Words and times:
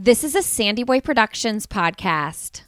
This 0.00 0.22
is 0.22 0.36
a 0.36 0.42
Sandy 0.42 0.84
Boy 0.84 1.00
Productions 1.00 1.66
podcast. 1.66 2.60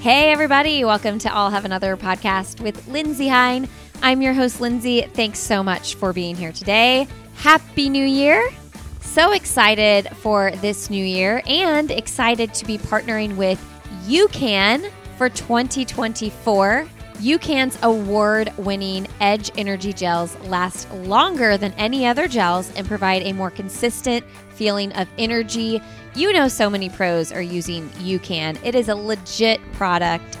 Hey, 0.00 0.30
everybody. 0.30 0.84
Welcome 0.84 1.18
to 1.18 1.34
I'll 1.34 1.50
Have 1.50 1.64
Another 1.64 1.96
podcast 1.96 2.60
with 2.60 2.86
Lindsay 2.86 3.26
Hein. 3.26 3.68
I'm 4.02 4.22
your 4.22 4.34
host, 4.34 4.60
Lindsay. 4.60 5.02
Thanks 5.02 5.40
so 5.40 5.64
much 5.64 5.96
for 5.96 6.12
being 6.12 6.36
here 6.36 6.52
today. 6.52 7.08
Happy 7.34 7.88
New 7.88 8.06
Year. 8.06 8.48
So 9.16 9.32
excited 9.32 10.14
for 10.18 10.50
this 10.56 10.90
new 10.90 11.02
year 11.02 11.40
and 11.46 11.90
excited 11.90 12.52
to 12.52 12.66
be 12.66 12.76
partnering 12.76 13.34
with 13.36 13.58
UCAN 14.04 14.90
for 15.16 15.30
2024. 15.30 16.86
UCAN's 17.14 17.78
award 17.82 18.52
winning 18.58 19.06
Edge 19.22 19.50
Energy 19.56 19.94
Gels 19.94 20.38
last 20.40 20.92
longer 20.92 21.56
than 21.56 21.72
any 21.78 22.06
other 22.06 22.28
gels 22.28 22.70
and 22.76 22.86
provide 22.86 23.22
a 23.22 23.32
more 23.32 23.50
consistent 23.50 24.22
feeling 24.50 24.92
of 24.92 25.08
energy. 25.16 25.80
You 26.14 26.34
know, 26.34 26.46
so 26.46 26.68
many 26.68 26.90
pros 26.90 27.32
are 27.32 27.40
using 27.40 27.88
UCAN. 27.92 28.58
It 28.62 28.74
is 28.74 28.90
a 28.90 28.94
legit 28.94 29.62
product. 29.72 30.36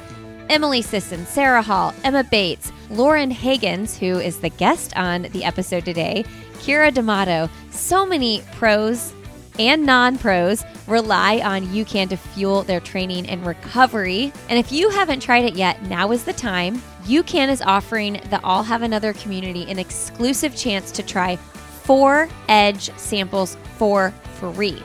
Emily 0.48 0.82
Sisson, 0.82 1.24
Sarah 1.26 1.62
Hall, 1.62 1.94
Emma 2.04 2.22
Bates, 2.24 2.70
Lauren 2.90 3.32
Hagans, 3.32 3.98
who 3.98 4.20
is 4.20 4.38
the 4.38 4.50
guest 4.50 4.96
on 4.96 5.22
the 5.32 5.44
episode 5.44 5.84
today, 5.84 6.24
Keira 6.66 6.92
D'Amato. 6.92 7.48
So 7.70 8.04
many 8.04 8.42
pros 8.52 9.14
and 9.56 9.86
non 9.86 10.18
pros 10.18 10.64
rely 10.88 11.38
on 11.38 11.66
UCAN 11.66 12.08
to 12.08 12.16
fuel 12.16 12.62
their 12.62 12.80
training 12.80 13.28
and 13.28 13.46
recovery. 13.46 14.32
And 14.48 14.58
if 14.58 14.72
you 14.72 14.90
haven't 14.90 15.20
tried 15.20 15.44
it 15.44 15.54
yet, 15.54 15.82
now 15.84 16.10
is 16.10 16.24
the 16.24 16.32
time. 16.32 16.82
UCAN 17.04 17.48
is 17.48 17.62
offering 17.62 18.14
the 18.30 18.40
I'll 18.42 18.64
Have 18.64 18.82
Another 18.82 19.12
community 19.12 19.70
an 19.70 19.78
exclusive 19.78 20.56
chance 20.56 20.90
to 20.92 21.04
try 21.04 21.36
four 21.36 22.28
Edge 22.48 22.90
samples 22.98 23.56
for 23.78 24.10
free. 24.40 24.82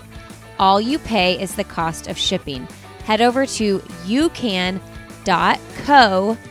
All 0.60 0.80
you 0.80 1.00
pay 1.00 1.42
is 1.42 1.56
the 1.56 1.64
cost 1.64 2.08
of 2.08 2.16
shipping. 2.16 2.68
Head 3.06 3.22
over 3.22 3.48
to 3.48 3.80
ucan.co 4.06 4.78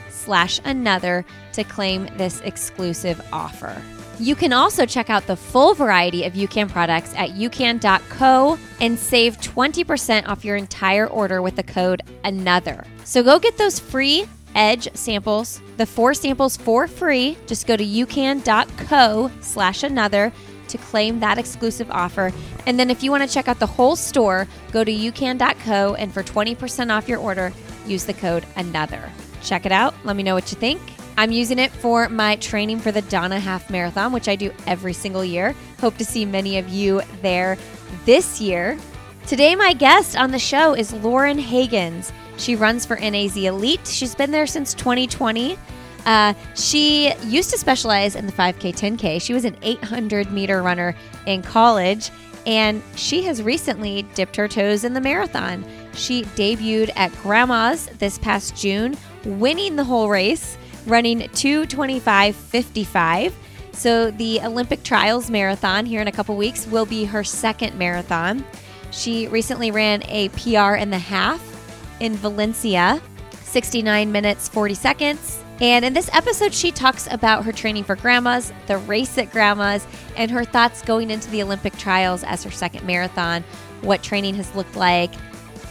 slash 0.08 0.60
another 0.64 1.24
to 1.52 1.62
claim 1.64 2.08
this 2.16 2.41
exclusive 2.41 3.20
offer. 3.32 3.80
You 4.20 4.36
can 4.36 4.52
also 4.52 4.84
check 4.84 5.08
out 5.08 5.26
the 5.26 5.34
full 5.34 5.72
variety 5.72 6.24
of 6.24 6.34
UCAN 6.34 6.68
products 6.68 7.14
at 7.16 7.30
ucan.co 7.30 8.58
and 8.78 8.98
save 8.98 9.38
20% 9.38 10.28
off 10.28 10.44
your 10.44 10.56
entire 10.56 11.06
order 11.06 11.40
with 11.40 11.56
the 11.56 11.62
code 11.62 12.02
ANOTHER. 12.24 12.84
So 13.04 13.22
go 13.22 13.38
get 13.38 13.56
those 13.56 13.80
free 13.80 14.26
Edge 14.54 14.88
samples, 14.94 15.62
the 15.76 15.86
four 15.86 16.12
samples 16.12 16.56
for 16.56 16.86
free. 16.88 17.38
Just 17.46 17.66
go 17.66 17.76
to 17.76 17.84
ucan.co 17.84 19.30
slash 19.41 19.82
another 19.82 20.32
to 20.68 20.78
claim 20.78 21.20
that 21.20 21.38
exclusive 21.38 21.91
offer. 21.91 22.32
And 22.66 22.78
then 22.78 22.91
if 22.91 23.02
you 23.02 23.10
want 23.10 23.22
to 23.22 23.32
check 23.32 23.48
out 23.48 23.58
the 23.58 23.66
whole 23.66 23.96
store, 23.96 24.46
go 24.72 24.84
to 24.84 24.92
ucan.co 24.92 25.94
and 25.94 26.12
for 26.12 26.22
20% 26.22 26.94
off 26.94 27.08
your 27.08 27.18
order, 27.18 27.52
use 27.86 28.04
the 28.04 28.14
code 28.14 28.44
ANOTHER. 28.56 29.10
Check 29.42 29.66
it 29.66 29.72
out. 29.72 29.94
Let 30.04 30.16
me 30.16 30.22
know 30.22 30.34
what 30.34 30.50
you 30.50 30.58
think. 30.58 30.80
I'm 31.20 31.32
using 31.32 31.58
it 31.58 31.70
for 31.70 32.08
my 32.08 32.36
training 32.36 32.78
for 32.80 32.92
the 32.92 33.02
Donna 33.02 33.38
Half 33.38 33.68
Marathon, 33.68 34.10
which 34.10 34.26
I 34.26 34.36
do 34.36 34.50
every 34.66 34.94
single 34.94 35.22
year. 35.22 35.54
Hope 35.78 35.98
to 35.98 36.04
see 36.06 36.24
many 36.24 36.56
of 36.56 36.70
you 36.70 37.02
there 37.20 37.58
this 38.06 38.40
year. 38.40 38.78
Today, 39.26 39.54
my 39.54 39.74
guest 39.74 40.16
on 40.16 40.30
the 40.30 40.38
show 40.38 40.72
is 40.72 40.94
Lauren 40.94 41.36
Hagans. 41.36 42.10
She 42.38 42.56
runs 42.56 42.86
for 42.86 42.96
NAZ 42.96 43.36
Elite. 43.36 43.86
She's 43.86 44.14
been 44.14 44.30
there 44.30 44.46
since 44.46 44.72
2020. 44.72 45.58
Uh, 46.06 46.32
she 46.54 47.12
used 47.24 47.50
to 47.50 47.58
specialize 47.58 48.16
in 48.16 48.25
the 48.25 48.32
5K, 48.32 48.75
10K. 48.75 49.20
She 49.20 49.34
was 49.34 49.44
an 49.44 49.58
800 49.60 50.32
meter 50.32 50.62
runner 50.62 50.97
in 51.26 51.42
college, 51.42 52.10
and 52.47 52.82
she 52.97 53.25
has 53.25 53.42
recently 53.42 54.04
dipped 54.14 54.37
her 54.37 54.48
toes 54.48 54.84
in 54.84 54.94
the 54.94 55.02
marathon. 55.02 55.66
She 55.92 56.22
debuted 56.22 56.91
at 56.97 57.12
Grandma's 57.16 57.88
this 57.98 58.16
past 58.16 58.56
June, 58.56 58.97
winning 59.26 59.76
the 59.76 59.84
whole 59.84 60.08
race, 60.08 60.56
running 60.90 61.20
225.55. 61.20 63.32
So, 63.72 64.10
the 64.10 64.40
Olympic 64.42 64.82
Trials 64.82 65.30
Marathon 65.30 65.86
here 65.86 66.02
in 66.02 66.08
a 66.08 66.12
couple 66.12 66.36
weeks 66.36 66.66
will 66.66 66.84
be 66.84 67.04
her 67.04 67.24
second 67.24 67.78
marathon. 67.78 68.44
She 68.90 69.28
recently 69.28 69.70
ran 69.70 70.02
a 70.08 70.28
PR 70.30 70.74
and 70.74 70.92
the 70.92 70.98
half 70.98 71.40
in 72.00 72.16
Valencia, 72.16 73.00
69 73.42 74.10
minutes, 74.10 74.48
40 74.48 74.74
seconds. 74.74 75.44
And 75.60 75.84
in 75.84 75.92
this 75.92 76.10
episode, 76.12 76.52
she 76.54 76.72
talks 76.72 77.06
about 77.10 77.44
her 77.44 77.52
training 77.52 77.84
for 77.84 77.94
grandmas, 77.94 78.50
the 78.66 78.78
race 78.78 79.18
at 79.18 79.30
grandmas, 79.30 79.86
and 80.16 80.30
her 80.30 80.44
thoughts 80.44 80.80
going 80.82 81.10
into 81.10 81.30
the 81.30 81.42
Olympic 81.42 81.76
trials 81.76 82.24
as 82.24 82.42
her 82.44 82.50
second 82.50 82.86
marathon, 82.86 83.44
what 83.82 84.02
training 84.02 84.36
has 84.36 84.54
looked 84.54 84.74
like. 84.74 85.12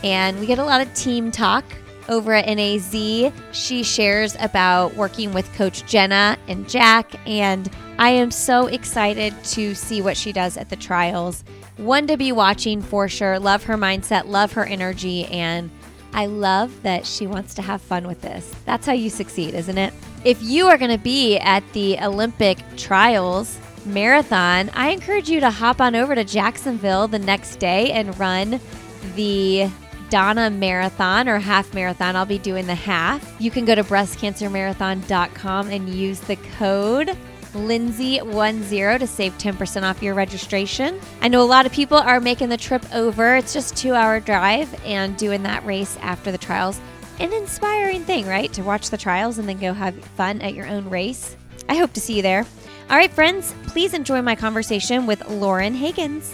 And 0.03 0.39
we 0.39 0.45
get 0.45 0.59
a 0.59 0.63
lot 0.63 0.81
of 0.81 0.93
team 0.93 1.31
talk 1.31 1.65
over 2.09 2.33
at 2.33 2.47
NAZ. 2.47 3.31
She 3.53 3.83
shares 3.83 4.35
about 4.39 4.95
working 4.95 5.33
with 5.33 5.51
Coach 5.53 5.85
Jenna 5.85 6.37
and 6.47 6.67
Jack, 6.67 7.13
and 7.27 7.69
I 7.97 8.09
am 8.09 8.31
so 8.31 8.67
excited 8.67 9.33
to 9.45 9.73
see 9.75 10.01
what 10.01 10.17
she 10.17 10.33
does 10.33 10.57
at 10.57 10.69
the 10.69 10.75
trials. 10.75 11.43
One 11.77 12.07
to 12.07 12.17
be 12.17 12.33
watching 12.33 12.81
for 12.81 13.07
sure. 13.07 13.39
Love 13.39 13.63
her 13.63 13.77
mindset, 13.77 14.25
love 14.25 14.51
her 14.53 14.65
energy, 14.65 15.25
and 15.27 15.69
I 16.11 16.25
love 16.25 16.83
that 16.83 17.05
she 17.05 17.27
wants 17.27 17.53
to 17.55 17.61
have 17.61 17.81
fun 17.81 18.07
with 18.07 18.21
this. 18.21 18.53
That's 18.65 18.85
how 18.85 18.93
you 18.93 19.09
succeed, 19.09 19.53
isn't 19.53 19.77
it? 19.77 19.93
If 20.25 20.41
you 20.41 20.67
are 20.67 20.77
going 20.77 20.91
to 20.91 20.97
be 20.97 21.37
at 21.37 21.63
the 21.73 21.99
Olympic 21.99 22.57
trials 22.75 23.57
marathon, 23.85 24.69
I 24.73 24.89
encourage 24.89 25.29
you 25.29 25.39
to 25.39 25.51
hop 25.51 25.79
on 25.79 25.95
over 25.95 26.15
to 26.15 26.23
Jacksonville 26.23 27.07
the 27.07 27.19
next 27.19 27.57
day 27.57 27.91
and 27.91 28.17
run 28.19 28.59
the 29.15 29.69
Donna 30.09 30.49
Marathon 30.49 31.29
or 31.29 31.39
half 31.39 31.73
marathon. 31.73 32.15
I'll 32.15 32.25
be 32.25 32.37
doing 32.37 32.67
the 32.67 32.75
half. 32.75 33.35
You 33.39 33.51
can 33.51 33.65
go 33.65 33.75
to 33.75 33.83
breastcancermarathon.com 33.83 35.69
and 35.69 35.89
use 35.89 36.19
the 36.21 36.35
code 36.57 37.17
Lindsay10 37.53 38.99
to 38.99 39.07
save 39.07 39.37
10% 39.37 39.83
off 39.83 40.03
your 40.03 40.13
registration. 40.13 40.99
I 41.21 41.27
know 41.27 41.41
a 41.41 41.43
lot 41.43 41.65
of 41.65 41.71
people 41.71 41.97
are 41.97 42.19
making 42.19 42.49
the 42.49 42.57
trip 42.57 42.83
over. 42.93 43.35
It's 43.35 43.53
just 43.53 43.75
2-hour 43.75 44.19
drive 44.21 44.73
and 44.85 45.17
doing 45.17 45.43
that 45.43 45.65
race 45.65 45.97
after 46.01 46.31
the 46.31 46.37
trials. 46.37 46.79
An 47.19 47.33
inspiring 47.33 48.03
thing, 48.03 48.27
right? 48.27 48.51
To 48.53 48.61
watch 48.61 48.89
the 48.89 48.97
trials 48.97 49.39
and 49.39 49.49
then 49.49 49.59
go 49.59 49.73
have 49.73 49.95
fun 50.15 50.41
at 50.41 50.53
your 50.53 50.67
own 50.67 50.89
race. 50.89 51.35
I 51.67 51.75
hope 51.75 51.93
to 51.93 52.01
see 52.01 52.17
you 52.17 52.21
there. 52.21 52.45
All 52.89 52.97
right, 52.97 53.11
friends, 53.11 53.53
please 53.67 53.93
enjoy 53.93 54.21
my 54.21 54.35
conversation 54.35 55.05
with 55.05 55.27
Lauren 55.27 55.75
Hagans. 55.75 56.33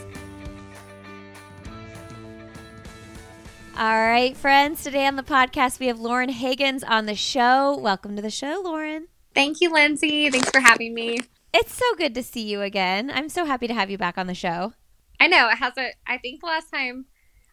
All 3.77 4.07
right, 4.07 4.37
friends, 4.37 4.83
today 4.83 5.05
on 5.05 5.17
the 5.17 5.23
podcast, 5.23 5.81
we 5.81 5.87
have 5.87 5.99
Lauren 5.99 6.29
Hagans 6.29 6.81
on 6.87 7.07
the 7.07 7.13
show. 7.15 7.77
Welcome 7.77 8.15
to 8.15 8.21
the 8.21 8.29
show, 8.29 8.61
Lauren. 8.63 9.09
Thank 9.33 9.59
you, 9.59 9.69
Lindsay. 9.69 10.29
Thanks 10.29 10.49
for 10.49 10.61
having 10.61 10.93
me. 10.93 11.19
It's 11.53 11.73
so 11.73 11.83
good 11.97 12.15
to 12.15 12.23
see 12.23 12.43
you 12.43 12.61
again. 12.61 13.11
I'm 13.13 13.27
so 13.27 13.43
happy 13.43 13.67
to 13.67 13.73
have 13.73 13.89
you 13.89 13.97
back 13.97 14.17
on 14.17 14.27
the 14.27 14.33
show. 14.33 14.71
I 15.19 15.27
know. 15.27 15.49
It 15.49 15.57
has 15.57 15.73
a, 15.77 15.91
I 16.07 16.17
think 16.19 16.39
the 16.39 16.47
last 16.47 16.71
time 16.71 17.07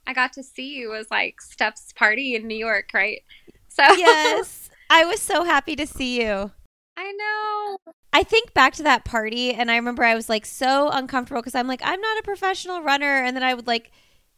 I 0.07 0.13
got 0.13 0.33
to 0.35 0.45
see 0.45 0.77
you 0.77 0.91
was 0.91 1.09
like 1.11 1.41
Steph's 1.41 1.93
party 1.93 2.37
in 2.37 2.47
New 2.47 2.57
York, 2.57 2.91
right? 2.95 3.23
So, 3.67 3.83
yes, 3.83 4.71
I 4.91 5.05
was 5.05 5.21
so 5.21 5.43
happy 5.43 5.75
to 5.75 5.89
see 5.89 6.21
you. 6.21 6.53
I 6.97 7.13
know. 7.13 7.93
I 8.13 8.23
think 8.23 8.55
back 8.55 8.75
to 8.75 8.85
that 8.85 9.05
party, 9.05 9.55
and 9.55 9.73
I 9.73 9.77
remember 9.77 10.05
I 10.05 10.15
was 10.15 10.29
like 10.29 10.47
so 10.47 10.89
uncomfortable 10.91 11.43
because 11.43 11.57
I'm 11.57 11.67
like, 11.67 11.83
I'm 11.83 12.01
not 12.01 12.19
a 12.21 12.23
professional 12.23 12.81
runner. 12.81 13.25
And 13.25 13.35
then 13.35 13.43
I 13.43 13.55
would 13.55 13.67
like, 13.67 13.91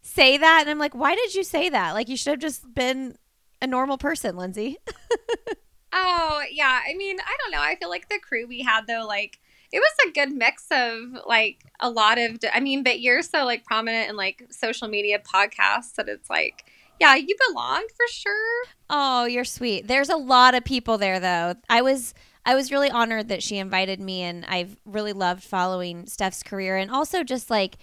say 0.05 0.37
that 0.37 0.61
and 0.61 0.71
I'm 0.71 0.79
like, 0.79 0.95
why 0.95 1.15
did 1.15 1.35
you 1.35 1.43
say 1.43 1.71
that? 1.71 1.93
Like 1.95 2.09
you 2.09 2.17
should 2.17 2.33
have 2.33 2.41
just 2.41 2.73
been 2.73 3.17
a 3.61 3.67
normal 3.67 3.99
person, 3.99 4.37
Lindsay. 4.37 4.77
oh, 5.93 6.43
yeah. 6.53 6.81
I 6.87 6.95
mean, 6.95 7.17
I 7.19 7.37
don't 7.41 7.51
know. 7.51 7.63
I 7.63 7.75
feel 7.77 7.89
like 7.89 8.09
the 8.09 8.19
crew 8.19 8.47
we 8.47 8.61
had 8.61 8.87
though, 8.87 9.07
like 9.07 9.41
it 9.73 9.79
was 9.79 9.93
a 10.07 10.13
good 10.13 10.31
mix 10.31 10.67
of 10.71 11.27
like 11.27 11.65
a 11.81 11.91
lot 11.91 12.19
of 12.19 12.39
I 12.53 12.61
mean, 12.61 12.83
but 12.83 13.01
you're 13.01 13.23
so 13.23 13.45
like 13.45 13.65
prominent 13.65 14.11
in 14.11 14.17
like 14.17 14.47
social 14.51 14.89
media 14.89 15.19
podcasts 15.19 15.95
that 15.95 16.09
it's 16.09 16.31
like 16.31 16.67
yeah, 17.01 17.17
you 17.17 17.35
belong 17.49 17.85
for 17.89 18.07
sure. 18.09 18.65
Oh, 18.89 19.25
you're 19.25 19.45
sweet. 19.45 19.89
There's 19.89 20.11
a 20.11 20.17
lot 20.17 20.55
of 20.55 20.65
people 20.65 20.97
there 20.99 21.19
though. 21.19 21.55
I 21.69 21.83
was 21.83 22.15
I 22.47 22.55
was 22.55 22.71
really 22.71 22.91
honored 22.91 23.29
that 23.29 23.43
she 23.43 23.57
invited 23.57 24.01
me 24.01 24.21
and 24.21 24.45
I've 24.45 24.77
really 24.85 25.15
loved 25.15 25.43
following 25.43 26.07
Steph's 26.07 26.43
career 26.43 26.77
and 26.77 26.91
also 26.91 27.25
just 27.25 27.49
like 27.49 27.79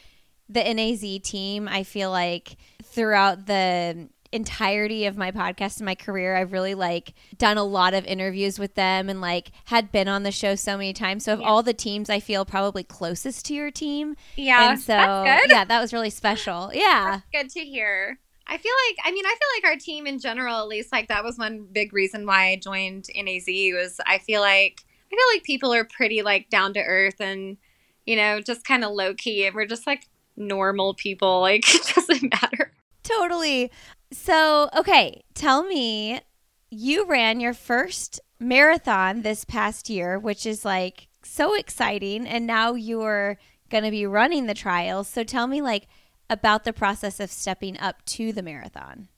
the 0.51 0.61
NAZ 0.73 1.19
team, 1.23 1.67
I 1.67 1.83
feel 1.83 2.11
like 2.11 2.57
throughout 2.83 3.45
the 3.45 4.09
entirety 4.33 5.05
of 5.05 5.17
my 5.17 5.29
podcast 5.31 5.77
and 5.77 5.85
my 5.85 5.95
career, 5.95 6.35
I've 6.37 6.53
really 6.53 6.73
like 6.73 7.13
done 7.37 7.57
a 7.57 7.63
lot 7.63 7.93
of 7.93 8.05
interviews 8.05 8.57
with 8.59 8.75
them 8.75 9.09
and 9.09 9.19
like 9.19 9.51
had 9.65 9.91
been 9.91 10.07
on 10.07 10.23
the 10.23 10.31
show 10.31 10.55
so 10.55 10.77
many 10.77 10.93
times. 10.93 11.25
So 11.25 11.33
of 11.33 11.41
Yeah. 11.41 11.47
all 11.47 11.63
the 11.63 11.73
teams, 11.73 12.09
I 12.09 12.19
feel 12.21 12.45
probably 12.45 12.83
closest 12.83 13.45
to 13.47 13.53
your 13.53 13.71
team. 13.71 14.15
Yeah, 14.37 14.71
and 14.71 14.79
so 14.79 14.93
yeah, 14.93 15.65
that 15.65 15.81
was 15.81 15.91
really 15.93 16.09
special. 16.09 16.71
Yeah. 16.81 17.21
good 17.33 17.49
to 17.51 17.59
hear. 17.59 18.19
I 18.47 18.57
feel 18.57 18.71
like 18.89 18.97
I 19.05 19.11
mean 19.11 19.25
I 19.25 19.29
feel 19.29 19.47
like 19.69 19.71
our 19.73 19.77
team 19.79 20.07
in 20.07 20.19
general 20.19 20.57
at 20.59 20.67
least 20.67 20.91
like 20.91 21.07
that 21.09 21.23
was 21.23 21.37
one 21.37 21.67
big 21.71 21.93
reason 21.93 22.25
why 22.25 22.47
I 22.51 22.55
joined 22.57 23.07
NAZ 23.15 23.45
was 23.47 23.99
I 24.05 24.17
feel 24.17 24.41
like 24.41 24.81
I 25.11 25.15
feel 25.15 25.25
like 25.33 25.43
people 25.43 25.73
are 25.73 25.85
pretty 25.85 26.21
like 26.21 26.49
down 26.49 26.73
to 26.73 26.81
earth 26.81 27.19
and 27.21 27.57
you 28.05 28.15
know 28.15 28.41
just 28.41 28.65
kind 28.65 28.83
of 28.83 28.91
low 28.91 29.13
key 29.13 29.45
and 29.45 29.55
we're 29.55 29.65
just 29.67 29.85
like 29.87 30.07
normal 30.35 30.93
people 30.93 31.41
like 31.41 31.63
it 31.75 31.93
doesn't 31.95 32.31
matter. 32.41 32.71
Totally. 33.03 33.71
So, 34.11 34.69
okay, 34.75 35.23
tell 35.33 35.63
me, 35.63 36.21
you 36.69 37.05
ran 37.05 37.39
your 37.39 37.53
first 37.53 38.19
marathon 38.39 39.21
this 39.21 39.45
past 39.45 39.89
year, 39.89 40.19
which 40.19 40.45
is 40.45 40.65
like 40.65 41.07
so 41.23 41.55
exciting. 41.55 42.27
And 42.27 42.45
now 42.45 42.73
you're 42.73 43.37
going 43.69 43.83
to 43.83 43.91
be 43.91 44.05
running 44.05 44.47
the 44.47 44.53
trials. 44.53 45.07
So, 45.07 45.23
tell 45.23 45.47
me, 45.47 45.61
like, 45.61 45.87
about 46.29 46.63
the 46.63 46.73
process 46.73 47.19
of 47.19 47.29
stepping 47.29 47.77
up 47.79 48.03
to 48.05 48.31
the 48.31 48.41
marathon. 48.41 49.09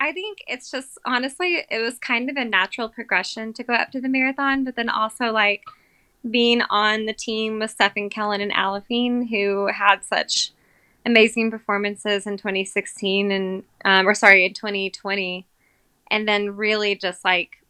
I 0.00 0.10
think 0.10 0.38
it's 0.48 0.68
just 0.68 0.98
honestly 1.04 1.64
it 1.70 1.78
was 1.78 1.96
kind 1.98 2.28
of 2.28 2.36
a 2.36 2.44
natural 2.44 2.88
progression 2.88 3.52
to 3.52 3.62
go 3.62 3.74
up 3.74 3.92
to 3.92 4.00
the 4.00 4.08
marathon 4.08 4.64
but 4.64 4.74
then 4.74 4.88
also 4.88 5.30
like 5.30 5.62
being 6.28 6.62
on 6.70 7.06
the 7.06 7.12
team 7.12 7.60
with 7.60 7.70
Stephen 7.70 8.10
Kellyn 8.10 8.40
and 8.40 8.50
Aliphine 8.50 9.28
who 9.28 9.68
had 9.68 10.04
such 10.04 10.50
amazing 11.04 11.50
performances 11.50 12.26
in 12.26 12.36
2016 12.36 13.32
and 13.32 13.64
um, 13.84 14.06
or 14.06 14.14
sorry 14.14 14.44
in 14.44 14.54
2020 14.54 15.46
and 16.10 16.28
then 16.28 16.56
really 16.56 16.94
just 16.94 17.24
like 17.24 17.64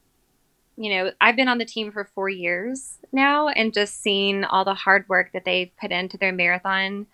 you 0.76 0.90
know 0.90 1.11
i've 1.20 1.37
been 1.37 1.49
on 1.49 1.58
the 1.58 1.64
team 1.64 1.90
for 1.90 2.05
four 2.05 2.29
years 2.29 2.99
now 3.12 3.49
and 3.49 3.73
just 3.73 4.02
seeing 4.02 4.44
all 4.44 4.64
the 4.64 4.75
hard 4.75 5.08
work 5.08 5.32
that 5.32 5.44
they've 5.44 5.70
put 5.81 5.90
into 5.90 6.17
their 6.17 6.32
marathon 6.32 7.06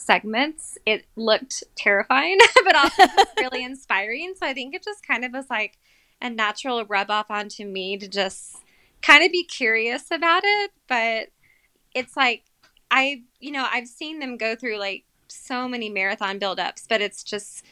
segments. 0.00 0.78
It 0.86 1.04
looked 1.14 1.62
terrifying 1.76 2.38
but 2.64 2.74
also 2.74 3.04
really 3.38 3.64
inspiring. 3.64 4.34
So 4.36 4.46
i 4.46 4.54
think 4.54 4.74
it 4.74 4.82
just 4.82 5.06
kind 5.06 5.24
of 5.24 5.32
was 5.32 5.50
like 5.50 5.78
a 6.22 6.30
natural 6.30 6.84
rub 6.84 7.10
off 7.10 7.30
onto 7.30 7.64
me 7.64 7.96
to 7.98 8.08
just 8.08 8.56
kind 9.02 9.24
of 9.24 9.30
be 9.30 9.44
curious 9.44 10.10
about 10.10 10.42
it. 10.44 10.72
But 10.88 11.28
it's 11.94 12.16
like 12.16 12.44
i 12.92 13.22
you 13.40 13.50
know 13.50 13.66
i've 13.72 13.88
seen 13.88 14.20
them 14.20 14.36
go 14.36 14.54
through 14.54 14.78
like 14.78 15.04
so 15.40 15.68
many 15.68 15.88
marathon 15.88 16.38
buildups, 16.38 16.86
but 16.88 17.00
it's 17.00 17.22
just 17.22 17.64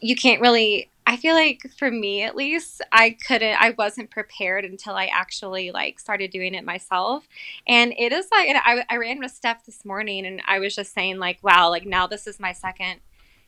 you 0.00 0.14
can't 0.16 0.40
really 0.40 0.90
I 1.06 1.16
feel 1.16 1.34
like 1.34 1.62
for 1.78 1.90
me 1.90 2.22
at 2.22 2.36
least, 2.36 2.82
I 2.92 3.16
couldn't 3.26 3.56
I 3.58 3.74
wasn't 3.78 4.10
prepared 4.10 4.66
until 4.66 4.94
I 4.94 5.06
actually 5.06 5.70
like 5.70 5.98
started 5.98 6.30
doing 6.30 6.54
it 6.54 6.66
myself. 6.66 7.26
And 7.66 7.94
it 7.96 8.12
is 8.12 8.28
like 8.30 8.48
and 8.48 8.58
I 8.58 8.84
I 8.90 8.96
ran 8.98 9.18
with 9.18 9.30
Steph 9.30 9.64
this 9.64 9.86
morning 9.86 10.26
and 10.26 10.42
I 10.46 10.58
was 10.58 10.74
just 10.74 10.92
saying 10.92 11.18
like, 11.18 11.38
wow, 11.42 11.70
like 11.70 11.86
now 11.86 12.06
this 12.06 12.26
is 12.26 12.38
my 12.38 12.52
second 12.52 13.00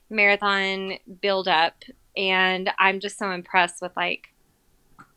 marathon 0.08 0.94
build 1.20 1.49
up 1.49 1.85
and 2.17 2.70
I'm 2.79 2.99
just 2.99 3.19
so 3.19 3.31
impressed 3.31 3.82
with 3.82 3.94
like 3.97 4.32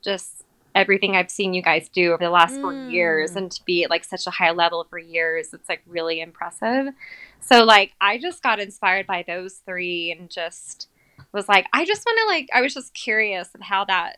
just 0.04 0.44
everything 0.76 1.16
I've 1.16 1.30
seen 1.32 1.54
you 1.54 1.62
guys 1.62 1.88
do 1.90 2.14
over 2.14 2.24
the 2.24 2.30
last 2.30 2.60
four 2.60 2.74
Mm. 2.74 2.92
years 2.92 3.36
and 3.36 3.52
to 3.52 3.64
be 3.64 3.84
at 3.84 3.90
like 3.90 4.04
such 4.04 4.26
a 4.28 4.32
high 4.32 4.52
level 4.52 4.86
for 4.90 4.98
years, 4.98 5.54
it's 5.54 5.70
like 5.70 5.82
really 5.86 6.20
impressive. 6.22 6.94
So 7.40 7.64
like 7.64 7.94
I 8.02 8.18
just 8.18 8.42
got 8.42 8.60
inspired 8.60 9.06
by 9.06 9.24
those 9.28 9.62
three 9.66 10.12
and 10.12 10.30
just 10.30 10.88
was 11.32 11.48
like 11.48 11.68
I 11.74 11.86
just 11.86 12.06
want 12.06 12.20
to 12.22 12.28
like 12.28 12.50
I 12.54 12.62
was 12.62 12.74
just 12.74 12.94
curious 12.94 13.50
of 13.54 13.62
how 13.62 13.86
that 13.86 14.18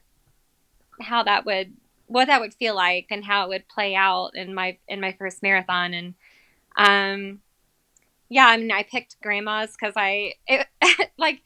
how 1.01 1.23
that 1.23 1.45
would 1.45 1.73
what 2.07 2.27
that 2.27 2.39
would 2.39 2.53
feel 2.53 2.75
like 2.75 3.07
and 3.09 3.25
how 3.25 3.45
it 3.45 3.49
would 3.49 3.67
play 3.67 3.95
out 3.95 4.31
in 4.35 4.53
my 4.53 4.77
in 4.87 5.01
my 5.01 5.11
first 5.13 5.41
marathon 5.41 5.93
and 5.93 6.13
um 6.77 7.41
yeah 8.29 8.47
I 8.47 8.57
mean 8.57 8.71
I 8.71 8.83
picked 8.83 9.19
grandma's 9.21 9.75
cuz 9.75 9.93
I 9.95 10.33
it, 10.47 10.67
like 11.17 11.41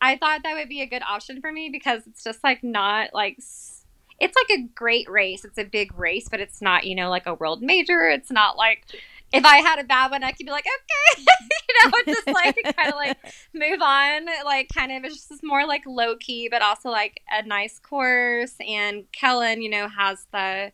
I 0.00 0.16
thought 0.16 0.42
that 0.42 0.54
would 0.54 0.68
be 0.68 0.82
a 0.82 0.86
good 0.86 1.02
option 1.02 1.40
for 1.40 1.52
me 1.52 1.68
because 1.70 2.06
it's 2.06 2.22
just 2.24 2.42
like 2.44 2.62
not 2.62 3.14
like 3.14 3.38
it's 4.22 4.36
like 4.36 4.58
a 4.58 4.62
great 4.74 5.10
race. 5.10 5.44
It's 5.44 5.58
a 5.58 5.64
big 5.64 5.98
race, 5.98 6.28
but 6.30 6.38
it's 6.38 6.62
not, 6.62 6.84
you 6.84 6.94
know, 6.94 7.10
like 7.10 7.26
a 7.26 7.34
world 7.34 7.60
major. 7.60 8.08
It's 8.08 8.30
not 8.30 8.56
like 8.56 8.86
if 9.32 9.44
I 9.44 9.56
had 9.56 9.80
a 9.80 9.84
bad 9.84 10.12
one, 10.12 10.22
I 10.22 10.30
could 10.30 10.46
be 10.46 10.52
like, 10.52 10.64
okay, 10.64 11.24
you 11.68 11.90
know, 11.90 11.98
just 12.06 12.28
like 12.28 12.56
kind 12.76 12.88
of 12.88 12.94
like 12.94 13.18
move 13.52 13.82
on. 13.82 14.26
Like, 14.44 14.68
kind 14.72 14.92
of, 14.92 15.04
it's 15.04 15.28
just 15.28 15.42
more 15.42 15.66
like 15.66 15.82
low 15.86 16.14
key, 16.16 16.48
but 16.48 16.62
also 16.62 16.88
like 16.88 17.20
a 17.30 17.44
nice 17.44 17.80
course. 17.80 18.54
And 18.66 19.10
Kellyn, 19.10 19.60
you 19.60 19.70
know, 19.70 19.88
has 19.88 20.26
the 20.32 20.72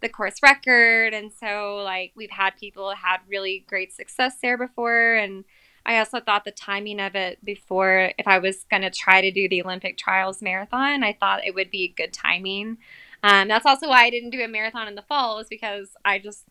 the 0.00 0.08
course 0.08 0.42
record, 0.42 1.14
and 1.14 1.32
so 1.32 1.82
like 1.82 2.12
we've 2.14 2.30
had 2.30 2.50
people 2.56 2.94
had 2.94 3.18
really 3.28 3.64
great 3.66 3.92
success 3.92 4.36
there 4.40 4.56
before, 4.56 5.14
and 5.14 5.44
I 5.86 5.98
also 5.98 6.20
thought 6.20 6.44
the 6.44 6.50
timing 6.50 7.00
of 7.00 7.14
it 7.14 7.42
before, 7.44 8.12
if 8.18 8.26
I 8.26 8.38
was 8.38 8.64
going 8.70 8.82
to 8.82 8.90
try 8.90 9.20
to 9.22 9.30
do 9.30 9.48
the 9.48 9.62
Olympic 9.62 9.96
trials 9.96 10.42
marathon, 10.42 11.04
I 11.04 11.12
thought 11.14 11.46
it 11.46 11.54
would 11.54 11.70
be 11.70 11.94
good 11.96 12.12
timing. 12.12 12.78
Um, 13.22 13.48
that's 13.48 13.64
also 13.64 13.88
why 13.88 14.04
I 14.04 14.10
didn't 14.10 14.30
do 14.30 14.42
a 14.42 14.48
marathon 14.48 14.88
in 14.88 14.96
the 14.96 15.02
fall, 15.02 15.38
is 15.38 15.48
because 15.48 15.90
I 16.04 16.18
just 16.18 16.44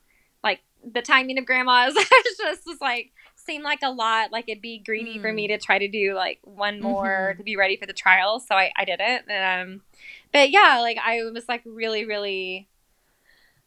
like 0.44 0.62
the 0.90 1.02
timing 1.02 1.38
of 1.38 1.46
grandma's 1.46 1.94
just 2.38 2.66
was 2.66 2.80
like 2.82 3.12
seemed 3.36 3.64
like 3.64 3.80
a 3.84 3.92
lot. 3.92 4.32
Like 4.32 4.46
it'd 4.48 4.62
be 4.62 4.80
greedy 4.80 5.20
for 5.20 5.32
me 5.34 5.48
to 5.50 5.58
try 5.58 5.80
to 5.80 5.88
do 5.88 6.14
like 6.14 6.40
one 6.44 6.81
more 6.81 7.34
Mhm. 7.34 7.38
to 7.38 7.44
be 7.44 7.58
ready 7.58 7.78
for 7.78 7.86
the 7.86 7.94
trials, 7.94 8.48
so 8.48 8.56
I, 8.56 8.72
I 8.76 8.86
didn't. 8.86 9.30
Um, 9.31 9.81
but 10.31 10.50
yeah, 10.50 10.80
like 10.81 10.98
I 11.04 11.24
was 11.24 11.48
like 11.50 11.62
really, 11.66 12.06
really 12.06 12.68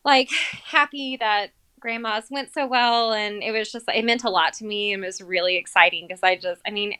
like 0.04 0.30
happy 0.30 1.16
that 1.18 1.50
grandma's 1.80 2.30
went 2.30 2.52
so 2.52 2.66
well 2.66 3.12
and 3.12 3.42
it 3.42 3.52
was 3.52 3.70
just 3.70 3.86
it 3.88 4.04
meant 4.04 4.24
a 4.24 4.30
lot 4.30 4.52
to 4.52 4.64
me 4.64 4.92
and 4.92 5.02
it 5.02 5.06
was 5.06 5.20
really 5.20 5.56
exciting 5.56 6.06
because 6.06 6.22
i 6.22 6.36
just 6.36 6.60
i 6.66 6.70
mean 6.70 6.94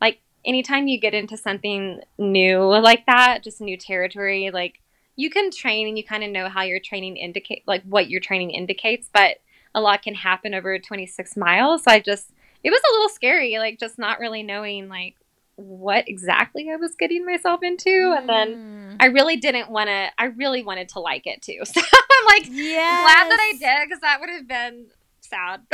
like 0.00 0.20
anytime 0.44 0.86
you 0.86 0.98
get 0.98 1.14
into 1.14 1.36
something 1.36 2.00
new 2.18 2.58
like 2.80 3.06
that 3.06 3.42
just 3.42 3.60
new 3.60 3.76
territory 3.76 4.50
like 4.52 4.80
you 5.16 5.30
can 5.30 5.50
train 5.50 5.88
and 5.88 5.98
you 5.98 6.04
kind 6.04 6.24
of 6.24 6.30
know 6.30 6.48
how 6.48 6.62
your 6.62 6.80
training 6.80 7.16
indicate 7.16 7.62
like 7.66 7.82
what 7.84 8.08
your 8.08 8.20
training 8.20 8.50
indicates 8.50 9.08
but 9.12 9.38
a 9.74 9.80
lot 9.80 10.02
can 10.02 10.14
happen 10.14 10.54
over 10.54 10.78
26 10.78 11.36
miles. 11.36 11.84
So 11.84 11.90
i 11.90 12.00
just 12.00 12.30
it 12.62 12.70
was 12.70 12.80
a 12.88 12.92
little 12.92 13.08
scary 13.08 13.58
like 13.58 13.78
just 13.78 13.98
not 13.98 14.20
really 14.20 14.42
knowing 14.42 14.88
like 14.88 15.16
what 15.62 16.08
exactly 16.08 16.68
i 16.72 16.76
was 16.76 16.94
getting 16.98 17.24
myself 17.24 17.62
into 17.62 18.14
and 18.16 18.28
then 18.28 18.54
Mm. 18.54 18.96
i 19.00 19.06
really 19.06 19.36
didn't 19.36 19.70
want 19.70 19.88
to 19.88 20.08
i 20.18 20.24
really 20.26 20.62
wanted 20.62 20.88
to 20.90 21.00
like 21.00 21.26
it 21.26 21.40
too 21.42 21.60
so 21.64 21.80
i'm 21.80 22.26
like 22.26 22.48
yes. 22.50 23.02
glad 23.02 23.30
that 23.30 23.38
I 23.40 23.52
did 23.52 23.88
because 23.88 24.00
that 24.00 24.20
would 24.20 24.28
have 24.30 24.46
been 24.48 24.86
sad. 25.20 25.60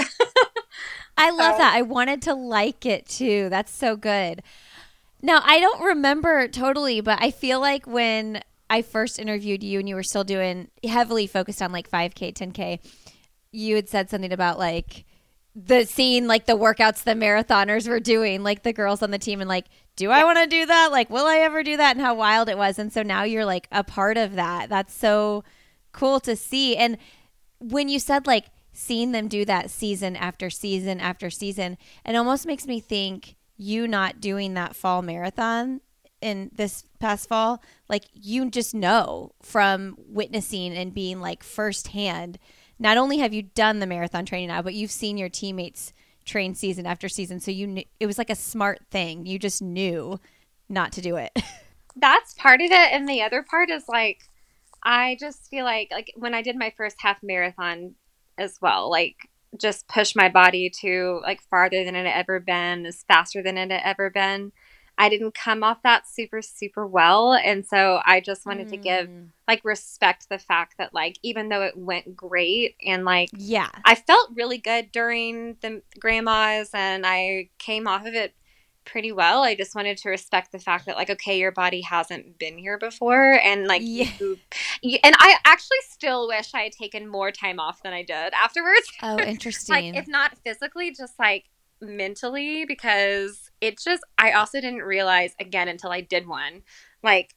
I 1.17 1.31
love 1.31 1.55
So- 1.55 1.58
that. 1.58 1.75
I 1.75 1.82
wanted 1.82 2.23
to 2.23 2.35
like 2.35 2.87
it 2.87 3.06
too. 3.08 3.49
That's 3.50 3.73
so 3.73 3.96
good. 3.96 4.43
Now, 5.20 5.40
I 5.44 5.58
don't 5.61 5.82
remember 5.82 6.46
totally, 6.49 7.00
but 7.00 7.21
I 7.21 7.30
feel 7.33 7.61
like 7.61 7.87
when 7.87 8.40
I 8.71 8.83
first 8.83 9.18
interviewed 9.18 9.64
you 9.64 9.80
and 9.80 9.88
you 9.88 9.97
were 9.97 10.04
still 10.04 10.23
doing 10.25 10.68
heavily 10.85 11.26
focused 11.26 11.61
on 11.61 11.73
like 11.73 11.90
5K, 11.90 12.33
10K, 12.35 12.78
you 13.50 13.75
had 13.75 13.88
said 13.88 14.11
something 14.11 14.33
about 14.33 14.59
like 14.61 15.04
the 15.55 15.85
scene 15.85 16.26
like 16.26 16.47
the 16.47 16.57
workouts 16.57 17.02
the 17.02 17.12
marathoners 17.12 17.88
were 17.88 18.00
doing, 18.00 18.43
like 18.43 18.62
the 18.62 18.73
girls 18.73 19.02
on 19.02 19.11
the 19.11 19.19
team, 19.19 19.40
and 19.40 19.49
like, 19.49 19.67
do 19.97 20.11
I 20.11 20.25
want 20.25 20.38
to 20.38 20.47
do 20.47 20.64
that? 20.67 20.93
Like, 20.93 21.11
will 21.11 21.26
I 21.26 21.38
ever 21.38 21.62
do 21.62 21.76
that? 21.76 21.97
And 21.97 22.05
how 22.05 22.14
wild 22.14 22.49
it 22.49 22.57
was. 22.57 22.78
And 22.78 22.93
so 22.93 23.02
now 23.02 23.25
you're 23.25 23.45
like 23.45 23.67
a 23.73 23.83
part 23.83 24.17
of 24.17 24.35
that. 24.35 24.69
That's 24.69 24.95
so 24.95 25.43
cool 25.93 26.21
to 26.21 26.37
see. 26.37 26.76
And 26.76 26.99
when 27.59 27.88
you 27.88 27.99
said 27.99 28.26
like 28.26 28.47
seeing 28.73 29.11
them 29.11 29.26
do 29.26 29.45
that 29.45 29.71
season 29.71 30.14
after 30.14 30.50
season 30.50 31.00
after 31.00 31.31
season, 31.31 31.76
it 32.05 32.14
almost 32.14 32.47
makes 32.47 32.67
me 32.67 32.78
think 32.78 33.35
you 33.57 33.88
not 33.88 34.21
doing 34.21 34.55
that 34.55 34.76
fall 34.76 35.02
marathon 35.02 35.81
in 36.21 36.50
this 36.55 36.85
past 36.99 37.28
fall, 37.28 37.62
like 37.88 38.05
you 38.12 38.50
just 38.50 38.75
know 38.75 39.33
from 39.43 39.97
witnessing 39.99 40.73
and 40.76 40.95
being 40.95 41.21
like 41.21 41.43
firsthand. 41.43 42.38
Not 42.78 42.97
only 42.97 43.18
have 43.18 43.32
you 43.35 43.42
done 43.42 43.78
the 43.78 43.87
marathon 43.87 44.25
training 44.25 44.49
now, 44.49 44.62
but 44.62 44.75
you've 44.75 44.90
seen 44.90 45.18
your 45.18 45.28
teammates 45.28 45.92
train 46.25 46.54
season 46.54 46.87
after 46.87 47.08
season. 47.08 47.40
So 47.40 47.50
you 47.50 47.82
it 47.99 48.06
was 48.06 48.18
like 48.18 48.30
a 48.30 48.37
smart 48.37 48.80
thing. 48.90 49.26
You 49.26 49.38
just 49.38 49.61
knew 49.61 50.20
not 50.68 50.92
to 50.92 51.00
do 51.00 51.16
it. 51.16 51.32
That's 51.97 52.35
part 52.35 52.61
of 52.61 52.70
it, 52.70 52.92
and 52.92 53.08
the 53.08 53.23
other 53.23 53.42
part 53.42 53.70
is 53.70 53.85
like 53.88 54.20
I 54.85 55.16
just 55.18 55.49
feel 55.49 55.64
like 55.64 55.88
like 55.90 56.12
when 56.16 56.35
I 56.35 56.42
did 56.42 56.56
my 56.56 56.73
first 56.76 56.97
half 57.00 57.18
marathon 57.23 57.94
as 58.37 58.58
well, 58.61 58.90
like 58.90 59.16
just 59.58 59.88
push 59.88 60.14
my 60.14 60.28
body 60.28 60.70
to 60.80 61.20
like 61.23 61.40
farther 61.50 61.85
than 61.85 61.97
it 61.97 62.06
had 62.06 62.20
ever 62.20 62.38
been, 62.38 62.87
as 62.87 63.04
faster 63.08 63.42
than 63.42 63.58
it 63.58 63.73
had 63.73 63.82
ever 63.85 64.11
been. 64.11 64.52
I 64.99 65.09
didn't 65.09 65.35
come 65.35 65.62
off 65.62 65.83
that 65.85 66.09
super 66.09 66.43
super 66.43 66.87
well, 66.87 67.33
and 67.35 67.64
so 67.64 68.00
I 68.05 68.21
just 68.21 68.45
wanted 68.45 68.69
to 68.71 68.76
give 68.76 69.09
Mm. 69.09 69.28
like 69.47 69.64
respect 69.64 70.28
the 70.28 70.38
fact 70.38 70.75
that 70.78 70.93
like 70.93 71.17
even 71.23 71.49
though 71.49 71.62
it 71.62 71.76
went 71.76 72.17
great 72.17 72.75
and 72.85 73.05
like 73.05 73.31
Yeah. 73.33 73.71
I 73.85 73.95
felt 73.95 74.31
really 74.35 74.59
good 74.59 74.90
during 74.93 75.57
the 75.62 75.83
grandmas 76.00 76.71
and 76.75 77.07
I 77.07 77.49
came 77.59 77.87
off 77.87 78.05
of 78.05 78.14
it 78.14 78.35
pretty 78.85 79.12
well. 79.12 79.43
I 79.43 79.55
just 79.55 79.75
wanted 79.75 79.99
to 79.99 80.09
respect 80.09 80.50
the 80.50 80.59
fact 80.59 80.87
that 80.87 80.97
like 80.97 81.11
okay, 81.11 81.38
your 81.38 81.52
body 81.52 81.83
hasn't 81.83 82.38
been 82.38 82.59
here 82.59 82.76
before 82.78 83.38
and 83.45 83.67
like 83.67 83.83
Yeah. 83.85 84.11
you, 84.19 84.38
you 84.83 84.99
and 85.05 85.14
I 85.19 85.37
actually 85.45 85.78
still 85.90 86.26
wish 86.26 86.52
I 86.55 86.62
had 86.62 86.73
taken 86.73 87.07
more 87.07 87.31
time 87.31 87.61
off 87.61 87.83
than 87.83 87.93
I 87.93 88.02
did 88.02 88.33
afterwards. 88.35 88.90
Oh, 89.02 89.19
interesting. 89.23 89.75
like 89.75 89.97
if 89.97 90.09
not 90.09 90.37
physically 90.45 90.90
just 90.90 91.19
like 91.19 91.45
mentally 91.81 92.64
because 92.64 93.48
it 93.61 93.79
just 93.79 94.03
I 94.17 94.33
also 94.33 94.61
didn't 94.61 94.83
realize 94.83 95.35
again 95.41 95.69
until 95.69 95.91
I 95.91 96.00
did 96.00 96.27
one. 96.27 96.62
Like 97.03 97.35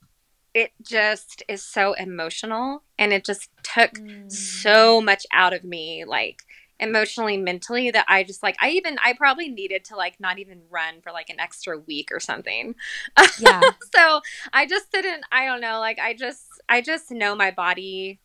it 0.54 0.72
just 0.82 1.44
is 1.48 1.64
so 1.64 1.94
emotional 1.94 2.84
and 3.00 3.14
it 3.14 3.26
just 3.26 3.50
took 3.64 3.94
Mm. 4.00 4.32
so 4.32 5.00
much 5.02 5.26
out 5.32 5.54
of 5.54 5.64
me 5.64 6.04
like 6.06 6.42
emotionally 6.80 7.38
mentally 7.38 7.92
that 7.92 8.06
i 8.10 8.24
just 8.24 8.42
like 8.44 8.56
i 8.60 8.70
even 8.72 8.98
i 9.04 9.14
probably 9.14 9.48
needed 9.50 9.86
to 9.86 9.96
like 9.96 10.20
not 10.20 10.40
even 10.40 10.62
run 10.70 11.00
for 11.02 11.12
like 11.12 11.30
an 11.30 11.40
extra 11.40 11.78
week 11.78 12.10
or 12.12 12.20
something 12.20 12.76
Yeah. 13.40 13.62
so 13.96 14.20
i 14.52 14.66
just 14.66 14.92
didn't 14.92 15.24
i 15.32 15.46
don't 15.46 15.62
know 15.62 15.80
like 15.80 16.00
i 16.00 16.14
just 16.14 16.44
i 16.68 16.82
just 16.82 17.12
know 17.12 17.36
my 17.36 17.52
body 17.52 18.20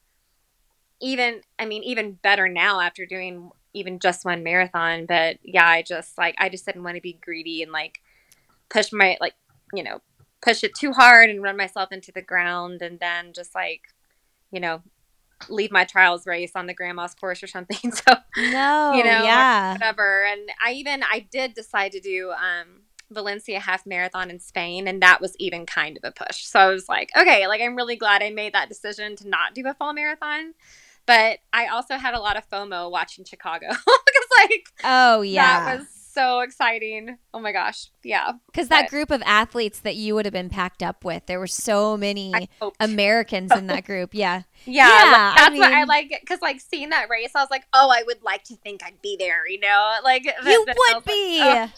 even 1.00 1.40
i 1.58 1.66
mean 1.66 1.82
even 1.82 2.12
better 2.12 2.48
now 2.48 2.80
after 2.80 3.04
doing 3.06 3.50
even 3.76 3.98
just 3.98 4.24
one 4.24 4.42
marathon 4.42 5.06
but 5.06 5.38
yeah 5.42 5.66
i 5.66 5.82
just 5.82 6.16
like 6.16 6.34
i 6.38 6.48
just 6.48 6.64
didn't 6.64 6.82
want 6.82 6.96
to 6.96 7.00
be 7.00 7.18
greedy 7.20 7.62
and 7.62 7.70
like 7.70 8.00
push 8.68 8.92
my 8.92 9.16
like 9.20 9.34
you 9.72 9.82
know 9.82 10.00
push 10.42 10.64
it 10.64 10.74
too 10.74 10.92
hard 10.92 11.28
and 11.28 11.42
run 11.42 11.56
myself 11.56 11.92
into 11.92 12.10
the 12.12 12.22
ground 12.22 12.82
and 12.82 12.98
then 13.00 13.32
just 13.32 13.54
like 13.54 13.82
you 14.50 14.60
know 14.60 14.82
leave 15.50 15.70
my 15.70 15.84
trials 15.84 16.26
race 16.26 16.52
on 16.54 16.66
the 16.66 16.74
grandma's 16.74 17.14
course 17.14 17.42
or 17.42 17.46
something 17.46 17.92
so 17.92 18.14
No. 18.36 18.94
You 18.94 19.04
know, 19.04 19.22
yeah. 19.22 19.72
whatever 19.72 20.24
and 20.24 20.48
i 20.64 20.72
even 20.72 21.02
i 21.10 21.20
did 21.30 21.54
decide 21.54 21.92
to 21.92 22.00
do 22.00 22.32
um 22.32 22.82
valencia 23.10 23.60
half 23.60 23.86
marathon 23.86 24.30
in 24.30 24.40
spain 24.40 24.88
and 24.88 25.00
that 25.00 25.20
was 25.20 25.36
even 25.38 25.64
kind 25.64 25.96
of 25.96 26.02
a 26.02 26.10
push 26.10 26.44
so 26.44 26.58
i 26.58 26.66
was 26.66 26.88
like 26.88 27.10
okay 27.16 27.46
like 27.46 27.60
i'm 27.60 27.76
really 27.76 27.94
glad 27.94 28.20
i 28.20 28.30
made 28.30 28.52
that 28.52 28.68
decision 28.68 29.14
to 29.14 29.28
not 29.28 29.54
do 29.54 29.64
a 29.68 29.74
fall 29.74 29.92
marathon 29.92 30.54
but 31.06 31.38
i 31.52 31.66
also 31.66 31.96
had 31.96 32.14
a 32.14 32.20
lot 32.20 32.36
of 32.36 32.48
fomo 32.50 32.90
watching 32.90 33.24
chicago 33.24 33.66
because 33.70 34.28
like 34.40 34.66
Oh, 34.84 35.22
yeah. 35.22 35.64
that 35.64 35.78
was 35.78 35.86
so 35.88 36.40
exciting 36.40 37.18
oh 37.34 37.40
my 37.40 37.52
gosh 37.52 37.90
yeah 38.02 38.32
Because 38.46 38.68
that 38.68 38.88
group 38.88 39.10
of 39.10 39.22
athletes 39.26 39.80
that 39.80 39.96
you 39.96 40.14
would 40.14 40.24
have 40.24 40.32
been 40.32 40.48
packed 40.48 40.82
up 40.82 41.04
with, 41.04 41.26
there 41.26 41.38
were 41.38 41.46
so 41.46 41.96
many 41.98 42.48
Americans 42.80 43.52
in 43.52 43.66
that 43.66 43.84
group. 43.84 44.14
Yeah. 44.14 44.42
Yeah, 44.64 44.88
Yeah, 44.88 44.94
like, 44.94 45.12
I 45.12 45.34
that's 45.36 45.58
what 45.58 45.72
I 45.74 45.84
like 45.84 46.16
because 46.20 46.40
like 46.40 46.60
seeing 46.60 46.88
that 46.90 47.10
race, 47.10 47.32
I 47.34 47.40
was 47.40 47.50
like, 47.50 47.66
oh, 47.74 47.90
I 47.90 48.02
would 48.06 48.22
like 48.22 48.44
to 48.44 48.56
think 48.56 48.82
I'd 48.82 49.02
be 49.02 49.16
there, 49.18 49.46
you 49.46 49.60
know, 49.60 49.96
like 50.02 50.24
You 50.24 50.32
but 50.38 50.44
then 50.44 50.54
I 50.54 50.58
would 50.58 50.68
was 50.68 50.94
like, 50.94 51.04
be. 51.04 51.40
oh. 51.42 51.68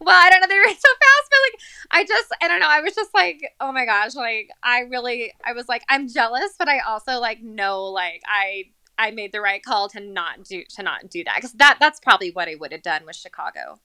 Well, 0.00 0.14
I 0.14 0.30
don't 0.30 0.40
know, 0.40 0.46
they 0.48 0.58
ran 0.58 0.66
so 0.68 0.72
fast, 0.74 1.30
but 1.30 1.38
like 1.52 1.60
I 1.90 2.04
just, 2.04 2.32
I 2.42 2.48
don't 2.48 2.60
know, 2.60 2.68
I 2.68 2.80
was 2.80 2.94
just 2.94 3.14
like, 3.14 3.42
oh 3.60 3.72
my 3.72 3.84
gosh, 3.84 4.14
like 4.14 4.50
I 4.62 4.80
really, 4.80 5.32
I 5.44 5.52
was 5.52 5.68
like, 5.68 5.82
I'm 5.88 6.08
jealous, 6.08 6.54
but 6.58 6.68
I 6.68 6.80
also 6.80 7.18
like 7.20 7.42
know, 7.42 7.84
like 7.84 8.22
I, 8.26 8.64
I 8.98 9.10
made 9.10 9.32
the 9.32 9.40
right 9.40 9.62
call 9.62 9.88
to 9.90 10.00
not 10.00 10.44
do 10.44 10.62
to 10.76 10.82
not 10.82 11.10
do 11.10 11.24
that 11.24 11.36
because 11.36 11.52
that 11.54 11.78
that's 11.80 11.98
probably 12.00 12.30
what 12.30 12.48
I 12.48 12.54
would 12.54 12.72
have 12.72 12.82
done 12.82 13.04
with 13.06 13.16
Chicago, 13.16 13.80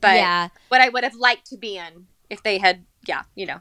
but 0.00 0.16
yeah. 0.16 0.48
what 0.68 0.80
I 0.80 0.88
would 0.90 1.02
have 1.04 1.14
liked 1.14 1.46
to 1.50 1.56
be 1.56 1.76
in 1.78 2.06
if 2.28 2.42
they 2.42 2.58
had, 2.58 2.84
yeah, 3.06 3.22
you 3.34 3.46
know, 3.46 3.60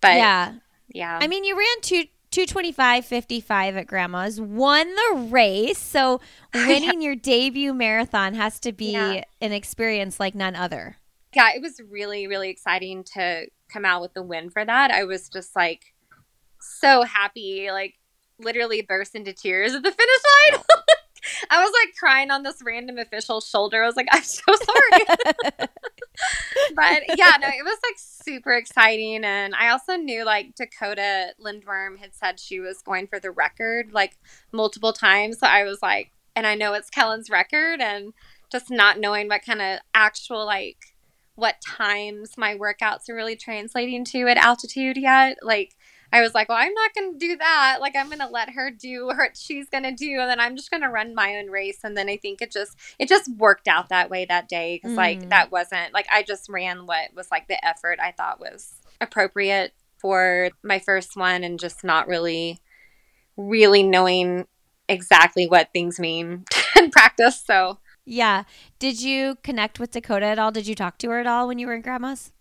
but 0.00 0.16
yeah, 0.16 0.54
yeah. 0.88 1.18
I 1.20 1.26
mean, 1.28 1.44
you 1.44 1.56
ran 1.56 1.80
two. 1.82 2.04
225 2.32 3.06
55 3.06 3.76
at 3.76 3.86
grandma's 3.86 4.38
won 4.40 4.86
the 4.94 5.28
race 5.30 5.78
so 5.78 6.20
winning 6.54 7.00
your 7.00 7.14
debut 7.14 7.72
marathon 7.72 8.34
has 8.34 8.60
to 8.60 8.72
be 8.72 8.92
Yeah. 8.92 9.22
an 9.40 9.52
experience 9.52 10.20
like 10.20 10.34
none 10.34 10.54
other 10.54 10.96
yeah, 11.34 11.50
it 11.54 11.62
was 11.62 11.80
really, 11.90 12.26
really 12.26 12.50
exciting 12.50 13.04
to 13.14 13.46
come 13.72 13.84
out 13.84 14.02
with 14.02 14.14
the 14.14 14.22
win 14.22 14.50
for 14.50 14.64
that. 14.64 14.90
I 14.90 15.04
was 15.04 15.28
just 15.28 15.54
like 15.54 15.94
so 16.60 17.02
happy, 17.02 17.70
like 17.70 17.94
literally 18.38 18.82
burst 18.82 19.14
into 19.14 19.32
tears 19.32 19.74
at 19.74 19.82
the 19.82 19.90
finish 19.90 20.54
line. 20.54 20.64
I 21.50 21.62
was 21.62 21.72
like 21.84 21.96
crying 21.96 22.30
on 22.30 22.42
this 22.42 22.62
random 22.64 22.98
official's 22.98 23.48
shoulder. 23.48 23.82
I 23.82 23.86
was 23.86 23.96
like, 23.96 24.08
I'm 24.12 24.22
so 24.22 24.42
sorry. 24.54 25.04
but 26.74 27.02
yeah, 27.16 27.32
no, 27.40 27.48
it 27.48 27.64
was 27.64 27.78
like 27.84 27.96
super 27.96 28.52
exciting. 28.52 29.24
And 29.24 29.54
I 29.54 29.70
also 29.70 29.96
knew 29.96 30.24
like 30.24 30.54
Dakota 30.54 31.34
Lindwurm 31.42 31.98
had 31.98 32.14
said 32.14 32.40
she 32.40 32.60
was 32.60 32.82
going 32.82 33.06
for 33.06 33.18
the 33.18 33.30
record 33.30 33.92
like 33.92 34.16
multiple 34.52 34.92
times. 34.92 35.38
So 35.38 35.46
I 35.46 35.64
was 35.64 35.82
like, 35.82 36.12
and 36.34 36.46
I 36.46 36.54
know 36.54 36.74
it's 36.74 36.90
Kellyn's 36.90 37.30
record, 37.30 37.80
and 37.80 38.12
just 38.52 38.70
not 38.70 39.00
knowing 39.00 39.28
what 39.28 39.42
kind 39.42 39.62
of 39.62 39.80
actual 39.94 40.44
like 40.44 40.95
what 41.36 41.56
times 41.64 42.36
my 42.36 42.54
workouts 42.56 43.08
are 43.08 43.14
really 43.14 43.36
translating 43.36 44.04
to 44.06 44.26
at 44.26 44.36
altitude 44.36 44.96
yet. 44.96 45.38
Like 45.42 45.76
I 46.12 46.20
was 46.22 46.34
like, 46.34 46.48
well, 46.48 46.58
I'm 46.58 46.72
not 46.72 46.94
going 46.94 47.12
to 47.12 47.18
do 47.18 47.36
that. 47.36 47.78
Like 47.80 47.94
I'm 47.96 48.06
going 48.06 48.20
to 48.20 48.28
let 48.28 48.50
her 48.50 48.70
do 48.70 49.06
what 49.06 49.36
she's 49.36 49.68
going 49.68 49.82
to 49.84 49.92
do 49.92 50.18
and 50.20 50.30
then 50.30 50.40
I'm 50.40 50.56
just 50.56 50.70
going 50.70 50.82
to 50.82 50.88
run 50.88 51.14
my 51.14 51.36
own 51.36 51.50
race 51.50 51.80
and 51.84 51.96
then 51.96 52.08
I 52.08 52.16
think 52.16 52.40
it 52.42 52.50
just 52.50 52.76
it 52.98 53.08
just 53.08 53.28
worked 53.36 53.68
out 53.68 53.88
that 53.90 54.08
way 54.10 54.24
that 54.24 54.48
day 54.48 54.80
cuz 54.82 54.92
Mm. 54.92 54.96
like 54.96 55.28
that 55.30 55.50
wasn't 55.52 55.92
like 55.92 56.06
I 56.10 56.22
just 56.22 56.48
ran 56.48 56.86
what 56.86 57.12
was 57.14 57.28
like 57.30 57.48
the 57.48 57.62
effort 57.64 57.98
I 58.00 58.12
thought 58.12 58.40
was 58.40 58.74
appropriate 59.00 59.74
for 59.98 60.50
my 60.62 60.78
first 60.78 61.16
one 61.16 61.44
and 61.44 61.58
just 61.60 61.84
not 61.84 62.08
really 62.08 62.60
really 63.36 63.82
knowing 63.82 64.46
exactly 64.88 65.46
what 65.46 65.72
things 65.72 65.98
mean 65.98 66.44
in 66.76 66.90
practice. 66.90 67.42
So 67.44 67.78
yeah 68.06 68.44
did 68.78 69.00
you 69.02 69.36
connect 69.42 69.78
with 69.78 69.90
dakota 69.90 70.24
at 70.26 70.38
all 70.38 70.50
did 70.50 70.66
you 70.66 70.74
talk 70.74 70.96
to 70.96 71.10
her 71.10 71.18
at 71.18 71.26
all 71.26 71.46
when 71.46 71.58
you 71.58 71.66
were 71.66 71.74
in 71.74 71.82
grandma's 71.82 72.32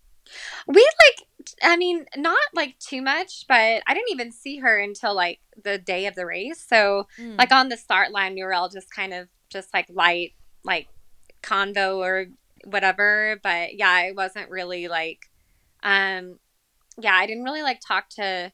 We 0.68 0.82
like, 0.82 1.50
I 1.62 1.78
mean, 1.78 2.06
not 2.18 2.40
like 2.56 2.80
too 2.80 3.02
much, 3.02 3.46
but 3.48 3.84
I 3.86 3.94
didn't 3.94 4.10
even 4.10 4.32
see 4.32 4.58
her 4.58 4.80
until 4.80 5.14
like 5.14 5.40
the 5.64 5.78
day 5.78 6.08
of 6.08 6.16
the 6.16 6.26
race. 6.26 6.66
So, 6.68 7.08
Mm. 7.20 7.38
like 7.38 7.52
on 7.52 7.70
the 7.70 7.78
start 7.78 8.12
line, 8.12 8.34
we 8.34 8.44
were 8.44 8.54
all 8.54 8.70
just 8.70 8.90
kind 8.92 9.14
of 9.14 9.28
just 9.50 9.72
like 9.72 9.86
light, 9.90 10.34
like 10.64 10.88
convo 11.44 11.98
or 11.98 12.26
whatever. 12.64 13.40
But 13.44 13.76
yeah, 13.76 14.02
it 14.08 14.16
wasn't 14.16 14.50
really 14.50 14.88
like, 14.88 15.30
um, 15.84 16.40
yeah, 16.98 17.14
I 17.14 17.28
didn't 17.28 17.44
really 17.44 17.62
like 17.62 17.80
talk 17.86 18.10
to 18.18 18.52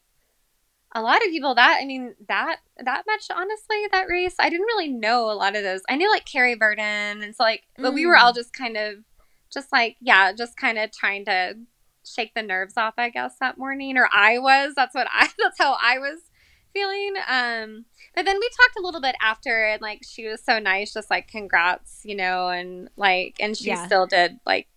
a 0.94 1.00
lot 1.02 1.16
of 1.24 1.30
people 1.30 1.54
that 1.54 1.78
I 1.80 1.84
mean 1.86 2.14
that 2.28 2.56
that 2.78 3.04
much 3.06 3.24
honestly 3.34 3.76
that 3.92 4.08
race 4.08 4.34
I 4.38 4.50
didn't 4.50 4.66
really 4.66 4.88
know 4.88 5.30
a 5.30 5.32
lot 5.32 5.56
of 5.56 5.62
those 5.62 5.80
I 5.88 5.96
knew 5.96 6.10
like 6.10 6.26
Carrie 6.26 6.54
Verdon 6.54 7.22
and 7.22 7.34
so 7.34 7.42
like 7.44 7.62
but 7.78 7.94
we 7.94 8.04
were 8.06 8.16
all 8.16 8.32
just 8.32 8.52
kind 8.52 8.76
of 8.76 8.96
just 9.52 9.72
like 9.72 9.96
yeah 10.00 10.32
just 10.32 10.56
kind 10.56 10.78
of 10.78 10.90
trying 10.92 11.24
to 11.26 11.54
shake 12.04 12.34
the 12.34 12.42
nerves 12.42 12.76
off 12.76 12.94
I 12.98 13.10
guess 13.10 13.36
that 13.40 13.58
morning 13.58 13.96
or 13.96 14.08
I 14.12 14.38
was 14.38 14.74
that's 14.74 14.94
what 14.94 15.06
I 15.10 15.28
that's 15.38 15.58
how 15.58 15.76
I 15.82 15.98
was 15.98 16.20
feeling 16.74 17.14
um 17.28 17.84
but 18.14 18.24
then 18.24 18.38
we 18.40 18.48
talked 18.48 18.78
a 18.78 18.82
little 18.82 19.00
bit 19.00 19.14
after 19.22 19.66
and 19.66 19.82
like 19.82 20.00
she 20.02 20.26
was 20.26 20.42
so 20.42 20.58
nice 20.58 20.92
just 20.94 21.10
like 21.10 21.28
congrats 21.28 22.00
you 22.04 22.14
know 22.16 22.48
and 22.48 22.88
like 22.96 23.36
and 23.40 23.56
she 23.56 23.68
Yeah. 23.68 23.86
still 23.86 24.06
did 24.06 24.38
like 24.46 24.68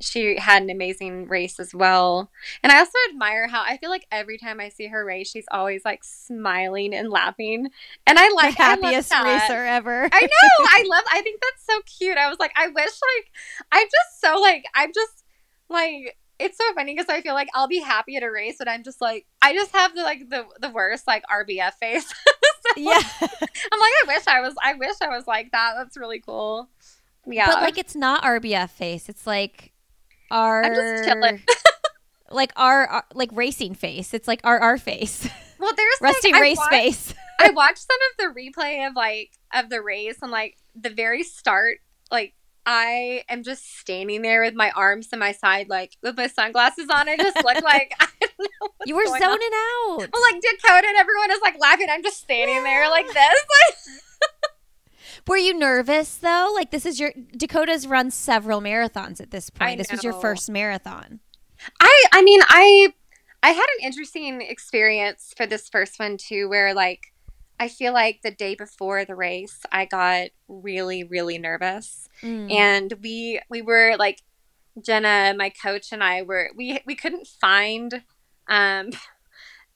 she 0.00 0.36
had 0.38 0.62
an 0.62 0.70
amazing 0.70 1.26
race 1.28 1.60
as 1.60 1.74
well 1.74 2.30
and 2.62 2.72
I 2.72 2.78
also 2.78 2.96
admire 3.10 3.48
how 3.48 3.62
I 3.62 3.76
feel 3.76 3.90
like 3.90 4.06
every 4.10 4.38
time 4.38 4.60
I 4.60 4.68
see 4.68 4.86
her 4.88 5.04
race, 5.04 5.30
she's 5.30 5.46
always 5.50 5.84
like 5.84 6.04
smiling 6.04 6.94
and 6.94 7.10
laughing. 7.10 7.68
And 8.06 8.18
I 8.18 8.28
like 8.30 8.56
the 8.56 8.62
I 8.62 8.68
love 8.70 8.80
happiest 8.82 9.10
that. 9.10 9.24
racer 9.24 9.64
ever 9.64 10.08
I 10.12 10.20
know. 10.20 10.66
I 10.68 10.84
love 10.88 11.04
I 11.12 11.20
think 11.22 11.40
that's 11.40 11.66
so 11.66 11.80
cute. 11.98 12.18
I 12.18 12.28
was 12.28 12.38
like, 12.38 12.52
I 12.56 12.68
wish 12.68 12.76
like 12.76 13.32
I'm 13.72 13.86
just 13.86 14.20
so 14.20 14.40
like 14.40 14.64
I'm 14.74 14.92
just 14.94 15.24
like 15.68 16.16
it's 16.38 16.56
so 16.56 16.64
funny 16.74 16.94
because 16.94 17.10
I 17.10 17.20
feel 17.20 17.34
like 17.34 17.48
I'll 17.54 17.68
be 17.68 17.80
happy 17.80 18.16
at 18.16 18.22
a 18.22 18.30
race, 18.30 18.56
but 18.58 18.68
I'm 18.68 18.82
just 18.82 19.00
like 19.00 19.26
I 19.42 19.54
just 19.54 19.72
have 19.72 19.94
the 19.94 20.02
like 20.02 20.28
the 20.28 20.46
the 20.60 20.70
worst 20.70 21.06
like 21.06 21.24
RBF 21.26 21.74
face. 21.74 22.12
So, 22.76 22.82
yeah 22.82 22.92
I'm 22.92 23.80
like, 23.80 23.92
I 24.02 24.04
wish 24.06 24.26
I 24.26 24.40
was 24.42 24.54
I 24.62 24.74
wish 24.74 24.94
I 25.00 25.08
was 25.08 25.26
like 25.26 25.50
that. 25.52 25.74
That's 25.78 25.96
really 25.96 26.20
cool. 26.20 26.68
Yeah. 27.26 27.46
But 27.46 27.62
like 27.62 27.78
it's 27.78 27.96
not 27.96 28.22
RBF 28.22 28.68
face. 28.68 29.08
It's 29.08 29.26
like 29.26 29.72
our 30.30 30.64
I'm 30.64 30.74
just 30.74 31.04
chilling. 31.04 31.42
like 32.30 32.52
our, 32.56 32.86
our- 32.86 33.06
like 33.14 33.30
racing 33.32 33.74
face. 33.74 34.14
It's 34.14 34.28
like 34.28 34.40
our 34.44 34.58
our 34.58 34.78
face. 34.78 35.28
well 35.58 35.72
there's 35.76 35.94
Rusty 36.00 36.32
like, 36.32 36.40
race 36.42 36.56
watched- 36.58 36.70
face. 36.70 37.14
I 37.40 37.50
watched 37.54 37.78
some 37.78 37.98
of 38.28 38.34
the 38.34 38.40
replay 38.40 38.86
of 38.86 38.94
like 38.94 39.30
of 39.54 39.70
the 39.70 39.80
race 39.82 40.18
and 40.22 40.30
like 40.30 40.56
the 40.74 40.90
very 40.90 41.22
start, 41.22 41.78
like 42.10 42.34
I 42.66 43.24
am 43.30 43.42
just 43.42 43.78
standing 43.78 44.20
there 44.22 44.42
with 44.42 44.54
my 44.54 44.70
arms 44.72 45.08
to 45.08 45.16
my 45.16 45.32
side, 45.32 45.68
like 45.70 45.96
with 46.02 46.16
my 46.16 46.26
sunglasses 46.26 46.88
on. 46.92 47.08
I 47.08 47.16
just 47.16 47.36
look 47.42 47.60
like 47.62 47.94
I 47.98 48.06
don't 48.20 48.38
know. 48.38 48.68
what's 48.76 48.88
You 48.88 48.94
were 48.96 49.06
zoning 49.06 49.22
on. 49.24 50.02
out. 50.02 50.08
Well, 50.12 50.22
like 50.30 50.40
Dakota 50.42 50.86
and 50.86 50.98
everyone 50.98 51.30
is 51.30 51.40
like 51.42 51.58
laughing. 51.58 51.86
I'm 51.90 52.02
just 52.02 52.20
standing 52.20 52.62
there 52.62 52.88
like 52.90 53.06
this. 53.06 54.00
Were 55.26 55.36
you 55.36 55.54
nervous 55.54 56.16
though? 56.16 56.50
Like 56.54 56.70
this 56.70 56.86
is 56.86 57.00
your 57.00 57.12
Dakota's 57.36 57.86
run 57.86 58.10
several 58.10 58.60
marathons 58.60 59.20
at 59.20 59.30
this 59.30 59.50
point. 59.50 59.78
This 59.78 59.90
was 59.90 60.04
your 60.04 60.14
first 60.14 60.50
marathon. 60.50 61.20
I 61.80 62.04
I 62.12 62.22
mean 62.22 62.40
I 62.48 62.92
I 63.42 63.50
had 63.50 63.66
an 63.78 63.84
interesting 63.84 64.40
experience 64.42 65.32
for 65.36 65.46
this 65.46 65.68
first 65.68 65.98
one 65.98 66.16
too, 66.16 66.48
where 66.48 66.74
like 66.74 67.12
I 67.58 67.68
feel 67.68 67.92
like 67.92 68.22
the 68.22 68.30
day 68.30 68.54
before 68.54 69.04
the 69.04 69.14
race, 69.14 69.60
I 69.70 69.84
got 69.84 70.28
really 70.48 71.04
really 71.04 71.38
nervous. 71.38 72.08
Mm. 72.22 72.52
and 72.52 72.94
we 73.02 73.40
we 73.48 73.62
were 73.62 73.96
like 73.98 74.22
Jenna, 74.82 75.34
my 75.36 75.50
coach, 75.50 75.92
and 75.92 76.02
I 76.02 76.22
were 76.22 76.50
we 76.56 76.80
we 76.86 76.94
couldn't 76.94 77.26
find 77.26 78.02
um 78.48 78.90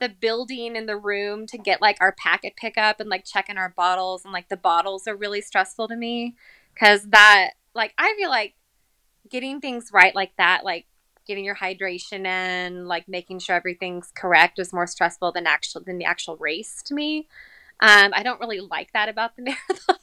the 0.01 0.09
building 0.09 0.77
in 0.77 0.87
the 0.87 0.97
room 0.97 1.47
to 1.47 1.59
get 1.59 1.81
like 1.81 1.97
our 2.01 2.13
packet 2.13 2.57
pickup 2.57 3.01
and 3.01 3.09
like 3.09 3.25
checking 3.25 3.57
our 3.57 3.69
bottles 3.71 4.25
and 4.25 4.33
like 4.33 4.49
the 4.49 4.57
bottles 4.57 5.07
are 5.07 5.17
really 5.17 5.41
stressful 5.41 5.89
to 5.89 5.97
me 5.97 6.35
because 6.73 7.05
that 7.11 7.51
like 7.75 7.95
I 7.97 8.15
feel 8.17 8.31
like 8.31 8.55
getting 9.31 9.61
things 9.61 9.91
right 9.93 10.15
like 10.15 10.33
that 10.37 10.65
like 10.65 10.87
getting 11.27 11.45
your 11.45 11.55
hydration 11.55 12.27
in 12.27 12.87
like 12.87 13.09
making 13.09 13.39
sure 13.39 13.57
everything's 13.57 14.13
correct 14.15 14.59
is 14.59 14.73
more 14.73 14.87
stressful 14.87 15.33
than 15.33 15.47
actual 15.47 15.83
than 15.83 15.99
the 15.99 16.05
actual 16.05 16.37
race 16.37 16.83
to 16.85 16.95
me. 16.95 17.29
Um, 17.81 18.13
I 18.15 18.23
don't 18.23 18.41
really 18.41 18.61
like 18.61 18.93
that 18.93 19.09
about 19.09 19.37
the 19.37 19.43
marathon, 19.69 19.97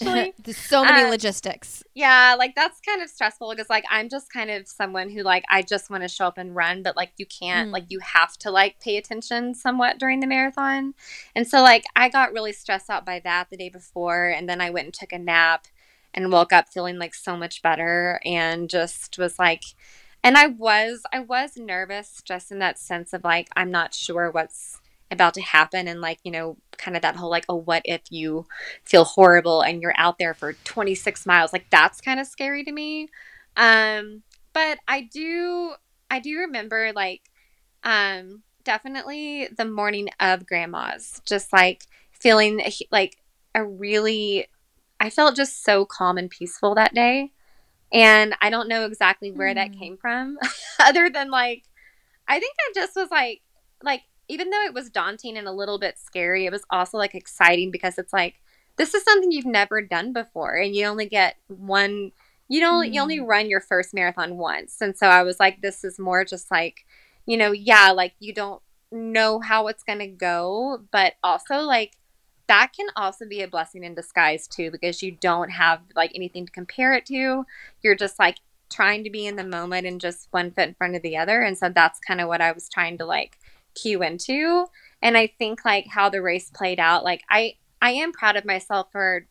actually. 0.00 0.34
There's 0.42 0.56
so 0.56 0.84
many 0.84 1.02
Um, 1.04 1.10
logistics. 1.10 1.82
yeah, 1.94 2.34
like 2.38 2.54
that's 2.54 2.80
kind 2.80 3.02
of 3.02 3.08
stressful 3.10 3.50
because, 3.50 3.68
like, 3.70 3.84
I'm 3.90 4.08
just 4.08 4.32
kind 4.32 4.50
of 4.50 4.66
someone 4.68 5.10
who, 5.10 5.22
like, 5.22 5.44
I 5.48 5.62
just 5.62 5.90
want 5.90 6.02
to 6.02 6.08
show 6.08 6.26
up 6.26 6.38
and 6.38 6.54
run, 6.54 6.82
but, 6.82 6.96
like, 6.96 7.12
you 7.16 7.26
can't, 7.26 7.68
Mm. 7.70 7.72
like, 7.72 7.84
you 7.88 7.98
have 8.00 8.36
to, 8.38 8.50
like, 8.50 8.80
pay 8.80 8.96
attention 8.96 9.54
somewhat 9.54 9.98
during 9.98 10.20
the 10.20 10.26
marathon. 10.26 10.94
And 11.34 11.46
so, 11.46 11.62
like, 11.62 11.84
I 11.96 12.08
got 12.08 12.32
really 12.32 12.52
stressed 12.52 12.90
out 12.90 13.04
by 13.04 13.20
that 13.20 13.50
the 13.50 13.56
day 13.56 13.68
before. 13.68 14.28
And 14.28 14.48
then 14.48 14.60
I 14.60 14.70
went 14.70 14.86
and 14.86 14.94
took 14.94 15.12
a 15.12 15.18
nap 15.18 15.66
and 16.14 16.32
woke 16.32 16.52
up 16.52 16.68
feeling, 16.72 16.98
like, 16.98 17.14
so 17.14 17.36
much 17.36 17.62
better 17.62 18.20
and 18.24 18.68
just 18.70 19.18
was 19.18 19.38
like, 19.38 19.62
and 20.24 20.36
I 20.36 20.46
was, 20.46 21.02
I 21.12 21.20
was 21.20 21.56
nervous 21.56 22.22
just 22.24 22.50
in 22.50 22.58
that 22.58 22.78
sense 22.78 23.12
of, 23.12 23.22
like, 23.24 23.48
I'm 23.56 23.70
not 23.70 23.94
sure 23.94 24.30
what's 24.30 24.80
about 25.10 25.34
to 25.34 25.40
happen 25.40 25.88
and 25.88 26.00
like 26.00 26.18
you 26.22 26.30
know 26.30 26.56
kind 26.76 26.96
of 26.96 27.02
that 27.02 27.16
whole 27.16 27.30
like 27.30 27.44
oh 27.48 27.54
what 27.56 27.82
if 27.84 28.02
you 28.10 28.46
feel 28.84 29.04
horrible 29.04 29.62
and 29.62 29.80
you're 29.82 29.94
out 29.96 30.18
there 30.18 30.34
for 30.34 30.52
26 30.64 31.24
miles 31.26 31.52
like 31.52 31.66
that's 31.70 32.00
kind 32.00 32.20
of 32.20 32.26
scary 32.26 32.62
to 32.64 32.72
me 32.72 33.08
um 33.56 34.22
but 34.52 34.78
i 34.86 35.00
do 35.00 35.72
i 36.10 36.20
do 36.20 36.36
remember 36.38 36.92
like 36.94 37.22
um 37.84 38.42
definitely 38.64 39.48
the 39.56 39.64
morning 39.64 40.08
of 40.20 40.46
grandma's 40.46 41.22
just 41.24 41.52
like 41.52 41.84
feeling 42.12 42.60
like 42.90 43.16
a 43.54 43.64
really 43.64 44.46
i 45.00 45.08
felt 45.08 45.34
just 45.34 45.64
so 45.64 45.84
calm 45.84 46.18
and 46.18 46.30
peaceful 46.30 46.74
that 46.74 46.92
day 46.94 47.30
and 47.92 48.34
i 48.42 48.50
don't 48.50 48.68
know 48.68 48.84
exactly 48.84 49.30
where 49.30 49.54
that 49.54 49.70
Mm. 49.72 49.78
came 49.78 49.96
from 49.96 50.38
other 50.78 51.08
than 51.08 51.30
like 51.30 51.62
i 52.26 52.38
think 52.38 52.54
i 52.68 52.72
just 52.74 52.94
was 52.94 53.10
like 53.10 53.40
like 53.82 54.02
even 54.28 54.50
though 54.50 54.62
it 54.62 54.74
was 54.74 54.90
daunting 54.90 55.36
and 55.36 55.48
a 55.48 55.52
little 55.52 55.78
bit 55.78 55.98
scary 55.98 56.46
it 56.46 56.52
was 56.52 56.64
also 56.70 56.98
like 56.98 57.14
exciting 57.14 57.70
because 57.70 57.98
it's 57.98 58.12
like 58.12 58.40
this 58.76 58.94
is 58.94 59.02
something 59.02 59.32
you've 59.32 59.44
never 59.44 59.82
done 59.82 60.12
before 60.12 60.54
and 60.54 60.74
you 60.74 60.86
only 60.86 61.06
get 61.06 61.36
one 61.48 62.12
you 62.48 62.60
don't 62.60 62.92
you 62.92 63.00
only 63.00 63.18
mm. 63.18 63.26
run 63.26 63.48
your 63.48 63.60
first 63.60 63.92
marathon 63.92 64.36
once. 64.36 64.80
And 64.80 64.96
so 64.96 65.06
i 65.06 65.22
was 65.22 65.38
like 65.38 65.60
this 65.60 65.84
is 65.84 65.98
more 65.98 66.24
just 66.24 66.50
like 66.50 66.86
you 67.26 67.36
know 67.36 67.52
yeah 67.52 67.90
like 67.90 68.14
you 68.18 68.32
don't 68.32 68.62
know 68.90 69.38
how 69.40 69.66
it's 69.66 69.82
going 69.82 69.98
to 69.98 70.06
go 70.06 70.82
but 70.90 71.14
also 71.22 71.56
like 71.56 71.98
that 72.46 72.72
can 72.74 72.86
also 72.96 73.26
be 73.26 73.42
a 73.42 73.48
blessing 73.48 73.84
in 73.84 73.94
disguise 73.94 74.48
too 74.48 74.70
because 74.70 75.02
you 75.02 75.12
don't 75.12 75.50
have 75.50 75.80
like 75.94 76.10
anything 76.14 76.46
to 76.46 76.52
compare 76.52 76.94
it 76.94 77.04
to. 77.04 77.44
You're 77.82 77.94
just 77.94 78.18
like 78.18 78.38
trying 78.70 79.04
to 79.04 79.10
be 79.10 79.26
in 79.26 79.36
the 79.36 79.44
moment 79.44 79.86
and 79.86 80.00
just 80.00 80.28
one 80.30 80.50
foot 80.50 80.68
in 80.68 80.74
front 80.74 80.96
of 80.96 81.02
the 81.02 81.18
other. 81.18 81.42
And 81.42 81.58
so 81.58 81.68
that's 81.68 82.00
kind 82.00 82.22
of 82.22 82.28
what 82.28 82.40
i 82.40 82.52
was 82.52 82.68
trying 82.70 82.96
to 82.98 83.04
like 83.04 83.38
cue 83.80 84.02
into 84.02 84.66
and 85.02 85.16
i 85.16 85.26
think 85.38 85.64
like 85.64 85.86
how 85.90 86.08
the 86.08 86.22
race 86.22 86.50
played 86.54 86.80
out 86.80 87.04
like 87.04 87.22
i 87.30 87.54
i 87.80 87.90
am 87.90 88.12
proud 88.12 88.36
of 88.36 88.44
myself 88.44 88.88
for 88.92 89.26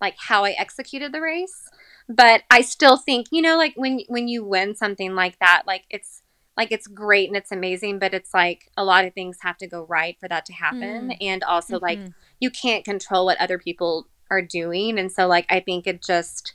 like 0.00 0.14
how 0.18 0.44
i 0.44 0.50
executed 0.52 1.12
the 1.12 1.20
race 1.20 1.68
but 2.08 2.42
i 2.50 2.60
still 2.60 2.96
think 2.96 3.26
you 3.30 3.40
know 3.42 3.56
like 3.56 3.74
when 3.76 4.00
when 4.08 4.28
you 4.28 4.44
win 4.44 4.74
something 4.74 5.14
like 5.14 5.38
that 5.38 5.62
like 5.66 5.84
it's 5.90 6.22
like 6.56 6.70
it's 6.70 6.86
great 6.86 7.28
and 7.28 7.36
it's 7.36 7.50
amazing 7.52 7.98
but 7.98 8.14
it's 8.14 8.32
like 8.32 8.70
a 8.76 8.84
lot 8.84 9.04
of 9.04 9.12
things 9.14 9.38
have 9.40 9.56
to 9.56 9.66
go 9.66 9.84
right 9.86 10.16
for 10.20 10.28
that 10.28 10.44
to 10.46 10.52
happen 10.52 11.08
Mm. 11.10 11.16
and 11.20 11.42
also 11.42 11.78
like 11.80 11.98
Mhm. 11.98 12.14
you 12.40 12.50
can't 12.50 12.84
control 12.84 13.24
what 13.26 13.38
other 13.40 13.58
people 13.58 14.08
are 14.30 14.42
doing 14.42 14.98
and 14.98 15.10
so 15.10 15.26
like 15.26 15.46
i 15.50 15.60
think 15.60 15.86
it 15.86 16.02
just 16.02 16.54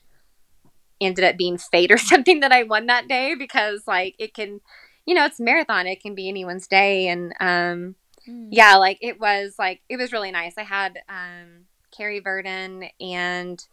ended 1.01 1.23
up 1.23 1.37
being 1.37 1.57
fate 1.57 1.91
or 1.91 1.97
something 2.11 2.39
that 2.41 2.51
i 2.51 2.63
won 2.63 2.85
that 2.87 3.07
day 3.07 3.35
because 3.35 3.83
like 3.87 4.15
it 4.19 4.33
can 4.33 4.61
you 5.09 5.15
know 5.15 5.25
it's 5.25 5.39
a 5.39 5.43
marathon 5.43 5.87
it 5.87 5.99
can 6.01 6.13
be 6.13 6.29
anyone's 6.29 6.67
day 6.67 7.07
and 7.07 7.33
um 7.39 7.95
Mm. 8.27 8.49
yeah 8.51 8.75
like 8.75 8.97
it 9.01 9.17
was 9.17 9.55
like 9.57 9.79
it 9.87 9.95
was 9.95 10.11
really 10.11 10.29
nice. 10.29 10.57
I 10.57 10.63
had 10.63 10.99
um 11.07 11.65
carrie 11.89 12.19
verdon 12.19 12.89
and 12.99 13.65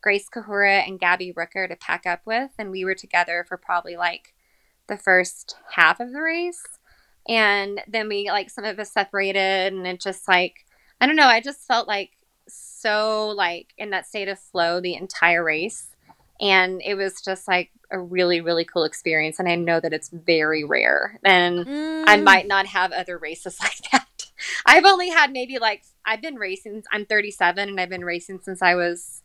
grace 0.00 0.26
kahura 0.34 0.88
and 0.88 0.98
gabby 0.98 1.34
rooker 1.34 1.68
to 1.68 1.76
pack 1.76 2.06
up 2.06 2.22
with 2.24 2.50
and 2.58 2.70
we 2.70 2.82
were 2.82 2.94
together 2.94 3.44
for 3.46 3.58
probably 3.58 3.96
like 3.96 4.32
the 4.88 4.96
first 4.96 5.56
half 5.72 6.00
of 6.00 6.12
the 6.12 6.20
race. 6.22 6.64
And 7.28 7.82
then 7.86 8.08
we 8.08 8.30
like 8.30 8.48
some 8.48 8.64
of 8.64 8.78
us 8.78 8.90
separated 8.90 9.74
and 9.74 9.86
it 9.86 10.00
just 10.00 10.26
like 10.26 10.64
i 11.00 11.06
don't 11.06 11.14
know 11.14 11.28
i 11.28 11.40
just 11.40 11.66
felt 11.68 11.86
like 11.86 12.12
so 12.48 13.28
like 13.28 13.74
in 13.76 13.90
that 13.90 14.06
state 14.06 14.28
of 14.28 14.38
flow 14.40 14.80
the 14.80 14.94
entire 14.94 15.44
race 15.44 15.89
and 16.40 16.80
it 16.84 16.94
was 16.94 17.20
just 17.20 17.46
like 17.48 17.70
a 17.90 17.98
really 18.00 18.40
really 18.40 18.64
cool 18.64 18.84
experience 18.84 19.38
and 19.38 19.48
i 19.48 19.54
know 19.54 19.80
that 19.80 19.92
it's 19.92 20.08
very 20.10 20.64
rare 20.64 21.18
and 21.24 21.66
I 22.06 22.16
Mm. 22.16 22.24
might 22.24 22.46
not 22.48 22.66
have 22.66 22.92
other 22.92 23.18
races 23.18 23.58
like 23.62 23.76
that. 23.92 24.06
I've 24.66 24.84
only 24.84 25.10
had 25.10 25.30
maybe 25.32 25.58
like 25.58 25.82
I've 26.04 26.22
been 26.22 26.36
racing. 26.36 26.82
I'm 26.90 27.04
37 27.06 27.68
and 27.68 27.80
I've 27.80 27.88
been 27.90 28.04
racing 28.04 28.40
since 28.42 28.62
I 28.62 28.74
was, 28.74 29.22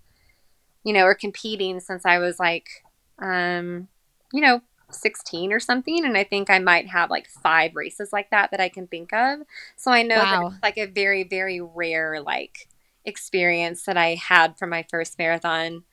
you 0.84 0.93
know, 0.93 1.06
or 1.06 1.15
competing 1.15 1.80
since 1.80 2.06
I 2.06 2.19
was 2.19 2.39
like, 2.39 2.67
um, 3.21 3.88
you 4.34 4.41
know, 4.41 4.62
16 4.91 5.51
or 5.51 5.60
something. 5.60 6.06
And 6.06 6.17
I 6.17 6.23
think 6.23 6.49
I 6.49 6.60
might 6.60 6.88
have 6.89 7.10
like 7.10 7.28
five 7.28 7.75
races 7.75 8.10
like 8.13 8.30
that 8.32 8.51
that 8.51 8.60
I 8.60 8.69
can 8.69 8.88
think 8.88 9.13
of. 9.13 9.39
So 9.78 9.91
I 9.91 10.04
know 10.04 10.15
Wow. 10.17 10.32
that 10.32 10.41
it's 10.54 10.63
like 10.63 10.78
a 10.78 10.86
very 10.91 11.23
very 11.23 11.62
rare 11.62 12.21
like 12.21 12.67
experience 13.06 13.84
that 13.86 13.97
I 13.97 14.15
had 14.15 14.58
for 14.58 14.67
my 14.67 14.86
first 14.89 15.17
marathon. 15.17 15.84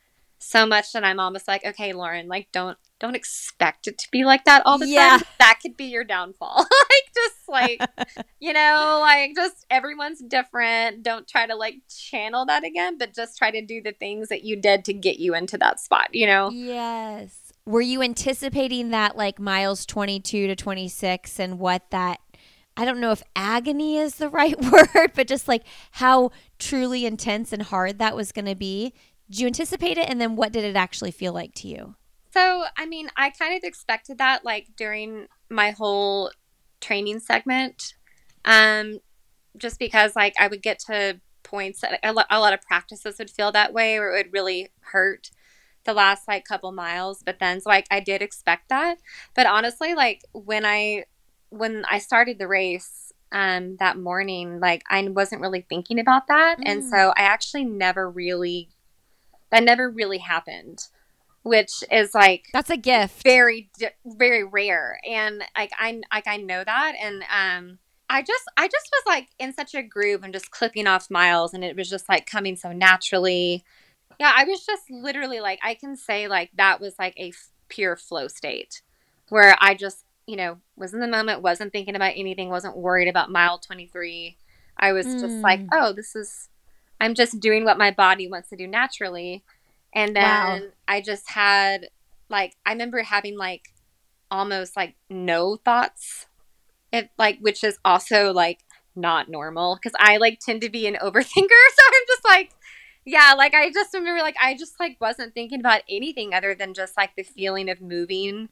So 0.42 0.66
much 0.66 0.92
that 0.92 1.04
I'm 1.04 1.20
almost 1.20 1.46
like, 1.46 1.64
okay, 1.64 1.92
Lauren, 1.92 2.28
like 2.28 2.48
don't 2.52 2.76
don't 2.98 3.14
expect 3.16 3.86
it 3.88 3.98
to 3.98 4.08
be 4.10 4.24
like 4.24 4.44
that 4.44 4.62
all 4.64 4.78
the 4.78 4.86
Yeah. 4.86 5.16
time. 5.18 5.26
That 5.38 5.58
could 5.62 5.76
be 5.76 5.86
your 5.86 6.04
downfall. 6.04 6.56
like 6.90 7.14
just 7.14 7.48
like 7.48 8.26
you 8.40 8.52
know, 8.52 8.98
like 9.00 9.34
just 9.36 9.66
everyone's 9.70 10.20
different. 10.20 11.02
Don't 11.02 11.26
try 11.28 11.46
to 11.46 11.54
like 11.54 11.76
channel 11.88 12.44
that 12.46 12.64
again, 12.64 12.98
but 12.98 13.14
just 13.14 13.38
try 13.38 13.50
to 13.50 13.64
do 13.64 13.80
the 13.82 13.92
things 13.92 14.28
that 14.28 14.44
you 14.44 14.60
did 14.60 14.84
to 14.86 14.92
get 14.92 15.18
you 15.18 15.34
into 15.34 15.56
that 15.58 15.80
spot, 15.80 16.08
you 16.12 16.26
know? 16.26 16.50
Yes. 16.50 17.52
Were 17.64 17.80
you 17.80 18.02
anticipating 18.02 18.90
that 18.90 19.16
like 19.16 19.38
miles 19.38 19.86
22 19.86 20.48
to 20.48 20.56
26 20.56 21.38
and 21.38 21.58
what 21.58 21.90
that 21.90 22.20
I 22.76 22.84
don't 22.84 23.00
know 23.00 23.10
if 23.12 23.22
agony 23.36 23.98
is 23.98 24.16
the 24.16 24.28
right 24.30 24.58
word, 24.60 25.12
but 25.14 25.26
just 25.26 25.46
like 25.46 25.62
how 25.92 26.30
truly 26.58 27.04
intense 27.06 27.52
and 27.52 27.62
hard 27.62 27.98
that 27.98 28.16
was 28.16 28.32
going 28.32 28.46
to 28.46 28.54
be. 28.54 28.94
Did 29.32 29.40
you 29.40 29.46
anticipate 29.46 29.96
it 29.96 30.10
and 30.10 30.20
then 30.20 30.36
what 30.36 30.52
did 30.52 30.62
it 30.62 30.76
actually 30.76 31.10
feel 31.10 31.32
like 31.32 31.54
to 31.54 31.66
you? 31.68 31.94
So, 32.34 32.64
I 32.76 32.84
mean, 32.84 33.08
I 33.16 33.30
kind 33.30 33.56
of 33.56 33.64
expected 33.64 34.18
that 34.18 34.44
like 34.44 34.68
during 34.76 35.26
my 35.48 35.70
whole 35.70 36.30
training 36.82 37.18
segment. 37.20 37.94
Um 38.44 38.98
just 39.56 39.78
because 39.78 40.14
like 40.14 40.34
I 40.38 40.48
would 40.48 40.62
get 40.62 40.78
to 40.80 41.20
points 41.44 41.80
that 41.80 41.98
a 42.02 42.12
lo- 42.12 42.24
a 42.30 42.40
lot 42.40 42.52
of 42.52 42.60
practices 42.60 43.16
would 43.18 43.30
feel 43.30 43.52
that 43.52 43.72
way 43.72 43.96
or 43.98 44.10
it 44.10 44.26
would 44.26 44.32
really 44.34 44.68
hurt 44.80 45.30
the 45.84 45.94
last 45.94 46.28
like 46.28 46.44
couple 46.44 46.72
miles 46.72 47.22
but 47.24 47.38
then 47.38 47.60
so 47.60 47.68
like 47.70 47.86
I 47.90 48.00
did 48.00 48.22
expect 48.22 48.68
that 48.68 48.98
but 49.34 49.46
honestly 49.46 49.94
like 49.94 50.22
when 50.32 50.64
I 50.64 51.04
when 51.50 51.84
I 51.90 51.98
started 51.98 52.38
the 52.38 52.48
race 52.48 53.12
um 53.32 53.76
that 53.78 53.98
morning 53.98 54.60
like 54.60 54.82
I 54.90 55.02
wasn't 55.08 55.42
really 55.42 55.66
thinking 55.68 55.98
about 55.98 56.26
that 56.28 56.56
and 56.64 56.82
Mm. 56.82 56.90
so 56.90 57.12
I 57.16 57.22
actually 57.22 57.64
never 57.64 58.10
really 58.10 58.70
that 59.52 59.62
never 59.62 59.88
really 59.88 60.18
happened 60.18 60.88
which 61.44 61.82
is 61.90 62.14
like 62.14 62.44
That's 62.52 62.70
a 62.70 62.76
gift. 62.76 63.22
very 63.24 63.70
very 64.04 64.44
rare 64.44 64.98
and 65.08 65.42
like 65.56 65.72
i 65.78 66.00
like 66.12 66.26
i 66.26 66.36
know 66.36 66.62
that 66.64 66.94
and 67.02 67.22
um 67.24 67.78
i 68.08 68.22
just 68.22 68.44
i 68.56 68.66
just 68.68 68.90
was 68.92 69.02
like 69.06 69.28
in 69.38 69.52
such 69.52 69.74
a 69.74 69.82
groove 69.82 70.22
and 70.22 70.32
just 70.32 70.50
clipping 70.50 70.86
off 70.86 71.10
miles 71.10 71.52
and 71.54 71.64
it 71.64 71.76
was 71.76 71.88
just 71.90 72.08
like 72.08 72.26
coming 72.26 72.56
so 72.56 72.72
naturally 72.72 73.64
yeah 74.20 74.32
i 74.36 74.44
was 74.44 74.64
just 74.64 74.82
literally 74.90 75.40
like 75.40 75.58
i 75.64 75.74
can 75.74 75.96
say 75.96 76.28
like 76.28 76.50
that 76.56 76.80
was 76.80 76.94
like 76.98 77.14
a 77.16 77.28
f- 77.30 77.48
pure 77.68 77.96
flow 77.96 78.28
state 78.28 78.82
where 79.30 79.56
i 79.60 79.74
just 79.74 80.04
you 80.26 80.36
know 80.36 80.58
was 80.76 80.94
in 80.94 81.00
the 81.00 81.08
moment 81.08 81.42
wasn't 81.42 81.72
thinking 81.72 81.96
about 81.96 82.12
anything 82.14 82.50
wasn't 82.50 82.76
worried 82.76 83.08
about 83.08 83.30
mile 83.32 83.58
23 83.58 84.36
i 84.78 84.92
was 84.92 85.06
just 85.06 85.24
Mm. 85.38 85.42
like 85.42 85.60
oh 85.72 85.92
this 85.92 86.14
is 86.14 86.48
i'm 87.02 87.14
just 87.14 87.40
doing 87.40 87.64
what 87.64 87.78
my 87.78 87.90
body 87.90 88.28
wants 88.28 88.50
to 88.50 88.56
do 88.56 88.66
naturally 88.66 89.44
and 89.94 90.16
then 90.16 90.62
Wow. 90.62 90.68
i 90.88 91.00
just 91.00 91.30
had 91.30 91.88
like 92.30 92.54
i 92.66 92.72
remember 92.72 93.02
having 93.02 93.38
like 93.38 93.64
almost 94.30 94.76
like 94.76 94.96
no 95.10 95.56
thoughts 95.56 96.26
it 96.92 97.10
like 97.18 97.38
which 97.40 97.64
is 97.64 97.78
also 97.84 98.32
like 98.32 98.60
not 98.96 99.28
normal 99.28 99.76
because 99.76 99.96
i 100.00 100.16
like 100.18 100.38
tend 100.40 100.60
to 100.62 100.70
be 100.70 100.86
an 100.86 100.96
overthinker 100.96 101.14
so 101.76 101.82
i'm 101.86 102.06
just 102.08 102.24
like 102.24 102.50
yeah 103.04 103.34
like 103.36 103.54
i 103.54 103.70
just 103.70 103.94
remember 103.94 104.22
like 104.22 104.36
i 104.42 104.54
just 104.54 104.78
like 104.80 104.96
wasn't 105.00 105.34
thinking 105.34 105.60
about 105.60 105.82
anything 105.88 106.34
other 106.34 106.54
than 106.54 106.74
just 106.74 106.96
like 106.96 107.14
the 107.16 107.22
feeling 107.22 107.70
of 107.70 107.80
moving 107.80 108.48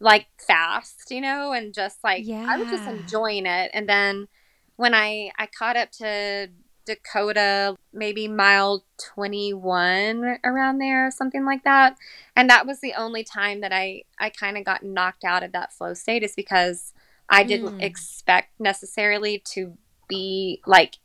like 0.00 0.26
fast, 0.46 1.10
you 1.10 1.20
know, 1.20 1.52
and 1.52 1.74
just 1.74 1.98
like 2.04 2.24
yeah. 2.24 2.46
I 2.48 2.58
was 2.58 2.68
just 2.70 2.86
enjoying 2.88 3.46
it. 3.46 3.70
And 3.74 3.88
then 3.88 4.28
when 4.76 4.94
I 4.94 5.30
I 5.38 5.46
caught 5.46 5.76
up 5.76 5.90
to 6.00 6.48
Dakota, 6.84 7.76
maybe 7.92 8.28
mile 8.28 8.84
21 9.14 10.38
around 10.44 10.78
there, 10.78 11.10
something 11.10 11.44
like 11.44 11.64
that. 11.64 11.96
And 12.36 12.48
that 12.50 12.66
was 12.66 12.80
the 12.80 12.94
only 12.94 13.24
time 13.24 13.60
that 13.60 13.72
I 13.72 14.02
I 14.18 14.30
kind 14.30 14.56
of 14.58 14.64
got 14.64 14.82
knocked 14.82 15.24
out 15.24 15.42
of 15.42 15.52
that 15.52 15.72
flow 15.72 15.94
state 15.94 16.22
is 16.22 16.34
because 16.34 16.92
I 17.28 17.44
didn't 17.44 17.78
Mm. 17.78 17.82
expect 17.82 18.58
necessarily 18.58 19.38
to 19.52 19.76
be 20.08 20.60
like 20.66 20.96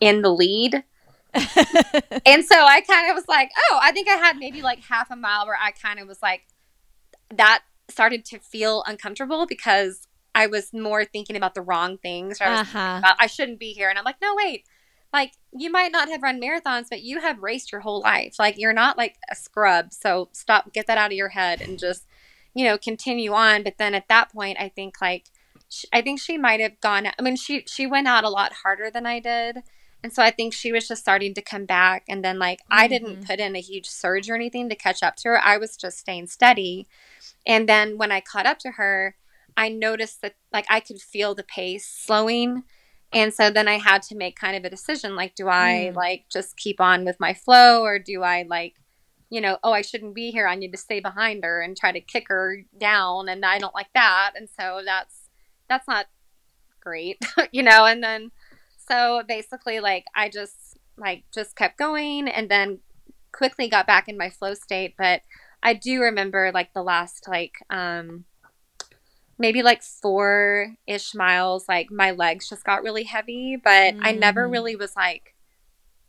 in 0.00 0.22
the 0.22 0.32
lead. 0.32 0.84
And 2.26 2.44
so 2.44 2.56
I 2.56 2.80
kind 2.80 3.08
of 3.10 3.14
was 3.14 3.28
like, 3.28 3.50
oh, 3.70 3.78
I 3.80 3.92
think 3.92 4.08
I 4.08 4.16
had 4.16 4.36
maybe 4.36 4.62
like 4.62 4.80
half 4.80 5.10
a 5.10 5.16
mile 5.16 5.46
where 5.46 5.58
I 5.60 5.70
kind 5.70 6.00
of 6.00 6.08
was 6.08 6.20
like, 6.22 6.42
that 7.34 7.62
started 7.88 8.24
to 8.26 8.38
feel 8.38 8.82
uncomfortable 8.86 9.46
because 9.46 10.06
I 10.34 10.46
was 10.46 10.72
more 10.72 11.04
thinking 11.04 11.36
about 11.36 11.54
the 11.54 11.62
wrong 11.62 11.98
things. 11.98 12.40
I 12.40 12.50
was 12.50 12.60
uh-huh. 12.60 12.96
about, 12.98 13.16
I 13.18 13.26
shouldn't 13.26 13.58
be 13.58 13.72
here. 13.72 13.88
And 13.88 13.98
I'm 13.98 14.04
like, 14.04 14.20
no, 14.22 14.34
wait. 14.36 14.66
Like, 15.12 15.32
you 15.52 15.70
might 15.70 15.92
not 15.92 16.08
have 16.08 16.22
run 16.22 16.40
marathons, 16.40 16.86
but 16.88 17.02
you 17.02 17.20
have 17.20 17.42
raced 17.42 17.72
your 17.72 17.80
whole 17.80 18.00
life. 18.00 18.36
Like, 18.38 18.58
you're 18.58 18.72
not 18.72 18.96
like 18.96 19.16
a 19.30 19.34
scrub. 19.34 19.92
So 19.92 20.28
stop, 20.32 20.72
get 20.72 20.86
that 20.86 20.98
out 20.98 21.10
of 21.10 21.16
your 21.16 21.30
head 21.30 21.60
and 21.60 21.78
just, 21.78 22.06
you 22.54 22.64
know, 22.64 22.78
continue 22.78 23.32
on. 23.32 23.62
But 23.62 23.78
then 23.78 23.94
at 23.94 24.08
that 24.08 24.32
point, 24.32 24.58
I 24.60 24.68
think 24.68 25.00
like, 25.00 25.26
sh- 25.68 25.84
I 25.92 26.02
think 26.02 26.20
she 26.20 26.38
might 26.38 26.60
have 26.60 26.80
gone. 26.80 27.06
I 27.06 27.22
mean, 27.22 27.36
she 27.36 27.64
she 27.66 27.86
went 27.86 28.06
out 28.08 28.24
a 28.24 28.28
lot 28.28 28.52
harder 28.62 28.90
than 28.90 29.06
I 29.06 29.18
did, 29.20 29.62
and 30.02 30.12
so 30.12 30.22
I 30.22 30.30
think 30.30 30.52
she 30.52 30.72
was 30.72 30.86
just 30.86 31.02
starting 31.02 31.34
to 31.34 31.42
come 31.42 31.64
back. 31.64 32.04
And 32.08 32.24
then 32.24 32.38
like 32.38 32.60
I 32.70 32.86
didn't 32.88 33.20
Mhm. 33.20 33.26
put 33.26 33.40
in 33.40 33.56
a 33.56 33.60
huge 33.60 33.88
surge 33.88 34.30
or 34.30 34.34
anything 34.34 34.68
to 34.68 34.76
catch 34.76 35.02
up 35.02 35.16
to 35.16 35.30
her. 35.30 35.40
I 35.42 35.56
was 35.58 35.76
just 35.76 35.98
staying 35.98 36.28
steady. 36.28 36.86
And 37.46 37.68
then 37.68 37.98
when 37.98 38.12
I 38.12 38.20
caught 38.20 38.46
up 38.46 38.58
to 38.60 38.72
her, 38.72 39.16
I 39.56 39.68
noticed 39.68 40.22
that 40.22 40.34
like 40.52 40.66
I 40.68 40.80
could 40.80 41.00
feel 41.00 41.34
the 41.34 41.42
pace 41.44 41.86
slowing. 41.86 42.64
And 43.12 43.34
so 43.34 43.50
then 43.50 43.66
I 43.68 43.78
had 43.78 44.02
to 44.02 44.16
make 44.16 44.36
kind 44.38 44.56
of 44.56 44.64
a 44.64 44.70
decision 44.70 45.16
like 45.16 45.34
do 45.34 45.48
I 45.48 45.90
Mm. 45.92 45.96
like 45.96 46.26
just 46.30 46.56
keep 46.56 46.80
on 46.80 47.04
with 47.04 47.18
my 47.18 47.34
flow 47.34 47.82
or 47.82 47.98
do 47.98 48.22
I 48.22 48.44
like 48.48 48.74
you 49.32 49.40
know, 49.40 49.58
oh, 49.62 49.70
I 49.72 49.82
shouldn't 49.82 50.16
be 50.16 50.32
here. 50.32 50.48
I 50.48 50.56
need 50.56 50.72
to 50.72 50.76
stay 50.76 50.98
behind 50.98 51.44
her 51.44 51.60
and 51.60 51.76
try 51.76 51.92
to 51.92 52.00
kick 52.00 52.24
her 52.28 52.64
down 52.76 53.28
and 53.28 53.44
I 53.44 53.58
don't 53.58 53.74
like 53.76 53.92
that. 53.94 54.32
And 54.34 54.48
so 54.58 54.82
that's 54.84 55.28
that's 55.68 55.86
not 55.86 56.06
great, 56.80 57.18
you 57.52 57.62
know, 57.62 57.84
and 57.86 58.02
then 58.02 58.32
so 58.88 59.22
basically 59.28 59.78
like 59.78 60.04
I 60.16 60.28
just 60.28 60.78
like 60.96 61.24
just 61.32 61.54
kept 61.56 61.78
going 61.78 62.28
and 62.28 62.50
then 62.50 62.80
quickly 63.32 63.68
got 63.68 63.86
back 63.86 64.08
in 64.08 64.18
my 64.18 64.30
flow 64.30 64.54
state, 64.54 64.94
but 64.98 65.22
I 65.62 65.74
do 65.74 66.00
remember 66.00 66.50
like 66.52 66.72
the 66.74 66.82
last 66.82 67.28
like 67.28 67.52
um 67.70 68.24
maybe 69.40 69.62
like 69.62 69.82
four 69.82 70.76
ish 70.86 71.14
miles, 71.14 71.66
like 71.66 71.90
my 71.90 72.10
legs 72.10 72.48
just 72.48 72.62
got 72.62 72.82
really 72.82 73.04
heavy, 73.04 73.56
but 73.56 73.94
I 74.02 74.12
never 74.12 74.46
Mhm. 74.46 74.52
really 74.52 74.76
was 74.76 74.94
like 74.94 75.34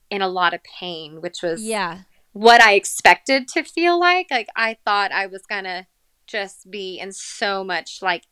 in 0.09 0.21
a 0.21 0.27
lot 0.27 0.53
of 0.53 0.61
pain, 0.63 1.21
which 1.21 1.41
was 1.41 1.63
yeah. 1.63 2.01
what 2.33 2.61
I 2.61 2.73
expected 2.73 3.47
to 3.49 3.63
feel 3.63 3.97
like. 3.97 4.27
Like 4.29 4.49
I 4.57 4.77
thought 4.85 5.13
I 5.13 5.27
was 5.27 5.43
gonna 5.47 5.87
just 6.27 6.69
be 6.69 6.99
in 6.99 7.13
so 7.13 7.63
much 7.63 8.01
like 8.01 8.25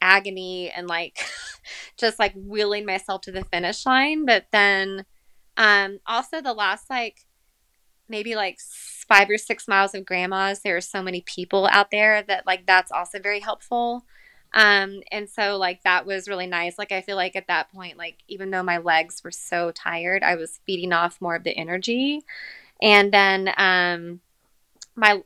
agony 0.00 0.70
and 0.70 0.86
like 0.88 1.18
just 1.98 2.18
like 2.20 2.32
willing 2.36 2.86
myself 2.86 3.22
to 3.22 3.32
the 3.32 3.44
finish 3.44 3.84
line. 3.84 4.24
But 4.24 4.46
then 4.52 5.04
um 5.56 5.98
also 6.06 6.40
the 6.40 6.54
last 6.54 6.88
like 6.88 7.26
maybe 8.08 8.36
like 8.36 8.58
five 8.60 9.28
or 9.28 9.38
six 9.38 9.66
miles 9.66 9.94
of 9.94 10.06
grandma's, 10.06 10.60
there 10.60 10.76
are 10.76 10.80
so 10.80 11.02
many 11.02 11.22
people 11.22 11.68
out 11.72 11.90
there 11.90 12.22
that 12.22 12.46
like 12.46 12.64
that's 12.66 12.92
also 12.92 13.18
very 13.18 13.40
helpful. 13.40 14.04
Um 14.52 15.02
and 15.12 15.28
so 15.28 15.56
like 15.56 15.82
that 15.84 16.06
was 16.06 16.28
really 16.28 16.46
nice. 16.46 16.78
Like 16.78 16.92
I 16.92 17.00
feel 17.02 17.16
like 17.16 17.36
at 17.36 17.46
that 17.48 17.72
point, 17.72 17.96
like 17.96 18.18
even 18.28 18.50
though 18.50 18.62
my 18.62 18.78
legs 18.78 19.22
were 19.22 19.30
so 19.30 19.70
tired, 19.70 20.22
I 20.22 20.34
was 20.36 20.60
feeding 20.66 20.92
off 20.92 21.20
more 21.20 21.36
of 21.36 21.44
the 21.44 21.56
energy 21.56 22.24
and 22.82 23.12
then 23.12 23.52
um 23.58 24.20
my 24.96 25.22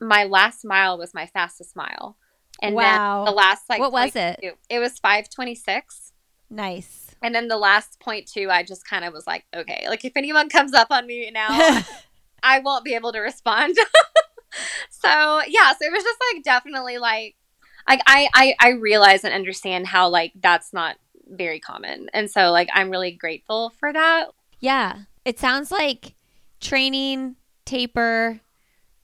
my 0.00 0.24
last 0.24 0.64
mile 0.64 0.98
was 0.98 1.14
my 1.14 1.26
fastest 1.26 1.74
mile 1.76 2.16
and 2.60 2.74
Wow. 2.74 3.24
then 3.24 3.32
the 3.32 3.36
last 3.36 3.68
like 3.68 3.80
What 3.80 3.92
was 3.92 4.14
it? 4.16 4.38
two- 4.42 4.52
it 4.68 4.78
was 4.80 4.98
526 4.98 6.12
Nice. 6.50 7.14
and 7.22 7.34
then 7.34 7.48
the 7.48 7.56
last 7.56 8.00
point 8.00 8.26
two 8.26 8.50
i 8.50 8.62
just 8.62 8.86
kind 8.86 9.04
of 9.04 9.12
was 9.12 9.26
like 9.26 9.44
okay 9.54 9.86
like 9.88 10.04
if 10.04 10.12
anyone 10.16 10.48
comes 10.48 10.72
up 10.74 10.88
on 10.90 11.06
me 11.06 11.30
now 11.30 11.48
i 12.42 12.58
won't 12.60 12.84
be 12.84 12.94
able 12.94 13.12
to 13.12 13.20
respond 13.20 13.76
so 14.90 15.40
yeah 15.46 15.72
so 15.72 15.78
it 15.86 15.92
was 15.92 16.02
just 16.02 16.18
like 16.32 16.42
definitely 16.42 16.98
like 16.98 17.36
like 17.88 18.00
i 18.06 18.28
i, 18.34 18.54
I 18.60 18.68
realize 18.70 19.24
and 19.24 19.32
understand 19.34 19.86
how 19.86 20.08
like 20.08 20.32
that's 20.40 20.72
not 20.72 20.96
very 21.26 21.60
common 21.60 22.08
and 22.12 22.30
so 22.30 22.50
like 22.50 22.68
i'm 22.74 22.90
really 22.90 23.10
grateful 23.12 23.72
for 23.78 23.92
that 23.92 24.28
Yeah. 24.60 25.00
It 25.24 25.38
sounds 25.38 25.70
like 25.70 26.14
training, 26.60 27.36
taper, 27.64 28.40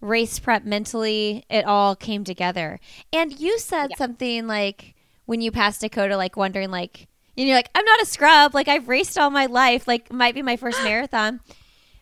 race 0.01 0.39
prep 0.39 0.65
mentally, 0.65 1.45
it 1.51 1.65
all 1.67 1.95
came 1.95 2.25
together. 2.25 2.81
And 3.13 3.39
you 3.39 3.59
said 3.59 3.89
Yeah. 3.91 3.97
something 3.97 4.47
like 4.47 4.95
when 5.27 5.41
you 5.41 5.51
passed 5.53 5.81
Dakota, 5.83 6.17
like 6.17 6.37
wondering, 6.37 6.71
like, 6.71 7.09
and 7.37 7.47
you're 7.47 7.57
like, 7.57 7.71
I'm 7.75 7.85
not 7.85 8.01
a 8.03 8.07
scrub. 8.07 8.55
Like, 8.55 8.69
I've 8.69 8.89
raced 8.89 9.19
all 9.19 9.31
my 9.31 9.47
life. 9.47 9.87
Like, 9.89 10.13
might 10.13 10.35
be 10.35 10.43
my 10.43 10.57
first 10.57 10.83
marathon. 10.85 11.41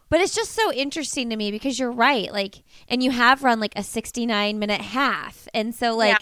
But 0.09 0.21
it's 0.21 0.35
just 0.35 0.53
so 0.53 0.73
interesting 0.73 1.31
to 1.31 1.37
me 1.37 1.51
because 1.51 1.79
you're 1.79 1.91
right. 1.91 2.31
Like, 2.33 2.63
and 2.89 3.03
you 3.03 3.11
have 3.11 3.43
run 3.43 3.59
like 3.61 3.73
a 3.77 3.83
69 3.83 4.59
minute 4.59 4.81
half. 4.83 5.49
And 5.55 5.75
so, 5.75 5.97
like, 5.97 6.19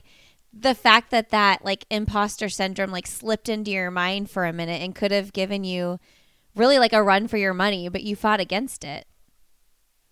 the 0.53 0.75
fact 0.75 1.11
that 1.11 1.31
that 1.31 1.65
like 1.65 1.87
imposter 1.91 2.49
syndrome 2.49 2.91
like 2.91 3.07
slipped 3.07 3.49
into 3.49 3.71
your 3.71 3.91
mind 3.91 4.31
for 4.31 4.45
a 4.45 4.53
minute 4.53 4.83
and 4.83 4.95
could 4.95 5.13
have 5.13 5.33
given 5.33 5.65
you 5.65 5.99
really 6.55 6.79
like 6.79 6.93
a 6.93 7.03
run 7.03 7.29
for 7.29 7.37
your 7.37 7.55
money, 7.55 7.89
but 7.89 8.03
you 8.03 8.17
fought 8.17 8.41
against 8.41 8.85
it. 8.85 9.07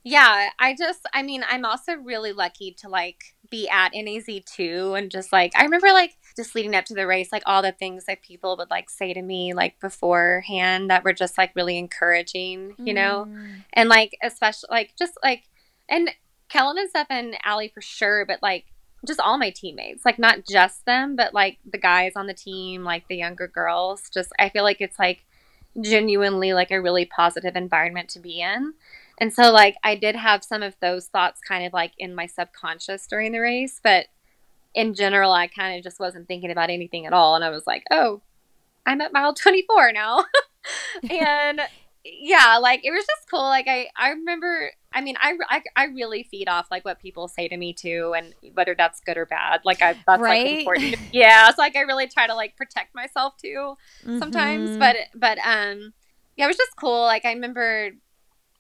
Yeah, 0.05 0.51
I 0.59 0.75
just, 0.75 1.01
I 1.13 1.23
mean, 1.23 1.45
I'm 1.51 1.65
also 1.65 1.95
really 1.95 2.33
lucky 2.33 2.75
to 2.81 2.89
like 2.89 3.35
be 3.51 3.69
at 3.69 3.93
NAZ2 3.93 4.97
and 4.97 5.11
just 5.11 5.33
like, 5.33 5.53
I 5.57 5.65
remember 5.65 5.89
like 5.89 6.17
just 6.37 6.55
leading 6.55 6.75
up 6.77 6.85
to 6.87 6.95
the 6.95 7.07
race, 7.07 7.31
like 7.33 7.43
all 7.45 7.61
the 7.61 7.73
things 7.73 8.05
that 8.07 8.23
people 8.23 8.57
would 8.57 8.71
like 8.71 8.89
say 8.89 9.13
to 9.13 9.21
me 9.21 9.53
like 9.55 9.81
beforehand 9.81 10.89
that 10.89 11.05
were 11.05 11.13
just 11.13 11.37
like 11.37 11.51
really 11.57 11.77
encouraging, 11.77 12.75
you 12.79 12.95
know? 12.95 13.27
Mm. 13.29 13.65
And 13.73 13.89
like, 13.89 14.17
especially 14.23 14.69
like 14.71 14.95
just 14.99 15.13
like, 15.23 15.49
and 15.89 16.11
Kellyn 16.49 16.79
and 16.79 16.89
stuff 16.89 17.09
and 17.11 17.37
Allie 17.45 17.73
for 17.75 17.83
sure, 17.83 18.25
but 18.25 18.43
like 18.43 18.67
just 19.07 19.21
all 19.21 19.39
my 19.39 19.51
teammates, 19.51 20.05
like 20.05 20.19
not 20.19 20.47
just 20.49 20.85
them, 20.85 21.17
but 21.17 21.33
like 21.33 21.59
the 21.71 21.79
guys 21.79 22.13
on 22.17 22.27
the 22.27 22.35
team, 22.35 22.85
like 22.85 23.07
the 23.09 23.17
younger 23.17 23.47
girls, 23.47 24.11
just, 24.13 24.33
I 24.39 24.49
feel 24.49 24.65
like 24.65 24.81
it's 24.81 24.99
like 24.99 25.25
genuinely 25.81 26.53
like 26.53 26.71
a 26.71 26.81
really 26.81 27.05
positive 27.05 27.57
environment 27.57 28.09
to 28.11 28.19
be 28.19 28.41
in. 28.41 28.75
And 29.21 29.33
so, 29.33 29.51
like, 29.53 29.77
I 29.83 29.97
did 29.97 30.15
have 30.15 30.45
some 30.45 30.63
of 30.63 30.77
those 30.81 31.07
thoughts 31.07 31.41
kind 31.47 31.67
of 31.67 31.73
like 31.73 31.93
in 31.99 32.15
my 32.15 32.27
subconscious 32.27 33.07
during 33.07 33.33
the 33.33 33.41
race, 33.41 33.81
but 33.83 34.07
in 34.75 34.95
general, 34.95 35.33
I 35.33 35.49
kind 35.49 35.77
of 35.77 35.83
just 35.83 35.99
wasn't 35.99 36.29
thinking 36.29 36.51
about 36.51 36.71
anything 36.71 37.05
at 37.05 37.13
all. 37.13 37.35
And 37.35 37.45
I 37.45 37.51
was 37.51 37.67
like, 37.67 37.83
oh, 37.91 38.23
I'm 38.87 39.01
at 39.01 39.13
mile 39.13 39.35
24 39.35 39.93
now. 39.93 40.25
and 41.11 41.61
yeah, 42.05 42.59
like, 42.59 42.85
it 42.85 42.93
was 42.93 43.05
just 43.05 43.29
cool. 43.29 43.43
Like, 43.43 43.67
I, 43.69 43.89
I 43.97 44.11
remember, 44.11 44.71
I 44.93 45.01
mean, 45.03 45.17
I, 45.21 45.35
I, 45.49 45.63
I 45.77 45.85
really 45.85 46.23
feed 46.23 46.49
off 46.49 46.69
like 46.71 46.85
what 46.85 46.99
people 46.99 47.29
say 47.29 47.47
to 47.49 47.57
me 47.57 47.73
too, 47.75 48.15
and 48.17 48.35
whether 48.55 48.75
that's 48.77 49.01
good 49.01 49.19
or 49.19 49.27
bad. 49.27 49.61
Like, 49.65 49.83
I, 49.83 49.97
that's 50.07 50.23
Right? 50.23 50.45
like 50.45 50.53
important. 50.53 50.97
Yeah. 51.13 51.49
So, 51.51 51.55
like, 51.59 51.77
I 51.77 51.81
really 51.83 52.07
try 52.09 52.27
to 52.27 52.35
like 52.35 52.57
protect 52.57 52.95
myself 52.95 53.37
too 53.37 53.77
sometimes 54.15 54.71
Mhm. 54.71 54.79
but 54.79 54.97
but 55.15 55.39
um 55.47 55.93
yeah 56.37 56.45
it 56.45 56.49
was 56.49 56.57
just 56.57 56.75
cool 56.77 57.03
like 57.03 57.25
i 57.25 57.33
remember 57.33 57.91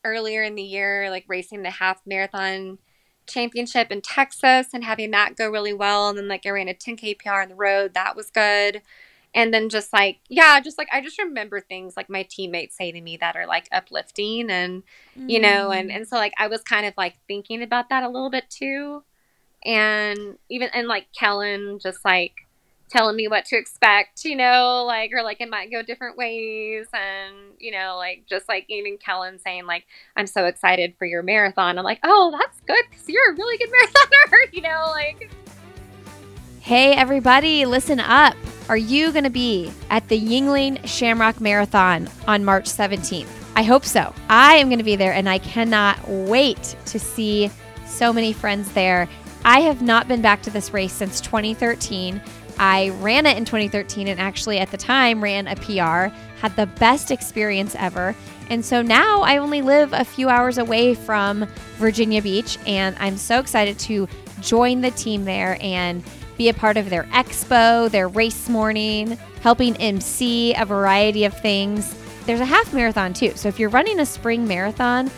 earlier 0.04 0.42
in 0.42 0.54
the 0.54 0.62
year 0.62 1.10
like 1.10 1.24
racing 1.28 1.62
the 1.62 1.70
half 1.70 2.00
marathon 2.06 2.78
championship 3.26 3.90
in 3.90 4.00
texas 4.00 4.68
and 4.72 4.84
having 4.84 5.10
that 5.10 5.36
go 5.36 5.48
really 5.50 5.74
well 5.74 6.08
and 6.08 6.16
then 6.16 6.28
like 6.28 6.46
i 6.46 6.50
ran 6.50 6.68
a 6.68 6.74
10k 6.74 7.14
pr 7.18 7.30
on 7.30 7.48
the 7.48 7.54
road 7.54 7.92
that 7.94 8.16
was 8.16 8.30
good 8.30 8.80
and 9.38 9.54
then 9.54 9.68
just 9.68 9.92
like 9.92 10.18
yeah 10.28 10.58
just 10.60 10.78
like 10.78 10.88
i 10.92 11.00
just 11.00 11.18
remember 11.18 11.60
things 11.60 11.96
like 11.96 12.10
my 12.10 12.24
teammates 12.28 12.76
say 12.76 12.90
to 12.90 13.00
me 13.00 13.16
that 13.16 13.36
are 13.36 13.46
like 13.46 13.68
uplifting 13.70 14.50
and 14.50 14.82
you 15.14 15.38
know 15.38 15.70
and 15.70 15.90
Mm. 15.90 15.96
and 15.96 16.08
so 16.08 16.16
like 16.16 16.32
i 16.38 16.48
was 16.48 16.60
kind 16.62 16.84
of 16.86 16.94
like 16.96 17.14
thinking 17.28 17.62
about 17.62 17.88
that 17.90 18.02
a 18.02 18.08
little 18.08 18.30
bit 18.30 18.50
too. 18.50 19.04
And 19.64 20.38
even 20.48 20.68
and 20.74 20.86
like 20.88 21.06
kellyn 21.18 21.78
just 21.80 22.04
like 22.04 22.32
telling 22.90 23.16
me 23.16 23.28
what 23.28 23.44
to 23.44 23.56
expect 23.56 24.24
you 24.24 24.34
know 24.34 24.84
like 24.86 25.10
or 25.12 25.22
like 25.22 25.40
it 25.40 25.50
might 25.50 25.70
go 25.70 25.82
different 25.82 26.16
ways. 26.16 26.86
And 26.92 27.34
you 27.58 27.70
know 27.72 27.96
like 27.96 28.24
just 28.28 28.48
like 28.48 28.64
even 28.68 28.98
kellyn 28.98 29.38
saying 29.38 29.66
like 29.66 29.84
i'm 30.16 30.26
so 30.26 30.46
excited 30.46 30.94
for 30.98 31.06
your 31.06 31.22
marathon. 31.22 31.78
I'm 31.78 31.84
like 31.84 32.00
oh 32.02 32.34
that's 32.38 32.60
good 32.66 32.84
because 32.90 33.08
you're 33.08 33.32
a 33.32 33.36
really 33.36 33.58
good 33.58 33.70
marathoner 33.70 34.52
you 34.52 34.62
know 34.62 34.86
like 34.90 35.30
Hey, 36.68 36.92
everybody, 36.92 37.64
listen 37.64 37.98
up. 37.98 38.36
Are 38.68 38.76
you 38.76 39.10
going 39.10 39.24
to 39.24 39.30
be 39.30 39.72
at 39.88 40.06
the 40.08 40.20
Yuengling 40.20 40.86
Shamrock 40.86 41.40
Marathon 41.40 42.10
on 42.26 42.44
March 42.44 42.66
17th? 42.66 43.26
I 43.56 43.62
hope 43.62 43.86
so. 43.86 44.14
I 44.28 44.56
am 44.56 44.68
going 44.68 44.76
to 44.76 44.84
be 44.84 44.94
there 44.94 45.14
and 45.14 45.30
I 45.30 45.38
cannot 45.38 46.06
wait 46.06 46.76
to 46.84 46.98
see 46.98 47.50
so 47.86 48.12
many 48.12 48.34
friends 48.34 48.70
there. 48.72 49.08
I 49.46 49.60
have 49.60 49.80
not 49.80 50.08
been 50.08 50.20
back 50.20 50.42
to 50.42 50.50
this 50.50 50.74
race 50.74 50.92
since 50.92 51.22
2013. 51.22 52.20
I 52.58 52.90
ran 53.00 53.24
it 53.24 53.38
in 53.38 53.46
2013 53.46 54.06
and 54.06 54.20
actually 54.20 54.58
at 54.58 54.70
the 54.70 54.76
time 54.76 55.24
ran 55.24 55.46
a 55.46 55.56
PR, 55.56 56.14
had 56.38 56.54
the 56.54 56.66
best 56.78 57.10
experience 57.10 57.76
ever. 57.78 58.14
And 58.50 58.62
so 58.62 58.82
now 58.82 59.22
I 59.22 59.38
only 59.38 59.62
live 59.62 59.94
a 59.94 60.04
few 60.04 60.28
hours 60.28 60.58
away 60.58 60.94
from 60.94 61.46
Virginia 61.76 62.20
Beach, 62.20 62.58
and 62.66 62.94
I'm 62.98 63.16
so 63.16 63.40
excited 63.40 63.78
to 63.80 64.06
join 64.40 64.80
the 64.80 64.90
team 64.92 65.24
there 65.24 65.56
and 65.60 66.02
be 66.38 66.48
a 66.48 66.54
part 66.54 66.76
of 66.78 66.88
their 66.88 67.04
expo, 67.04 67.90
their 67.90 68.08
race 68.08 68.48
morning, 68.48 69.18
helping 69.42 69.76
MC 69.76 70.54
a 70.54 70.64
variety 70.64 71.24
of 71.24 71.38
things. 71.38 71.94
There's 72.24 72.40
a 72.40 72.46
half 72.46 72.72
marathon 72.72 73.12
too. 73.12 73.32
So 73.34 73.48
if 73.48 73.58
you're 73.58 73.68
running 73.68 74.00
a 74.00 74.06
spring 74.06 74.46
marathon, 74.46 75.10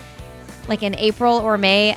like 0.67 0.83
in 0.83 0.95
April 0.97 1.37
or 1.37 1.59
May, 1.59 1.97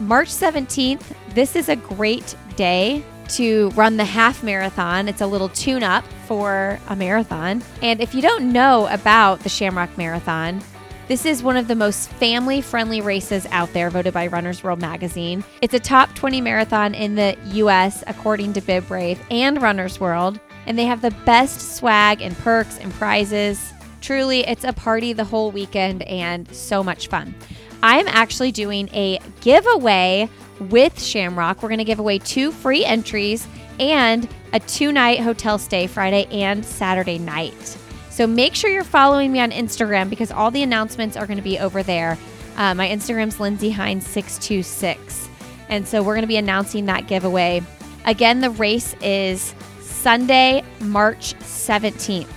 March 0.00 0.28
17th, 0.28 1.02
this 1.34 1.54
is 1.54 1.68
a 1.68 1.76
great 1.76 2.34
day 2.56 3.04
to 3.28 3.70
run 3.70 3.96
the 3.96 4.04
half 4.04 4.42
marathon. 4.42 5.08
It's 5.08 5.20
a 5.20 5.26
little 5.26 5.48
tune 5.50 5.82
up 5.82 6.04
for 6.26 6.78
a 6.88 6.96
marathon. 6.96 7.62
And 7.80 8.00
if 8.00 8.14
you 8.14 8.22
don't 8.22 8.52
know 8.52 8.88
about 8.88 9.40
the 9.40 9.48
Shamrock 9.48 9.96
Marathon, 9.96 10.62
this 11.08 11.26
is 11.26 11.42
one 11.42 11.56
of 11.56 11.68
the 11.68 11.74
most 11.74 12.08
family 12.10 12.60
friendly 12.60 13.00
races 13.00 13.46
out 13.50 13.72
there, 13.72 13.90
voted 13.90 14.14
by 14.14 14.28
Runner's 14.28 14.62
World 14.62 14.80
magazine. 14.80 15.44
It's 15.60 15.74
a 15.74 15.80
top 15.80 16.14
20 16.14 16.40
marathon 16.40 16.94
in 16.94 17.16
the 17.16 17.36
US, 17.54 18.04
according 18.06 18.52
to 18.54 18.60
BibRave 18.60 19.18
and 19.30 19.60
Runner's 19.60 19.98
World. 19.98 20.38
And 20.66 20.78
they 20.78 20.84
have 20.84 21.02
the 21.02 21.10
best 21.26 21.76
swag 21.76 22.22
and 22.22 22.38
perks 22.38 22.78
and 22.78 22.92
prizes. 22.94 23.72
Truly, 24.00 24.40
it's 24.40 24.64
a 24.64 24.72
party 24.72 25.12
the 25.12 25.24
whole 25.24 25.50
weekend 25.50 26.02
and 26.02 26.52
so 26.54 26.84
much 26.84 27.08
fun. 27.08 27.34
I'm 27.82 28.06
actually 28.06 28.52
doing 28.52 28.88
a 28.92 29.18
giveaway 29.40 30.28
with 30.60 31.02
Shamrock. 31.02 31.62
We're 31.62 31.68
going 31.68 31.78
to 31.78 31.84
give 31.84 31.98
away 31.98 32.18
two 32.20 32.52
free 32.52 32.84
entries 32.84 33.46
and 33.80 34.28
a 34.52 34.60
two 34.60 34.92
night 34.92 35.20
hotel 35.20 35.58
stay 35.58 35.88
Friday 35.88 36.26
and 36.30 36.64
Saturday 36.64 37.18
night. 37.18 37.76
So 38.22 38.28
make 38.28 38.54
sure 38.54 38.70
you're 38.70 38.84
following 38.84 39.32
me 39.32 39.40
on 39.40 39.50
Instagram 39.50 40.08
because 40.08 40.30
all 40.30 40.52
the 40.52 40.62
announcements 40.62 41.16
are 41.16 41.26
going 41.26 41.38
to 41.38 41.42
be 41.42 41.58
over 41.58 41.82
there. 41.82 42.16
Uh, 42.56 42.72
my 42.72 42.88
Instagram's 42.88 43.40
Lindsay 43.40 43.72
Hein 43.72 44.00
626 44.00 45.28
And 45.68 45.88
so 45.88 46.04
we're 46.04 46.14
going 46.14 46.22
to 46.22 46.28
be 46.28 46.36
announcing 46.36 46.86
that 46.86 47.08
giveaway. 47.08 47.62
Again, 48.04 48.40
the 48.40 48.50
race 48.50 48.94
is 49.02 49.56
Sunday, 49.80 50.62
March 50.78 51.34
17th. 51.40 52.28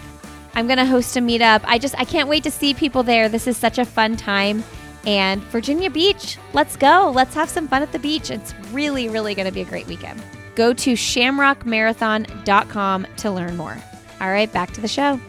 I'm 0.55 0.65
going 0.65 0.79
to 0.79 0.87
host 0.87 1.17
a 1.17 1.19
meetup. 1.19 1.61
I 1.65 1.77
just, 1.77 1.93
I 1.99 2.05
can't 2.05 2.27
wait 2.27 2.41
to 2.45 2.51
see 2.51 2.73
people 2.73 3.03
there. 3.03 3.29
This 3.29 3.45
is 3.45 3.55
such 3.55 3.77
a 3.77 3.85
fun 3.85 4.17
time. 4.17 4.63
And 5.05 5.43
Virginia 5.43 5.91
Beach, 5.91 6.39
let's 6.53 6.75
go. 6.75 7.11
Let's 7.13 7.35
have 7.35 7.47
some 7.47 7.67
fun 7.67 7.83
at 7.83 7.91
the 7.91 7.99
beach. 7.99 8.31
It's 8.31 8.55
really, 8.71 9.07
really 9.07 9.35
going 9.35 9.45
to 9.45 9.53
be 9.53 9.61
a 9.61 9.65
great 9.65 9.85
weekend. 9.85 10.19
Go 10.55 10.73
to 10.73 10.93
shamrockmarathon.com 10.93 13.07
to 13.17 13.29
learn 13.29 13.55
more. 13.55 13.77
All 14.19 14.31
right, 14.31 14.51
back 14.51 14.71
to 14.71 14.81
the 14.81 14.87
show. 14.87 15.19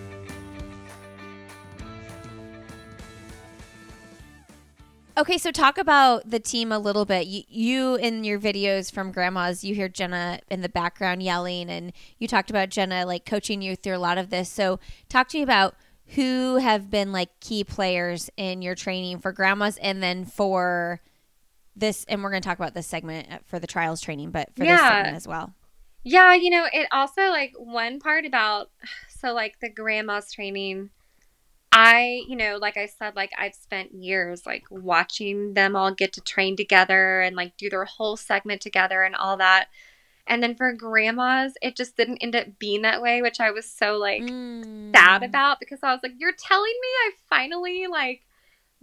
Okay, 5.19 5.39
so 5.39 5.51
talk 5.51 5.79
about 5.79 6.29
the 6.29 6.39
team 6.39 6.71
a 6.71 6.79
little 6.79 7.07
bit. 7.07 7.27
You, 7.27 7.43
you, 7.49 7.95
in 7.95 8.23
your 8.23 8.39
videos 8.39 8.93
from 8.93 9.13
grandma's, 9.13 9.65
you 9.65 9.75
hear 9.75 9.89
Jenna 9.89 10.41
in 10.51 10.61
the 10.61 10.69
background 10.69 11.23
yelling, 11.23 11.71
and 11.71 11.95
you 12.19 12.29
talked 12.29 12.51
about 12.51 12.69
Jenna 12.69 13.07
like 13.07 13.25
coaching 13.25 13.63
you 13.63 13.77
through 13.77 13.97
a 13.97 13.99
lot 13.99 14.19
of 14.19 14.29
this. 14.29 14.51
So, 14.51 14.79
talk 15.09 15.29
to 15.29 15.39
me 15.39 15.43
about 15.43 15.75
who 16.09 16.57
have 16.57 16.91
been 16.91 17.13
like 17.13 17.41
key 17.41 17.65
players 17.65 18.29
in 18.37 18.61
your 18.61 18.75
training 18.75 19.21
for 19.21 19.33
grandmas, 19.33 19.79
and 19.79 20.03
then 20.03 20.27
for 20.27 21.01
this. 21.75 22.05
And 22.09 22.23
we're 22.23 22.31
going 22.31 22.43
to 22.43 22.49
talk 22.49 22.59
about 22.59 22.75
this 22.75 22.87
segment 22.87 23.33
uh, 23.33 23.39
for 23.47 23.59
the 23.59 23.67
trials 23.67 24.03
training, 24.03 24.33
but 24.33 24.55
for 24.55 24.65
yeah. 24.65 24.77
this 24.77 24.83
segment 24.83 25.17
as 25.17 25.27
well. 25.27 25.55
Yeah, 26.05 26.35
you 26.35 26.51
know, 26.51 26.67
it 26.71 26.89
also 26.93 27.23
like 27.31 27.55
one 27.57 28.01
part 28.01 28.27
about 28.27 28.71
so 29.09 29.33
like 29.33 29.61
the 29.61 29.71
grandma's 29.71 30.31
training 30.31 30.91
I, 31.79 32.23
you 32.27 32.37
know, 32.37 32.57
like 32.57 32.79
I 32.79 32.87
said, 32.87 33.17
like 33.17 33.33
I've 33.39 33.55
spent 33.55 33.93
years 33.93 34.47
like 34.47 34.65
watching 34.71 35.53
them 35.53 35.77
all 35.77 35.93
get 35.93 36.15
to 36.15 36.23
train 36.23 36.57
together 36.57 37.21
and 37.21 37.37
like 37.37 37.55
do 37.59 37.69
their 37.69 37.85
whole 37.85 38.17
segment 38.17 38.63
together 38.63 39.03
and 39.03 39.15
all 39.15 39.37
that. 39.37 39.69
And 40.27 40.43
then 40.43 40.55
for 40.55 40.73
grandmas, 40.73 41.53
it 41.61 41.77
just 41.77 41.95
didn't 41.95 42.23
end 42.23 42.35
up 42.35 42.59
being 42.59 42.81
that 42.83 43.03
way, 43.03 43.21
which 43.21 43.41
I 43.41 43.51
was 43.51 43.71
so 43.71 43.99
like 43.99 44.23
mm. 44.23 44.97
sad 44.97 45.23
about 45.23 45.61
because 45.61 45.81
I 45.83 45.93
was 45.93 46.01
like, 46.03 46.15
you're 46.17 46.33
telling 46.33 46.65
me 46.65 46.89
I 46.89 47.11
finally 47.29 47.87
like 47.91 48.23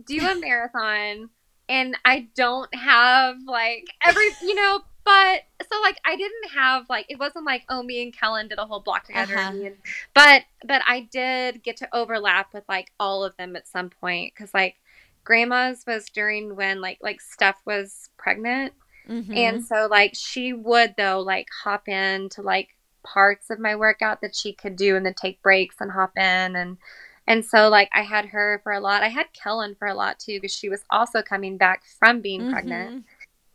do 0.05 0.19
a 0.19 0.35
marathon 0.39 1.31
and 1.67 1.97
I 2.05 2.27
don't 2.35 2.73
have 2.75 3.37
like 3.47 3.87
every, 4.05 4.27
you 4.43 4.53
know, 4.53 4.81
but 5.05 5.41
so 5.69 5.81
like 5.81 5.97
I 6.05 6.15
didn't 6.15 6.51
have 6.53 6.85
like 6.89 7.05
it 7.09 7.19
wasn't 7.19 7.45
like 7.45 7.63
oh 7.69 7.83
me 7.83 8.01
and 8.03 8.17
Kellyn 8.17 8.47
did 8.47 8.59
a 8.59 8.65
whole 8.65 8.79
block 8.79 9.05
together 9.05 9.37
uh-huh. 9.37 9.51
and, 9.51 9.75
but 10.13 10.43
but 10.65 10.81
I 10.87 11.07
did 11.11 11.63
get 11.63 11.77
to 11.77 11.95
overlap 11.95 12.53
with 12.53 12.63
like 12.69 12.91
all 12.99 13.23
of 13.23 13.35
them 13.37 13.55
at 13.55 13.67
some 13.67 13.89
point 13.89 14.33
because 14.33 14.53
like 14.53 14.75
grandma's 15.23 15.83
was 15.85 16.05
during 16.05 16.55
when 16.55 16.81
like 16.81 16.99
like 17.01 17.21
Steph 17.21 17.59
was 17.65 18.09
pregnant 18.17 18.73
mm-hmm. 19.07 19.33
and 19.35 19.65
so 19.65 19.87
like 19.89 20.13
she 20.15 20.53
would 20.53 20.95
though 20.97 21.19
like 21.19 21.47
hop 21.63 21.87
in 21.87 22.29
to 22.29 22.41
like 22.41 22.69
parts 23.03 23.49
of 23.49 23.59
my 23.59 23.75
workout 23.75 24.21
that 24.21 24.35
she 24.35 24.53
could 24.53 24.75
do 24.75 24.95
and 24.95 25.05
then 25.05 25.13
take 25.13 25.41
breaks 25.41 25.75
and 25.79 25.91
hop 25.91 26.11
in 26.15 26.55
and 26.55 26.77
and 27.25 27.45
so 27.45 27.69
like 27.69 27.89
I 27.93 28.01
had 28.01 28.25
her 28.27 28.59
for 28.63 28.71
a 28.71 28.79
lot 28.79 29.03
I 29.03 29.09
had 29.09 29.27
Kellyn 29.33 29.75
for 29.75 29.87
a 29.87 29.93
lot 29.93 30.19
too 30.19 30.39
because 30.39 30.55
she 30.55 30.69
was 30.69 30.83
also 30.89 31.21
coming 31.21 31.57
back 31.57 31.83
from 31.99 32.21
being 32.21 32.41
mm-hmm. 32.41 32.51
pregnant 32.51 33.05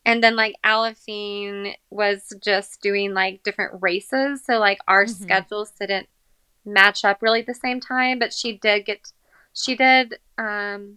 and 0.09 0.25
then 0.25 0.37
like 0.37 0.57
Aliphine 0.65 1.75
was 1.91 2.33
just 2.43 2.81
doing 2.81 3.13
like 3.13 3.43
different 3.43 3.83
races. 3.83 4.43
So 4.43 4.59
like 4.59 4.79
our 4.89 5.05
mm-hmm. 5.05 5.23
schedules 5.23 5.71
didn't 5.79 6.09
match 6.65 7.05
up 7.05 7.21
really 7.21 7.41
at 7.41 7.47
the 7.47 7.55
same 7.55 7.79
time, 7.79 8.19
but 8.19 8.33
she 8.33 8.57
did 8.57 8.87
get 8.87 9.13
she 9.53 9.77
did 9.77 10.19
um 10.39 10.97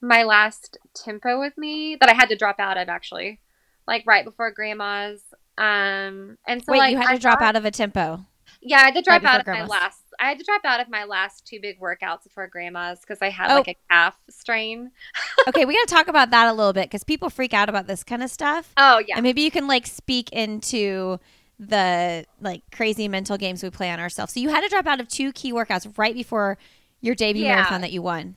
my 0.00 0.22
last 0.22 0.78
tempo 0.94 1.40
with 1.40 1.58
me 1.58 1.96
that 1.96 2.08
I 2.08 2.14
had 2.14 2.28
to 2.28 2.36
drop 2.36 2.60
out 2.60 2.78
of 2.78 2.88
actually. 2.88 3.40
Like 3.88 4.04
right 4.06 4.24
before 4.24 4.52
grandma's. 4.52 5.20
Um 5.58 6.38
and 6.46 6.64
so 6.64 6.70
Wait, 6.70 6.78
like 6.78 6.92
you 6.92 6.98
had 6.98 7.08
I 7.08 7.14
to 7.16 7.20
drop 7.20 7.42
out 7.42 7.56
of 7.56 7.64
a 7.64 7.72
tempo. 7.72 8.24
Yeah, 8.60 8.82
I 8.84 8.92
did 8.92 9.02
drop 9.02 9.24
right 9.24 9.34
out 9.34 9.40
of 9.40 9.44
grandma's. 9.44 9.68
my 9.68 9.76
last 9.76 10.01
I 10.22 10.26
had 10.26 10.38
to 10.38 10.44
drop 10.44 10.64
out 10.64 10.78
of 10.78 10.88
my 10.88 11.02
last 11.02 11.48
two 11.48 11.58
big 11.60 11.80
workouts 11.80 12.22
before 12.22 12.46
grandma's 12.46 13.00
because 13.00 13.18
I 13.20 13.28
had 13.28 13.50
oh. 13.50 13.56
like 13.56 13.68
a 13.68 13.76
calf 13.90 14.16
strain. 14.30 14.92
okay, 15.48 15.64
we 15.64 15.74
got 15.74 15.88
to 15.88 15.94
talk 15.94 16.06
about 16.06 16.30
that 16.30 16.46
a 16.46 16.52
little 16.52 16.72
bit 16.72 16.84
because 16.88 17.02
people 17.02 17.28
freak 17.28 17.52
out 17.52 17.68
about 17.68 17.88
this 17.88 18.04
kind 18.04 18.22
of 18.22 18.30
stuff. 18.30 18.72
Oh 18.76 19.02
yeah, 19.06 19.16
and 19.16 19.24
maybe 19.24 19.42
you 19.42 19.50
can 19.50 19.66
like 19.66 19.84
speak 19.84 20.30
into 20.30 21.18
the 21.58 22.24
like 22.40 22.62
crazy 22.70 23.08
mental 23.08 23.36
games 23.36 23.64
we 23.64 23.70
play 23.70 23.90
on 23.90 23.98
ourselves. 23.98 24.32
So 24.32 24.38
you 24.38 24.50
had 24.50 24.60
to 24.60 24.68
drop 24.68 24.86
out 24.86 25.00
of 25.00 25.08
two 25.08 25.32
key 25.32 25.52
workouts 25.52 25.92
right 25.98 26.14
before 26.14 26.56
your 27.00 27.16
debut 27.16 27.42
yeah. 27.42 27.56
marathon 27.56 27.80
that 27.80 27.90
you 27.90 28.00
won. 28.00 28.36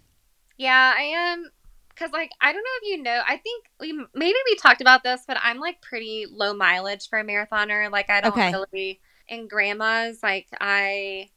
Yeah, 0.58 0.92
I 0.98 1.04
am 1.04 1.52
because 1.90 2.12
like 2.12 2.32
I 2.42 2.52
don't 2.52 2.64
know 2.64 2.70
if 2.82 2.90
you 2.90 3.04
know. 3.04 3.22
I 3.28 3.38
think 3.38 3.66
we 3.80 3.94
maybe 4.16 4.38
we 4.50 4.56
talked 4.56 4.82
about 4.82 5.04
this, 5.04 5.22
but 5.28 5.38
I'm 5.40 5.60
like 5.60 5.82
pretty 5.82 6.26
low 6.32 6.56
mileage 6.56 7.10
for 7.10 7.20
a 7.20 7.24
marathoner. 7.24 7.92
Like 7.92 8.10
I 8.10 8.22
don't 8.22 8.34
okay. 8.34 8.52
really 8.52 9.02
in 9.28 9.48
grandma's 9.48 10.24
like 10.24 10.48
I 10.60 11.30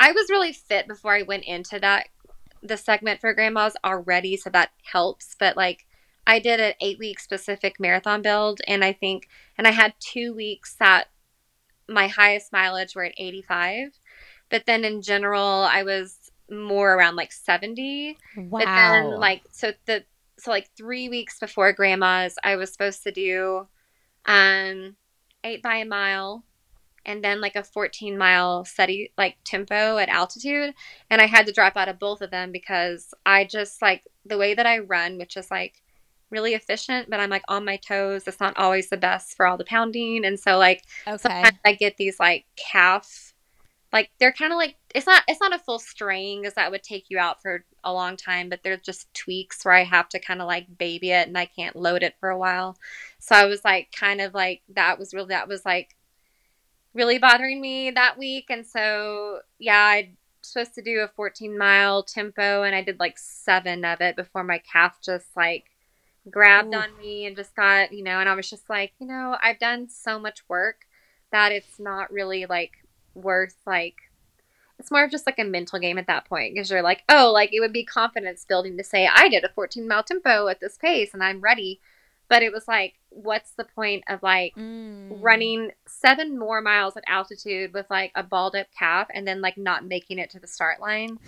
I 0.00 0.12
was 0.12 0.30
really 0.30 0.52
fit 0.52 0.88
before 0.88 1.14
I 1.14 1.22
went 1.22 1.44
into 1.44 1.78
that 1.80 2.08
the 2.62 2.76
segment 2.76 3.20
for 3.20 3.34
grandmas 3.34 3.74
already, 3.84 4.36
so 4.36 4.50
that 4.50 4.70
helps. 4.84 5.34
But 5.38 5.56
like 5.56 5.86
I 6.26 6.38
did 6.38 6.60
an 6.60 6.74
eight 6.80 6.98
week 6.98 7.18
specific 7.18 7.80
marathon 7.80 8.22
build, 8.22 8.60
and 8.66 8.84
I 8.84 8.92
think, 8.92 9.28
and 9.58 9.66
I 9.66 9.72
had 9.72 9.94
two 9.98 10.34
weeks 10.34 10.74
that 10.78 11.08
my 11.88 12.06
highest 12.06 12.52
mileage 12.52 12.94
were 12.94 13.04
at 13.04 13.14
85. 13.18 13.98
But 14.48 14.66
then 14.66 14.84
in 14.84 15.02
general, 15.02 15.66
I 15.70 15.82
was 15.82 16.30
more 16.50 16.94
around 16.94 17.16
like 17.16 17.32
70. 17.32 18.16
Wow. 18.36 18.46
But 18.50 18.66
then, 18.66 19.18
like, 19.18 19.42
so 19.50 19.72
the, 19.86 20.04
so 20.38 20.50
like 20.50 20.70
three 20.76 21.08
weeks 21.08 21.38
before 21.40 21.72
grandma's, 21.72 22.36
I 22.44 22.56
was 22.56 22.70
supposed 22.70 23.02
to 23.04 23.12
do 23.12 23.66
um, 24.26 24.96
eight 25.42 25.62
by 25.62 25.76
a 25.76 25.84
mile, 25.84 26.44
and 27.04 27.22
then 27.22 27.40
like 27.40 27.56
a 27.56 27.64
14 27.64 28.16
mile 28.16 28.64
steady 28.64 29.12
like 29.18 29.36
tempo 29.44 29.98
at 29.98 30.08
altitude 30.08 30.74
and 31.10 31.20
i 31.20 31.26
had 31.26 31.46
to 31.46 31.52
drop 31.52 31.76
out 31.76 31.88
of 31.88 31.98
both 31.98 32.22
of 32.22 32.30
them 32.30 32.52
because 32.52 33.14
i 33.26 33.44
just 33.44 33.82
like 33.82 34.02
the 34.24 34.38
way 34.38 34.54
that 34.54 34.66
i 34.66 34.78
run 34.78 35.18
which 35.18 35.36
is 35.36 35.50
like 35.50 35.82
really 36.30 36.54
efficient 36.54 37.10
but 37.10 37.20
i'm 37.20 37.30
like 37.30 37.44
on 37.48 37.64
my 37.64 37.76
toes 37.76 38.26
it's 38.26 38.40
not 38.40 38.56
always 38.56 38.88
the 38.88 38.96
best 38.96 39.36
for 39.36 39.46
all 39.46 39.56
the 39.56 39.64
pounding 39.64 40.24
and 40.24 40.38
so 40.40 40.56
like 40.58 40.82
okay. 41.06 41.18
sometimes 41.18 41.58
i 41.64 41.74
get 41.74 41.96
these 41.96 42.18
like 42.18 42.46
calf 42.56 43.32
like 43.92 44.10
they're 44.18 44.32
kind 44.32 44.52
of 44.52 44.56
like 44.56 44.76
it's 44.94 45.06
not 45.06 45.22
it's 45.28 45.40
not 45.40 45.54
a 45.54 45.58
full 45.58 45.78
strain 45.78 46.40
because 46.40 46.54
that 46.54 46.70
would 46.70 46.82
take 46.82 47.10
you 47.10 47.18
out 47.18 47.42
for 47.42 47.64
a 47.84 47.92
long 47.92 48.16
time 48.16 48.48
but 48.48 48.62
they're 48.62 48.78
just 48.78 49.12
tweaks 49.12 49.64
where 49.64 49.74
i 49.74 49.84
have 49.84 50.08
to 50.08 50.18
kind 50.18 50.40
of 50.40 50.46
like 50.46 50.66
baby 50.78 51.10
it 51.10 51.28
and 51.28 51.36
i 51.36 51.44
can't 51.44 51.76
load 51.76 52.02
it 52.02 52.14
for 52.18 52.30
a 52.30 52.38
while 52.38 52.76
so 53.18 53.34
i 53.34 53.44
was 53.44 53.64
like 53.64 53.92
kind 53.92 54.20
of 54.20 54.32
like 54.32 54.62
that 54.70 54.98
was 54.98 55.12
really 55.12 55.28
that 55.28 55.48
was 55.48 55.64
like 55.66 55.94
really 56.94 57.18
bothering 57.18 57.60
me 57.60 57.90
that 57.90 58.18
week. 58.18 58.46
And 58.50 58.66
so, 58.66 59.40
yeah, 59.58 59.78
I 59.78 60.10
supposed 60.42 60.74
to 60.74 60.82
do 60.82 61.00
a 61.00 61.08
14 61.08 61.56
mile 61.56 62.02
tempo 62.02 62.62
and 62.62 62.74
I 62.74 62.82
did 62.82 62.98
like 62.98 63.18
seven 63.18 63.84
of 63.84 64.00
it 64.00 64.16
before 64.16 64.44
my 64.44 64.58
calf 64.58 64.98
just 65.00 65.26
like 65.36 65.66
grabbed 66.30 66.74
Ooh. 66.74 66.78
on 66.78 66.96
me 66.98 67.26
and 67.26 67.36
just 67.36 67.54
got, 67.54 67.92
you 67.92 68.02
know, 68.02 68.18
and 68.20 68.28
I 68.28 68.34
was 68.34 68.50
just 68.50 68.68
like, 68.68 68.92
you 68.98 69.06
know, 69.06 69.36
I've 69.42 69.58
done 69.58 69.88
so 69.88 70.18
much 70.18 70.48
work 70.48 70.86
that 71.30 71.52
it's 71.52 71.78
not 71.78 72.12
really 72.12 72.46
like 72.46 72.72
worth 73.14 73.56
like 73.66 73.96
it's 74.78 74.90
more 74.90 75.04
of 75.04 75.10
just 75.10 75.26
like 75.26 75.38
a 75.38 75.44
mental 75.44 75.78
game 75.78 75.96
at 75.96 76.08
that 76.08 76.24
point 76.24 76.54
because 76.54 76.70
you're 76.70 76.82
like, 76.82 77.04
oh, 77.08 77.30
like 77.32 77.50
it 77.52 77.60
would 77.60 77.72
be 77.72 77.84
confidence 77.84 78.44
building 78.44 78.76
to 78.76 78.84
say 78.84 79.08
I 79.12 79.28
did 79.28 79.44
a 79.44 79.48
14 79.48 79.86
mile 79.86 80.02
tempo 80.02 80.48
at 80.48 80.60
this 80.60 80.76
pace 80.76 81.10
and 81.14 81.22
I'm 81.22 81.40
ready. 81.40 81.80
But 82.32 82.42
it 82.42 82.50
was 82.50 82.66
like, 82.66 82.94
what's 83.10 83.50
the 83.50 83.64
point 83.64 84.04
of 84.08 84.22
like 84.22 84.54
Mm. 84.56 85.18
running 85.20 85.70
seven 85.86 86.38
more 86.38 86.62
miles 86.62 86.96
at 86.96 87.04
altitude 87.06 87.74
with 87.74 87.84
like 87.90 88.10
a 88.14 88.22
balled 88.22 88.56
up 88.56 88.68
calf 88.78 89.08
and 89.12 89.28
then 89.28 89.42
like 89.42 89.58
not 89.58 89.84
making 89.84 90.18
it 90.18 90.30
to 90.30 90.40
the 90.40 90.46
start 90.46 90.80
line? 90.80 91.18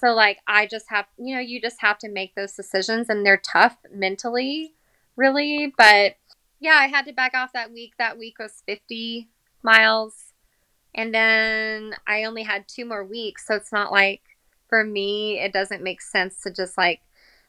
So 0.00 0.14
like 0.14 0.38
I 0.46 0.66
just 0.66 0.88
have, 0.90 1.06
you 1.18 1.34
know, 1.34 1.40
you 1.40 1.60
just 1.60 1.80
have 1.80 1.98
to 1.98 2.08
make 2.08 2.36
those 2.36 2.52
decisions 2.52 3.08
and 3.08 3.26
they're 3.26 3.42
tough 3.44 3.76
mentally, 3.92 4.72
really. 5.16 5.74
But 5.76 6.14
yeah, 6.60 6.78
I 6.80 6.86
had 6.86 7.06
to 7.06 7.12
back 7.12 7.34
off 7.34 7.52
that 7.54 7.72
week. 7.72 7.94
That 7.98 8.16
week 8.16 8.38
was 8.38 8.62
50 8.64 9.28
miles. 9.64 10.32
And 10.94 11.12
then 11.12 11.96
I 12.06 12.22
only 12.22 12.44
had 12.44 12.68
two 12.68 12.84
more 12.84 13.04
weeks. 13.04 13.48
So 13.48 13.56
it's 13.56 13.72
not 13.72 13.90
like 13.90 14.22
for 14.68 14.84
me, 14.84 15.40
it 15.40 15.52
doesn't 15.52 15.82
make 15.82 16.00
sense 16.00 16.40
to 16.42 16.52
just 16.52 16.78
like 16.78 17.00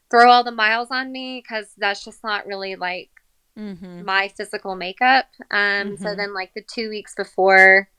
throw 0.10 0.30
all 0.30 0.44
the 0.44 0.52
miles 0.52 0.90
on 0.92 1.12
me 1.12 1.42
because 1.42 1.74
that's 1.78 2.04
just 2.04 2.24
not 2.24 2.46
really 2.46 2.76
like 2.76 3.10
Mhm. 3.58 4.04
my 4.04 4.28
physical 4.30 4.76
makeup. 4.76 5.26
Um, 5.52 5.98
so 5.98 6.10
Mhm. 6.10 6.18
then 6.18 6.34
like 6.34 6.54
the 6.54 6.62
two 6.64 6.90
weeks 6.90 7.16
before 7.16 7.90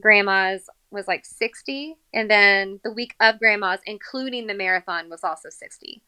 grandma's 0.00 0.68
was 0.90 1.06
like 1.06 1.24
60 1.26 1.96
and 2.14 2.30
then 2.30 2.80
the 2.82 2.92
week 2.92 3.14
of 3.20 3.38
grandma's 3.38 3.80
including 3.84 4.46
the 4.46 4.54
marathon 4.54 5.10
was 5.10 5.22
also 5.24 5.50
60 5.50 6.02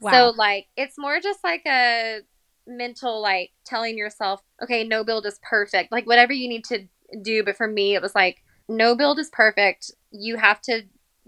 Wow. 0.00 0.10
so 0.10 0.36
like 0.36 0.66
it's 0.76 0.96
more 0.98 1.20
just 1.20 1.42
like 1.42 1.62
a 1.66 2.20
mental 2.66 3.20
like 3.20 3.50
telling 3.64 3.98
yourself 3.98 4.42
okay 4.62 4.84
no 4.84 5.02
build 5.02 5.26
is 5.26 5.40
perfect 5.42 5.90
like 5.90 6.06
whatever 6.06 6.32
you 6.32 6.48
need 6.48 6.64
to 6.64 6.86
do 7.22 7.42
but 7.42 7.56
for 7.56 7.66
me 7.66 7.94
it 7.94 8.02
was 8.02 8.14
like 8.14 8.42
no 8.68 8.94
build 8.94 9.18
is 9.18 9.30
perfect 9.30 9.90
you 10.12 10.36
have 10.36 10.60
to 10.60 10.82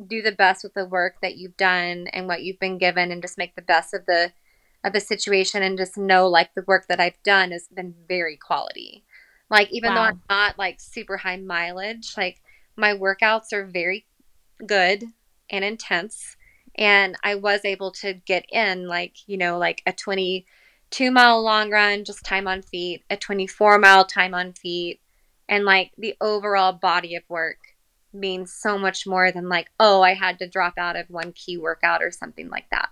do 0.07 0.23
the 0.23 0.33
best 0.33 0.65
with 0.65 0.75
the 0.75 0.87
work 0.87 1.17
that 1.23 1.37
you've 1.37 1.57
done 1.57 2.07
and 2.13 2.27
what 2.27 2.43
you've 2.43 2.59
been 2.59 2.79
given 2.79 3.11
and 3.11 3.23
just 3.23 3.39
make 3.39 3.55
the 3.55 3.63
best 3.63 3.95
of 3.95 4.07
the 4.07 4.33
of 4.85 4.93
the 4.93 5.01
situation 5.01 5.63
and 5.63 5.79
just 5.79 5.97
know 5.97 6.27
like 6.29 6.55
the 6.55 6.65
work 6.67 6.87
that 6.89 6.99
I've 6.99 7.23
done 7.23 7.53
has 7.53 7.69
been 7.69 7.95
very 8.09 8.37
quality. 8.37 9.05
Like 9.49 9.71
even 9.71 9.95
though 9.95 10.01
I'm 10.01 10.23
not 10.29 10.59
like 10.59 10.81
super 10.81 11.19
high 11.19 11.37
mileage, 11.37 12.15
like 12.17 12.41
my 12.77 12.95
workouts 12.95 13.53
are 13.53 13.65
very 13.65 14.07
good 14.67 15.05
and 15.51 15.65
intense 15.65 16.37
and 16.75 17.17
I 17.23 17.35
was 17.37 17.65
able 17.65 17.93
to 17.93 18.15
get 18.15 18.47
in 18.51 18.89
like, 18.89 19.17
you 19.27 19.37
know, 19.37 19.59
like 19.59 19.83
a 19.87 19.93
22 19.93 21.11
mile 21.11 21.43
long 21.43 21.71
run 21.71 22.05
just 22.05 22.25
time 22.25 22.49
on 22.49 22.63
feet, 22.63 23.05
a 23.09 23.17
24 23.17 23.79
mile 23.79 24.05
time 24.05 24.35
on 24.35 24.53
feet 24.53 25.01
and 25.49 25.65
like 25.65 25.93
the 25.99 26.17
overall 26.21 26.73
body 26.73 27.15
of 27.15 27.23
work 27.29 27.59
means 28.13 28.53
so 28.53 28.79
much 28.79 29.07
more 29.07 29.33
than 29.33 29.49
like, 29.49 29.71
oh, 29.81 30.03
I 30.03 30.15
had 30.15 30.39
to 30.41 30.49
drop 30.49 30.75
out 30.79 30.97
of 30.97 31.09
one 31.11 31.33
key 31.33 31.57
workout 31.59 32.03
or 32.03 32.11
something 32.11 32.49
like 32.49 32.69
that. 32.71 32.91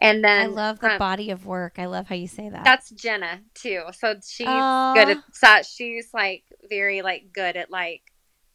And 0.00 0.24
then 0.24 0.42
I 0.42 0.46
love 0.48 0.80
the 0.80 0.90
um, 0.90 0.98
body 0.98 1.30
of 1.30 1.46
work. 1.46 1.74
I 1.78 1.86
love 1.86 2.08
how 2.08 2.14
you 2.16 2.26
say 2.28 2.48
that. 2.48 2.64
that's 2.64 2.90
Jenna 2.90 3.40
too. 3.54 3.82
So 3.92 4.16
she's 4.26 4.48
Aw. 4.48 4.92
good 4.94 5.08
at 5.10 5.18
that. 5.42 5.66
She's 5.66 6.08
like 6.12 6.44
very 6.68 7.02
like 7.02 7.32
good 7.32 7.56
at 7.56 7.70
like 7.70 8.02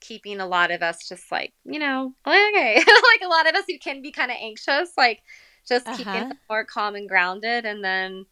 keeping 0.02 0.40
a 0.40 0.48
lot 0.48 0.72
of 0.72 0.82
us 0.82 1.08
just 1.10 1.30
like 1.30 1.54
you 1.66 1.78
know 1.78 2.14
okay 2.26 2.76
like 2.78 3.22
a 3.22 3.28
lot 3.28 3.50
of 3.50 3.56
us 3.56 3.66
who 3.68 3.78
can 3.80 4.02
be 4.02 4.12
kind 4.12 4.32
of 4.32 4.38
anxious 4.40 4.92
like 4.98 5.22
just 5.68 5.92
keeping 5.92 6.14
Uh-huh. 6.14 6.30
them 6.30 6.38
more 6.50 6.64
calm 6.64 6.96
and 6.96 7.10
grounded 7.10 7.66
and 7.66 7.84
then 7.84 8.26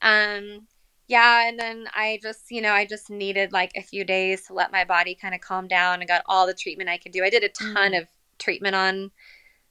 um 0.00 0.66
yeah 1.10 1.48
and 1.48 1.58
then 1.58 1.86
i 1.94 2.18
just 2.22 2.50
you 2.50 2.62
know 2.62 2.72
i 2.72 2.86
just 2.86 3.10
needed 3.10 3.52
like 3.52 3.72
a 3.76 3.82
few 3.82 4.04
days 4.04 4.46
to 4.46 4.54
let 4.54 4.70
my 4.70 4.84
body 4.84 5.14
kind 5.14 5.34
of 5.34 5.40
calm 5.40 5.66
down 5.66 6.00
and 6.00 6.08
got 6.08 6.22
all 6.26 6.46
the 6.46 6.54
treatment 6.54 6.88
i 6.88 6.96
could 6.96 7.12
do. 7.12 7.24
I 7.24 7.30
did 7.30 7.42
a 7.42 7.48
ton 7.48 7.92
mm. 7.92 8.00
of 8.00 8.08
treatment 8.38 8.76
on 8.76 9.10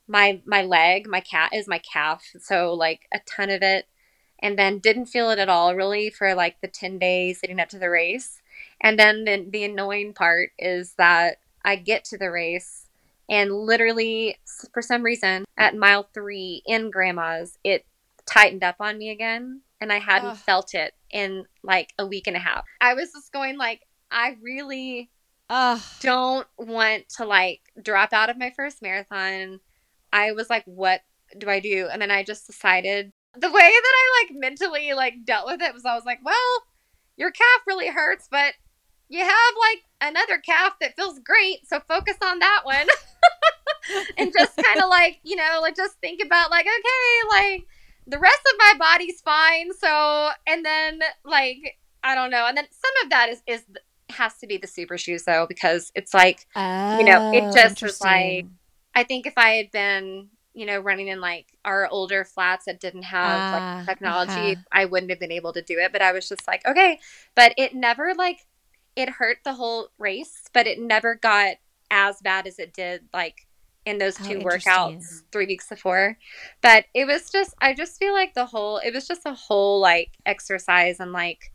my 0.08 0.42
my 0.46 0.62
leg 0.64 1.08
my 1.08 1.22
cat 1.22 1.52
is 1.54 1.68
my 1.68 1.80
calf 1.80 2.24
so 2.40 2.74
like 2.74 3.08
a 3.14 3.20
ton 3.26 3.50
of 3.50 3.62
it 3.62 3.88
and 4.40 4.58
then 4.58 4.80
didn't 4.80 5.06
feel 5.06 5.30
it 5.30 5.40
at 5.40 5.50
all 5.50 5.76
really 5.76 6.10
for 6.10 6.34
like 6.36 6.60
the 6.62 6.68
10 6.68 6.98
days 7.00 7.42
leading 7.42 7.60
up 7.60 7.70
to 7.70 7.80
the 7.80 7.90
race. 7.90 8.42
And 8.82 8.98
then 8.98 9.26
the, 9.26 9.46
the 9.50 9.64
annoying 9.66 10.14
part 10.14 10.52
is 10.58 10.94
that 10.98 11.38
i 11.66 11.76
get 11.76 12.06
to 12.06 12.18
the 12.18 12.32
race 12.32 12.86
and 13.30 13.54
literally 13.54 14.38
for 14.74 14.82
some 14.82 15.04
reason 15.04 15.46
at 15.58 15.76
mile 15.76 16.08
three 16.14 16.62
in 16.66 16.90
grandma's 16.90 17.58
it 17.66 17.86
tightened 18.26 18.64
up 18.64 18.78
on 18.80 18.98
me 18.98 19.10
again 19.10 19.62
and 19.82 19.92
i 19.92 20.00
hadn't 20.00 20.30
Ugh. 20.30 20.38
felt 20.38 20.74
it 20.74 20.94
in 21.12 21.46
like 21.64 21.94
a 21.98 22.06
week 22.06 22.28
and 22.28 22.36
a 22.36 22.40
half 22.40 22.64
i 22.82 22.94
was 22.94 23.12
just 23.12 23.32
going 23.32 23.58
like 23.58 23.82
i 24.12 24.36
really 24.42 25.10
Ugh. 25.50 25.82
don't 26.00 26.48
want 26.58 27.10
to 27.18 27.26
like 27.26 27.62
drop 27.82 28.14
out 28.14 28.30
of 28.30 28.38
my 28.38 28.52
first 28.56 28.82
marathon. 28.82 29.60
I 30.14 30.32
was 30.32 30.50
like, 30.50 30.64
what 30.66 31.02
do 31.38 31.50
I 31.50 31.60
do? 31.60 31.88
And 31.92 32.02
then 32.02 32.12
I 32.12 32.24
just 32.24 32.46
decided 32.46 33.12
the 33.36 33.52
way 33.52 33.54
that 33.54 33.62
I 33.62 34.24
like 34.24 34.36
mentally 34.40 34.94
like 34.94 35.26
dealt 35.26 35.48
with 35.48 35.62
it 35.62 35.74
was 35.74 35.86
I 35.86 35.96
was 35.96 36.06
like, 36.06 36.20
well, 36.24 36.36
your 37.18 37.32
calf 37.32 37.62
really 37.68 37.88
hurts, 37.88 38.28
but 38.30 38.54
you 39.08 39.20
have 39.20 39.32
like 39.32 40.12
another 40.12 40.38
calf 40.38 40.74
that 40.82 40.96
feels 40.96 41.20
great, 41.20 41.68
so 41.68 41.80
focus 41.80 42.18
on 42.24 42.40
that 42.40 42.62
one. 42.64 42.88
and 44.18 44.32
just 44.38 44.56
kind 44.56 44.82
of 44.82 44.90
like, 44.90 45.20
you 45.24 45.36
know, 45.36 45.60
like 45.62 45.76
just 45.76 45.96
think 45.96 46.22
about 46.24 46.52
like, 46.52 46.66
okay, 46.66 47.30
like 47.32 47.68
the 48.10 48.20
rest 48.20 48.40
of 48.52 48.58
my 48.58 48.74
body's 48.80 49.22
fine. 49.22 49.72
So, 49.74 50.30
and 50.48 50.66
then 50.66 51.00
like, 51.24 51.78
I 52.04 52.16
don't 52.16 52.32
know. 52.32 52.46
And 52.48 52.58
then 52.58 52.66
some 52.72 53.06
of 53.06 53.10
that 53.12 53.30
is, 53.30 53.42
is, 53.48 53.64
has 54.10 54.38
to 54.40 54.48
be 54.48 54.58
the 54.58 54.68
super 54.68 54.98
shoes 54.98 55.24
though, 55.24 55.46
because 55.48 55.92
it's 55.96 56.14
like, 56.14 56.48
Oh, 56.56 57.00
You 57.00 57.06
know, 57.06 57.32
it 57.34 57.54
just 57.54 57.82
was 57.82 58.02
like- 58.02 58.46
I 58.96 59.04
think 59.04 59.28
if 59.28 59.34
I 59.38 59.52
had 59.52 59.72
been, 59.72 60.30
you 60.54 60.66
know, 60.66 60.80
running 60.80 61.08
in 61.08 61.22
like 61.22 61.46
our 61.64 61.88
older 61.88 62.26
flats 62.26 62.66
that 62.66 62.80
didn't 62.80 63.04
have 63.04 63.40
Ah, 63.40 63.76
like 63.78 63.88
technology, 63.88 64.54
uh-huh. 64.54 64.62
I 64.72 64.86
wouldn't 64.86 65.12
have 65.12 65.20
been 65.20 65.32
able 65.32 65.54
to 65.54 65.62
do 65.62 65.78
it. 65.78 65.92
But 65.92 66.02
I 66.02 66.12
was 66.12 66.28
just 66.28 66.48
like, 66.48 66.66
okay. 66.66 67.00
But 67.36 67.54
it 67.58 67.76
never 67.76 68.14
like 68.16 68.40
it 68.96 69.10
hurt 69.10 69.38
the 69.46 69.54
whole 69.54 69.90
race, 70.00 70.42
but 70.52 70.66
it 70.68 70.80
never 70.80 71.16
got 71.16 71.58
as 71.92 72.20
bad 72.22 72.48
as 72.48 72.60
it 72.60 72.74
did 72.74 73.04
like 73.14 73.48
in 73.86 73.98
those 73.98 74.20
Oh, 74.20 74.24
two 74.24 74.40
workouts 74.40 75.22
three 75.32 75.46
weeks 75.46 75.68
before. 75.70 76.18
But 76.62 76.86
it 76.94 77.06
was 77.06 77.30
just 77.30 77.54
I 77.62 77.74
just 77.74 77.98
feel 77.98 78.14
like 78.14 78.34
the 78.34 78.46
whole 78.46 78.78
it 78.78 78.94
was 78.94 79.08
just 79.08 79.26
a 79.26 79.34
whole 79.34 79.80
like 79.80 80.12
exercise 80.26 81.00
and 81.00 81.12
like 81.12 81.52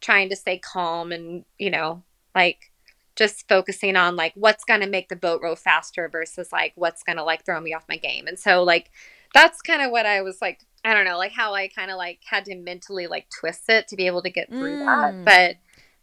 trying 0.00 0.28
to 0.28 0.36
stay 0.36 0.58
calm 0.58 1.12
and, 1.12 1.44
you 1.58 1.70
know, 1.70 2.02
like 2.34 2.70
just 3.16 3.48
focusing 3.48 3.96
on 3.96 4.16
like 4.16 4.32
what's 4.34 4.64
going 4.64 4.80
to 4.80 4.88
make 4.88 5.08
the 5.08 5.16
boat 5.16 5.40
row 5.42 5.54
faster 5.54 6.08
versus 6.08 6.52
like 6.52 6.72
what's 6.74 7.02
going 7.02 7.16
to 7.16 7.24
like 7.24 7.44
throw 7.44 7.60
me 7.60 7.72
off 7.72 7.84
my 7.88 7.96
game. 7.96 8.26
And 8.26 8.38
so 8.38 8.62
like 8.62 8.90
that's 9.32 9.62
kind 9.62 9.82
of 9.82 9.90
what 9.90 10.06
I 10.06 10.22
was 10.22 10.40
like 10.42 10.60
I 10.84 10.92
don't 10.92 11.06
know, 11.06 11.16
like 11.16 11.32
how 11.32 11.54
I 11.54 11.68
kind 11.68 11.90
of 11.90 11.96
like 11.96 12.20
had 12.28 12.44
to 12.46 12.54
mentally 12.56 13.06
like 13.06 13.26
twist 13.40 13.62
it 13.68 13.88
to 13.88 13.96
be 13.96 14.06
able 14.06 14.22
to 14.22 14.30
get 14.30 14.50
through 14.50 14.76
Mm. 14.76 14.78
that. 14.80 15.24
But 15.24 15.56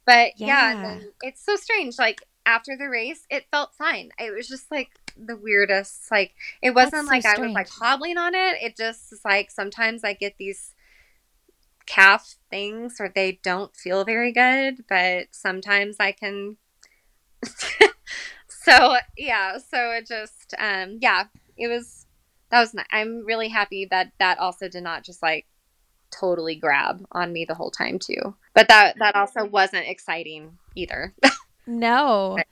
but 0.06 0.32
yeah, 0.38 0.74
Yeah. 0.74 1.00
it's 1.22 1.46
so 1.46 1.56
strange 1.56 2.00
like 2.00 2.22
after 2.46 2.76
the 2.76 2.90
race 2.90 3.26
it 3.30 3.46
felt 3.52 3.76
fine. 3.76 4.10
It 4.18 4.34
was 4.36 4.48
just 4.48 4.72
like 4.72 4.90
the 5.18 5.36
weirdest 5.36 6.10
like 6.12 6.34
it 6.62 6.72
wasn't 6.72 7.08
so 7.08 7.12
like 7.12 7.26
I 7.26 7.40
was 7.40 7.52
like 7.52 7.70
hobbling 7.70 8.18
on 8.18 8.36
it. 8.36 8.58
It 8.62 8.78
just 8.78 9.12
is 9.12 9.22
like 9.24 9.52
sometimes 9.52 10.04
I 10.04 10.14
get 10.14 10.38
these 10.38 10.74
calf 11.86 12.36
things 12.50 12.98
or 13.00 13.10
they 13.14 13.40
don't 13.44 13.76
feel 13.76 14.04
very 14.06 14.32
good, 14.32 14.86
but 14.88 15.28
sometimes 15.32 15.98
I 16.00 16.12
can 16.12 16.58
so 18.48 18.98
yeah, 19.18 19.58
so 19.58 19.92
it 19.92 20.08
just 20.08 20.54
um 20.60 20.98
yeah, 21.02 21.26
it 21.58 21.68
was 21.68 22.06
that 22.50 22.60
was 22.60 22.74
ni- 22.74 22.84
I'm 22.92 23.26
really 23.26 23.48
happy 23.48 23.88
that 23.92 24.12
that 24.20 24.40
also 24.40 24.68
did 24.68 24.84
not 24.84 25.04
just 25.04 25.22
like 25.22 25.46
totally 26.12 26.56
grab 26.56 27.06
on 27.12 27.32
me 27.32 27.46
the 27.46 27.56
whole 27.56 27.72
time 27.72 27.98
too. 27.98 28.36
But 28.54 28.68
that 28.68 28.96
that 29.00 29.16
also 29.16 29.46
wasn't 29.46 29.88
exciting 29.88 30.58
either. 30.76 31.16
No. 31.68 32.34
But 32.38 32.48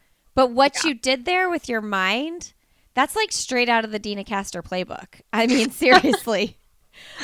what 0.48 0.76
Yeah. 0.84 0.90
you 0.90 0.94
did 0.96 1.26
there 1.26 1.50
with 1.50 1.68
your 1.70 1.82
mind, 1.82 2.54
that's 2.94 3.16
like 3.16 3.32
straight 3.32 3.70
out 3.70 3.86
of 3.86 3.92
the 3.92 4.00
Deena 4.00 4.24
Kastor 4.24 4.62
playbook. 4.64 5.22
I 5.34 5.48
mean, 5.48 5.70
seriously. 5.72 6.58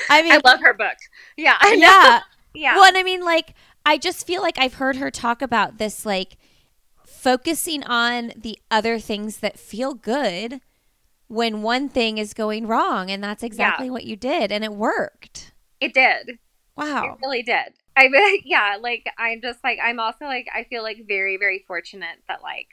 I 0.10 0.21
mean, 0.21 0.32
I 0.32 0.39
love 0.45 0.60
her 0.62 0.73
book. 0.73 0.95
Yeah. 1.38 1.58
I 1.60 1.75
know. 1.75 1.87
yeah. 1.87 2.19
Yeah. 2.58 2.75
Well, 2.75 2.85
and 2.85 2.96
I 2.96 3.04
mean, 3.04 3.21
like, 3.21 3.54
I 3.85 3.98
just 3.98 4.25
feel 4.25 4.42
like 4.42 4.58
I've 4.58 4.75
heard 4.75 4.96
her 4.96 5.12
talk 5.12 5.42
about 5.42 5.77
this, 5.77 6.06
like, 6.06 6.37
focusing 7.06 7.83
on 7.83 8.31
the 8.35 8.58
other 8.71 8.98
things 8.98 9.37
that 9.39 9.60
feel 9.60 9.94
good 9.94 10.62
when 11.27 11.62
one 11.63 11.89
thing 11.89 12.17
is 12.17 12.33
going 12.33 12.65
wrong. 12.65 13.12
And 13.12 13.21
that's 13.21 13.44
exactly 13.44 13.89
what 13.89 14.06
you 14.06 14.15
did. 14.15 14.54
And 14.54 14.63
it 14.63 14.71
worked. 14.73 15.52
It 15.81 15.94
did. 15.94 16.39
Wow. 16.77 17.13
It 17.13 17.25
really 17.25 17.44
did. 17.44 17.73
I 17.98 18.08
mean, 18.08 18.42
yeah, 18.46 18.77
like 18.79 19.06
I'm 19.17 19.42
just 19.42 19.63
like 19.63 19.79
I'm 19.83 20.00
also 20.00 20.25
like 20.25 20.48
I 20.54 20.63
feel 20.65 20.83
like 20.83 21.06
very 21.08 21.37
very 21.37 21.63
fortunate 21.67 22.17
that 22.27 22.42
like 22.42 22.67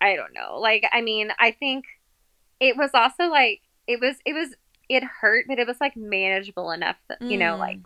I 0.00 0.16
don't 0.16 0.32
know. 0.34 0.58
Like 0.58 0.84
I 0.92 1.00
mean, 1.00 1.30
I 1.38 1.50
think 1.52 1.84
it 2.58 2.76
was 2.76 2.90
also 2.94 3.24
like 3.24 3.60
it 3.86 4.00
was 4.00 4.16
it 4.24 4.32
was 4.32 4.54
it 4.88 5.02
hurt, 5.04 5.46
but 5.48 5.58
it 5.58 5.66
was 5.66 5.76
like 5.80 5.96
manageable 5.96 6.70
enough 6.72 6.96
that 7.08 7.20
you 7.22 7.36
know, 7.38 7.54
Mm. 7.54 7.58
like 7.58 7.78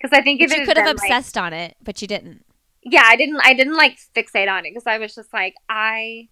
because 0.00 0.16
I 0.16 0.22
think 0.22 0.40
if 0.40 0.50
you 0.56 0.64
could 0.66 0.76
have 0.76 0.86
been, 0.86 0.96
like- 0.96 1.10
obsessed 1.10 1.38
on 1.38 1.52
it, 1.52 1.76
but 1.82 2.02
you 2.02 2.08
didn't. 2.08 2.44
yeah, 2.82 3.02
I 3.04 3.16
didn't 3.16 3.40
I 3.42 3.54
didn't 3.54 3.76
like 3.76 3.98
fixate 4.14 4.50
on 4.50 4.64
it 4.66 4.70
because 4.70 4.86
I 4.86 4.98
was 4.98 5.14
just 5.14 5.32
like 5.32 5.54
I 5.68 6.28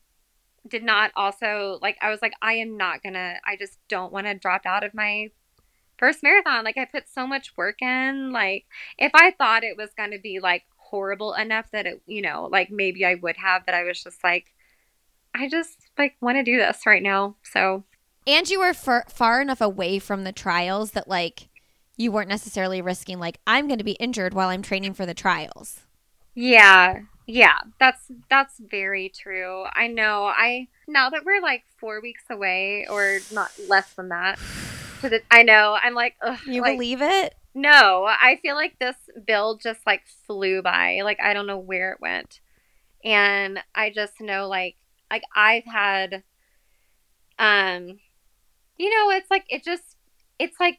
did 0.68 0.82
not 0.82 1.10
also 1.16 1.78
like 1.80 1.96
I 2.02 2.10
was 2.10 2.20
like 2.20 2.34
I 2.42 2.54
am 2.54 2.76
not 2.76 3.02
gonna 3.02 3.36
I 3.46 3.56
just 3.56 3.78
don't 3.88 4.12
want 4.12 4.26
to 4.26 4.34
drop 4.34 4.66
out 4.66 4.84
of 4.84 4.92
my 4.94 5.30
first 5.98 6.22
marathon. 6.22 6.64
Like 6.64 6.76
I 6.78 6.84
put 6.84 7.08
so 7.08 7.26
much 7.26 7.56
work 7.56 7.80
in. 7.82 8.30
Like 8.32 8.66
if 8.98 9.12
I 9.14 9.30
thought 9.32 9.64
it 9.64 9.76
was 9.76 9.90
gonna 9.96 10.18
be 10.18 10.38
like 10.40 10.64
horrible 10.76 11.34
enough 11.34 11.70
that 11.72 11.86
it 11.86 12.02
you 12.06 12.20
know, 12.22 12.48
like 12.50 12.70
maybe 12.70 13.04
I 13.04 13.14
would 13.14 13.36
have, 13.36 13.64
but 13.64 13.74
I 13.74 13.84
was 13.84 14.02
just 14.02 14.22
like 14.24 14.52
I 15.34 15.48
just 15.48 15.78
like 15.98 16.16
want 16.20 16.36
to 16.38 16.42
do 16.42 16.56
this 16.56 16.86
right 16.86 17.02
now. 17.02 17.36
So 17.42 17.84
And 18.26 18.48
you 18.48 18.60
were 18.60 18.74
far, 18.74 19.04
far 19.08 19.40
enough 19.40 19.60
away 19.60 19.98
from 19.98 20.24
the 20.24 20.32
trials 20.32 20.92
that 20.92 21.08
like 21.08 21.48
you 21.96 22.10
weren't 22.12 22.28
necessarily 22.28 22.80
risking 22.80 23.18
like 23.18 23.38
I'm 23.46 23.66
going 23.66 23.78
to 23.78 23.84
be 23.84 23.92
injured 23.92 24.34
while 24.34 24.48
I'm 24.48 24.62
training 24.62 24.94
for 24.94 25.06
the 25.06 25.14
trials. 25.14 25.80
Yeah. 26.34 27.00
Yeah, 27.26 27.58
that's 27.78 28.10
that's 28.28 28.58
very 28.58 29.08
true. 29.08 29.64
I 29.72 29.86
know. 29.86 30.24
I 30.24 30.66
now 30.88 31.10
that 31.10 31.24
we're 31.24 31.40
like 31.40 31.62
4 31.78 32.00
weeks 32.00 32.24
away 32.28 32.86
or 32.90 33.18
not 33.32 33.52
less 33.68 33.92
than 33.94 34.08
that. 34.08 34.38
The, 35.00 35.22
I 35.30 35.44
know. 35.44 35.78
I'm 35.80 35.94
like, 35.94 36.16
ugh, 36.20 36.38
You 36.44 36.62
like, 36.62 36.74
believe 36.74 37.00
it? 37.02 37.34
No, 37.54 38.04
I 38.08 38.38
feel 38.42 38.56
like 38.56 38.78
this 38.80 38.96
build 39.26 39.60
just 39.60 39.86
like 39.86 40.02
flew 40.26 40.60
by. 40.60 41.02
Like 41.04 41.20
I 41.20 41.32
don't 41.32 41.46
know 41.46 41.58
where 41.58 41.92
it 41.92 42.00
went. 42.00 42.40
And 43.04 43.60
I 43.76 43.90
just 43.90 44.20
know 44.20 44.48
like 44.48 44.74
like 45.10 45.22
I've 45.34 45.64
had 45.64 46.22
um 47.38 47.98
you 48.78 48.90
know, 48.90 49.10
it's 49.16 49.30
like 49.30 49.44
it 49.48 49.64
just 49.64 49.96
it's 50.38 50.58
like 50.60 50.78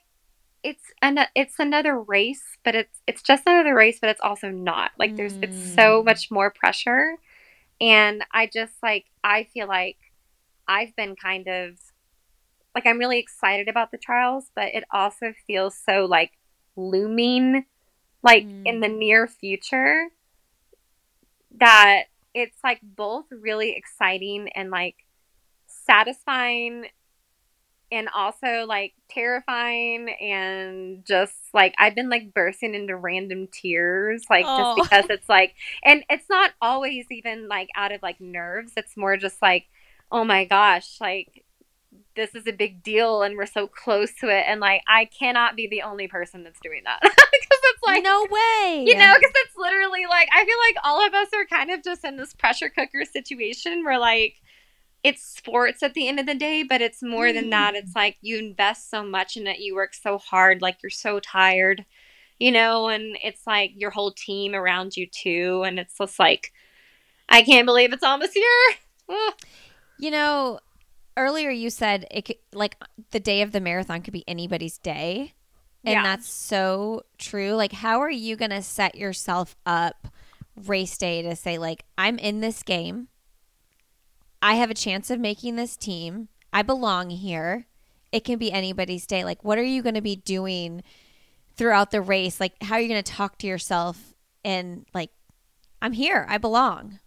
it's 0.63 0.83
an 1.01 1.19
it's 1.35 1.59
another 1.59 1.99
race, 2.01 2.43
but 2.65 2.75
it's 2.75 3.01
it's 3.07 3.21
just 3.23 3.43
another 3.47 3.75
race, 3.75 3.99
but 4.01 4.09
it's 4.09 4.21
also 4.21 4.49
not. 4.49 4.91
Like 4.99 5.15
there's 5.17 5.37
it's 5.41 5.57
so 5.75 6.01
Mm. 6.01 6.05
much 6.05 6.29
more 6.31 6.51
pressure. 6.51 7.17
And 7.81 8.23
I 8.33 8.49
just 8.53 8.73
like 8.83 9.05
I 9.23 9.45
feel 9.53 9.67
like 9.67 9.97
I've 10.67 10.95
been 10.95 11.15
kind 11.15 11.47
of 11.47 11.75
like 12.75 12.85
I'm 12.85 12.99
really 12.99 13.19
excited 13.19 13.67
about 13.67 13.91
the 13.91 13.97
trials, 13.97 14.51
but 14.55 14.73
it 14.73 14.83
also 14.91 15.33
feels 15.47 15.75
so 15.77 16.05
like 16.05 16.31
looming 16.75 17.65
like 18.23 18.49
in 18.65 18.79
the 18.81 18.87
Mm. 18.87 18.97
near 18.99 19.27
future 19.27 20.07
that 21.59 22.03
it's 22.33 22.57
like 22.63 22.79
both 22.83 23.25
really 23.31 23.71
exciting 23.75 24.49
and 24.55 24.69
like 24.71 24.95
satisfying 25.67 26.85
and 27.91 28.07
also 28.15 28.65
like 28.67 28.93
terrifying 29.09 30.09
and 30.21 31.05
just 31.05 31.33
like 31.53 31.73
I've 31.77 31.95
been 31.95 32.09
like 32.09 32.33
bursting 32.33 32.73
into 32.73 32.95
random 32.95 33.47
tears 33.51 34.23
like 34.29 34.45
Oh. 34.47 34.75
just 34.77 34.89
because 34.89 35.05
it's 35.09 35.27
like 35.27 35.55
and 35.83 36.03
it's 36.09 36.29
not 36.29 36.51
always 36.61 37.05
even 37.11 37.47
like 37.49 37.69
out 37.75 37.91
of 37.91 38.01
like 38.01 38.21
nerves 38.21 38.73
it's 38.77 38.95
more 38.95 39.17
just 39.17 39.41
like 39.41 39.65
oh 40.11 40.23
my 40.23 40.45
gosh 40.45 40.97
like 41.01 41.43
this 42.15 42.35
is 42.35 42.45
a 42.47 42.51
big 42.51 42.83
deal 42.83 43.23
and 43.23 43.37
we're 43.37 43.45
so 43.45 43.67
close 43.67 44.13
to 44.15 44.27
it 44.27 44.43
and 44.47 44.59
like 44.59 44.81
I 44.87 45.05
cannot 45.05 45.55
be 45.55 45.67
the 45.67 45.81
only 45.81 46.07
person 46.07 46.43
that's 46.43 46.59
doing 46.59 46.81
that 46.83 46.99
because 47.01 47.17
it's 47.51 47.83
like 47.83 48.03
no 48.03 48.27
way. 48.29 48.83
you 48.85 48.95
know, 48.95 49.13
because 49.17 49.33
it's 49.35 49.55
literally 49.57 50.05
like 50.09 50.27
I 50.33 50.45
feel 50.45 50.57
like 50.67 50.75
all 50.83 51.05
of 51.05 51.13
us 51.13 51.29
are 51.33 51.45
kind 51.45 51.71
of 51.71 51.83
just 51.83 52.03
in 52.03 52.17
this 52.17 52.33
pressure 52.33 52.69
cooker 52.69 53.05
situation 53.05 53.83
where 53.83 53.99
like 53.99 54.35
it's 55.03 55.23
sports 55.23 55.81
at 55.81 55.93
the 55.93 56.07
end 56.07 56.19
of 56.19 56.25
the 56.25 56.35
day, 56.35 56.63
but 56.63 56.81
it's 56.81 57.01
more 57.01 57.33
than 57.33 57.45
hmm. 57.45 57.49
that. 57.51 57.75
It's 57.75 57.95
like 57.95 58.17
you 58.21 58.37
invest 58.37 58.89
so 58.89 59.03
much 59.03 59.37
in 59.37 59.47
it, 59.47 59.59
you 59.59 59.75
work 59.75 59.93
so 59.93 60.17
hard, 60.17 60.61
like 60.61 60.77
you're 60.83 60.89
so 60.89 61.19
tired, 61.19 61.85
you 62.39 62.51
know, 62.51 62.87
and 62.87 63.17
it's 63.23 63.47
like 63.47 63.71
your 63.75 63.91
whole 63.91 64.11
team 64.11 64.53
around 64.53 64.95
you 64.95 65.07
too, 65.07 65.63
and 65.65 65.79
it's 65.79 65.97
just 65.97 66.19
like 66.19 66.51
I 67.29 67.43
can't 67.43 67.65
believe 67.65 67.93
it's 67.93 68.03
almost 68.03 68.33
here. 68.33 69.17
You 69.99 70.09
know, 70.09 70.59
earlier 71.17 71.49
you 71.49 71.69
said 71.69 72.05
it 72.11 72.25
could, 72.25 72.37
like 72.53 72.77
the 73.11 73.19
day 73.19 73.41
of 73.41 73.51
the 73.51 73.59
marathon 73.61 74.01
could 74.01 74.13
be 74.13 74.23
anybody's 74.27 74.77
day. 74.77 75.33
And 75.83 75.93
Yeah. 75.93 76.03
that's 76.03 76.29
so 76.29 77.03
true. 77.17 77.53
Like 77.53 77.71
how 77.73 77.99
are 78.01 78.09
you 78.09 78.35
going 78.35 78.51
to 78.51 78.61
set 78.61 78.95
yourself 78.95 79.55
up 79.65 80.07
race 80.55 80.97
day 80.97 81.21
to 81.23 81.35
say 81.35 81.57
like 81.57 81.85
I'm 81.97 82.17
in 82.19 82.41
this 82.41 82.61
game. 82.63 83.07
I 84.41 84.55
have 84.55 84.69
a 84.71 84.75
chance 84.75 85.09
of 85.09 85.19
making 85.19 85.55
this 85.55 85.77
team. 85.77 86.29
I 86.53 86.61
belong 86.61 87.09
here. 87.09 87.67
It 88.11 88.23
can 88.23 88.37
be 88.37 88.51
anybody's 88.51 89.05
day. 89.07 89.23
Like 89.23 89.43
what 89.43 89.57
are 89.57 89.63
you 89.63 89.81
going 89.81 89.95
to 89.95 90.01
be 90.01 90.15
doing 90.15 90.83
throughout 91.55 91.91
the 91.91 92.01
race? 92.01 92.39
Like 92.39 92.53
how 92.61 92.75
are 92.75 92.79
you 92.81 92.87
going 92.89 93.03
to 93.03 93.11
talk 93.11 93.37
to 93.39 93.47
yourself 93.47 94.13
and 94.43 94.85
like 94.93 95.11
I'm 95.81 95.93
here. 95.93 96.25
I 96.29 96.37
belong. 96.37 96.99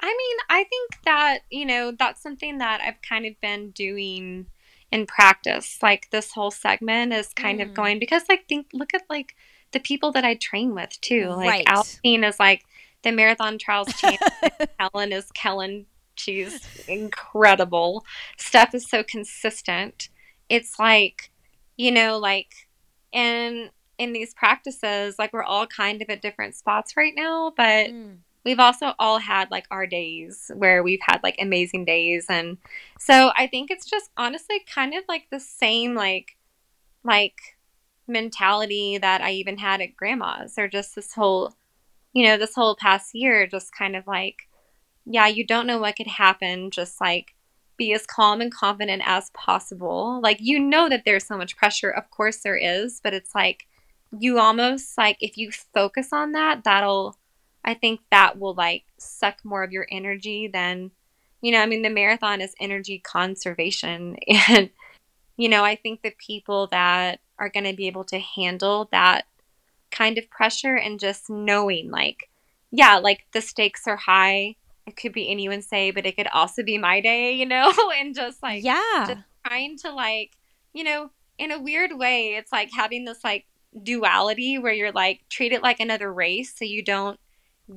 I 0.00 0.06
mean, 0.06 0.36
I 0.50 0.64
think 0.64 0.90
that, 1.04 1.38
you 1.50 1.64
know, 1.64 1.92
that's 1.92 2.22
something 2.22 2.58
that 2.58 2.80
I've 2.80 3.00
kind 3.02 3.26
of 3.26 3.40
been 3.40 3.70
doing 3.70 4.46
in 4.92 5.06
practice. 5.06 5.78
Like 5.82 6.10
this 6.10 6.32
whole 6.32 6.50
segment 6.50 7.12
is 7.12 7.32
kind 7.34 7.60
Mm. 7.60 7.62
of 7.68 7.74
going 7.74 7.98
because 7.98 8.22
like 8.28 8.46
think 8.48 8.66
look 8.72 8.92
at 8.94 9.02
like 9.08 9.34
the 9.72 9.80
people 9.80 10.12
that 10.12 10.24
I 10.24 10.34
train 10.34 10.74
with 10.74 11.00
too. 11.00 11.26
Like 11.28 11.48
Right. 11.48 11.66
Aliphine 11.66 12.28
is 12.28 12.38
like 12.38 12.62
the 13.02 13.12
marathon 13.12 13.58
trials 13.58 13.88
champion. 13.98 14.20
Kellyn 14.78 15.12
is 15.12 15.30
Kellyn. 15.32 15.86
She's 16.16 16.60
incredible. 16.86 18.04
Steph 18.38 18.74
is 18.74 18.88
so 18.88 19.02
consistent. 19.02 20.08
It's 20.48 20.78
like, 20.78 21.30
you 21.76 21.90
know, 21.90 22.18
like 22.18 22.52
and 23.12 23.70
in 23.98 24.12
these 24.12 24.34
practices, 24.34 25.16
like 25.18 25.32
we're 25.32 25.42
all 25.44 25.66
kind 25.66 26.02
of 26.02 26.10
at 26.10 26.20
different 26.22 26.56
spots 26.56 26.96
right 26.96 27.14
now, 27.16 27.52
but 27.56 27.88
Mm. 27.90 28.18
We've 28.44 28.60
also 28.60 28.92
all 28.98 29.18
had 29.18 29.50
like 29.50 29.66
our 29.70 29.86
days 29.86 30.50
where 30.54 30.82
we've 30.82 31.00
had 31.02 31.20
like 31.22 31.36
amazing 31.38 31.84
days 31.84 32.26
and 32.28 32.58
so 32.98 33.30
i 33.36 33.46
think 33.46 33.70
it's 33.70 33.86
just 33.86 34.10
honestly 34.16 34.60
kind 34.72 34.94
of 34.94 35.02
like 35.08 35.26
the 35.30 35.40
same 35.40 35.94
like 35.94 36.36
like 37.02 37.56
mentality 38.06 38.98
that 38.98 39.20
i 39.20 39.30
even 39.30 39.58
had 39.58 39.80
at 39.80 39.96
grandma's 39.96 40.58
or 40.58 40.68
just 40.68 40.94
this 40.94 41.14
whole 41.14 41.54
you 42.12 42.24
know 42.24 42.36
this 42.36 42.54
whole 42.54 42.76
past 42.76 43.14
year 43.14 43.46
just 43.46 43.74
kind 43.74 43.96
of 43.96 44.06
like 44.06 44.48
yeah 45.06 45.26
you 45.26 45.44
don't 45.46 45.66
know 45.66 45.78
what 45.78 45.96
could 45.96 46.06
happen 46.06 46.70
just 46.70 47.00
like 47.00 47.34
be 47.76 47.92
as 47.92 48.06
calm 48.06 48.40
and 48.40 48.52
confident 48.52 49.02
as 49.04 49.30
possible. 49.30 50.20
Like 50.22 50.38
you 50.40 50.60
know 50.60 50.88
that 50.88 51.02
there's 51.04 51.26
so 51.26 51.36
much 51.36 51.56
pressure 51.56 51.90
of 51.90 52.10
course 52.10 52.38
there 52.38 52.56
is 52.56 53.00
but 53.02 53.14
it's 53.14 53.34
like 53.34 53.66
you 54.18 54.38
almost 54.38 54.96
like 54.96 55.16
if 55.20 55.36
you 55.36 55.50
focus 55.50 56.12
on 56.12 56.32
that 56.32 56.62
that'll 56.64 57.16
I 57.64 57.74
think 57.74 58.00
that 58.10 58.38
will 58.38 58.54
like 58.54 58.84
suck 58.98 59.38
more 59.44 59.62
of 59.62 59.72
your 59.72 59.86
energy 59.90 60.48
than, 60.52 60.90
you 61.40 61.52
know, 61.52 61.60
I 61.60 61.66
mean, 61.66 61.82
the 61.82 61.90
marathon 61.90 62.40
is 62.40 62.54
energy 62.60 62.98
conservation. 62.98 64.16
And, 64.48 64.70
you 65.36 65.48
know, 65.48 65.64
I 65.64 65.74
think 65.74 66.02
the 66.02 66.14
people 66.16 66.68
that 66.68 67.18
are 67.38 67.48
going 67.48 67.64
to 67.64 67.74
be 67.74 67.88
able 67.88 68.04
to 68.04 68.20
handle 68.20 68.88
that 68.92 69.24
kind 69.90 70.16
of 70.16 70.30
pressure 70.30 70.76
and 70.76 71.00
just 71.00 71.28
knowing, 71.28 71.90
like, 71.90 72.30
yeah, 72.70 72.98
like 72.98 73.26
the 73.32 73.40
stakes 73.40 73.88
are 73.88 73.96
high. 73.96 74.54
It 74.86 74.96
could 74.96 75.12
be 75.12 75.28
anyone's 75.28 75.66
day, 75.66 75.90
but 75.90 76.06
it 76.06 76.16
could 76.16 76.28
also 76.28 76.62
be 76.62 76.78
my 76.78 77.00
day, 77.00 77.32
you 77.32 77.46
know, 77.46 77.72
and 77.98 78.14
just 78.14 78.42
like, 78.42 78.62
yeah. 78.62 79.04
just 79.08 79.20
trying 79.44 79.76
to 79.78 79.92
like 79.92 80.36
you 80.72 80.84
know 80.84 81.10
in 81.38 81.50
a 81.50 81.60
weird 81.60 81.92
way 81.96 82.34
it's 82.34 82.52
like 82.52 82.70
having 82.74 83.04
this 83.04 83.22
like 83.24 83.46
duality 83.82 84.58
where 84.58 84.72
you're 84.72 84.92
like 84.92 85.20
treat 85.28 85.52
it 85.52 85.62
like 85.62 85.80
another 85.80 86.12
race 86.12 86.54
so 86.56 86.64
you 86.64 86.82
don't 86.82 87.18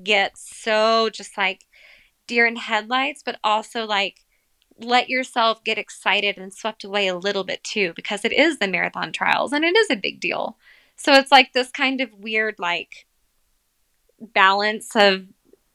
get 0.04 0.38
so 0.38 1.10
just 1.10 1.38
like 1.38 1.66
deer 2.28 2.46
in 2.46 2.58
headlights 2.58 3.24
but 3.24 3.40
also 3.44 3.86
like 3.86 4.26
let 4.80 5.10
yourself 5.10 5.64
get 5.64 5.78
excited 5.78 6.38
and 6.38 6.54
swept 6.54 6.84
away 6.84 7.08
a 7.08 7.18
little 7.18 7.44
bit 7.44 7.64
too 7.64 7.94
because 7.96 8.24
it 8.24 8.34
is 8.34 8.60
the 8.60 8.68
marathon 8.68 9.12
trials 9.12 9.52
and 9.54 9.66
it 9.66 9.76
is 9.76 9.90
a 9.90 9.96
big 9.96 10.20
deal. 10.20 10.58
So 10.96 11.14
it's 11.14 11.32
like 11.32 11.54
this 11.54 11.72
kind 11.72 12.02
of 12.02 12.14
weird 12.14 12.56
like 12.60 13.06
balance 14.20 14.96
of 14.96 15.26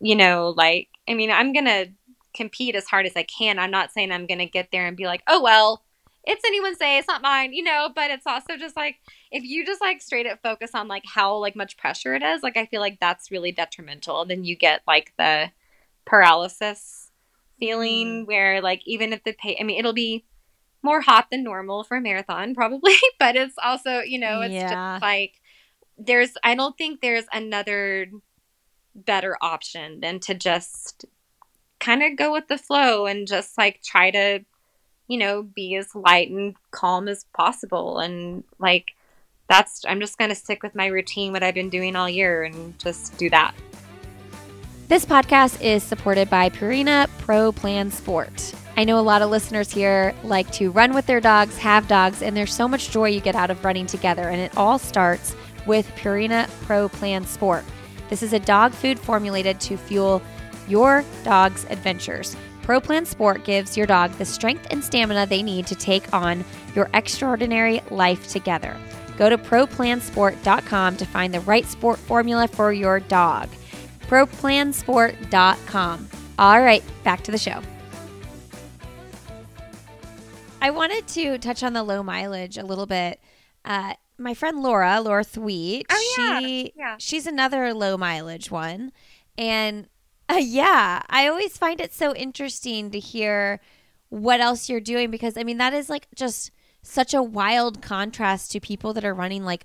you 0.00 0.16
know 0.16 0.52
like 0.56 0.88
i 1.08 1.14
mean 1.14 1.30
i'm 1.30 1.52
gonna 1.52 1.86
compete 2.34 2.74
as 2.74 2.86
hard 2.86 3.06
as 3.06 3.14
i 3.14 3.22
can. 3.22 3.58
I'm 3.58 3.70
not 3.70 3.92
saying 3.92 4.10
i'm 4.10 4.26
gonna 4.26 4.46
get 4.46 4.70
there 4.72 4.86
and 4.86 4.96
be 4.96 5.06
like 5.06 5.22
oh 5.26 5.42
well 5.42 5.82
it's 6.24 6.44
anyone's 6.46 6.78
day 6.78 6.98
it's 6.98 7.08
not 7.08 7.22
mine 7.22 7.52
you 7.52 7.62
know 7.62 7.88
but 7.94 8.10
it's 8.10 8.26
also 8.26 8.56
just 8.56 8.76
like 8.76 8.96
if 9.30 9.42
you 9.42 9.66
just 9.66 9.80
like 9.80 10.00
straight 10.00 10.26
up 10.26 10.40
focus 10.42 10.70
on 10.74 10.88
like 10.88 11.04
how 11.06 11.36
like 11.36 11.56
much 11.56 11.76
pressure 11.76 12.14
it 12.14 12.22
is 12.22 12.42
like 12.42 12.56
i 12.56 12.66
feel 12.66 12.80
like 12.80 12.98
that's 13.00 13.30
really 13.30 13.52
detrimental 13.52 14.24
then 14.24 14.44
you 14.44 14.54
get 14.56 14.82
like 14.86 15.12
the 15.18 15.50
paralysis 16.04 17.10
feeling 17.58 18.24
mm. 18.24 18.26
where 18.26 18.60
like 18.60 18.82
even 18.86 19.12
if 19.12 19.22
the 19.24 19.32
pay 19.32 19.56
i 19.60 19.62
mean 19.64 19.78
it'll 19.78 19.92
be 19.92 20.24
more 20.82 21.00
hot 21.00 21.28
than 21.30 21.42
normal 21.44 21.84
for 21.84 21.96
a 21.96 22.00
marathon 22.00 22.54
probably 22.56 22.96
but 23.18 23.36
it's 23.36 23.56
also 23.62 24.00
you 24.00 24.18
know 24.18 24.40
it's 24.42 24.54
Yeah. 24.54 24.68
just 24.94 25.02
like 25.02 25.40
there's 25.98 26.32
i 26.42 26.54
don't 26.54 26.76
think 26.78 27.00
there's 27.00 27.26
another 27.32 28.10
better 28.94 29.36
option 29.40 30.00
than 30.00 30.20
to 30.20 30.34
just 30.34 31.06
kind 31.80 32.02
of 32.02 32.16
go 32.16 32.32
with 32.32 32.48
the 32.48 32.58
flow 32.58 33.06
and 33.06 33.26
just 33.26 33.58
like 33.58 33.80
try 33.82 34.10
to 34.10 34.44
you 35.08 35.18
know, 35.18 35.42
be 35.42 35.76
as 35.76 35.94
light 35.94 36.30
and 36.30 36.54
calm 36.70 37.08
as 37.08 37.24
possible. 37.34 37.98
And 37.98 38.44
like, 38.58 38.94
that's, 39.48 39.84
I'm 39.86 40.00
just 40.00 40.18
going 40.18 40.30
to 40.30 40.34
stick 40.34 40.62
with 40.62 40.74
my 40.74 40.86
routine, 40.86 41.32
what 41.32 41.42
I've 41.42 41.54
been 41.54 41.68
doing 41.68 41.96
all 41.96 42.08
year, 42.08 42.44
and 42.44 42.78
just 42.78 43.16
do 43.18 43.28
that. 43.30 43.54
This 44.88 45.04
podcast 45.04 45.60
is 45.62 45.82
supported 45.82 46.28
by 46.28 46.50
Purina 46.50 47.08
Pro 47.18 47.52
Plan 47.52 47.90
Sport. 47.90 48.54
I 48.76 48.84
know 48.84 48.98
a 48.98 49.00
lot 49.00 49.22
of 49.22 49.30
listeners 49.30 49.70
here 49.70 50.14
like 50.24 50.50
to 50.52 50.70
run 50.70 50.94
with 50.94 51.06
their 51.06 51.20
dogs, 51.20 51.58
have 51.58 51.88
dogs, 51.88 52.22
and 52.22 52.36
there's 52.36 52.54
so 52.54 52.66
much 52.66 52.90
joy 52.90 53.08
you 53.10 53.20
get 53.20 53.34
out 53.34 53.50
of 53.50 53.64
running 53.64 53.86
together. 53.86 54.28
And 54.28 54.40
it 54.40 54.56
all 54.56 54.78
starts 54.78 55.34
with 55.66 55.86
Purina 55.96 56.48
Pro 56.62 56.88
Plan 56.88 57.26
Sport. 57.26 57.64
This 58.08 58.22
is 58.22 58.32
a 58.32 58.38
dog 58.38 58.72
food 58.72 58.98
formulated 58.98 59.60
to 59.60 59.76
fuel 59.76 60.22
your 60.68 61.04
dog's 61.24 61.64
adventures. 61.70 62.36
Pro 62.62 62.80
Plan 62.80 63.04
Sport 63.04 63.44
gives 63.44 63.76
your 63.76 63.86
dog 63.86 64.12
the 64.12 64.24
strength 64.24 64.66
and 64.70 64.82
stamina 64.84 65.26
they 65.26 65.42
need 65.42 65.66
to 65.66 65.74
take 65.74 66.12
on 66.14 66.44
your 66.74 66.88
extraordinary 66.94 67.82
life 67.90 68.28
together. 68.28 68.74
Go 69.18 69.28
to 69.28 69.36
ProPlansport.com 69.36 70.96
to 70.96 71.04
find 71.04 71.34
the 71.34 71.40
right 71.40 71.66
sport 71.66 71.98
formula 71.98 72.48
for 72.48 72.72
your 72.72 73.00
dog. 73.00 73.48
ProPlansport.com. 74.08 76.08
All 76.38 76.60
right, 76.60 76.82
back 77.04 77.22
to 77.24 77.30
the 77.30 77.38
show. 77.38 77.60
I 80.60 80.70
wanted 80.70 81.06
to 81.08 81.38
touch 81.38 81.62
on 81.62 81.72
the 81.72 81.82
low 81.82 82.02
mileage 82.02 82.56
a 82.56 82.64
little 82.64 82.86
bit. 82.86 83.20
Uh, 83.64 83.94
my 84.18 84.34
friend 84.34 84.62
Laura, 84.62 85.00
Laura 85.00 85.24
Thweatt, 85.24 85.84
Oh, 85.90 86.14
yeah. 86.18 86.40
she 86.40 86.72
Yeah. 86.76 86.96
she's 86.98 87.26
another 87.26 87.74
low 87.74 87.96
mileage 87.96 88.50
one, 88.50 88.92
and 89.36 89.88
uh, 90.32 90.36
yeah, 90.38 91.02
I 91.08 91.28
always 91.28 91.56
find 91.58 91.80
it 91.80 91.92
so 91.92 92.14
interesting 92.14 92.90
to 92.90 92.98
hear 92.98 93.60
what 94.08 94.40
else 94.40 94.68
you're 94.68 94.80
doing 94.80 95.10
because 95.10 95.36
I 95.36 95.42
mean 95.44 95.58
that 95.58 95.72
is 95.74 95.88
like 95.88 96.06
just 96.14 96.50
such 96.82 97.14
a 97.14 97.22
wild 97.22 97.80
contrast 97.80 98.50
to 98.52 98.60
people 98.60 98.92
that 98.92 99.04
are 99.04 99.14
running 99.14 99.44
like 99.44 99.64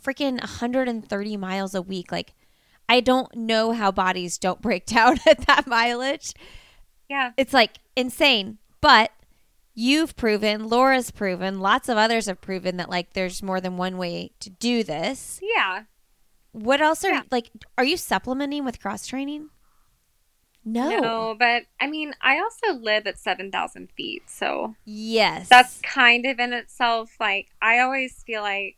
freaking 0.00 0.38
130 0.40 1.36
miles 1.36 1.74
a 1.74 1.82
week. 1.82 2.12
Like 2.12 2.34
I 2.88 3.00
don't 3.00 3.34
know 3.34 3.72
how 3.72 3.90
bodies 3.90 4.38
don't 4.38 4.60
break 4.62 4.86
down 4.96 5.18
at 5.26 5.46
that 5.46 5.66
mileage. 5.66 6.32
Yeah. 7.08 7.32
It's 7.36 7.52
like 7.54 7.78
insane. 7.96 8.58
But 8.80 9.10
you've 9.74 10.16
proven, 10.16 10.68
Laura's 10.68 11.10
proven, 11.10 11.60
lots 11.60 11.88
of 11.88 11.96
others 11.96 12.26
have 12.26 12.40
proven 12.40 12.76
that 12.76 12.90
like 12.90 13.12
there's 13.14 13.42
more 13.42 13.60
than 13.60 13.76
one 13.76 13.96
way 13.98 14.30
to 14.40 14.50
do 14.50 14.82
this. 14.84 15.40
Yeah. 15.42 15.84
What 16.52 16.80
else 16.80 17.04
are 17.04 17.12
Yeah. 17.12 17.22
like 17.30 17.50
are 17.78 17.84
you 17.84 17.96
supplementing 17.96 18.64
with 18.64 18.80
cross 18.80 19.06
training? 19.06 19.50
No. 20.68 20.88
No, 20.88 21.36
but 21.38 21.62
I 21.80 21.86
mean, 21.86 22.12
I 22.20 22.38
also 22.40 22.76
live 22.78 23.06
at 23.06 23.18
7,000 23.20 23.88
feet. 23.96 24.24
So 24.28 24.74
Yes. 24.84 25.48
that's 25.48 25.80
kind 25.80 26.26
of 26.26 26.40
in 26.40 26.52
itself 26.52 27.12
like, 27.20 27.46
I 27.62 27.78
always 27.78 28.22
feel 28.26 28.42
like 28.42 28.74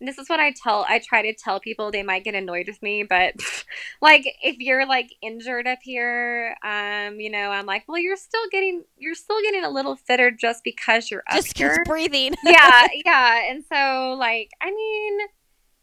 this 0.00 0.18
is 0.18 0.28
what 0.28 0.40
I 0.40 0.52
tell, 0.62 0.84
I 0.88 0.98
try 0.98 1.22
to 1.22 1.32
tell 1.32 1.58
people 1.60 1.90
they 1.90 2.02
might 2.02 2.24
get 2.24 2.34
annoyed 2.34 2.66
with 2.66 2.82
me, 2.82 3.04
but 3.04 3.34
like 4.02 4.26
if 4.42 4.58
you're 4.58 4.84
like 4.84 5.08
injured 5.22 5.66
up 5.68 5.78
here, 5.80 6.56
um, 6.64 7.20
you 7.20 7.30
know, 7.30 7.50
I'm 7.50 7.66
like, 7.66 7.84
well, 7.86 7.98
you're 7.98 8.16
still 8.16 8.46
getting, 8.50 8.82
you're 8.98 9.14
still 9.14 9.40
getting 9.42 9.64
a 9.64 9.70
little 9.70 9.94
fitter 9.96 10.30
just 10.32 10.64
because 10.64 11.08
you're 11.10 11.22
up 11.30 11.36
just 11.36 11.56
here. 11.56 11.82
breathing. 11.86 12.34
yeah, 12.44 12.88
yeah. 13.06 13.48
And 13.50 13.64
so, 13.72 14.16
like, 14.18 14.50
I 14.60 14.70
mean, 14.72 15.18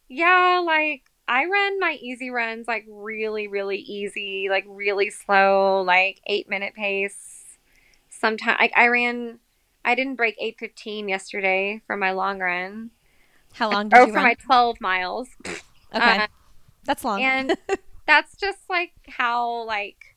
yeah, 0.08 0.62
like, 0.64 1.02
I 1.26 1.46
run 1.46 1.80
my 1.80 1.92
easy 2.00 2.30
runs 2.30 2.68
like 2.68 2.84
really, 2.88 3.48
really 3.48 3.78
easy, 3.78 4.48
like 4.50 4.64
really 4.68 5.10
slow, 5.10 5.82
like 5.82 6.20
eight 6.26 6.48
minute 6.48 6.74
pace. 6.74 7.56
Sometimes, 8.10 8.58
like, 8.60 8.72
I 8.76 8.86
ran, 8.88 9.38
I 9.84 9.94
didn't 9.94 10.16
break 10.16 10.36
815 10.38 11.08
yesterday 11.08 11.82
for 11.86 11.96
my 11.96 12.12
long 12.12 12.38
run, 12.40 12.90
How 13.54 13.70
long 13.70 13.88
did 13.88 13.96
or 13.98 14.00
you 14.06 14.12
for 14.12 14.14
run? 14.14 14.24
my 14.24 14.34
12 14.34 14.80
miles. 14.80 15.28
okay. 15.46 15.58
uh, 16.18 16.26
that's 16.84 17.04
long. 17.04 17.22
and 17.22 17.56
that's 18.06 18.36
just 18.36 18.58
like 18.68 18.92
how 19.08 19.64
like 19.66 20.16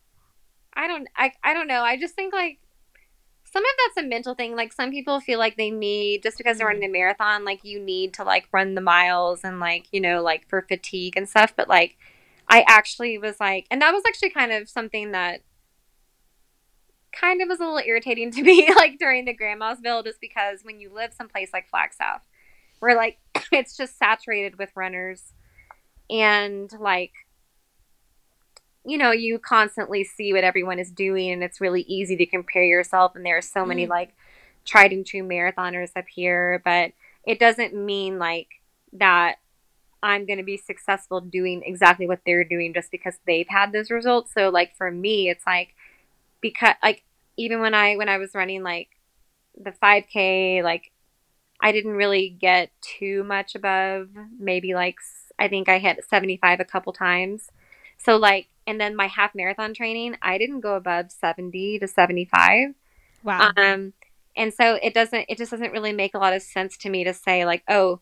I 0.74 0.88
don't 0.88 1.08
I 1.16 1.32
I 1.44 1.54
don't 1.54 1.68
know. 1.68 1.82
I 1.82 1.98
just 1.98 2.16
think 2.16 2.34
like 2.34 2.60
some 3.58 3.66
of 3.66 3.72
that's 3.96 4.06
a 4.06 4.08
mental 4.08 4.36
thing. 4.36 4.56
Like 4.56 4.72
some 4.72 4.92
people 4.92 5.20
feel 5.20 5.40
like 5.40 5.58
they 5.58 5.72
need 5.72 6.22
just 6.22 6.38
because 6.38 6.60
they're 6.60 6.68
running 6.68 6.84
mm. 6.84 6.90
a 6.90 6.92
marathon, 6.92 7.44
like 7.44 7.64
you 7.64 7.80
need 7.80 8.14
to 8.16 8.24
like 8.24 8.48
run 8.52 8.76
the 8.76 8.82
miles 8.82 9.44
and 9.44 9.60
like, 9.60 9.88
you 9.92 10.00
know, 10.00 10.22
like 10.22 10.48
for 10.48 10.62
fatigue 10.62 11.18
and 11.18 11.28
stuff. 11.28 11.54
But 11.56 11.68
like 11.68 11.98
I 12.48 12.64
actually 12.68 13.18
was 13.18 13.40
like 13.40 13.66
and 13.72 13.82
that 13.82 13.94
was 13.94 14.04
actually 14.08 14.30
kind 14.30 14.52
of 14.52 14.70
something 14.70 15.12
that 15.14 15.42
kind 17.12 17.42
of 17.42 17.50
was 17.50 17.60
a 17.60 17.64
little 17.64 17.80
irritating 17.80 18.30
to 18.34 18.44
me 18.44 18.72
like 18.76 19.00
during 19.00 19.26
the 19.26 19.34
grandma's 19.34 19.80
bill 19.80 20.04
just 20.04 20.22
because 20.22 20.60
when 20.62 20.80
you 20.80 20.94
live 20.94 21.12
someplace 21.12 21.50
like 21.52 21.68
Flagstaff 21.68 22.22
where 22.78 22.96
like 22.96 23.18
it's 23.52 23.76
just 23.76 23.98
saturated 23.98 24.60
with 24.60 24.70
runners 24.76 25.34
and 26.12 26.72
like 26.80 27.14
you 28.88 28.98
know 28.98 29.12
you 29.12 29.38
constantly 29.38 30.04
see 30.04 30.32
what 30.32 30.46
everyone 30.46 30.80
is 30.80 30.90
doing 30.92 31.30
and 31.32 31.44
it's 31.44 31.60
really 31.60 31.82
easy 31.82 32.16
to 32.16 32.26
compare 32.26 32.64
yourself 32.64 33.16
and 33.16 33.26
there 33.26 33.38
are 33.38 33.42
so 33.42 33.66
many 33.66 33.86
Mm. 33.86 33.90
like 33.90 34.16
tried 34.66 34.94
and 34.94 35.06
true 35.06 35.24
marathoners 35.24 35.92
up 35.96 36.06
here 36.08 36.62
but 36.64 36.94
it 37.26 37.38
doesn't 37.40 37.76
mean 37.76 38.18
like 38.18 38.48
that 38.94 39.36
i'm 40.02 40.26
going 40.26 40.38
to 40.38 40.44
be 40.44 40.58
successful 40.58 41.20
doing 41.20 41.62
exactly 41.66 42.08
what 42.08 42.22
they're 42.26 42.44
doing 42.46 42.74
just 42.74 42.90
because 42.90 43.16
they've 43.28 43.50
had 43.50 43.72
those 43.72 43.92
results 43.92 44.34
so 44.34 44.50
like 44.50 44.76
for 44.78 44.90
me 44.90 45.30
it's 45.30 45.46
like 45.46 45.76
because 46.42 46.76
like 46.82 47.04
even 47.36 47.60
when 47.60 47.74
i 47.74 47.96
when 47.98 48.10
i 48.10 48.18
was 48.18 48.34
running 48.34 48.64
like 48.64 48.90
the 49.62 49.72
5k 49.72 50.64
like 50.64 50.92
i 51.62 51.72
didn't 51.74 51.92
really 51.94 52.30
get 52.30 52.72
too 52.82 53.24
much 53.26 53.54
above 53.54 54.08
maybe 54.40 54.74
like 54.74 54.96
I 55.40 55.48
think 55.48 55.70
i 55.70 55.78
hit 55.78 56.04
75 56.08 56.60
a 56.60 56.66
couple 56.66 56.94
times 56.94 57.50
so 57.98 58.18
like 58.18 58.48
and 58.66 58.80
then 58.80 58.96
my 58.96 59.08
half 59.08 59.34
marathon 59.34 59.74
training 59.74 60.16
i 60.22 60.38
didn't 60.38 60.62
go 60.62 60.76
above 60.76 61.12
70 61.12 61.80
to 61.80 61.88
75 61.88 62.74
wow. 63.24 63.52
um 63.58 63.94
and 64.36 64.54
so 64.54 64.78
it 64.82 64.94
doesn't 64.94 65.26
it 65.28 65.38
just 65.38 65.52
doesn't 65.52 65.72
really 65.72 65.94
make 65.94 66.14
a 66.14 66.20
lot 66.20 66.34
of 66.34 66.42
sense 66.42 66.78
to 66.78 66.90
me 66.90 67.04
to 67.04 67.14
say 67.14 67.46
like 67.46 67.64
oh 67.68 68.00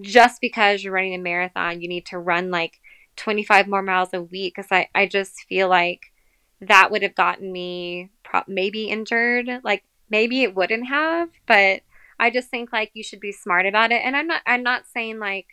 just 0.00 0.40
because 0.40 0.84
you're 0.84 0.92
running 0.92 1.14
a 1.14 1.18
marathon 1.18 1.80
you 1.80 1.88
need 1.88 2.06
to 2.06 2.18
run 2.18 2.50
like 2.50 2.80
25 3.16 3.66
more 3.66 3.82
miles 3.82 4.10
a 4.12 4.22
week 4.22 4.54
because 4.54 4.70
I, 4.70 4.88
I 4.94 5.06
just 5.06 5.40
feel 5.48 5.68
like 5.68 6.12
that 6.60 6.90
would 6.90 7.02
have 7.02 7.14
gotten 7.14 7.50
me 7.50 8.10
pro- 8.22 8.44
maybe 8.46 8.84
injured 8.84 9.48
like 9.64 9.84
maybe 10.10 10.42
it 10.42 10.54
wouldn't 10.54 10.86
have 10.88 11.30
but 11.46 11.82
i 12.20 12.30
just 12.30 12.48
think 12.48 12.72
like 12.72 12.90
you 12.94 13.02
should 13.02 13.20
be 13.20 13.32
smart 13.32 13.66
about 13.66 13.90
it 13.90 14.02
and 14.04 14.16
i'm 14.16 14.26
not 14.26 14.42
i'm 14.46 14.62
not 14.62 14.86
saying 14.86 15.18
like 15.18 15.46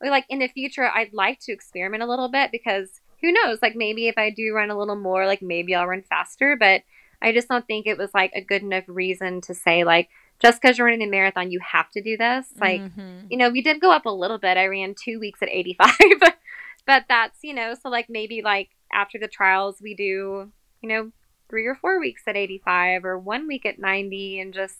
like 0.00 0.24
in 0.28 0.40
the 0.40 0.48
future 0.48 0.90
i'd 0.94 1.12
like 1.12 1.38
to 1.40 1.52
experiment 1.52 2.02
a 2.02 2.06
little 2.06 2.28
bit 2.28 2.50
because 2.50 3.00
who 3.22 3.32
knows 3.32 3.58
like 3.62 3.74
maybe 3.76 4.08
if 4.08 4.18
i 4.18 4.28
do 4.30 4.52
run 4.54 4.70
a 4.70 4.78
little 4.78 4.96
more 4.96 5.26
like 5.26 5.40
maybe 5.42 5.74
i'll 5.74 5.86
run 5.86 6.02
faster 6.02 6.56
but 6.56 6.82
i 7.22 7.32
just 7.32 7.48
don't 7.48 7.66
think 7.66 7.86
it 7.86 7.96
was 7.96 8.10
like 8.12 8.32
a 8.34 8.40
good 8.42 8.62
enough 8.62 8.84
reason 8.88 9.40
to 9.40 9.54
say 9.54 9.84
like 9.84 10.08
just 10.40 10.60
because 10.60 10.76
you're 10.76 10.86
running 10.86 11.06
a 11.06 11.10
marathon 11.10 11.50
you 11.50 11.60
have 11.60 11.88
to 11.90 12.02
do 12.02 12.16
this 12.16 12.46
like 12.60 12.80
Mhm. 12.80 13.30
you 13.30 13.38
know, 13.38 13.48
we 13.50 13.62
did 13.62 13.80
go 13.80 13.90
up 13.92 14.04
a 14.04 14.10
little 14.10 14.36
bit. 14.36 14.58
I 14.58 14.66
ran 14.66 14.94
two 14.94 15.18
weeks 15.18 15.40
at 15.40 15.48
85, 15.48 15.88
but 16.86 17.04
that's, 17.08 17.38
you 17.42 17.54
know, 17.54 17.74
so 17.80 17.88
like 17.88 18.10
maybe 18.10 18.42
like 18.42 18.70
after 18.92 19.18
the 19.18 19.28
trials, 19.28 19.80
we 19.80 19.94
do, 19.94 20.50
you 20.82 20.88
know, 20.88 21.12
three 21.48 21.64
or 21.66 21.74
four 21.76 21.98
weeks 22.00 22.22
at 22.26 22.36
85 22.36 23.04
or 23.06 23.18
one 23.18 23.46
week 23.46 23.64
at 23.64 23.78
90 23.78 24.40
and 24.40 24.52
just 24.52 24.78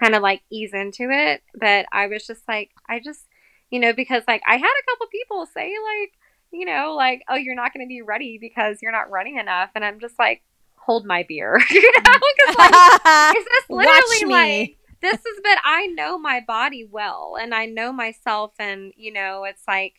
kind 0.00 0.14
of 0.16 0.22
like 0.22 0.40
ease 0.50 0.72
into 0.72 1.10
it. 1.10 1.42
But 1.54 1.86
I 1.92 2.06
was 2.08 2.26
just 2.26 2.48
like, 2.48 2.70
I 2.88 2.98
just, 2.98 3.26
you 3.70 3.78
know, 3.78 3.92
because 3.92 4.24
like 4.26 4.42
I 4.48 4.56
had 4.56 4.64
a 4.64 4.86
couple 4.90 5.06
people 5.08 5.46
say, 5.46 5.70
like, 5.84 6.12
you 6.52 6.64
know, 6.64 6.94
like, 6.96 7.22
oh, 7.28 7.36
you're 7.36 7.54
not 7.54 7.72
going 7.72 7.84
to 7.84 7.88
be 7.88 8.02
ready 8.02 8.38
because 8.38 8.78
you're 8.82 8.92
not 8.92 9.10
running 9.10 9.38
enough. 9.38 9.70
And 9.74 9.84
I'm 9.84 10.00
just 10.00 10.18
like, 10.18 10.42
hold 10.76 11.06
my 11.06 11.24
beer, 11.28 11.60
you 11.70 11.92
know, 12.04 12.18
because 12.36 12.56
like, 12.58 12.70
is 13.36 13.44
this 13.44 13.64
literally 13.70 14.32
like 14.32 14.78
this 15.00 15.14
is 15.14 15.40
but 15.42 15.58
I 15.64 15.86
know 15.86 16.18
my 16.18 16.40
body 16.40 16.88
well 16.90 17.36
and 17.40 17.54
I 17.54 17.66
know 17.66 17.92
myself 17.92 18.52
and 18.58 18.92
you 18.96 19.12
know 19.12 19.44
it's 19.44 19.62
like 19.66 19.94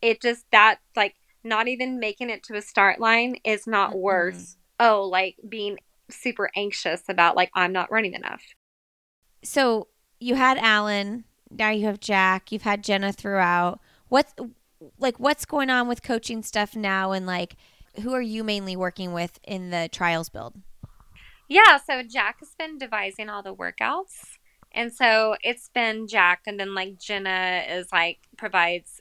it 0.00 0.20
just 0.20 0.44
that 0.52 0.78
like 0.96 1.14
not 1.42 1.68
even 1.68 2.00
making 2.00 2.30
it 2.30 2.42
to 2.44 2.56
a 2.56 2.62
start 2.62 3.00
line 3.00 3.36
is 3.44 3.66
not 3.66 3.92
Mm-mm. 3.92 4.00
worse. 4.00 4.56
Oh, 4.80 5.02
like 5.04 5.36
being 5.48 5.78
super 6.10 6.50
anxious 6.56 7.02
about 7.08 7.36
like 7.36 7.50
I'm 7.54 7.72
not 7.72 7.90
running 7.90 8.14
enough. 8.14 8.42
so 9.42 9.88
you 10.20 10.34
had 10.36 10.56
Alan, 10.58 11.24
now 11.50 11.70
you 11.70 11.86
have 11.86 12.00
Jack, 12.00 12.50
you've 12.50 12.62
had 12.62 12.82
Jenna 12.82 13.12
throughout. 13.12 13.80
What's 14.08 14.32
like 14.98 15.18
what's 15.18 15.44
going 15.44 15.70
on 15.70 15.88
with 15.88 16.02
coaching 16.02 16.42
stuff 16.42 16.76
now 16.76 17.12
and 17.12 17.26
like 17.26 17.56
who 18.02 18.12
are 18.12 18.22
you 18.22 18.42
mainly 18.42 18.76
working 18.76 19.12
with 19.12 19.38
in 19.44 19.70
the 19.70 19.88
trials 19.92 20.28
build? 20.28 20.54
Yeah, 21.48 21.78
so 21.78 22.02
Jack 22.02 22.40
has 22.40 22.54
been 22.58 22.78
devising 22.78 23.28
all 23.28 23.42
the 23.42 23.54
workouts. 23.54 24.38
And 24.72 24.92
so 24.92 25.36
it's 25.42 25.70
been 25.72 26.08
Jack 26.08 26.42
and 26.46 26.58
then 26.58 26.74
like 26.74 26.98
Jenna 26.98 27.62
is 27.68 27.86
like 27.92 28.18
provides 28.36 29.00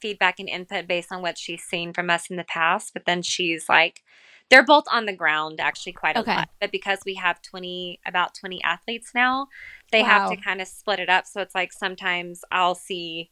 feedback 0.00 0.40
and 0.40 0.48
input 0.48 0.88
based 0.88 1.12
on 1.12 1.22
what 1.22 1.38
she's 1.38 1.62
seen 1.62 1.92
from 1.92 2.10
us 2.10 2.28
in 2.30 2.36
the 2.36 2.44
past, 2.44 2.92
but 2.92 3.04
then 3.06 3.22
she's 3.22 3.68
like 3.68 4.02
they're 4.50 4.64
both 4.64 4.84
on 4.92 5.06
the 5.06 5.14
ground 5.14 5.60
actually 5.60 5.92
quite 5.92 6.16
a 6.16 6.20
Okay. 6.20 6.34
lot. 6.36 6.48
But 6.60 6.72
because 6.72 6.98
we 7.06 7.14
have 7.14 7.40
20, 7.40 8.00
about 8.04 8.34
20 8.34 8.62
athletes 8.64 9.12
now, 9.14 9.46
they 9.90 10.02
have 10.02 10.28
to 10.28 10.36
kind 10.36 10.60
of 10.60 10.68
split 10.68 10.98
it 10.98 11.08
up. 11.08 11.26
So 11.26 11.40
it's 11.40 11.54
like 11.54 11.72
sometimes 11.72 12.42
I'll 12.50 12.74
see 12.74 13.30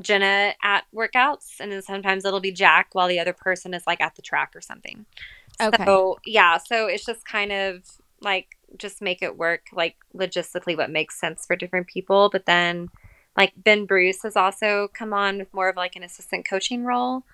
Jenna 0.00 0.54
at 0.62 0.84
workouts 0.94 1.60
and 1.60 1.72
then 1.72 1.82
sometimes 1.82 2.24
it'll 2.24 2.40
be 2.40 2.52
Jack 2.52 2.88
while 2.92 3.08
the 3.08 3.18
other 3.18 3.32
person 3.32 3.74
is 3.74 3.82
like 3.86 4.00
at 4.00 4.14
the 4.16 4.22
track 4.22 4.52
or 4.54 4.60
something. 4.60 5.06
Okay. 5.60 5.84
So 5.84 6.18
yeah, 6.24 6.58
so 6.58 6.86
it's 6.86 7.04
just 7.04 7.24
kind 7.26 7.50
of 7.52 7.82
like 8.20 8.56
just 8.76 9.00
make 9.02 9.22
it 9.22 9.36
work 9.36 9.62
like 9.72 9.96
logistically 10.14 10.76
what 10.76 10.90
makes 10.90 11.18
sense 11.18 11.46
for 11.46 11.56
different 11.56 11.86
people. 11.88 12.28
But 12.30 12.46
then 12.46 12.88
like 13.36 13.52
Ben 13.56 13.86
Bruce 13.86 14.22
has 14.22 14.36
also 14.36 14.88
come 14.94 15.12
on 15.12 15.38
with 15.38 15.52
more 15.54 15.68
of 15.68 15.76
like 15.76 15.96
an 15.96 16.02
assistant 16.02 16.44
coaching 16.48 16.84
role. 16.84 17.24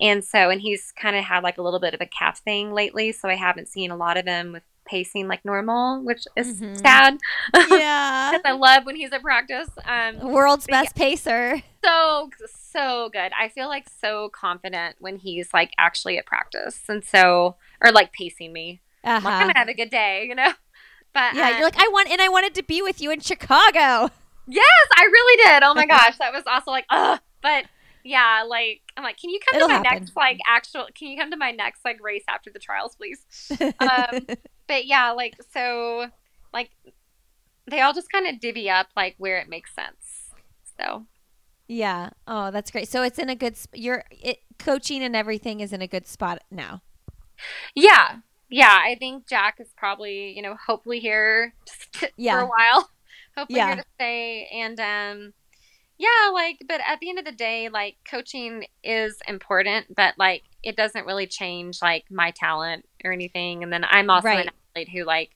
And 0.00 0.22
so 0.24 0.50
and 0.50 0.60
he's 0.60 0.92
kind 0.92 1.16
of 1.16 1.24
had 1.24 1.42
like 1.42 1.58
a 1.58 1.62
little 1.62 1.80
bit 1.80 1.94
of 1.94 2.00
a 2.00 2.06
calf 2.06 2.38
thing 2.40 2.72
lately, 2.72 3.12
so 3.12 3.28
I 3.28 3.34
haven't 3.34 3.68
seen 3.68 3.90
a 3.90 3.96
lot 3.96 4.16
of 4.18 4.26
him 4.26 4.52
with 4.52 4.62
pacing 4.86 5.26
like 5.26 5.44
normal, 5.44 6.00
which 6.02 6.24
is 6.36 6.60
Mhm. 6.60 6.78
sad. 6.80 7.18
Yeah. 7.70 8.30
Because 8.32 8.42
I 8.44 8.52
love 8.52 8.84
when 8.86 8.94
he's 8.96 9.12
at 9.12 9.22
practice. 9.22 9.68
Um 9.86 10.18
World's 10.32 10.66
But 10.66 10.72
yeah. 10.74 10.82
best 10.82 10.94
pacer. 10.96 11.62
So 11.86 12.30
so 12.46 13.08
good. 13.12 13.32
I 13.38 13.48
feel 13.48 13.68
like 13.68 13.88
so 13.88 14.30
confident 14.30 14.96
when 14.98 15.16
he's 15.16 15.52
like 15.54 15.72
actually 15.78 16.18
at 16.18 16.26
practice, 16.26 16.80
and 16.88 17.04
so 17.04 17.56
or 17.82 17.92
like 17.92 18.12
pacing 18.12 18.52
me. 18.52 18.82
I'm 19.18 19.24
like, 19.24 19.36
I'm 19.38 19.38
Uh-huh. 19.38 19.48
gonna 19.48 19.58
have 19.58 19.68
a 19.68 19.74
good 19.74 19.90
day, 19.90 20.24
you 20.28 20.34
know. 20.34 20.52
But 21.14 21.32
Yeah, 21.32 21.50
uh, 21.50 21.50
you're 21.50 21.66
like 21.66 21.78
I 21.78 21.88
want 21.88 22.10
and 22.10 22.20
I 22.20 22.28
wanted 22.28 22.54
to 22.54 22.62
be 22.62 22.82
with 22.82 23.00
you 23.00 23.10
in 23.10 23.20
Chicago. 23.20 24.10
yes, 24.46 24.86
I 24.96 25.02
really 25.04 25.36
did. 25.44 25.62
Oh 25.62 25.74
my 25.74 25.86
gosh, 25.86 26.16
that 26.18 26.32
was 26.32 26.44
also 26.46 26.70
like, 26.70 26.86
ugh. 26.90 27.20
But 27.42 27.66
yeah, 28.04 28.44
like 28.48 28.82
I'm 28.96 29.04
like, 29.04 29.18
can 29.18 29.30
you 29.30 29.40
come 29.46 29.54
It'll 29.54 29.68
to 29.68 29.72
my 29.74 29.78
happen. 29.78 29.80
next 29.80 30.12
like 30.16 30.38
actual? 30.48 30.86
Can 30.96 31.08
you 31.08 31.18
come 31.18 31.30
to 31.30 31.36
my 31.36 31.52
next 31.52 31.84
like 31.84 32.02
race 32.02 32.24
after 32.28 32.50
the 32.52 32.58
trials, 32.58 32.96
please? 32.96 33.26
Um, 33.80 34.28
but 34.68 34.86
yeah, 34.86 35.12
like 35.12 35.36
so, 35.52 36.06
like 36.52 36.70
they 37.70 37.80
all 37.80 37.94
just 37.94 38.10
kind 38.12 38.26
of 38.26 38.40
divvy 38.40 38.70
up 38.70 38.88
like 38.96 39.14
where 39.18 39.38
it 39.38 39.48
makes 39.48 39.74
sense. 39.74 40.34
So 40.80 41.06
yeah. 41.68 42.10
Oh, 42.26 42.50
that's 42.50 42.70
great. 42.70 42.88
So 42.88 43.02
it's 43.02 43.18
in 43.18 43.28
a 43.28 43.34
good 43.34 43.56
sp- 43.58 43.74
you're 43.74 44.04
it 44.10 44.38
coaching 44.58 45.02
and 45.02 45.14
everything 45.16 45.60
is 45.60 45.72
in 45.72 45.82
a 45.82 45.86
good 45.86 46.06
spot 46.06 46.42
now. 46.50 46.82
Yeah. 47.74 48.16
Yeah, 48.48 48.78
I 48.80 48.94
think 48.98 49.26
Jack 49.28 49.56
is 49.60 49.68
probably, 49.76 50.30
you 50.36 50.42
know, 50.42 50.56
hopefully 50.66 51.00
here 51.00 51.54
for 51.92 52.08
Yeah. 52.16 52.42
a 52.42 52.46
while. 52.46 52.90
Hopefully 53.36 53.58
Yeah. 53.58 53.66
here 53.66 53.76
to 53.76 53.84
stay. 53.96 54.48
And 54.52 54.80
um 54.80 55.32
yeah, 55.98 56.30
like 56.32 56.58
but 56.68 56.80
at 56.86 57.00
the 57.00 57.08
end 57.10 57.18
of 57.18 57.24
the 57.24 57.32
day, 57.32 57.68
like 57.68 57.96
coaching 58.08 58.66
is 58.84 59.16
important, 59.28 59.94
but 59.94 60.14
like 60.18 60.44
it 60.62 60.76
doesn't 60.76 61.06
really 61.06 61.26
change 61.26 61.82
like 61.82 62.04
my 62.10 62.30
talent 62.30 62.86
or 63.04 63.12
anything. 63.12 63.62
And 63.62 63.72
then 63.72 63.84
I'm 63.84 64.08
also 64.10 64.28
Right. 64.28 64.46
an 64.46 64.52
athlete 64.70 64.88
who 64.90 65.04
like 65.04 65.30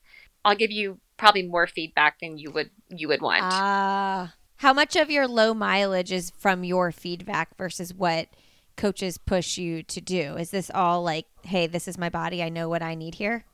I'll 0.45 0.55
give 0.57 0.71
you 0.71 0.99
probably 1.19 1.43
more 1.43 1.67
feedback 1.67 2.19
than 2.21 2.39
you 2.39 2.51
would 2.53 2.71
you 2.89 3.09
would 3.09 3.21
want. 3.21 3.43
Ah. 3.45 4.33
How 4.61 4.75
much 4.75 4.95
of 4.95 5.11
your 5.11 5.27
low 5.27 5.55
mileage 5.55 6.13
is 6.13 6.29
from 6.37 6.65
your 6.65 6.93
feedback 6.93 7.57
versus 7.57 7.95
what 7.95 8.29
coaches 8.77 9.17
push 9.17 9.57
you 9.57 9.83
to 9.85 10.03
do? 10.03 10.37
Is 10.37 10.51
this 10.51 10.71
all 10.75 11.03
like, 11.03 11.25
hey, 11.45 11.67
this 11.67 11.89
is 11.89 11.97
my 11.97 12.11
body, 12.11 12.43
I 12.43 12.51
know 12.51 12.69
what 12.69 12.83
I 12.83 12.95
need 12.95 13.15
here? 13.15 13.47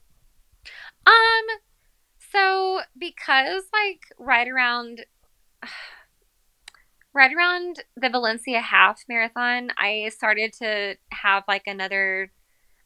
Um, 1.07 1.45
so 2.33 2.81
because 2.99 3.63
like 3.73 4.01
right 4.19 4.49
around, 4.49 5.07
right 7.15 7.33
around 7.33 7.85
the 7.97 8.09
Valencia 8.09 8.61
half 8.61 9.05
marathon, 9.09 9.71
I 9.79 10.11
started 10.13 10.55
to 10.55 10.97
have 11.13 11.45
like 11.47 11.69
another. 11.69 12.33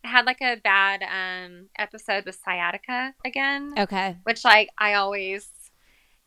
I 0.04 0.08
had 0.08 0.26
like 0.26 0.42
a 0.42 0.56
bad 0.62 1.02
um 1.02 1.68
episode 1.78 2.26
with 2.26 2.38
sciatica 2.44 3.14
again, 3.24 3.72
Okay. 3.78 4.18
which 4.24 4.44
like 4.44 4.68
I 4.78 4.92
always 4.94 5.48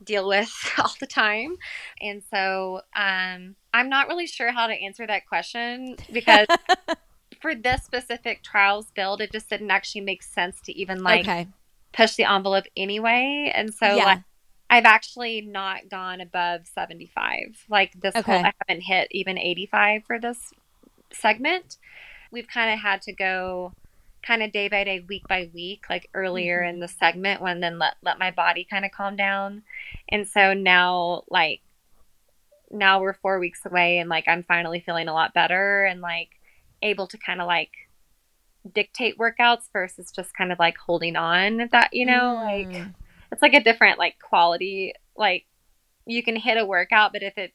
deal 0.04 0.28
with 0.28 0.54
all 0.78 0.94
the 1.00 1.08
time, 1.08 1.56
and 2.02 2.24
so 2.24 2.82
um 2.96 3.56
I'm 3.74 3.90
not 3.90 4.08
really 4.08 4.28
sure 4.28 4.52
how 4.52 4.68
to 4.68 4.74
answer 4.74 5.06
that 5.08 5.28
question 5.28 5.96
because. 6.12 6.48
For 7.42 7.56
this 7.56 7.84
specific 7.84 8.42
trials 8.42 8.92
build, 8.96 9.20
it 9.20 9.32
just 9.34 9.50
didn't 9.50 9.70
actually 9.72 10.02
make 10.02 10.24
sense 10.24 10.62
to 10.62 10.72
even 10.80 11.04
like 11.04 11.26
okay. 11.26 11.48
push 11.92 12.16
the 12.16 12.24
envelope 12.24 12.66
anyway. 12.78 13.52
And 13.54 13.74
so 13.74 13.86
Yeah. 13.98 14.06
like 14.06 14.20
I've 14.70 14.86
actually 14.86 15.42
not 15.42 15.90
gone 15.90 16.22
above 16.22 16.68
75. 16.68 17.66
Like 17.70 17.92
this 18.00 18.16
Okay. 18.16 18.32
whole 18.32 18.46
I 18.46 18.54
haven't 18.68 18.84
hit 18.84 19.10
even 19.12 19.38
85 19.38 20.04
for 20.06 20.20
this 20.20 20.54
segment. 21.12 21.78
We've 22.32 22.48
kind 22.48 22.74
of 22.74 22.80
had 22.80 23.02
to 23.04 23.14
go 23.14 23.74
kind 24.24 24.42
of 24.42 24.52
day 24.52 24.68
by 24.70 24.84
day, 24.84 25.02
week 25.02 25.28
by 25.28 25.50
week, 25.54 25.86
like 25.90 26.10
earlier 26.14 26.62
Mhm. 26.62 26.70
in 26.70 26.80
the 26.80 26.88
segment 26.88 27.42
when 27.42 27.60
then 27.60 27.78
let 27.80 27.96
let 28.02 28.18
my 28.20 28.32
body 28.32 28.64
kind 28.64 28.86
of 28.86 28.92
calm 28.92 29.16
down. 29.16 29.64
And 30.10 30.28
so 30.28 30.54
now 30.54 31.24
like 31.30 31.62
now 32.72 33.00
we're 33.02 33.14
4 33.14 33.40
weeks 33.40 33.66
away 33.66 34.00
and 34.00 34.10
like 34.10 34.28
I'm 34.28 34.44
finally 34.44 34.80
feeling 34.80 35.08
a 35.08 35.14
lot 35.14 35.34
better 35.34 35.86
and 35.86 36.02
like 36.02 36.30
able 36.82 37.08
to 37.08 37.18
kind 37.18 37.40
of 37.42 37.48
like 37.48 37.72
dictate 38.74 39.18
workouts 39.18 39.72
versus 39.72 40.12
just 40.12 40.36
kind 40.36 40.52
of 40.52 40.58
like 40.58 40.78
holding 40.78 41.16
on 41.16 41.68
that 41.72 41.94
you 41.94 42.06
know 42.06 42.36
like 42.36 42.68
Mm. 42.70 42.94
it's 43.32 43.42
like 43.42 43.54
a 43.54 43.64
different 43.64 44.00
like 44.00 44.16
quality 44.20 44.94
like 45.18 45.46
you 46.06 46.24
can 46.24 46.36
hit 46.38 46.58
a 46.58 46.66
workout 46.66 47.12
but 47.12 47.22
if 47.24 47.38
it 47.38 47.54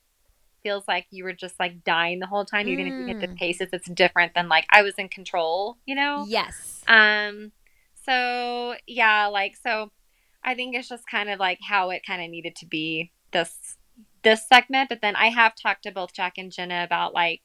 feels 0.62 0.84
like 0.88 1.06
you 1.10 1.24
were 1.24 1.32
just 1.32 1.58
like 1.58 1.84
dying 1.84 2.18
the 2.18 2.26
whole 2.26 2.44
time 2.44 2.68
even 2.68 2.86
if 2.86 2.94
you 2.98 3.06
get 3.06 3.20
the 3.20 3.28
Mm. 3.28 3.36
paces 3.36 3.68
it's 3.72 3.88
different 3.90 4.34
than 4.34 4.48
like 4.48 4.66
i 4.70 4.82
was 4.82 4.94
in 4.98 5.08
control 5.08 5.78
you 5.86 5.94
know 5.94 6.24
Yes. 6.28 6.82
um 6.86 7.52
so 8.04 8.74
yeah 8.86 9.26
like 9.26 9.56
so 9.56 9.90
i 10.42 10.54
think 10.54 10.74
it's 10.74 10.88
just 10.88 11.06
kind 11.10 11.28
of 11.28 11.38
like 11.38 11.58
how 11.68 11.90
it 11.90 12.02
kind 12.06 12.22
of 12.22 12.30
needed 12.30 12.56
to 12.56 12.66
be 12.66 13.12
this 13.32 13.76
this 14.22 14.46
segment 14.48 14.88
but 14.88 15.00
then 15.00 15.14
i 15.16 15.28
have 15.28 15.54
talked 15.54 15.82
to 15.84 15.90
both 15.92 16.12
jack 16.12 16.34
and 16.38 16.52
jenna 16.52 16.82
about 16.84 17.12
like 17.14 17.42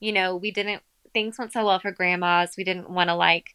you 0.00 0.12
know 0.12 0.36
we 0.36 0.50
didn't 0.50 0.82
things 1.12 1.38
went 1.38 1.52
so 1.52 1.64
well 1.64 1.78
for 1.78 1.92
grandmas 1.92 2.54
we 2.56 2.64
didn't 2.64 2.90
want 2.90 3.08
to 3.08 3.14
like 3.14 3.50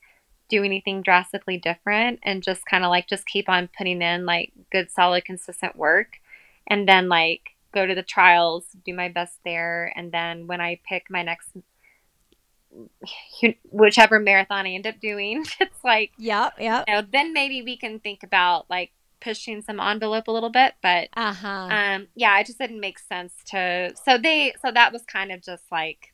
do 0.47 0.63
anything 0.63 1.01
drastically 1.03 1.57
different 1.57 2.19
and 2.23 2.41
just 2.41 2.65
kind 2.65 2.83
of 2.83 2.89
like 2.89 3.07
just 3.07 3.27
keep 3.27 3.47
on 3.49 3.69
putting 3.77 4.01
in 4.01 4.25
like 4.25 4.51
good 4.71 4.89
solid 4.89 5.23
consistent 5.25 5.75
work 5.75 6.13
and 6.67 6.87
then 6.87 7.07
like 7.09 7.51
go 7.71 7.85
to 7.85 7.93
the 7.95 8.03
trials 8.03 8.65
do 8.85 8.93
my 8.93 9.09
best 9.09 9.37
there 9.45 9.91
and 9.95 10.11
then 10.11 10.47
when 10.47 10.59
i 10.61 10.79
pick 10.87 11.05
my 11.09 11.21
next 11.23 11.49
whichever 13.71 14.19
marathon 14.19 14.65
i 14.65 14.71
end 14.71 14.85
up 14.85 14.99
doing 14.99 15.43
it's 15.59 15.83
like 15.83 16.11
yeah, 16.17 16.49
yeah. 16.59 16.83
you 16.87 16.93
know 16.93 17.01
then 17.11 17.33
maybe 17.33 17.61
we 17.61 17.75
can 17.77 17.99
think 17.99 18.21
about 18.23 18.69
like 18.69 18.91
pushing 19.21 19.61
some 19.61 19.79
envelope 19.79 20.27
a 20.27 20.31
little 20.31 20.49
bit 20.51 20.73
but 20.81 21.09
Uh 21.15 21.33
huh. 21.33 21.47
um 21.71 22.07
yeah 22.15 22.39
it 22.39 22.45
just 22.45 22.59
didn't 22.59 22.79
make 22.79 22.99
sense 22.99 23.33
to 23.47 23.93
so 24.05 24.17
they 24.17 24.53
so 24.63 24.71
that 24.71 24.93
was 24.93 25.03
kind 25.03 25.31
of 25.31 25.41
just 25.41 25.63
like 25.71 26.13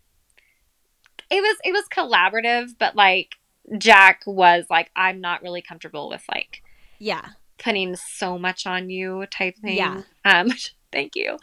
it 1.29 1.41
was 1.41 1.57
it 1.63 1.71
was 1.71 1.85
collaborative 1.89 2.69
but 2.79 2.95
like 2.95 3.35
jack 3.77 4.21
was 4.25 4.65
like 4.69 4.89
i'm 4.95 5.19
not 5.21 5.41
really 5.43 5.61
comfortable 5.61 6.09
with 6.09 6.23
like 6.31 6.61
yeah. 6.99 7.25
putting 7.57 7.95
so 7.95 8.39
much 8.39 8.65
on 8.65 8.89
you 8.89 9.25
type 9.29 9.57
thing 9.57 9.77
Yeah. 9.77 10.01
um 10.23 10.49
thank 10.95 11.15
you 11.15 11.31
um 11.33 11.39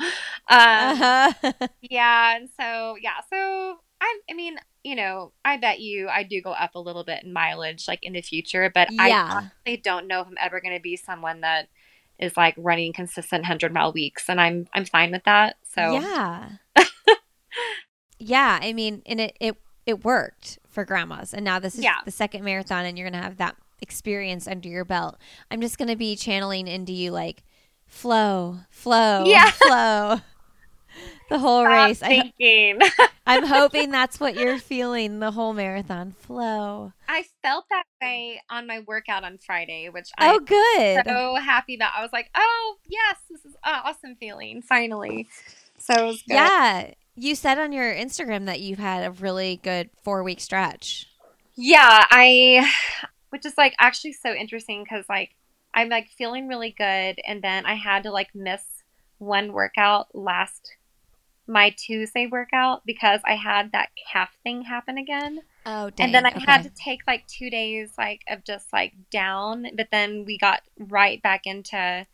Uh 0.49 0.95
huh. 0.97 1.33
yeah 1.83 2.37
and 2.37 2.49
so 2.59 2.97
yeah 3.01 3.21
so 3.33 3.77
i 4.01 4.21
i 4.31 4.35
mean 4.35 4.57
you 4.83 4.97
know 4.97 5.33
i 5.45 5.57
bet 5.57 5.79
you 5.81 6.09
i 6.09 6.23
do 6.23 6.41
go 6.43 6.53
up 6.53 6.75
a 6.75 6.81
little 6.81 7.05
bit 7.05 7.23
in 7.23 7.33
mileage 7.33 7.87
like 7.87 8.01
in 8.03 8.15
the 8.15 8.23
future 8.23 8.71
but 8.75 8.89
i 8.99 9.11
honestly 9.29 9.77
don't 9.83 10.09
know 10.09 10.21
if 10.23 10.27
i'm 10.27 10.37
ever 10.41 10.61
going 10.61 10.75
to 10.75 10.81
be 10.83 10.97
someone 10.97 11.41
that 11.43 11.69
is 12.19 12.37
like 12.37 12.55
running 12.57 12.93
consistent 12.93 13.43
100 13.43 13.73
mile 13.73 13.93
weeks 13.93 14.29
and 14.29 14.41
i'm 14.41 14.67
i'm 14.75 14.85
fine 14.85 15.11
with 15.13 15.25
that 15.25 15.57
so 15.65 15.81
Yeah. 15.93 16.49
yeah. 18.19 18.59
I 18.63 18.73
mean, 18.73 19.03
and 19.07 19.21
it, 19.21 19.37
it, 19.41 19.57
it 19.87 20.05
worked 20.05 20.59
for 20.69 20.85
grandmas. 20.85 21.35
And 21.35 21.45
now 21.45 21.59
this 21.59 21.75
is 21.75 21.83
Yeah. 21.85 21.97
the 22.05 22.11
second 22.11 22.45
marathon, 22.45 22.85
and 22.85 22.97
you're 22.99 23.09
going 23.11 23.21
to 23.21 23.25
have 23.27 23.39
that 23.39 23.57
experience 23.81 24.47
under 24.47 24.69
your 24.69 24.85
belt. 24.85 25.19
I'm 25.51 25.61
just 25.61 25.79
going 25.79 25.89
to 25.89 25.97
be 25.97 26.15
channeling 26.17 26.69
into 26.69 26.93
you 26.93 27.11
like 27.11 27.43
flow, 27.93 28.59
flow, 28.71 29.25
Yeah. 29.27 29.51
flow. 29.51 30.21
The 31.31 31.39
whole 31.39 31.63
Stop 31.65 31.89
race. 31.89 32.03
I, 32.03 32.09
thinking 32.09 32.79
I'm 33.27 33.47
hoping 33.47 33.91
that's 33.91 34.19
what 34.21 34.35
you're 34.35 34.59
feeling 34.59 35.19
the 35.21 35.31
whole 35.31 35.55
marathon. 35.55 36.13
Flow. 36.19 36.93
i 37.09 37.25
felt 37.43 37.65
that 37.71 37.85
way 38.03 38.43
on 38.51 38.67
my 38.67 38.81
workout 38.81 39.25
on 39.25 39.39
friday 39.39 39.89
which 39.89 40.09
Oh, 40.21 40.35
i'm 40.37 40.45
good. 40.45 41.07
so 41.07 41.37
happy 41.37 41.77
that 41.77 41.95
i 41.97 42.03
was 42.03 42.11
like 42.13 42.29
oh 42.35 42.77
yes 42.87 43.17
this 43.31 43.45
is 43.47 43.55
an 43.65 43.81
awesome 43.85 44.17
feeling 44.17 44.61
finally 44.63 45.29
so 45.79 45.95
it 45.95 46.07
was 46.07 46.23
good. 46.23 46.35
Yeah. 46.35 46.91
You 47.17 47.35
said 47.35 47.59
on 47.59 47.73
your 47.73 47.93
Instagram 47.93 48.47
that 48.47 48.61
you've 48.61 48.79
had 48.79 49.05
a 49.05 49.11
really 49.11 49.59
good 49.63 49.91
four 50.03 50.23
week 50.23 50.41
stretch. 50.41 51.07
Yeah, 51.57 52.07
I, 52.09 52.71
which 53.31 53.45
is 53.45 53.59
like 53.59 53.75
actually 53.81 54.13
so 54.15 54.33
interesting 54.33 54.83
because 54.85 55.05
like 55.09 55.35
I'm 55.75 55.89
like 55.89 56.09
feeling 56.11 56.49
really 56.49 56.75
good, 56.77 57.21
and 57.27 57.43
then 57.43 57.67
I 57.67 57.75
had 57.75 58.03
to 58.05 58.11
like 58.11 58.35
miss 58.35 58.63
one 59.19 59.53
workout 59.53 60.15
last 60.15 60.77
my 61.47 61.71
Tuesday 61.71 62.27
workout 62.27 62.83
because 62.87 63.21
I 63.25 63.35
had 63.35 63.73
that 63.73 63.91
calf 64.11 64.31
thing 64.43 64.63
happen 64.63 64.99
again. 64.99 65.41
Oh, 65.67 65.91
dang. 65.91 66.07
and 66.07 66.15
then 66.15 66.27
I 66.27 66.31
okay. 66.31 66.45
had 66.45 66.63
to 66.65 66.71
take 66.71 67.01
like 67.07 67.27
two 67.27 67.51
days 67.51 67.93
like 67.97 68.23
of 68.29 68.45
just 68.45 68.73
like 68.73 68.95
down, 69.11 69.67
but 69.77 69.89
then 69.91 70.25
we 70.25 70.39
got 70.39 70.63
right 70.79 71.23
back 71.23 71.47
into 71.47 72.07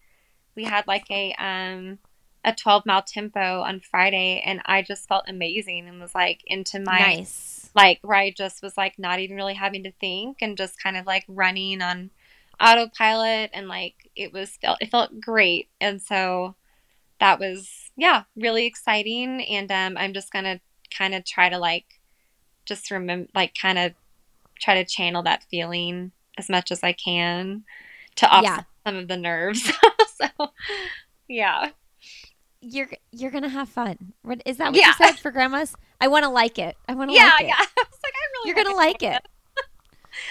we 0.55 0.65
had 0.65 0.87
like 0.87 1.11
a 1.11 1.35
um 1.39 1.99
a 2.45 2.55
12 2.55 2.87
mile 2.87 3.03
tempo 3.03 3.61
on 3.63 3.81
Friday 3.81 4.43
and 4.45 4.61
I 4.65 4.83
just 4.83 5.09
felt 5.09 5.25
amazing 5.29 5.89
and 5.89 6.01
was 6.01 6.15
like 6.15 6.43
into 6.47 6.79
my 6.81 6.99
nice. 6.99 7.71
like 7.75 7.99
where 8.03 8.17
I 8.19 8.31
just 8.31 8.63
was 8.63 8.77
like 8.77 8.99
not 8.99 9.19
even 9.19 9.37
really 9.37 9.55
having 9.55 9.83
to 9.85 9.93
think 9.93 10.39
and 10.41 10.57
just 10.57 10.83
kind 10.83 10.97
of 10.97 11.05
like 11.05 11.25
running 11.29 11.83
on 11.83 12.11
autopilot 12.61 13.51
and 13.53 13.69
like 13.69 13.95
it 14.17 14.33
was 14.33 14.51
felt 14.61 14.79
it 14.81 14.91
felt 14.91 15.21
great 15.21 15.69
and 15.81 16.03
so 16.03 16.55
that 17.21 17.39
was 17.39 17.91
yeah 17.97 18.25
really 18.37 18.67
exciting 18.67 19.41
and 19.45 19.71
um 19.71 19.97
I'm 19.97 20.13
just 20.13 20.33
gonna 20.33 20.61
kind 20.97 21.15
of 21.15 21.25
try 21.25 21.49
to 21.49 21.59
like 21.59 21.87
just 22.67 22.91
remember 22.91 23.29
like 23.35 23.55
kind 23.61 23.79
of 23.79 23.93
try 24.61 24.75
to 24.75 24.85
channel 24.85 25.23
that 25.23 25.45
feeling 25.51 26.13
as 26.37 26.49
much 26.49 26.71
as 26.73 26.83
I 26.83 26.93
can 26.93 27.65
to 28.17 28.27
offset 28.29 28.43
Yeah. 28.59 28.63
some 28.87 28.97
of 28.97 29.09
the 29.09 29.17
nerves 29.17 29.71
so 30.21 30.49
yeah 31.29 31.71
You're 32.61 32.89
you're 33.13 33.31
gonna 33.31 33.49
have 33.49 33.69
fun. 33.69 34.15
What- 34.23 34.43
Is 34.45 34.57
that 34.57 34.73
what 34.73 34.77
Yeah. 34.81 34.89
you 34.89 34.95
said 34.95 35.13
for 35.19 35.31
grandmas? 35.31 35.75
I 36.01 36.09
want 36.09 36.25
to 36.25 36.29
like 36.29 36.59
it. 36.59 36.77
I 36.89 36.95
want 36.95 37.11
to 37.11 37.17
yeah 37.17 37.31
like 37.31 37.43
it. 37.43 37.47
yeah 37.47 37.55
I 37.59 37.61
was 37.77 37.99
like 38.03 38.15
I 38.15 38.25
really 38.33 38.49
You're 38.49 38.65
gonna 38.65 38.77
like 38.77 39.03
it. 39.03 39.23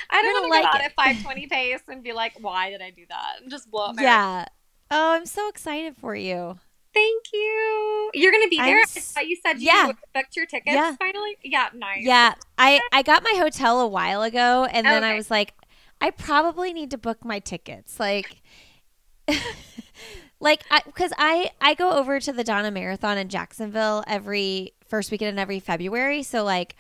I 0.10 0.22
don't 0.22 0.34
want 0.34 0.46
to 0.46 0.68
like 0.70 0.82
it. 0.82 0.86
at 0.86 0.94
520 0.96 1.48
pace 1.48 1.82
and 1.88 2.04
be 2.04 2.14
like, 2.14 2.34
why 2.40 2.70
did 2.70 2.82
I 2.82 2.92
do 2.92 3.04
that? 3.10 3.42
And 3.42 3.50
just 3.52 3.70
blow 3.70 3.86
up 3.86 3.96
my 3.96 4.02
Yeah. 4.02 4.46
Oh, 4.90 5.14
I'm 5.14 5.26
so 5.26 5.50
excited 5.50 5.98
for 5.98 6.16
you. 6.16 6.58
Thank 6.94 7.26
you. 7.32 8.10
You're 8.16 8.32
gonna 8.32 8.48
be 8.48 8.58
there. 8.58 8.82
I 9.16 9.22
you 9.22 9.38
said 9.46 9.60
you 9.60 9.68
yeah. 9.68 9.92
booked 10.16 10.36
your 10.36 10.48
tickets 10.48 10.74
Yeah. 10.74 10.96
finally. 10.98 11.38
Yeah, 11.44 11.70
nice. 11.76 12.04
Yeah, 12.04 12.34
I 12.58 12.80
I 12.92 13.04
got 13.04 13.22
my 13.24 13.34
hotel 13.38 13.82
a 13.82 13.88
while 13.88 14.24
ago, 14.24 14.66
and 14.66 14.88
then 14.88 15.04
I 15.04 15.14
was 15.14 15.30
like, 15.30 15.54
I 16.02 16.10
probably 16.10 16.74
need 16.74 16.90
to 16.92 16.98
book 16.98 17.24
my 17.24 17.38
tickets, 17.38 18.00
like, 18.00 18.42
like 20.40 20.64
I 20.72 20.82
because 20.86 21.12
I 21.20 21.52
I 21.62 21.76
go 21.76 21.92
over 21.92 22.20
to 22.20 22.32
the 22.32 22.44
Donna 22.44 22.72
Marathon 22.72 23.18
in 23.20 23.30
Jacksonville 23.30 24.04
every 24.08 24.74
first 24.86 25.12
weekend 25.12 25.30
in 25.30 25.40
every 25.40 25.60
February, 25.60 26.24
so 26.24 26.44
like. 26.44 26.76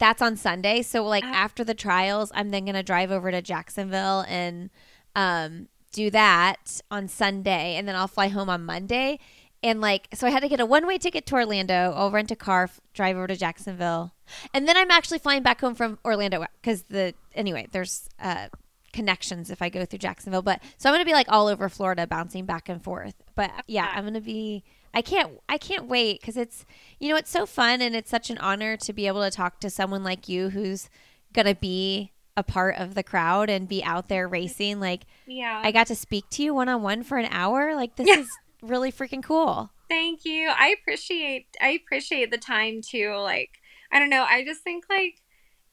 That's 0.00 0.20
on 0.20 0.36
Sunday. 0.36 0.82
So 0.82 1.04
like 1.04 1.22
Oh. 1.24 1.28
after 1.28 1.62
the 1.62 1.74
trials, 1.74 2.32
I'm 2.34 2.50
then 2.50 2.64
gonna 2.64 2.82
drive 2.82 3.12
over 3.12 3.30
to 3.30 3.40
Jacksonville 3.40 4.24
and 4.28 4.70
um, 5.14 5.68
do 5.92 6.10
that 6.10 6.80
on 6.90 7.06
Sunday, 7.06 7.76
and 7.76 7.86
then 7.86 7.94
I'll 7.94 8.08
fly 8.08 8.28
home 8.28 8.48
on 8.50 8.64
Monday. 8.64 9.20
And 9.62 9.80
like, 9.82 10.08
so 10.14 10.26
I 10.26 10.30
had 10.30 10.40
to 10.40 10.48
get 10.48 10.58
a 10.58 10.64
one 10.66 10.86
way 10.86 10.96
ticket 10.98 11.26
to 11.26 11.34
Orlando. 11.34 11.92
I'll 11.94 12.10
rent 12.10 12.30
a 12.30 12.36
car, 12.36 12.64
f- 12.64 12.80
drive 12.94 13.16
over 13.16 13.26
to 13.26 13.36
Jacksonville, 13.36 14.14
and 14.54 14.66
then 14.66 14.76
I'm 14.76 14.90
actually 14.90 15.18
flying 15.18 15.42
back 15.42 15.60
home 15.60 15.74
from 15.74 15.98
Orlando 16.04 16.44
because 16.62 16.82
the 16.84 17.12
anyway, 17.34 17.68
there's 17.70 18.08
uh, 18.18 18.48
connections 18.94 19.50
if 19.50 19.60
I 19.60 19.68
go 19.68 19.84
through 19.84 19.98
Jacksonville. 19.98 20.40
But 20.42 20.62
so 20.78 20.88
I'm 20.88 20.94
gonna 20.94 21.04
be 21.04 21.12
like 21.12 21.26
all 21.28 21.46
over 21.46 21.68
Florida, 21.68 22.06
bouncing 22.06 22.46
back 22.46 22.70
and 22.70 22.82
forth. 22.82 23.14
But 23.34 23.50
yeah, 23.66 23.92
I'm 23.94 24.04
gonna 24.04 24.20
be. 24.22 24.64
I 24.92 25.02
can't. 25.02 25.38
I 25.48 25.56
can't 25.58 25.86
wait 25.86 26.20
because 26.20 26.36
it's 26.36 26.64
you 26.98 27.08
know 27.10 27.16
it's 27.16 27.30
so 27.30 27.46
fun 27.46 27.80
and 27.80 27.94
it's 27.94 28.10
such 28.10 28.30
an 28.30 28.38
honor 28.38 28.76
to 28.78 28.92
be 28.92 29.06
able 29.06 29.22
to 29.22 29.30
talk 29.30 29.60
to 29.60 29.70
someone 29.70 30.02
like 30.02 30.28
you 30.28 30.50
who's 30.50 30.88
gonna 31.32 31.54
be 31.54 32.12
a 32.36 32.42
part 32.42 32.76
of 32.76 32.94
the 32.94 33.02
crowd 33.02 33.50
and 33.50 33.68
be 33.68 33.82
out 33.84 34.08
there 34.08 34.26
racing. 34.26 34.80
Like 34.80 35.02
Yeah. 35.26 35.60
I 35.64 35.70
got 35.72 35.86
to 35.88 35.94
speak 35.94 36.24
to 36.30 36.42
you 36.42 36.54
one 36.54 36.68
on 36.68 36.82
one 36.82 37.02
for 37.02 37.18
an 37.18 37.28
hour. 37.30 37.74
Like 37.74 37.96
this 37.96 38.08
Yeah. 38.08 38.20
is 38.20 38.28
really 38.62 38.90
freaking 38.90 39.22
cool. 39.22 39.70
Thank 39.88 40.24
you. 40.24 40.48
I 40.56 40.74
appreciate 40.80 41.46
I 41.60 41.70
appreciate 41.70 42.30
the 42.30 42.38
time 42.38 42.80
too. 42.82 43.14
Like 43.16 43.50
I 43.92 43.98
don't 43.98 44.10
know. 44.10 44.24
I 44.28 44.44
just 44.44 44.62
think 44.62 44.84
like 44.90 45.16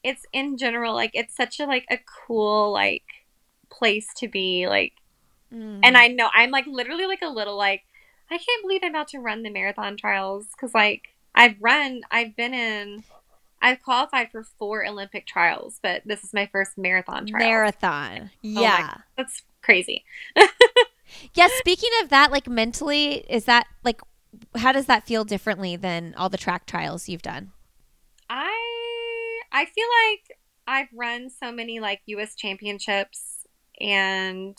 it's 0.04 0.24
in 0.32 0.56
general 0.58 0.94
like 0.94 1.10
it's 1.14 1.34
such 1.36 1.58
a 1.58 1.66
like 1.66 1.86
a 1.90 1.98
cool 2.26 2.72
like 2.72 3.02
place 3.70 4.06
to 4.18 4.28
be 4.28 4.68
like 4.68 4.92
Mm. 5.52 5.80
and 5.82 5.96
I 5.96 6.08
know 6.08 6.28
I'm 6.34 6.50
like 6.50 6.66
literally 6.66 7.06
like 7.06 7.22
a 7.22 7.28
little 7.30 7.56
like 7.56 7.80
I 8.30 8.38
can't 8.38 8.62
believe 8.62 8.80
I'm 8.82 8.90
about 8.90 9.08
to 9.08 9.18
run 9.18 9.42
the 9.42 9.50
marathon 9.50 9.96
trials 9.96 10.46
because 10.52 10.74
like 10.74 11.14
I've 11.34 11.56
run 11.60 12.02
I've 12.10 12.36
been 12.36 12.54
in 12.54 13.04
I've 13.60 13.82
qualified 13.82 14.30
for 14.30 14.44
four 14.44 14.86
Olympic 14.86 15.26
trials, 15.26 15.80
but 15.82 16.02
this 16.04 16.22
is 16.22 16.32
my 16.32 16.46
first 16.46 16.78
marathon 16.78 17.26
trial. 17.26 17.44
marathon. 17.44 18.30
Yeah. 18.40 18.98
That's 19.16 19.42
crazy. 19.62 20.04
yeah. 21.34 21.48
Speaking 21.58 21.90
of 22.02 22.10
that, 22.10 22.30
like 22.30 22.48
mentally, 22.48 23.24
is 23.28 23.46
that 23.46 23.66
like 23.84 24.00
how 24.56 24.72
does 24.72 24.86
that 24.86 25.06
feel 25.06 25.24
differently 25.24 25.76
than 25.76 26.14
all 26.16 26.28
the 26.28 26.36
track 26.36 26.66
trials 26.66 27.08
you've 27.08 27.22
done? 27.22 27.52
I 28.30 29.40
I 29.52 29.64
feel 29.64 29.86
like 30.06 30.38
I've 30.66 30.88
run 30.94 31.30
so 31.30 31.50
many 31.50 31.80
like 31.80 32.02
US 32.06 32.34
championships 32.36 33.46
and 33.80 34.56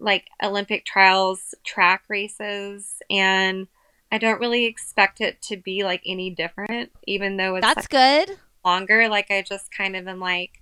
like 0.00 0.28
Olympic 0.42 0.84
trials 0.84 1.54
track 1.64 2.02
races 2.08 3.02
and 3.10 3.68
I 4.12 4.18
don't 4.18 4.40
really 4.40 4.64
expect 4.64 5.20
it 5.20 5.40
to 5.42 5.56
be 5.56 5.84
like 5.84 6.02
any 6.06 6.30
different 6.30 6.90
even 7.06 7.36
though 7.36 7.56
it's 7.56 7.66
That's 7.66 7.76
like, 7.76 7.90
good. 7.90 8.38
longer 8.64 9.08
like 9.08 9.30
I 9.30 9.42
just 9.42 9.70
kind 9.70 9.94
of 9.96 10.08
am 10.08 10.20
like 10.20 10.60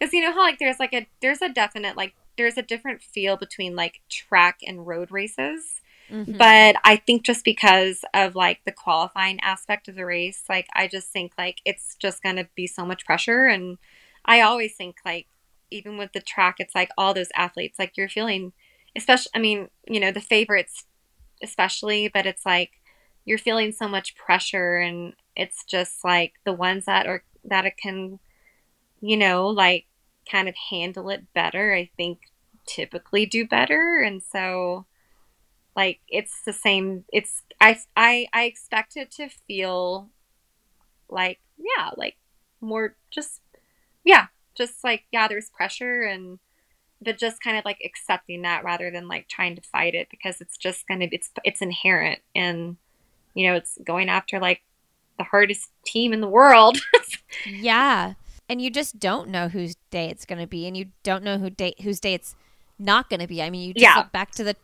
cuz 0.00 0.12
you 0.12 0.20
know 0.22 0.32
how 0.32 0.40
like 0.40 0.58
there's 0.58 0.78
like 0.80 0.92
a 0.92 1.06
there's 1.20 1.42
a 1.42 1.48
definite 1.48 1.96
like 1.96 2.14
there's 2.36 2.58
a 2.58 2.62
different 2.62 3.02
feel 3.02 3.36
between 3.36 3.76
like 3.76 4.00
track 4.08 4.58
and 4.66 4.86
road 4.86 5.10
races 5.10 5.80
Mhm. 6.10 6.36
but 6.38 6.76
I 6.84 6.96
think 6.96 7.24
just 7.24 7.44
because 7.44 8.04
of 8.12 8.34
like 8.34 8.60
the 8.64 8.72
qualifying 8.72 9.40
aspect 9.40 9.88
of 9.88 9.94
the 9.94 10.04
race, 10.04 10.44
like 10.48 10.66
I 10.74 10.86
just 10.86 11.08
think 11.08 11.32
like 11.38 11.60
it's 11.64 11.96
just 11.96 12.22
gonna 12.22 12.48
be 12.54 12.66
so 12.66 12.84
much 12.84 13.06
pressure. 13.06 13.46
And 13.46 13.78
I 14.24 14.40
always 14.42 14.74
think 14.74 14.96
like 15.06 15.26
even 15.70 15.96
with 15.96 16.12
the 16.12 16.20
track, 16.20 16.56
it's 16.58 16.74
like 16.74 16.90
all 16.98 17.14
those 17.14 17.30
athletes, 17.34 17.78
like 17.78 17.96
you're 17.96 18.08
feeling, 18.10 18.52
especially, 18.96 19.30
I 19.34 19.38
mean, 19.38 19.68
you 19.88 20.00
know, 20.00 20.12
the 20.12 20.20
favorites 20.20 20.84
especially, 21.42 22.08
but 22.08 22.26
it's 22.26 22.46
like 22.46 22.72
you're 23.24 23.38
feeling 23.38 23.72
so 23.72 23.88
much 23.88 24.16
pressure, 24.16 24.78
and 24.78 25.14
it's 25.36 25.64
just 25.64 26.04
like 26.04 26.34
the 26.44 26.52
ones 26.52 26.86
that 26.86 27.06
are 27.06 27.24
that 27.44 27.66
it 27.66 27.76
can, 27.76 28.18
you 29.00 29.16
know, 29.16 29.48
like 29.48 29.86
kind 30.30 30.48
of 30.48 30.54
handle 30.70 31.10
it 31.10 31.32
better. 31.34 31.74
I 31.74 31.90
think 31.96 32.20
typically 32.66 33.26
do 33.26 33.46
better, 33.46 34.00
and 34.00 34.22
so 34.22 34.86
like 35.76 36.00
it's 36.08 36.42
the 36.44 36.52
same 36.52 37.04
it's 37.12 37.42
I, 37.60 37.78
I 37.96 38.26
i 38.32 38.44
expect 38.44 38.96
it 38.96 39.10
to 39.12 39.28
feel 39.46 40.10
like 41.08 41.40
yeah 41.58 41.90
like 41.96 42.16
more 42.60 42.96
just 43.10 43.40
yeah 44.04 44.26
just 44.54 44.84
like 44.84 45.04
yeah 45.12 45.28
there's 45.28 45.50
pressure 45.50 46.02
and 46.02 46.38
but 47.04 47.18
just 47.18 47.42
kind 47.42 47.56
of 47.58 47.64
like 47.64 47.78
accepting 47.84 48.42
that 48.42 48.64
rather 48.64 48.90
than 48.90 49.08
like 49.08 49.28
trying 49.28 49.56
to 49.56 49.62
fight 49.62 49.94
it 49.94 50.08
because 50.10 50.40
it's 50.40 50.56
just 50.56 50.86
gonna 50.88 51.08
be 51.08 51.16
it's 51.16 51.30
it's 51.44 51.60
inherent 51.62 52.20
and 52.34 52.76
you 53.34 53.46
know 53.48 53.54
it's 53.56 53.78
going 53.84 54.08
after 54.08 54.38
like 54.40 54.62
the 55.18 55.24
hardest 55.24 55.70
team 55.84 56.12
in 56.12 56.20
the 56.20 56.28
world 56.28 56.78
Yeah. 57.46 58.14
And 58.48 58.60
you 58.60 58.70
just 58.70 58.98
don't 58.98 59.28
know 59.28 59.48
whose 59.48 59.74
day 59.90 60.08
it's 60.10 60.24
going 60.26 60.40
to 60.40 60.46
be 60.46 60.66
and 60.66 60.76
you 60.76 60.86
don't 61.02 61.22
know 61.24 61.38
who 61.38 61.48
day 61.50 61.74
whose 61.82 62.00
day 62.00 62.14
it's 62.14 62.34
not 62.78 63.08
going 63.08 63.20
to 63.20 63.26
be. 63.26 63.42
I 63.42 63.48
mean, 63.50 63.68
you 63.68 63.74
just 63.74 63.82
Yeah. 63.82 63.96
look 63.96 64.12
back 64.12 64.32
to 64.32 64.44
the 64.44 64.54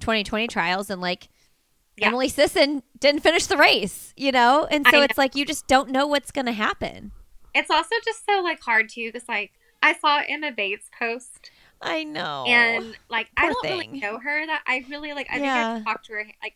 2020 0.00 0.46
trials 0.48 0.90
and 0.90 1.00
like 1.00 1.28
Yeah. 1.96 2.08
Emily 2.08 2.28
Sisson 2.28 2.82
didn't 2.98 3.20
finish 3.20 3.46
the 3.46 3.56
race, 3.56 4.12
you 4.16 4.32
know? 4.32 4.66
And 4.70 4.84
so 4.86 4.98
know. 4.98 5.02
it's 5.02 5.18
like 5.18 5.34
you 5.36 5.44
just 5.44 5.66
don't 5.66 5.90
know 5.90 6.06
what's 6.06 6.30
going 6.30 6.46
to 6.46 6.52
happen. 6.52 7.12
it's 7.54 7.70
also 7.70 7.94
just 8.04 8.24
so 8.26 8.40
like 8.42 8.60
hard 8.60 8.88
too 8.88 9.10
because 9.12 9.28
like 9.28 9.50
i 9.82 9.94
saw 9.94 10.20
emma 10.28 10.50
bates 10.52 10.90
post 10.98 11.50
I 11.82 12.04
know. 12.04 12.44
and 12.46 12.96
like 13.10 13.28
I 13.36 13.46
don't 13.48 13.62
thing. 13.62 13.78
really 13.90 14.00
know 14.00 14.18
her. 14.18 14.46
That 14.46 14.62
I 14.66 14.84
really 14.88 15.12
like. 15.12 15.28
I 15.30 15.38
Yeah. 15.38 15.74
think 15.74 15.86
I've 15.88 15.92
talked 15.92 16.06
to 16.06 16.12
her. 16.14 16.24
Like 16.42 16.54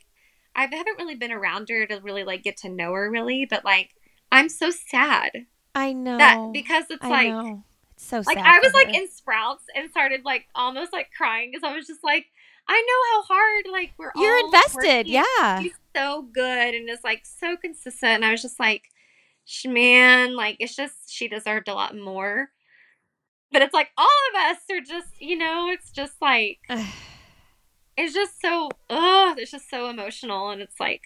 I 0.55 0.63
haven't 0.63 0.99
really 0.99 1.15
been 1.15 1.33
around 1.33 1.69
her 1.69 1.87
to 1.87 2.01
really 2.01 2.25
like 2.25 2.43
get 2.43 2.57
to 2.59 2.69
know 2.69 2.93
her 2.95 3.11
really. 3.11 3.47
But 3.49 3.65
like 3.65 3.91
I'm 4.33 4.49
so 4.49 4.71
sad 4.71 5.47
I 5.75 5.93
know. 5.93 6.19
that 6.19 6.51
because 6.53 6.85
it's 6.91 7.05
I 7.05 7.09
like 7.09 7.29
know. 7.29 7.65
It's 7.97 8.07
so 8.07 8.23
like 8.27 8.39
I 8.39 8.59
was 8.61 8.73
like 8.73 8.89
her. 8.89 8.95
in 8.95 9.09
Sprouts 9.11 9.65
and 9.75 9.91
started 9.91 10.25
like 10.25 10.47
almost 10.55 10.93
like 10.93 11.09
crying 11.17 11.51
because 11.53 11.69
I 11.69 11.77
was 11.77 11.87
just 11.87 12.03
like 12.03 12.27
I 12.69 12.81
know 12.81 13.13
how 13.13 13.35
hard 13.35 13.65
like 13.73 13.93
we're 13.99 14.13
You're 14.17 14.37
all 14.39 14.45
invested. 14.47 15.07
working. 15.07 15.13
Yeah. 15.13 15.61
She's 15.63 15.75
so 15.97 16.23
good 16.33 16.75
and 16.75 16.89
is 16.89 17.01
like 17.05 17.27
so 17.27 17.57
consistent. 17.57 18.13
And 18.13 18.25
I 18.25 18.31
was 18.31 18.43
just 18.43 18.61
like, 18.61 18.85
man, 19.67 20.37
like 20.37 20.57
it's 20.61 20.77
just 20.77 20.95
she 21.13 21.29
deserved 21.29 21.69
a 21.69 21.75
lot 21.75 21.97
more. 21.97 22.51
But 23.53 23.63
it's 23.63 23.75
like 23.75 23.91
all 23.99 24.07
of 24.07 24.51
us 24.51 24.59
are 24.71 24.81
just, 24.81 25.21
you 25.21 25.37
know, 25.37 25.69
it's 25.71 25.91
just 25.91 26.15
like 26.21 26.59
it's 27.97 28.15
just 28.15 28.41
so 28.41 28.69
oh, 28.89 29.35
it's 29.37 29.51
just 29.51 29.69
so 29.69 29.89
emotional, 29.89 30.51
and 30.51 30.63
it's 30.63 30.79
like 30.81 31.03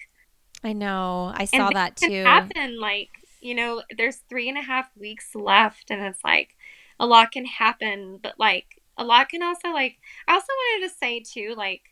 I 0.63 0.73
know. 0.73 1.33
I 1.35 1.45
saw 1.45 1.71
that 1.71 1.97
can 1.97 2.11
too. 2.11 2.25
Happen 2.25 2.81
like 2.81 3.11
you 3.41 3.55
know, 3.55 3.83
there's 3.97 4.23
three 4.31 4.49
and 4.49 4.57
a 4.57 4.63
half 4.63 4.89
weeks 4.97 5.35
left, 5.35 5.91
and 5.91 6.03
it's 6.03 6.25
like 6.25 6.57
a 6.99 7.07
lot 7.07 7.33
can 7.33 7.45
happen, 7.45 8.19
but 8.23 8.35
like 8.39 8.81
a 8.97 9.05
lot 9.05 9.29
can 9.29 9.43
also 9.43 9.69
like. 9.69 9.99
I 10.27 10.35
also 10.35 10.47
wanted 10.49 10.89
to 10.89 10.95
say 10.97 11.21
too, 11.21 11.55
like 11.57 11.83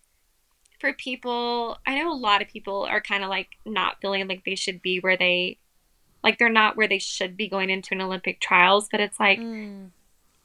for 0.81 0.93
people, 0.93 1.79
I 1.87 1.99
know 1.99 2.13
a 2.13 2.15
lot 2.15 2.43
of 2.43 2.49
people 2.49 2.83
are 2.83 3.01
kind 3.01 3.23
of 3.23 3.31
like 3.31 3.51
not 3.67 3.97
feeling 4.01 4.27
like 4.29 4.45
they 4.45 4.55
should 4.55 4.83
be 4.83 4.99
where 4.99 5.17
they 5.17 5.59
like 6.25 6.39
they're 6.39 6.49
not 6.49 6.77
where 6.77 6.89
they 6.89 6.99
should 6.99 7.37
be 7.37 7.49
going 7.49 7.71
into 7.71 7.95
an 7.95 8.01
Olympic 8.01 8.41
trials, 8.41 8.89
but 8.91 9.01
it's 9.01 9.21
like 9.21 9.39
Mm. 9.39 9.91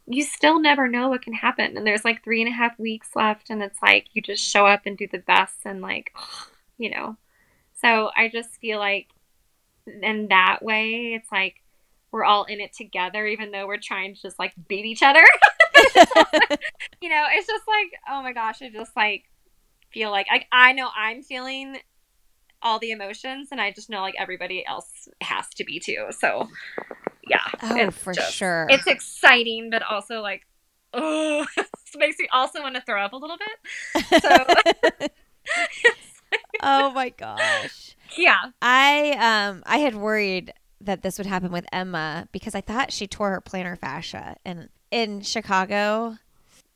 You 0.08 0.24
still 0.24 0.60
never 0.60 0.88
know 0.88 1.10
what 1.10 1.22
can 1.22 1.34
happen. 1.34 1.76
And 1.78 1.86
there's 1.86 2.06
like 2.06 2.24
three 2.24 2.42
and 2.42 2.52
a 2.52 2.56
half 2.56 2.80
weeks 2.80 3.16
left, 3.16 3.50
and 3.50 3.62
it's 3.62 3.82
like 3.82 4.08
you 4.14 4.22
just 4.22 4.44
show 4.44 4.66
up 4.66 4.82
and 4.86 4.98
do 4.98 5.08
the 5.08 5.20
best, 5.20 5.58
and 5.66 5.82
like, 5.82 6.14
you 6.78 6.90
know. 6.90 7.18
So 7.82 8.10
I 8.16 8.30
just 8.30 8.58
feel 8.60 8.80
like, 8.80 9.08
in 9.86 10.28
that 10.30 10.60
way, 10.62 11.14
it's 11.14 11.32
like 11.32 11.62
we're 12.12 12.24
all 12.24 12.46
in 12.46 12.60
it 12.60 12.74
together, 12.74 13.26
even 13.26 13.52
though 13.52 13.68
we're 13.68 13.78
trying 13.78 14.16
to 14.16 14.22
just 14.22 14.40
like 14.40 14.54
beat 14.68 14.86
each 14.86 15.04
other. 15.04 15.24
you 17.02 17.10
know, 17.10 17.26
it's 17.32 17.48
just 17.48 17.68
like, 17.68 18.00
oh 18.10 18.22
my 18.22 18.34
gosh, 18.34 18.62
I 18.62 18.70
just 18.70 18.96
like 18.96 19.26
feel 19.92 20.12
like 20.12 20.28
I, 20.30 20.46
I 20.52 20.74
know 20.74 20.90
I'm 20.96 21.22
feeling 21.22 21.78
all 22.62 22.80
the 22.80 22.92
emotions, 22.92 23.50
and 23.52 23.62
I 23.62 23.72
just 23.72 23.90
know 23.90 24.02
like 24.02 24.16
everybody 24.18 24.66
else 24.66 25.08
has 25.22 25.48
to 25.56 25.64
be 25.64 25.80
too. 25.80 26.08
So, 26.12 26.48
yeah. 27.30 27.40
Oh, 27.62 27.92
for 27.92 28.14
just- 28.14 28.34
sure. 28.34 28.68
It's 28.70 28.88
exciting, 28.88 29.70
but 29.70 29.84
also 29.84 30.22
like, 30.22 30.46
oh, 30.94 31.46
it 31.58 31.68
makes 31.98 32.18
me 32.20 32.28
also 32.32 32.62
want 32.62 32.76
to 32.76 32.82
throw 32.82 33.02
up 33.02 33.14
a 33.14 33.18
little 33.18 33.38
bit. 33.38 34.22
So, 34.22 35.08
oh 36.64 36.92
my 36.92 37.10
gosh. 37.10 37.96
yeah. 38.18 38.52
I 38.62 39.12
um 39.50 39.64
I 39.66 39.78
had 39.80 39.96
worried 39.96 40.54
that 40.82 41.02
this 41.02 41.18
would 41.18 41.28
happen 41.28 41.52
with 41.52 41.66
Emma 41.72 42.28
because 42.32 42.56
I 42.56 42.62
thought 42.62 42.92
she 42.92 43.08
tore 43.08 43.32
her 43.32 43.42
plantar 43.42 43.78
fascia 43.78 44.38
and 44.46 44.70
in 44.92 45.22
Chicago. 45.22 46.18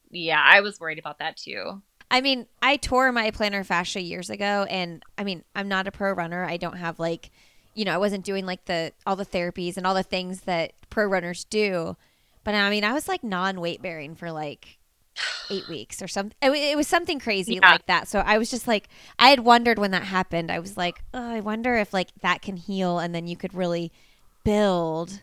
Yeah, 0.10 0.41
I 0.43 0.62
was 0.62 0.80
worried 0.80 0.99
about 0.99 1.20
that 1.20 1.38
too. 1.38 1.82
I 2.10 2.20
mean, 2.20 2.47
I 2.62 2.76
tore 2.76 3.12
my 3.14 3.32
plantar 3.32 3.66
fascia 3.66 4.02
years 4.02 4.30
ago 4.30 4.66
and 4.70 5.02
I 5.18 5.24
mean, 5.24 5.43
I'm 5.56 5.68
not 5.68 5.88
a 5.88 5.91
pro 5.91 6.12
runner. 6.12 6.43
I 6.43 6.58
don't 6.58 6.78
have 6.78 6.99
like 6.99 7.32
you 7.74 7.86
know, 7.86 7.93
I 7.93 7.97
wasn't 7.97 8.26
doing 8.26 8.45
like 8.45 8.65
the 8.65 8.93
all 9.05 9.15
the 9.15 9.26
therapies 9.26 9.78
and 9.78 9.86
all 9.88 9.95
the 9.95 10.03
things 10.03 10.41
that 10.41 10.74
pro 10.89 11.05
runners 11.05 11.43
do. 11.45 11.95
But 12.43 12.55
I 12.55 12.69
mean, 12.69 12.84
I 12.84 12.93
was 12.93 13.07
like 13.07 13.24
non-weight 13.24 13.82
bearing 13.82 14.15
for 14.15 14.32
like 14.32 14.78
8 15.49 15.67
weeks 15.67 16.01
or 16.01 16.07
something. 16.07 16.36
It, 16.41 16.51
it 16.51 16.78
was 16.78 16.88
something 16.88 17.19
crazy 17.19 17.59
Yeah. 17.61 17.69
like 17.69 17.86
that. 17.88 18.07
So 18.07 18.19
I 18.19 18.38
was 18.38 18.49
just 18.49 18.67
like 18.67 18.88
I 19.19 19.30
had 19.30 19.41
wondered 19.41 19.78
when 19.80 19.91
that 19.91 20.03
happened. 20.03 20.51
I 20.51 20.59
was 20.59 20.78
like, 20.78 21.03
"Oh, 21.13 21.32
I 21.32 21.39
wonder 21.41 21.76
if 21.78 21.93
like 21.93 22.09
that 22.22 22.41
can 22.41 22.57
heal 22.57 22.99
and 22.99 23.13
then 23.15 23.28
you 23.28 23.36
could 23.38 23.53
really 23.53 23.91
build." 24.43 25.22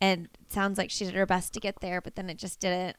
And 0.00 0.28
it 0.40 0.52
sounds 0.52 0.78
like 0.78 0.90
she 0.90 1.04
did 1.04 1.14
her 1.14 1.26
best 1.26 1.52
to 1.54 1.60
get 1.60 1.80
there, 1.80 2.00
but 2.00 2.14
then 2.16 2.30
it 2.30 2.38
just 2.38 2.60
didn't. 2.60 2.96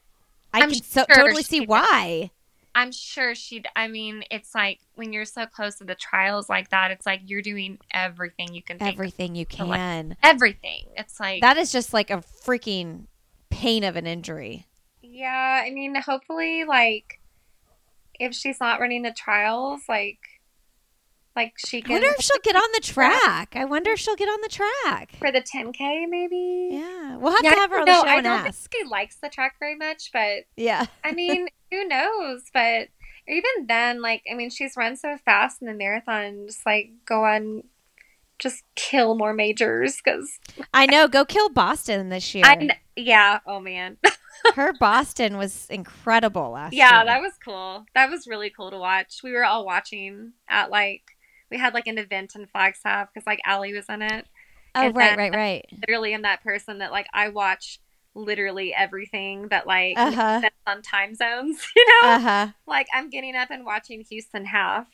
I 0.52 0.62
I'm 0.62 0.70
can 0.70 0.82
so, 0.82 1.04
sure 1.08 1.14
totally 1.14 1.42
see 1.42 1.60
did. 1.60 1.68
why. 1.68 2.30
I'm 2.74 2.92
sure 2.92 3.34
she'd, 3.34 3.66
I 3.74 3.88
mean, 3.88 4.22
it's 4.30 4.54
like 4.54 4.80
when 4.94 5.12
you're 5.12 5.24
so 5.24 5.46
close 5.46 5.76
to 5.76 5.84
the 5.84 5.94
trials 5.96 6.48
like 6.48 6.70
that, 6.70 6.90
it's 6.90 7.06
like 7.06 7.20
you're 7.24 7.42
doing 7.42 7.78
everything 7.92 8.54
you 8.54 8.62
can 8.62 8.78
think. 8.78 8.94
Everything 8.94 9.34
you 9.34 9.44
So, 9.48 9.64
like, 9.66 9.78
can. 9.78 10.16
everything. 10.22 10.86
It's 10.96 11.18
like, 11.18 11.40
That 11.42 11.56
is 11.56 11.72
just 11.72 11.92
like 11.92 12.10
a 12.10 12.18
freaking 12.18 13.06
pain 13.50 13.82
of 13.84 13.96
an 13.96 14.06
injury. 14.06 14.66
yeah, 15.02 15.62
I 15.64 15.70
mean, 15.70 15.94
hopefully, 15.96 16.64
like, 16.64 17.20
if 18.18 18.34
she's 18.34 18.60
not 18.60 18.80
running 18.80 19.02
the 19.02 19.12
trials, 19.12 19.82
like, 19.88 20.18
like 21.36 21.54
she 21.58 21.78
I 21.78 21.80
can 21.82 21.92
wonder 21.92 22.06
if 22.18 22.24
she'll 22.24 22.38
get 22.42 22.56
on 22.56 22.68
the 22.74 22.80
track. 22.80 23.54
I 23.56 23.64
wonder 23.64 23.90
if 23.92 23.98
she'll 24.00 24.16
get 24.16 24.28
on 24.28 24.40
the 24.42 24.48
track. 24.48 25.12
for 25.18 25.30
the 25.32 25.40
10K, 25.42 26.06
maybe. 26.06 26.68
Yeah, 26.72 27.16
we'll 27.16 27.32
have 27.32 27.40
Yeah, 27.44 27.50
to 27.50 27.54
I 27.56 27.56
have 27.56 27.70
her 27.70 27.76
on 27.78 27.84
don't 27.84 27.86
the 27.86 27.92
know. 27.92 28.00
show 28.00 28.08
I 28.08 28.16
and 28.18 28.26
don't 28.26 28.42
ask. 28.46 28.70
think 28.70 28.72
she 28.72 28.84
likes 28.88 29.16
the 29.16 29.28
track 29.28 29.56
very 29.58 29.76
much, 29.76 30.10
but 30.12 30.44
Yeah, 30.56 30.86
I 31.04 31.12
mean, 31.12 31.48
who 31.70 31.86
knows? 31.86 32.42
But 32.52 32.88
even 33.28 33.66
then, 33.66 34.02
like, 34.02 34.22
I 34.30 34.34
mean, 34.34 34.50
she's 34.50 34.76
run 34.76 34.96
so 34.96 35.16
fast 35.24 35.60
in 35.60 35.68
the 35.68 35.74
marathon, 35.74 36.46
just 36.46 36.64
like 36.66 36.90
go 37.06 37.24
on, 37.24 37.64
just 38.38 38.64
kill 38.74 39.14
more 39.14 39.32
majors 39.32 40.00
because 40.02 40.38
I 40.74 40.86
know. 40.86 41.06
Go 41.08 41.24
kill 41.24 41.48
Boston 41.50 42.08
this 42.08 42.34
year. 42.34 42.44
I, 42.44 42.70
yeah, 42.96 43.40
oh 43.46 43.60
man, 43.60 43.98
her 44.54 44.72
Boston 44.72 45.36
was 45.36 45.66
incredible 45.70 46.50
last 46.50 46.72
yeah, 46.72 46.90
year. 46.90 46.98
Yeah, 46.98 47.04
that 47.04 47.20
was 47.20 47.32
cool. 47.44 47.84
That 47.94 48.10
was 48.10 48.26
really 48.26 48.50
cool 48.50 48.70
to 48.70 48.78
watch. 48.78 49.20
We 49.22 49.32
were 49.32 49.44
all 49.44 49.64
watching 49.64 50.32
at 50.48 50.70
like 50.70 51.02
we 51.50 51.58
had 51.58 51.74
like 51.74 51.86
an 51.86 51.98
event 51.98 52.34
in 52.34 52.46
Flagstaff 52.46 53.08
because 53.12 53.26
like 53.26 53.40
Allie 53.44 53.74
was 53.74 53.86
in 53.88 54.02
it. 54.02 54.26
oh, 54.74 54.86
and 54.86 54.96
right, 54.96 55.16
right, 55.16 55.34
right. 55.34 55.66
Literally, 55.80 56.14
I'm 56.14 56.22
that 56.22 56.42
person 56.42 56.78
that 56.78 56.92
like 56.92 57.06
I 57.12 57.28
watch 57.28 57.80
literally 58.14 58.74
everything 58.74 59.48
that 59.48 59.66
like 59.66 59.96
uh-huh. 59.98 60.42
on 60.66 60.82
time 60.82 61.14
zones. 61.14 61.66
You 61.76 61.86
know, 62.02 62.08
Uh 62.10 62.18
huh. 62.18 62.48
like 62.66 62.86
I'm 62.92 63.08
getting 63.10 63.36
up 63.36 63.50
and 63.50 63.64
watching 63.64 64.02
Houston 64.10 64.44
half. 64.44 64.86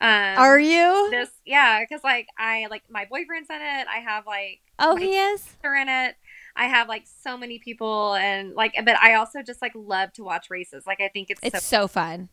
Um, 0.00 0.08
Are 0.38 0.58
you? 0.58 1.08
this 1.12 1.30
yeah 1.46 1.78
because 1.80 2.02
like 2.02 2.26
i 2.36 2.66
like 2.70 2.82
my 2.90 3.04
boyfriend's 3.08 3.48
in 3.50 3.60
it 3.62 3.86
i 3.86 3.98
have 4.00 4.26
like 4.26 4.60
Oh, 4.80 4.96
he 4.96 5.16
is. 5.16 5.40
sister 5.42 5.74
in 5.76 5.88
it 5.88 6.16
i 6.56 6.64
have 6.66 6.88
like 6.88 7.04
so 7.06 7.36
many 7.38 7.60
people 7.60 8.14
and 8.14 8.52
like 8.54 8.74
but 8.84 8.96
i 9.00 9.14
also 9.14 9.42
just 9.42 9.62
like 9.62 9.70
love 9.76 10.12
to 10.14 10.24
watch 10.24 10.50
races 10.50 10.88
like 10.88 11.00
i 11.00 11.06
think 11.06 11.30
it's, 11.30 11.38
It's 11.44 11.62
so 11.64 11.82
so 11.82 11.86
fun. 11.88 12.30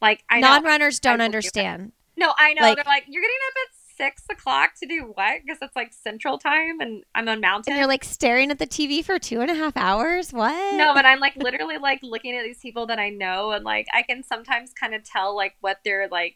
like 0.00 0.24
i 0.30 0.40
Non-runners 0.40 0.98
don't 0.98 1.14
will 1.14 1.18
do 1.18 1.24
understand. 1.26 1.92
no 2.16 2.32
i 2.38 2.54
know 2.54 2.62
like- 2.62 2.76
they're 2.76 2.84
like 2.86 3.04
you're 3.06 3.20
getting 3.22 3.36
up 3.50 3.54
at 3.68 3.73
six 3.96 4.22
o'clock 4.30 4.70
to 4.80 4.86
do 4.86 5.12
what 5.14 5.40
because 5.44 5.58
it's 5.62 5.76
like 5.76 5.92
central 5.92 6.38
time 6.38 6.80
and 6.80 7.04
i'm 7.14 7.28
on 7.28 7.40
mountain 7.40 7.72
And 7.72 7.78
you're 7.78 7.86
like 7.88 8.04
staring 8.04 8.50
at 8.50 8.58
the 8.58 8.66
TV 8.66 9.04
for 9.04 9.18
two 9.18 9.40
and 9.40 9.50
a 9.50 9.54
half 9.54 9.76
hours. 9.76 10.32
What? 10.32 10.74
no 10.76 10.92
but 10.94 11.04
i'm 11.06 11.20
like 11.20 11.36
literally 11.36 11.78
like 11.78 12.00
looking 12.02 12.36
at 12.36 12.42
these 12.44 12.58
people 12.58 12.86
that 12.86 12.98
i 12.98 13.10
know 13.10 13.52
and 13.52 13.64
like 13.64 13.86
i 13.94 14.02
can 14.02 14.22
sometimes 14.22 14.72
kind 14.72 14.94
of 14.94 15.04
tell 15.04 15.34
like 15.36 15.54
what 15.60 15.78
they're 15.84 16.08
like 16.08 16.34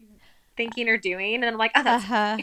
thinking 0.57 0.89
or 0.89 0.97
doing 0.97 1.37
and 1.37 1.45
i'm 1.47 1.57
like 1.57 1.73
oh 1.75 1.83
that's 1.83 2.05
huh. 2.05 2.39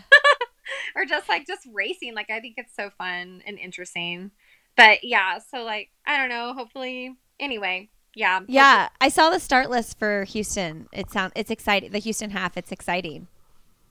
or 0.96 1.06
just 1.06 1.30
like 1.30 1.46
just 1.46 1.68
racing 1.74 2.14
like 2.16 2.30
i 2.30 2.40
think 2.40 2.56
it's 2.58 2.76
so 2.76 2.90
fun 2.98 3.42
and 3.46 3.58
interesting 3.60 4.32
but 4.76 5.04
yeah 5.04 5.40
so 5.40 5.64
like 5.64 5.90
i 6.06 6.18
don't 6.18 6.30
know 6.30 6.54
hopefully 6.54 7.16
anyway 7.40 7.90
yeah 8.16 8.40
Yeah, 8.48 8.88
I 9.02 9.10
saw 9.10 9.30
the 9.30 9.40
start 9.42 9.70
list 9.70 10.00
for 10.00 10.24
Houston. 10.24 10.88
It 10.94 11.12
sound 11.12 11.34
it's 11.36 11.52
exciting. 11.52 11.92
The 11.92 12.00
Houston 12.00 12.30
half. 12.30 12.56
It's 12.56 12.72
exciting. 12.72 13.28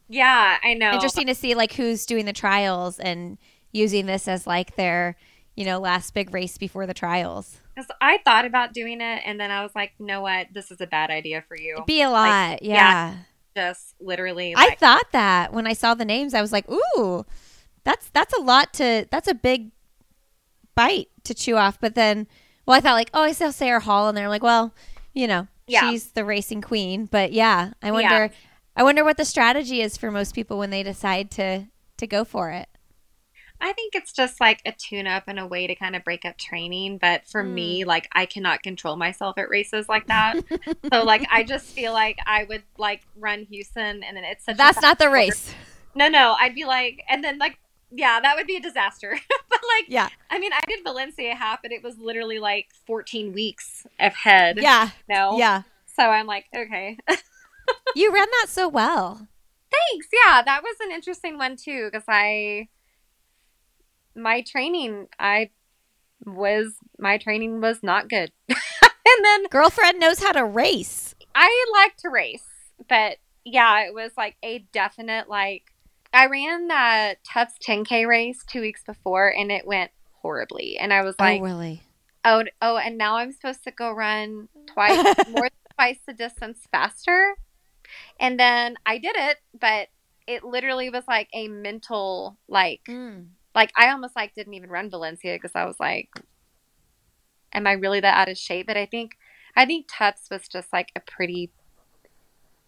Yeah 0.09 0.59
i 0.63 0.75
know 0.75 0.93
Interesting 0.93 1.27
to 1.29 1.35
see 1.35 1.55
like 1.55 1.73
who's 1.73 2.05
doing 2.07 2.27
the 2.27 2.33
trials 2.33 2.99
and 2.99 3.39
using 3.73 4.07
this 4.07 4.29
as 4.29 4.47
like 4.47 4.77
their 4.77 5.17
you 5.57 5.65
know 5.65 5.79
last 5.79 6.15
big 6.15 6.33
race 6.35 6.59
before 6.59 6.87
the 6.87 6.95
trials. 6.95 7.59
'Cause 7.77 7.87
i 8.01 8.19
thought 8.25 8.45
about 8.45 8.73
doing 8.73 9.01
it 9.01 9.23
and 9.25 9.41
then 9.41 9.51
i 9.51 9.63
was 9.63 9.73
like 9.75 9.93
you 9.99 10.07
know 10.07 10.21
what 10.21 10.47
this 10.53 10.71
is 10.71 10.81
a 10.81 10.87
bad 10.87 11.11
idea 11.11 11.43
for 11.49 11.57
you 11.57 11.75
It'd 11.75 11.87
be 11.87 12.03
a 12.03 12.11
lot. 12.11 12.63
yeah. 12.63 12.75
yeah. 12.75 13.15
just 13.57 13.95
literally 14.01 14.55
I 14.57 14.75
thought 14.77 15.11
that 15.13 15.53
when 15.53 15.67
I 15.67 15.73
saw 15.73 15.95
the 15.95 16.05
names, 16.05 16.35
I 16.35 16.41
was 16.43 16.51
like, 16.53 16.67
"Ooh, 16.71 17.25
that's 17.85 18.09
that's 18.11 18.35
a 18.37 18.41
lot 18.41 18.73
to 18.75 19.07
that's 19.11 19.29
a 19.29 19.35
big 19.35 19.71
bite 20.75 21.09
to 21.25 21.35
chew 21.35 21.57
off." 21.57 21.79
But 21.81 21.95
then, 21.95 22.27
well, 22.67 22.77
I 22.77 22.81
thought 22.81 22.95
like, 22.95 23.11
"Oh, 23.15 23.23
I 23.23 23.33
saw 23.33 23.51
Sarah 23.51 23.81
Hall," 23.81 24.09
and 24.09 24.17
they're 24.17 24.29
like, 24.29 24.43
"Well, 24.43 24.75
you 25.13 25.27
know, 25.27 25.47
Yeah. 25.67 25.89
she's 25.91 26.13
the 26.13 26.25
racing 26.25 26.63
queen." 26.63 27.07
But 27.07 27.33
yeah, 27.33 27.73
I 27.83 27.93
wonder, 27.93 28.31
I 28.77 28.83
wonder 28.83 29.05
what 29.05 29.16
the 29.16 29.25
strategy 29.25 29.81
is 29.81 29.97
for 29.97 30.11
most 30.11 30.35
people 30.35 30.59
when 30.59 30.70
they 30.70 30.83
decide 30.83 31.31
to 31.33 31.66
to 31.97 32.07
go 32.09 32.25
for 32.25 32.51
it. 32.51 32.68
i 33.61 33.72
think 33.72 33.95
it's 33.95 34.12
just 34.12 34.41
like 34.41 34.61
a 34.66 34.72
tune 34.72 35.07
up 35.07 35.25
and 35.29 35.39
a 35.39 35.47
way 35.47 35.66
to 35.68 35.75
kind 35.77 35.95
of 35.95 36.03
break 36.03 36.25
up 36.25 36.37
training 36.37 36.99
but 36.99 37.25
for 37.27 37.43
Hmm. 37.45 37.55
me 37.55 37.85
like 37.85 38.09
i 38.12 38.27
cannot 38.27 38.62
control 38.64 38.97
myself 38.97 39.39
at 39.39 39.49
races 39.49 39.89
like 39.89 40.09
that 40.09 40.35
so 40.93 41.05
like 41.05 41.25
i 41.31 41.45
just 41.45 41.66
feel 41.66 41.93
like 41.93 42.18
i 42.27 42.43
would 42.45 42.64
like 42.77 43.03
run 43.16 43.45
houston 43.45 44.03
and 44.03 44.16
then 44.16 44.25
it's 44.25 44.45
such 44.45 44.57
That's 44.57 44.83
not 44.83 44.99
the 44.99 45.09
race. 45.09 45.55
No, 45.97 46.09
no, 46.09 46.35
I'd 46.41 46.57
be 46.57 46.64
like, 46.64 47.05
and 47.09 47.22
then 47.22 47.39
like, 47.39 47.57
yeah, 47.93 48.18
that 48.20 48.35
would 48.35 48.49
be 48.49 48.57
a 48.57 48.61
disaster. 48.61 49.16
but 49.49 49.61
like, 49.79 49.85
Yeah, 49.87 50.09
I 50.29 50.41
mean, 50.41 50.53
I 50.53 50.59
did 50.66 50.83
Valencia 50.83 51.37
half, 51.37 51.61
and 51.62 51.72
it 51.72 51.85
was 51.85 51.97
literally 51.99 52.41
like 52.41 52.66
14 52.89 53.33
weeks 53.33 53.87
ahead. 54.01 54.59
yeah, 54.61 54.91
No. 55.09 55.39
yeah. 55.39 55.62
So 55.97 56.03
I'm 56.03 56.27
like, 56.27 56.47
okay. 56.53 56.99
You 57.97 58.12
ran 58.12 58.27
that 58.41 58.47
so 58.49 58.69
well. 58.69 59.29
Thanks. 59.71 60.09
Yeah, 60.12 60.43
that 60.43 60.62
was 60.62 60.77
an 60.81 60.91
interesting 60.91 61.39
one 61.39 61.57
too, 61.57 61.89
because 61.91 62.05
I, 62.09 62.69
my 64.17 64.43
training, 64.43 65.07
I 65.19 65.51
was, 66.25 66.75
my 66.99 67.19
training 67.19 67.61
was 67.61 67.83
not 67.83 68.09
good. 68.09 68.33
and 68.49 69.25
then 69.25 69.47
Girlfriend 69.47 70.01
knows 70.01 70.21
how 70.21 70.33
to 70.33 70.45
race. 70.45 71.15
I 71.35 71.67
like 71.73 71.97
to 71.99 72.09
race, 72.09 72.47
but 72.89 73.19
yeah, 73.45 73.87
it 73.87 73.95
was 73.95 74.12
like 74.17 74.37
a 74.43 74.61
definite 74.73 75.29
like 75.29 75.75
I 76.12 76.27
ran 76.27 76.69
that 76.69 77.17
Tufts 77.25 77.59
10K 77.67 78.07
race 78.07 78.45
two 78.47 78.61
weeks 78.61 78.83
before 78.85 79.29
and 79.29 79.51
it 79.51 79.67
went 79.67 79.91
horribly. 80.23 80.79
And 80.79 80.93
I 80.93 81.03
was 81.03 81.17
oh, 81.19 81.25
like, 81.25 81.41
oh, 81.41 81.45
really? 81.45 81.83
oh, 82.25 82.45
oh, 82.62 82.77
and 82.77 82.97
now 82.97 83.17
I'm 83.17 83.33
supposed 83.33 83.65
to 83.65 83.73
go 83.73 83.91
run 83.93 84.49
twice, 84.67 85.05
more 85.31 85.43
than 85.43 85.75
twice 85.77 85.99
the 86.07 86.12
distance 86.12 86.61
faster. 86.71 87.37
And 88.21 88.39
then 88.39 88.77
I 88.87 88.99
did 88.99 89.17
it, 89.17 89.39
but 89.59 89.89
it 90.27 90.45
literally 90.45 90.91
was 90.91 91.05
like 91.07 91.29
a 91.35 91.49
mental, 91.49 92.39
like, 92.49 92.81
Mm. 92.89 93.29
like 93.55 93.71
I 93.77 93.91
almost 93.91 94.17
like 94.17 94.35
didn't 94.35 94.55
even 94.55 94.71
run 94.71 94.91
Valencia 94.91 95.35
because 95.35 95.53
I 95.55 95.65
was 95.65 95.77
like, 95.79 96.09
am 97.53 97.67
I 97.67 97.73
really 97.73 98.01
that 98.01 98.17
out 98.17 98.29
of 98.29 98.39
shape? 98.39 98.67
But 98.67 98.77
I 98.77 98.87
think, 98.87 99.13
I 99.57 99.67
think 99.67 99.87
Tufts 99.89 100.29
was 100.31 100.49
just 100.49 100.73
like 100.73 100.89
a 100.97 101.01
pretty, 101.01 101.53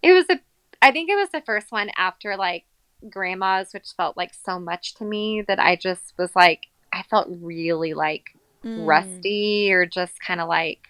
it 0.03 0.12
was 0.12 0.27
a, 0.31 0.41
I 0.83 0.93
think 0.93 1.11
it 1.11 1.16
was 1.16 1.31
the 1.33 1.43
first 1.45 1.72
one 1.72 1.91
after 1.97 2.37
like 2.37 2.64
grandma's, 3.11 3.72
which 3.72 3.89
felt 3.97 4.16
like 4.16 4.33
so 4.35 4.59
much 4.59 4.95
to 4.97 5.05
me 5.05 5.43
that 5.49 5.59
I 5.59 5.77
just 5.77 6.12
was 6.18 6.31
like, 6.37 6.61
I 6.93 7.03
felt 7.03 7.29
really 7.31 7.95
like 7.95 8.24
Mm. 8.64 8.87
rusty 8.89 9.72
or 9.72 9.87
just 9.87 10.14
kind 10.20 10.41
of 10.41 10.49
like, 10.49 10.81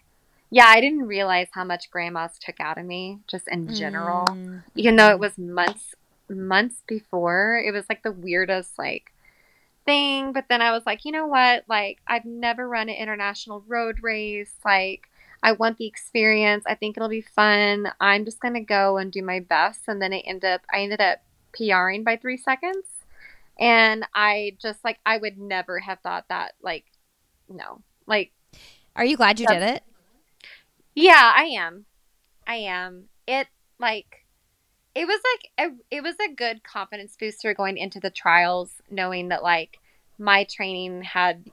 yeah, 0.51 0.66
I 0.66 0.80
didn't 0.80 1.07
realize 1.07 1.49
how 1.53 1.64
much 1.64 1.90
grandma's 1.90 2.38
took 2.38 2.61
out 2.61 2.78
of 2.78 2.84
me 2.84 3.20
just 3.26 3.49
in 3.49 3.74
general. 3.74 4.26
Mm. 4.26 4.62
Even 4.74 4.97
though 4.97 5.11
it 5.11 5.18
was 5.18 5.36
months, 5.36 5.94
months 6.28 6.82
before, 6.86 7.62
it 7.64 7.72
was 7.72 7.84
like 7.88 8.03
the 8.03 8.12
weirdest, 8.12 8.78
like, 8.78 9.12
thing. 9.84 10.32
But 10.32 10.47
then 10.49 10.61
I 10.61 10.72
was 10.72 10.84
like, 10.84 11.05
you 11.05 11.12
know 11.12 11.26
what? 11.26 11.64
Like, 11.68 11.99
I've 12.07 12.24
never 12.24 12.68
run 12.68 12.88
an 12.88 12.97
international 12.97 13.64
road 13.66 14.03
race. 14.03 14.55
Like, 14.64 15.09
I 15.42 15.53
want 15.53 15.78
the 15.78 15.86
experience. 15.86 16.64
I 16.66 16.74
think 16.74 16.97
it'll 16.97 17.09
be 17.09 17.20
fun. 17.20 17.90
I'm 18.01 18.24
just 18.24 18.40
gonna 18.40 18.62
go 18.62 18.99
and 18.99 19.12
do 19.12 19.22
my 19.22 19.40
best. 19.40 19.82
And 19.86 20.03
then 20.03 20.12
I 20.12 20.18
ended 20.18 20.51
up 20.51 20.62
I 20.72 20.80
ended 20.80 21.01
up 21.01 21.20
PRing 21.53 22.05
by 22.05 22.16
three 22.16 22.36
seconds. 22.36 22.86
And 23.59 24.05
I 24.14 24.57
just 24.61 24.84
like 24.84 24.99
I 25.07 25.18
would 25.18 25.38
never 25.38 25.78
have 25.78 26.01
thought 26.01 26.26
that 26.28 26.55
like 26.62 26.84
no. 27.49 27.80
Like 28.07 28.32
Are 28.97 29.05
you 29.05 29.16
glad 29.16 29.38
you 29.38 29.47
did 29.47 29.62
it? 29.62 29.82
Yeah, 30.97 31.32
I 31.36 31.44
am. 31.44 31.84
I 32.47 32.57
am. 32.57 33.05
It 33.26 33.47
like 33.78 34.24
it 34.94 35.07
was 35.07 35.20
like 35.34 35.68
a, 35.68 35.74
it 35.90 36.03
was 36.03 36.16
a 36.18 36.34
good 36.34 36.64
confidence 36.64 37.16
booster 37.20 37.53
going 37.53 37.76
into 37.76 38.01
the 38.01 38.11
trials 38.11 38.70
knowing 38.90 39.28
that 39.28 39.42
like 39.42 39.78
my 40.18 40.44
training 40.44 41.03
had 41.03 41.44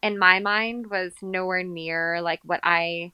in 0.00 0.16
my 0.16 0.38
mind 0.38 0.90
was 0.90 1.12
nowhere 1.20 1.64
near 1.64 2.20
like 2.22 2.38
what 2.44 2.60
I 2.62 3.10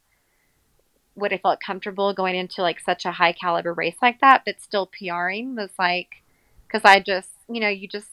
would 1.14 1.32
have 1.32 1.40
felt 1.40 1.60
comfortable 1.64 2.12
going 2.12 2.36
into 2.36 2.60
like 2.60 2.78
such 2.80 3.06
a 3.06 3.12
high 3.12 3.32
caliber 3.32 3.72
race 3.72 3.96
like 4.02 4.20
that, 4.20 4.42
but 4.44 4.60
still 4.60 4.86
PRing 4.86 5.56
was 5.56 5.70
like 5.78 6.22
cuz 6.68 6.82
I 6.84 7.00
just, 7.00 7.30
you 7.48 7.58
know, 7.58 7.68
you 7.68 7.88
just 7.88 8.10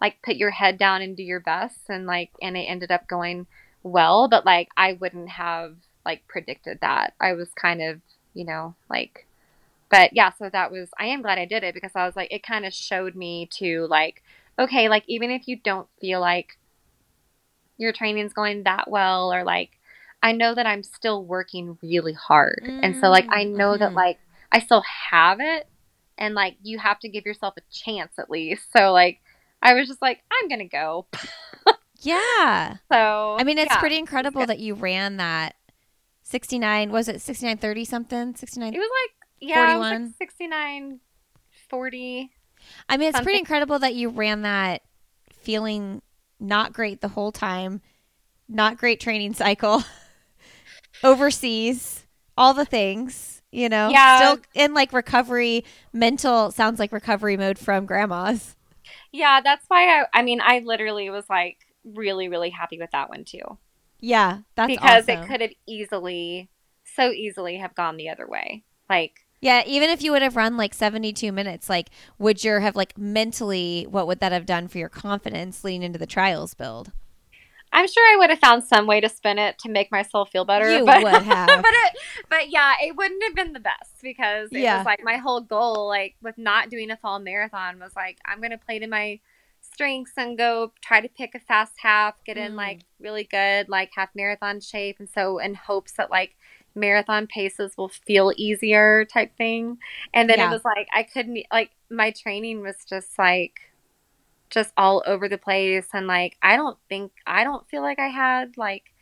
like 0.00 0.22
put 0.22 0.36
your 0.36 0.50
head 0.52 0.78
down 0.78 1.02
and 1.02 1.16
do 1.16 1.24
your 1.24 1.40
best 1.40 1.88
and 1.88 2.06
like 2.06 2.30
and 2.40 2.56
it 2.56 2.66
ended 2.68 2.92
up 2.92 3.08
going 3.08 3.48
well, 3.82 4.28
but 4.28 4.46
like 4.46 4.68
I 4.76 4.92
wouldn't 4.92 5.30
have 5.30 5.76
like 6.10 6.26
predicted 6.28 6.78
that. 6.80 7.14
I 7.20 7.32
was 7.34 7.48
kind 7.54 7.82
of, 7.82 8.00
you 8.34 8.44
know, 8.44 8.74
like 8.90 9.26
but 9.90 10.12
yeah, 10.14 10.30
so 10.38 10.48
that 10.50 10.70
was 10.72 10.88
I 10.98 11.06
am 11.06 11.22
glad 11.22 11.38
I 11.38 11.46
did 11.46 11.64
it 11.64 11.74
because 11.74 11.92
I 11.94 12.06
was 12.06 12.16
like 12.16 12.32
it 12.32 12.42
kind 12.42 12.64
of 12.66 12.74
showed 12.74 13.14
me 13.16 13.48
to 13.58 13.86
like 13.88 14.22
okay, 14.58 14.88
like 14.88 15.04
even 15.08 15.30
if 15.30 15.48
you 15.48 15.56
don't 15.56 15.88
feel 16.00 16.20
like 16.20 16.58
your 17.78 17.92
training's 17.92 18.32
going 18.32 18.64
that 18.64 18.90
well 18.90 19.32
or 19.32 19.44
like 19.44 19.70
I 20.22 20.32
know 20.32 20.54
that 20.54 20.66
I'm 20.66 20.82
still 20.82 21.24
working 21.24 21.78
really 21.82 22.12
hard. 22.12 22.72
And 22.82 22.94
so 22.96 23.08
like 23.08 23.26
I 23.30 23.44
know 23.44 23.76
that 23.78 23.92
Mhm. 23.92 23.96
like 23.96 24.18
I 24.52 24.60
still 24.60 24.82
have 25.10 25.40
it 25.40 25.66
and 26.18 26.34
like 26.34 26.56
you 26.62 26.78
have 26.78 26.98
to 27.00 27.08
give 27.08 27.24
yourself 27.24 27.54
a 27.56 27.62
chance 27.72 28.18
at 28.18 28.30
least. 28.30 28.70
So 28.72 28.92
like 28.92 29.20
I 29.62 29.74
was 29.74 29.88
just 29.88 30.02
like 30.02 30.22
I'm 30.30 30.48
going 30.48 30.60
to 30.60 30.66
go. 30.66 31.06
Yeah. 32.02 32.76
So 32.90 33.36
I 33.38 33.44
mean, 33.44 33.58
it's 33.58 33.70
yeah. 33.70 33.78
pretty 33.78 33.98
incredible 33.98 34.46
that 34.46 34.58
you 34.58 34.74
ran 34.74 35.18
that 35.18 35.54
69, 36.30 36.92
was 36.92 37.08
it 37.08 37.20
6930 37.20 37.84
something? 37.84 38.34
69. 38.36 38.74
It 38.74 38.78
was 38.78 38.90
like 39.02 39.28
yeah, 39.40 39.74
it 39.74 39.78
was 39.78 39.90
like 39.90 40.14
69 40.18 41.00
40. 41.68 42.30
I 42.88 42.96
mean, 42.96 43.08
it's 43.08 43.20
pretty 43.20 43.38
incredible 43.38 43.78
that 43.78 43.94
you 43.94 44.10
ran 44.10 44.42
that 44.42 44.82
feeling 45.32 46.02
not 46.38 46.72
great 46.72 47.00
the 47.00 47.08
whole 47.08 47.32
time, 47.32 47.80
not 48.48 48.76
great 48.76 49.00
training 49.00 49.34
cycle, 49.34 49.82
overseas, 51.04 52.06
all 52.36 52.54
the 52.54 52.64
things, 52.64 53.42
you 53.50 53.68
know, 53.68 53.88
Yeah. 53.90 54.16
still 54.16 54.38
in 54.54 54.74
like 54.74 54.92
recovery, 54.92 55.64
mental 55.92 56.50
sounds 56.50 56.78
like 56.78 56.92
recovery 56.92 57.36
mode 57.36 57.58
from 57.58 57.86
grandma's. 57.86 58.56
Yeah, 59.12 59.40
that's 59.42 59.64
why 59.68 60.00
I 60.00 60.06
I 60.12 60.22
mean, 60.22 60.40
I 60.42 60.60
literally 60.60 61.10
was 61.10 61.28
like 61.28 61.58
really 61.84 62.28
really 62.28 62.50
happy 62.50 62.78
with 62.78 62.90
that 62.92 63.08
one 63.08 63.24
too. 63.24 63.58
Yeah, 64.00 64.40
that's 64.54 64.76
because 64.76 64.78
awesome. 64.78 65.08
it 65.08 65.26
could 65.26 65.40
have 65.40 65.52
easily 65.66 66.50
so 66.84 67.10
easily 67.10 67.56
have 67.58 67.74
gone 67.74 67.96
the 67.96 68.08
other 68.08 68.26
way. 68.28 68.64
Like 68.88 69.14
Yeah, 69.40 69.62
even 69.66 69.88
if 69.88 70.02
you 70.02 70.12
would 70.12 70.22
have 70.22 70.36
run 70.36 70.56
like 70.56 70.74
72 70.74 71.32
minutes, 71.32 71.68
like 71.68 71.88
would 72.18 72.44
your 72.44 72.60
have 72.60 72.76
like 72.76 72.96
mentally 72.98 73.86
what 73.88 74.06
would 74.06 74.20
that 74.20 74.32
have 74.32 74.46
done 74.46 74.68
for 74.68 74.78
your 74.78 74.88
confidence 74.90 75.64
leading 75.64 75.82
into 75.82 75.98
the 75.98 76.06
trials 76.06 76.54
build? 76.54 76.92
I'm 77.72 77.86
sure 77.86 78.04
I 78.12 78.16
would 78.18 78.30
have 78.30 78.40
found 78.40 78.64
some 78.64 78.86
way 78.86 79.00
to 79.00 79.08
spin 79.08 79.38
it 79.38 79.58
to 79.60 79.68
make 79.68 79.92
myself 79.92 80.30
feel 80.30 80.44
better. 80.44 80.80
You 80.80 80.84
but, 80.84 81.04
would 81.04 81.22
have. 81.22 81.48
but 81.62 81.72
it, 81.72 81.92
but 82.28 82.50
yeah, 82.50 82.74
it 82.82 82.96
wouldn't 82.96 83.22
have 83.22 83.34
been 83.36 83.52
the 83.52 83.60
best 83.60 83.94
because 84.02 84.50
it 84.54 84.58
Yeah. 84.62 84.76
was 84.76 84.84
like 84.84 85.00
my 85.04 85.18
whole 85.18 85.40
goal, 85.40 85.86
like 85.86 86.16
with 86.20 86.36
not 86.36 86.68
doing 86.68 86.90
a 86.90 86.96
fall 86.96 87.20
marathon, 87.20 87.78
was 87.78 87.92
like 87.94 88.18
I'm 88.26 88.40
gonna 88.40 88.58
play 88.58 88.80
to 88.80 88.88
my 88.88 89.20
strengths 89.80 90.12
and 90.16 90.36
go 90.38 90.72
try 90.82 91.00
to 91.00 91.08
pick 91.08 91.34
a 91.34 91.40
fast 91.40 91.72
half, 91.78 92.14
get 92.24 92.36
in 92.36 92.52
Mm. 92.52 92.56
like 92.56 92.80
really 93.00 93.24
good 93.24 93.68
like 93.68 93.90
half 93.94 94.10
marathon 94.14 94.60
shape, 94.60 94.96
and 94.98 95.08
so 95.08 95.38
in 95.38 95.54
hopes 95.54 95.92
that 95.92 96.10
like 96.10 96.36
marathon 96.74 97.26
paces 97.26 97.76
will 97.76 97.88
feel 97.88 98.32
easier 98.36 99.04
type 99.06 99.36
thing. 99.36 99.78
And 100.14 100.28
then 100.28 100.38
Yeah. 100.38 100.50
it 100.50 100.54
was 100.54 100.64
like 100.64 100.88
I 100.92 101.02
couldn't 101.04 101.38
like 101.52 101.70
my 101.90 102.10
training 102.12 102.62
was 102.62 102.76
just 102.88 103.18
like 103.18 103.60
just 104.50 104.72
all 104.76 105.02
over 105.06 105.28
the 105.28 105.38
place 105.38 105.88
and 105.94 106.06
like 106.06 106.36
I 106.42 106.56
don't 106.56 106.78
think 106.88 107.12
I 107.26 107.44
don't 107.44 107.68
feel 107.68 107.82
like 107.82 107.98
I 107.98 108.08
had 108.08 108.56
like 108.56 108.92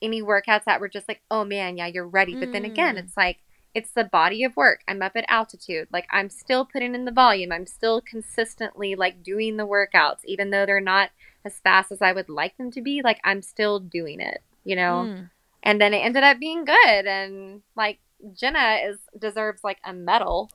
any 0.00 0.22
workouts 0.22 0.64
that 0.64 0.80
were 0.80 0.88
just 0.88 1.08
like, 1.08 1.22
oh 1.30 1.44
man, 1.44 1.76
yeah, 1.76 1.86
you're 1.86 2.06
ready. 2.08 2.36
But 2.38 2.52
then 2.52 2.64
again, 2.64 2.96
Mm. 2.96 2.98
it's 2.98 3.16
like 3.16 3.38
it's 3.74 3.90
the 3.90 4.04
body 4.04 4.44
of 4.44 4.56
work. 4.56 4.82
I'm 4.86 5.02
up 5.02 5.12
at 5.16 5.24
altitude. 5.28 5.88
Like 5.92 6.06
I'm 6.10 6.28
still 6.28 6.64
putting 6.64 6.94
in 6.94 7.04
the 7.04 7.12
volume. 7.12 7.52
I'm 7.52 7.66
still 7.66 8.00
consistently 8.00 8.94
like 8.94 9.22
doing 9.22 9.56
the 9.56 9.66
workouts, 9.66 10.24
even 10.24 10.50
though 10.50 10.66
they're 10.66 10.80
not 10.80 11.10
as 11.44 11.58
fast 11.60 11.90
as 11.90 12.02
I 12.02 12.12
would 12.12 12.28
like 12.28 12.56
them 12.56 12.70
to 12.72 12.82
be. 12.82 13.00
Like 13.02 13.20
I'm 13.24 13.42
still 13.42 13.80
doing 13.80 14.20
it, 14.20 14.42
you 14.64 14.76
know? 14.76 15.06
Mm. 15.06 15.30
And 15.62 15.80
then 15.80 15.94
it 15.94 15.98
ended 15.98 16.22
up 16.22 16.38
being 16.38 16.64
good. 16.64 17.06
And 17.06 17.62
like 17.74 17.98
Jenna 18.34 18.78
is 18.84 18.98
deserves 19.18 19.64
like 19.64 19.78
a 19.84 19.92
medal 19.92 20.50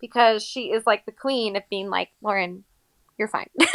because 0.00 0.42
she 0.42 0.72
is 0.72 0.86
like 0.86 1.04
the 1.06 1.12
queen 1.12 1.56
of 1.56 1.62
being 1.70 1.90
like, 1.90 2.10
Lauren, 2.22 2.64
you're 3.18 3.28
fine. 3.28 3.48
like 3.58 3.70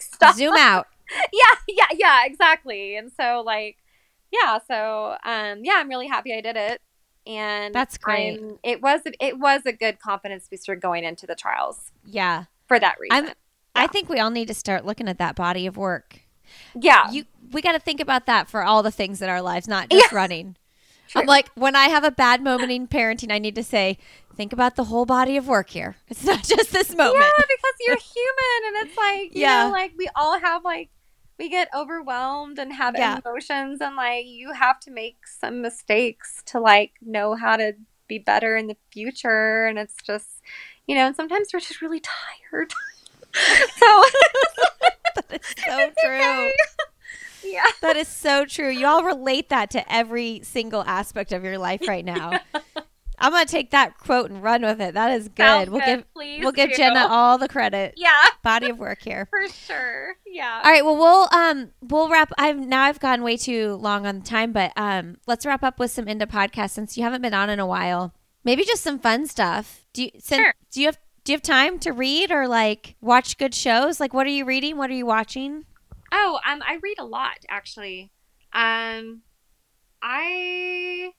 stop. 0.00 0.36
Zoom 0.36 0.56
out. 0.56 0.86
Yeah, 1.32 1.56
yeah, 1.68 1.96
yeah, 1.98 2.22
exactly. 2.24 2.96
And 2.96 3.12
so 3.12 3.42
like 3.44 3.76
yeah, 4.32 4.58
so 4.66 5.16
um 5.22 5.60
yeah, 5.62 5.74
I'm 5.76 5.88
really 5.88 6.08
happy 6.08 6.34
I 6.34 6.40
did 6.40 6.56
it. 6.56 6.80
And 7.26 7.74
That's 7.74 7.96
great. 7.98 8.38
I'm- 8.38 8.58
it 8.62 8.82
was 8.82 9.00
it 9.20 9.38
was 9.38 9.62
a 9.66 9.72
good 9.72 9.98
confidence 9.98 10.46
booster 10.48 10.76
going 10.76 11.04
into 11.04 11.26
the 11.26 11.34
trials 11.34 11.90
Yeah. 12.04 12.44
for 12.66 12.78
that 12.78 12.98
reason. 13.00 13.26
I'm 13.28 13.32
I 13.76 13.86
think 13.88 14.08
we 14.08 14.20
all 14.20 14.30
need 14.30 14.46
to 14.48 14.54
start 14.54 14.84
looking 14.84 15.08
at 15.08 15.18
that 15.18 15.34
body 15.34 15.66
of 15.66 15.76
work. 15.76 16.20
yeah. 16.74 17.10
You 17.10 17.24
we 17.52 17.62
got 17.62 17.72
to 17.72 17.78
think 17.78 18.00
about 18.00 18.26
that 18.26 18.48
for 18.48 18.62
all 18.64 18.82
the 18.82 18.90
things 18.90 19.20
in 19.22 19.28
our 19.28 19.40
lives, 19.42 19.66
not 19.68 19.88
just 19.90 20.10
Yeah. 20.12 20.16
running. 20.16 20.56
True. 21.08 21.20
I'm 21.22 21.26
like 21.26 21.48
when 21.54 21.74
I 21.76 21.88
have 21.88 22.04
a 22.04 22.10
bad 22.10 22.42
moment 22.42 22.70
in 22.72 22.86
parenting, 22.88 23.32
I 23.32 23.38
need 23.38 23.54
to 23.56 23.62
say, 23.64 23.98
think 24.36 24.52
about 24.52 24.76
the 24.76 24.84
whole 24.84 25.06
body 25.06 25.36
of 25.36 25.46
work 25.48 25.70
here. 25.70 25.96
It's 26.08 26.24
not 26.24 26.42
just 26.44 26.72
this 26.72 26.90
moment. 26.94 27.24
Yeah, 27.24 27.44
because 27.48 27.74
you're 27.80 27.96
human 27.98 28.78
and 28.78 28.86
it's 28.88 28.96
like, 28.96 29.34
you 29.34 29.42
Yeah. 29.42 29.66
know, 29.66 29.72
like 29.72 29.92
we 29.96 30.08
all 30.14 30.38
have 30.38 30.64
like 30.64 30.90
we 31.38 31.48
get 31.48 31.68
overwhelmed 31.74 32.58
and 32.58 32.72
have 32.72 32.94
Yeah. 32.96 33.20
emotions 33.24 33.80
and 33.80 33.96
like 33.96 34.26
you 34.26 34.52
have 34.52 34.78
to 34.80 34.90
make 34.90 35.26
some 35.26 35.60
mistakes 35.62 36.42
to 36.46 36.60
like 36.60 36.92
know 37.02 37.34
how 37.34 37.56
to 37.56 37.72
be 38.06 38.18
better 38.18 38.56
in 38.56 38.66
the 38.66 38.76
future 38.92 39.66
and 39.66 39.78
it's 39.78 39.96
just 40.04 40.42
you 40.86 40.94
know, 40.94 41.06
and 41.06 41.16
sometimes 41.16 41.48
we're 41.52 41.60
just 41.60 41.80
really 41.80 42.00
tired. 42.00 42.72
so 43.78 44.02
It's 45.30 45.64
so 45.64 45.90
true. 46.04 46.50
yeah. 47.42 47.62
That 47.80 47.96
is 47.96 48.08
so 48.08 48.44
true. 48.44 48.68
You 48.68 48.86
all 48.86 49.02
relate 49.04 49.48
that 49.48 49.70
to 49.70 49.92
every 49.92 50.40
single 50.44 50.82
aspect 50.82 51.32
of 51.32 51.42
your 51.44 51.58
life 51.58 51.88
right 51.88 52.04
now. 52.04 52.40
I'm 53.24 53.32
gonna 53.32 53.46
take 53.46 53.70
that 53.70 53.96
quote 53.98 54.30
and 54.30 54.42
run 54.42 54.62
with 54.62 54.80
it. 54.80 54.94
That 54.94 55.10
is 55.12 55.28
good. 55.28 55.36
Sounds 55.44 55.70
we'll 55.70 55.80
good. 55.80 55.86
give 55.86 56.14
Please 56.14 56.40
we'll 56.42 56.52
give 56.52 56.70
do. 56.70 56.76
Jenna 56.76 57.06
all 57.08 57.38
the 57.38 57.48
credit. 57.48 57.94
Yeah, 57.96 58.10
Body 58.42 58.68
of 58.70 58.78
work 58.78 59.02
here. 59.02 59.26
for 59.30 59.48
sure. 59.48 60.16
Yeah. 60.26 60.60
All 60.64 60.70
right. 60.70 60.84
Well, 60.84 60.96
we'll 60.96 61.28
um 61.32 61.70
we'll 61.80 62.08
wrap. 62.10 62.32
I've 62.38 62.58
now 62.58 62.82
I've 62.82 63.00
gone 63.00 63.22
way 63.22 63.36
too 63.36 63.76
long 63.76 64.06
on 64.06 64.20
time, 64.22 64.52
but 64.52 64.72
um 64.76 65.16
let's 65.26 65.46
wrap 65.46 65.62
up 65.64 65.78
with 65.78 65.90
some 65.90 66.06
into 66.06 66.26
podcast 66.26 66.70
since 66.70 66.96
you 66.96 67.02
haven't 67.02 67.22
been 67.22 67.34
on 67.34 67.48
in 67.50 67.58
a 67.58 67.66
while. 67.66 68.12
Maybe 68.44 68.62
just 68.64 68.82
some 68.82 68.98
fun 68.98 69.26
stuff. 69.26 69.86
Do 69.94 70.02
you 70.04 70.10
since, 70.18 70.42
Sure. 70.42 70.54
do 70.70 70.80
you 70.82 70.86
have 70.88 70.98
do 71.24 71.32
you 71.32 71.36
have 71.36 71.42
time 71.42 71.78
to 71.78 71.92
read 71.92 72.30
or 72.30 72.46
like 72.46 72.96
watch 73.00 73.38
good 73.38 73.54
shows? 73.54 74.00
Like 74.00 74.12
what 74.12 74.26
are 74.26 74.30
you 74.30 74.44
reading? 74.44 74.76
What 74.76 74.90
are 74.90 74.94
you 74.94 75.06
watching? 75.06 75.64
Oh, 76.12 76.38
um, 76.46 76.62
I 76.62 76.78
read 76.82 76.98
a 76.98 77.04
lot 77.04 77.38
actually. 77.48 78.10
Um, 78.52 79.22
I 80.02 81.12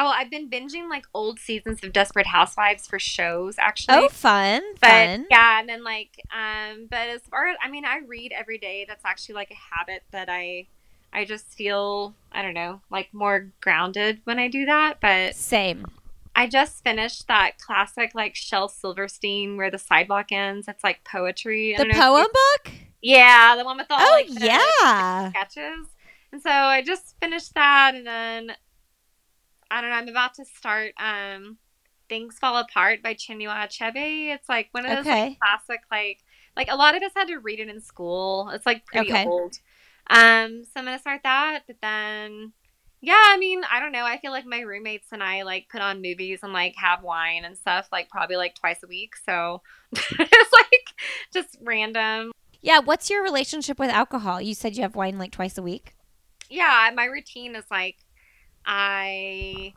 oh, 0.00 0.06
I've 0.08 0.30
been 0.30 0.48
binging 0.50 0.88
like 0.88 1.04
old 1.14 1.38
seasons 1.38 1.84
of 1.84 1.92
Desperate 1.92 2.26
Housewives 2.26 2.86
for 2.88 2.98
shows 2.98 3.56
actually. 3.58 3.96
Oh, 3.98 4.08
fun, 4.08 4.62
but 4.80 4.88
fun. 4.88 5.26
yeah, 5.30 5.60
and 5.60 5.68
then 5.68 5.84
like 5.84 6.20
um, 6.34 6.86
but 6.90 7.08
as 7.08 7.20
far 7.30 7.46
as 7.48 7.56
I 7.62 7.70
mean, 7.70 7.84
I 7.84 7.98
read 8.06 8.32
every 8.32 8.58
day. 8.58 8.84
That's 8.88 9.04
actually 9.04 9.34
like 9.36 9.50
a 9.50 9.76
habit 9.76 10.02
that 10.10 10.28
I 10.28 10.66
I 11.12 11.24
just 11.24 11.46
feel 11.54 12.14
I 12.32 12.42
don't 12.42 12.54
know 12.54 12.80
like 12.90 13.12
more 13.12 13.52
grounded 13.60 14.20
when 14.24 14.38
I 14.38 14.48
do 14.48 14.64
that. 14.66 14.94
But 15.00 15.34
Same. 15.36 15.86
I 16.34 16.46
just 16.46 16.82
finished 16.84 17.26
that 17.28 17.58
classic 17.58 18.12
like 18.14 18.34
Shel 18.36 18.68
Silverstein 18.68 19.56
where 19.56 19.70
the 19.70 19.78
sidewalk 19.78 20.32
ends. 20.32 20.66
It's 20.68 20.82
like 20.84 21.04
poetry. 21.04 21.76
I 21.76 21.84
The 21.84 21.90
poem 21.92 22.26
book? 22.32 22.72
Yeah, 23.02 23.56
the 23.58 23.64
one 23.64 23.76
with 23.76 23.88
all 23.90 23.98
Oh, 24.00 24.10
like 24.12 24.28
the 24.28 24.46
yeah. 24.46 25.30
sketches. 25.30 25.86
And 26.32 26.40
so 26.40 26.50
I 26.50 26.82
just 26.82 27.16
finished 27.20 27.54
that 27.54 27.94
and 27.94 28.06
then 28.06 28.52
I 29.70 29.80
don't 29.80 29.90
know, 29.90 29.96
I'm 29.96 30.08
about 30.08 30.34
to 30.34 30.44
start 30.44 30.92
um 30.98 31.58
Things 32.08 32.38
Fall 32.40 32.56
Apart 32.56 33.02
by 33.02 33.14
Chinua 33.14 33.66
Achebe. 33.68 34.34
It's 34.34 34.48
like 34.48 34.68
one 34.72 34.84
of 34.84 34.90
those 34.96 35.06
Okay. 35.06 35.24
like, 35.30 35.38
classic 35.38 35.80
like 35.90 36.18
like 36.56 36.68
a 36.70 36.76
lot 36.76 36.96
of 36.96 37.02
us 37.02 37.12
had 37.14 37.28
to 37.28 37.38
read 37.38 37.60
it 37.60 37.68
in 37.68 37.80
school. 37.80 38.50
It's 38.52 38.66
like 38.66 38.84
pretty 38.86 39.10
Okay. 39.10 39.24
old. 39.24 39.54
Um 40.08 40.64
so 40.64 40.70
I'm 40.76 40.84
gonna 40.84 40.98
start 40.98 41.20
that, 41.22 41.62
but 41.66 41.76
then 41.82 42.52
yeah, 43.02 43.14
I 43.28 43.38
mean, 43.38 43.62
I 43.72 43.80
don't 43.80 43.92
know. 43.92 44.04
I 44.04 44.18
feel 44.18 44.30
like 44.32 44.44
my 44.44 44.60
roommates 44.60 45.06
and 45.12 45.22
I 45.22 45.42
like 45.42 45.68
put 45.70 45.80
on 45.80 46.02
movies 46.02 46.40
and 46.42 46.52
like 46.52 46.74
have 46.76 47.02
wine 47.02 47.44
and 47.46 47.56
stuff 47.56 47.88
like 47.92 48.10
probably 48.10 48.36
like 48.36 48.54
twice 48.56 48.82
a 48.82 48.86
week. 48.88 49.14
So 49.24 49.62
it's 49.92 50.52
like 50.52 50.94
just 51.32 51.56
random. 51.62 52.32
Yeah. 52.60 52.80
What's 52.80 53.08
your 53.08 53.22
relationship 53.22 53.78
with 53.78 53.90
alcohol? 53.90 54.40
You 54.40 54.54
said 54.54 54.76
you 54.76 54.82
have 54.82 54.96
wine 54.96 55.16
like 55.18 55.30
twice 55.32 55.56
a 55.56 55.62
week. 55.62 55.94
yeah, 56.48 56.90
my 56.94 57.04
routine 57.04 57.54
is 57.54 57.64
like 57.70 57.96
I 58.64 59.74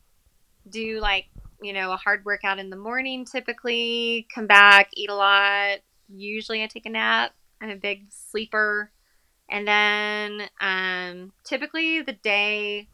do 0.69 0.99
like, 0.99 1.25
you 1.61 1.73
know, 1.73 1.91
a 1.91 1.97
hard 1.97 2.25
workout 2.25 2.59
in 2.59 2.69
the 2.69 2.75
morning 2.75 3.25
typically, 3.25 4.27
come 4.33 4.47
back, 4.47 4.89
eat 4.93 5.09
a 5.09 5.15
lot. 5.15 5.79
Usually 6.09 6.63
I 6.63 6.67
take 6.67 6.85
a 6.85 6.89
nap. 6.89 7.33
I'm 7.61 7.69
a 7.69 7.75
big 7.75 8.05
sleeper. 8.09 8.91
And 9.49 9.67
then 9.67 10.49
um 10.61 11.31
typically 11.43 12.01
the 12.01 12.13
day 12.13 12.87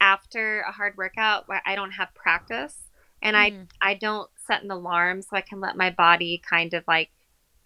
after 0.00 0.60
a 0.60 0.72
hard 0.72 0.96
workout, 0.96 1.46
I 1.66 1.74
don't 1.74 1.92
have 1.92 2.14
practice 2.14 2.76
and 3.22 3.36
I 3.36 3.50
Mm. 3.50 3.68
I 3.80 3.94
don't 3.94 4.30
set 4.46 4.62
an 4.62 4.70
alarm 4.70 5.22
so 5.22 5.36
I 5.36 5.40
can 5.40 5.60
let 5.60 5.76
my 5.76 5.90
body 5.90 6.40
kind 6.48 6.74
of 6.74 6.84
like 6.86 7.10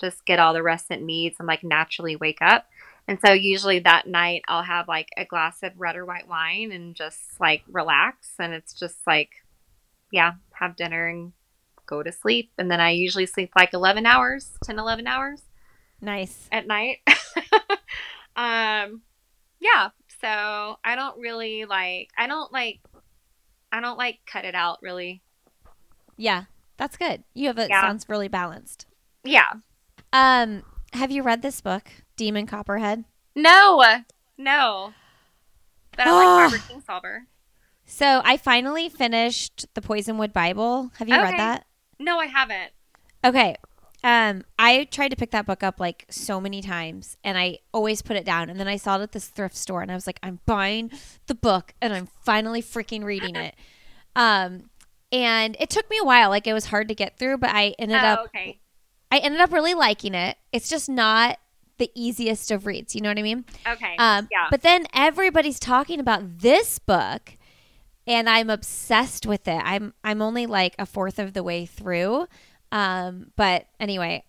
just 0.01 0.25
get 0.25 0.41
all 0.41 0.53
the 0.53 0.63
rest 0.63 0.91
it 0.91 1.03
needs 1.03 1.37
and 1.39 1.47
like 1.47 1.63
naturally 1.63 2.17
wake 2.17 2.41
up. 2.41 2.67
And 3.09 3.19
so 3.25 3.33
usually 3.33 3.81
that 3.81 4.07
night 4.07 4.43
I'll 4.49 4.63
have 4.63 4.89
like 4.89 5.09
a 5.17 5.25
glass 5.25 5.63
of 5.63 5.73
red 5.77 5.97
or 5.97 6.05
white 6.07 6.29
wine 6.29 6.71
and 6.73 6.95
just 6.95 7.19
like 7.41 7.63
relax 7.69 8.29
and 8.39 8.53
it's 8.53 8.73
just 8.73 8.97
like 9.07 9.31
yeah, 10.13 10.33
have 10.53 10.77
dinner 10.77 11.09
and 11.09 11.33
go 11.87 12.03
to 12.03 12.13
sleep 12.13 12.51
and 12.59 12.71
then 12.71 12.81
I 12.81 12.91
usually 12.91 13.27
sleep 13.27 13.51
like 13.57 13.73
11 13.75 14.07
hours, 14.07 14.53
10 14.65 14.79
11 14.79 15.07
hours 15.07 15.43
Nice. 16.01 16.49
at 16.53 16.67
night. 16.67 16.99
um 18.37 19.03
yeah, 19.61 19.91
so 20.21 20.77
I 20.85 20.95
don't 20.97 21.19
really 21.19 21.65
like 21.65 22.11
I 22.17 22.27
don't 22.27 22.53
like 22.53 22.81
I 23.71 23.81
don't 23.81 23.99
like 23.99 24.21
cut 24.27 24.45
it 24.45 24.55
out 24.55 24.79
really. 24.83 25.23
Yeah. 26.17 26.45
That's 26.77 26.97
good. 26.97 27.23
You 27.35 27.47
have 27.49 27.59
it 27.59 27.71
Yeah. 27.71 27.81
sounds 27.83 28.09
really 28.09 28.29
balanced. 28.29 28.87
Yeah. 29.25 29.53
Um, 30.13 30.63
have 30.95 31.11
you 31.11 31.23
read 31.23 31.43
this 31.43 31.61
book, 31.61 31.85
Demon 32.17 32.47
Copperhead? 32.47 33.05
No. 33.35 33.83
No. 34.39 34.95
But 35.97 36.07
I 36.07 36.13
like 36.13 36.51
Barbara 36.51 36.59
Kingsolver. 36.59 37.19
So 37.85 38.23
I 38.25 38.37
finally 38.37 38.89
finished 38.89 39.67
the 39.75 39.81
Poisonwood 39.81 40.33
Bible. 40.33 40.91
Have 40.99 41.09
you 41.09 41.17
read 41.17 41.39
that? 41.39 41.67
No, 41.99 42.19
I 42.19 42.27
haven't. 42.27 42.73
Okay. 43.25 43.57
Um, 44.05 44.45
I 44.59 44.85
tried 44.85 45.11
to 45.11 45.17
pick 45.17 45.31
that 45.31 45.47
book 45.47 45.63
up 45.63 45.79
like 45.79 46.07
so 46.11 46.41
many 46.41 46.61
times 46.61 47.17
and 47.23 47.39
I 47.39 47.59
always 47.73 48.03
put 48.03 48.17
it 48.17 48.25
down. 48.25 48.51
And 48.51 48.59
then 48.59 48.67
I 48.67 48.77
saw 48.77 48.99
it 48.99 49.03
at 49.03 49.13
this 49.13 49.29
thrift 49.29 49.57
store 49.57 49.83
and 49.83 49.93
I 49.93 49.95
was 49.95 50.07
like, 50.07 50.19
I'm 50.23 50.41
buying 50.45 50.91
the 51.27 51.35
book 51.35 51.75
and 51.81 51.93
I'm 51.93 52.09
finally 52.25 52.63
freaking 52.63 53.05
reading 53.05 53.37
it. 53.37 53.55
Um, 54.15 54.69
and 55.11 55.57
it 55.59 55.71
took 55.71 55.89
me 55.89 55.97
a 55.99 56.05
while. 56.05 56.29
Like 56.29 56.47
it 56.47 56.53
was 56.53 56.67
hard 56.67 56.89
to 56.89 56.95
get 56.95 57.19
through, 57.19 57.39
but 57.39 57.49
I 57.49 57.75
ended 57.79 57.97
oh, 57.97 58.07
up 58.07 58.21
okay. 58.27 58.61
I 59.11 59.19
ended 59.19 59.41
up 59.41 59.53
really 59.53 59.73
liking 59.73 60.15
it. 60.15 60.37
It's 60.53 60.69
just 60.69 60.89
not 60.89 61.39
the 61.83 61.91
easiest 61.97 62.53
of 62.53 62.65
reads. 62.65 62.95
You 62.95 63.01
know 63.01 63.11
what 63.11 63.19
I 63.19 63.23
mean? 63.23 63.45
Okay. 63.67 63.97
Um, 63.99 64.29
yeah. 64.31 64.47
But 64.53 64.63
then 64.63 64.87
everybody's 64.95 65.59
talking 65.59 65.99
about 65.99 66.39
this 66.39 66.79
book, 66.79 67.37
and 68.07 68.31
I'm 68.31 68.51
obsessed 68.51 69.27
with 69.27 69.49
it. 69.49 69.61
I'm 69.65 69.93
I'm 70.05 70.23
only 70.23 70.47
like 70.47 70.77
a 70.79 70.87
fourth 70.87 71.19
of 71.19 71.33
the 71.33 71.43
way 71.43 71.67
through, 71.67 72.29
um, 72.71 73.33
but 73.35 73.67
anyway, 73.81 74.23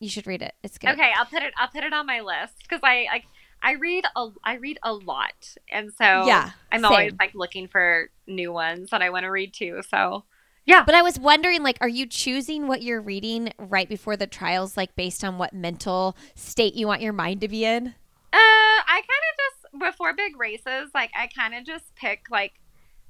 you 0.00 0.08
should 0.08 0.26
read 0.26 0.42
it. 0.42 0.54
It's 0.64 0.76
good. 0.76 0.90
Okay, 0.90 1.12
I'll 1.16 1.26
put 1.26 1.44
it. 1.44 1.54
I'll 1.56 1.68
put 1.68 1.84
it 1.84 1.92
on 1.92 2.06
my 2.06 2.20
list 2.20 2.54
because 2.58 2.80
I 2.82 3.06
like. 3.12 3.24
I 3.62 3.74
read 3.74 4.04
a. 4.16 4.28
I 4.42 4.56
read 4.56 4.78
a 4.82 4.92
lot, 4.92 5.54
and 5.70 5.92
so 5.92 6.26
Yeah, 6.26 6.50
I'm 6.72 6.84
always 6.84 7.12
like 7.20 7.36
looking 7.36 7.68
for 7.68 8.10
new 8.26 8.52
ones 8.52 8.90
that 8.90 9.00
I 9.00 9.10
want 9.10 9.22
to 9.22 9.30
read 9.30 9.54
too. 9.54 9.80
So 9.88 10.24
yeah, 10.66 10.82
But 10.84 10.94
I 10.94 11.02
was 11.02 11.18
wondering, 11.18 11.62
like, 11.62 11.78
are 11.80 11.88
you 11.88 12.06
choosing 12.06 12.66
what 12.66 12.82
you're 12.82 13.00
reading 13.00 13.52
right 13.58 13.88
before 13.88 14.16
the 14.16 14.26
trials, 14.26 14.76
like 14.76 14.94
based 14.96 15.22
on 15.24 15.38
what 15.38 15.52
mental 15.52 16.16
state 16.34 16.74
you 16.74 16.86
want 16.86 17.02
your 17.02 17.12
mind 17.12 17.40
to 17.42 17.48
be 17.48 17.64
in? 17.64 17.88
Uh, 17.88 18.80
I 18.86 19.00
kind 19.00 19.04
of 19.04 19.80
just 19.82 19.92
before 19.92 20.14
big 20.14 20.38
races, 20.38 20.90
like 20.94 21.10
I 21.16 21.28
kind 21.28 21.54
of 21.54 21.64
just 21.64 21.94
pick 21.96 22.22
like, 22.30 22.54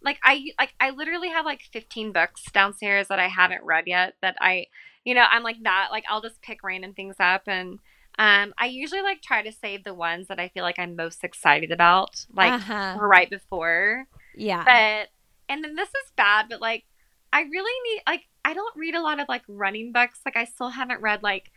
like 0.02 0.18
I 0.22 0.50
like 0.58 0.74
I 0.80 0.90
literally 0.90 1.28
have 1.30 1.46
like 1.46 1.62
15 1.72 2.12
books 2.12 2.42
downstairs 2.52 3.08
that 3.08 3.18
I 3.18 3.28
haven't 3.28 3.62
read 3.64 3.84
yet. 3.86 4.14
That 4.20 4.36
I, 4.40 4.66
you 5.04 5.14
know, 5.14 5.24
I'm 5.30 5.42
like 5.42 5.62
that. 5.62 5.88
Like 5.90 6.04
I'll 6.10 6.20
just 6.20 6.42
pick 6.42 6.62
random 6.62 6.92
things 6.92 7.16
up, 7.18 7.42
and 7.46 7.78
um, 8.18 8.52
I 8.58 8.66
usually 8.66 9.00
like 9.02 9.22
try 9.22 9.42
to 9.42 9.52
save 9.52 9.84
the 9.84 9.94
ones 9.94 10.28
that 10.28 10.38
I 10.38 10.48
feel 10.48 10.62
like 10.62 10.78
I'm 10.78 10.94
most 10.96 11.24
excited 11.24 11.70
about, 11.72 12.26
like 12.34 12.52
Uh-huh. 12.52 12.96
right 13.00 13.30
before. 13.30 14.06
Yeah. 14.36 14.62
But 14.64 15.08
and 15.48 15.64
then 15.64 15.74
this 15.76 15.88
is 15.88 16.12
bad, 16.16 16.46
but 16.50 16.60
like 16.60 16.84
I 17.34 17.42
really 17.42 17.90
need 17.90 18.02
like 18.06 18.22
I 18.44 18.54
don't 18.54 18.74
read 18.76 18.94
a 18.94 19.02
lot 19.02 19.18
of 19.20 19.28
like 19.28 19.42
running 19.48 19.92
books. 19.92 20.20
Like 20.24 20.36
I 20.36 20.44
still 20.44 20.70
haven't 20.70 21.00
read 21.02 21.22
like 21.22 21.50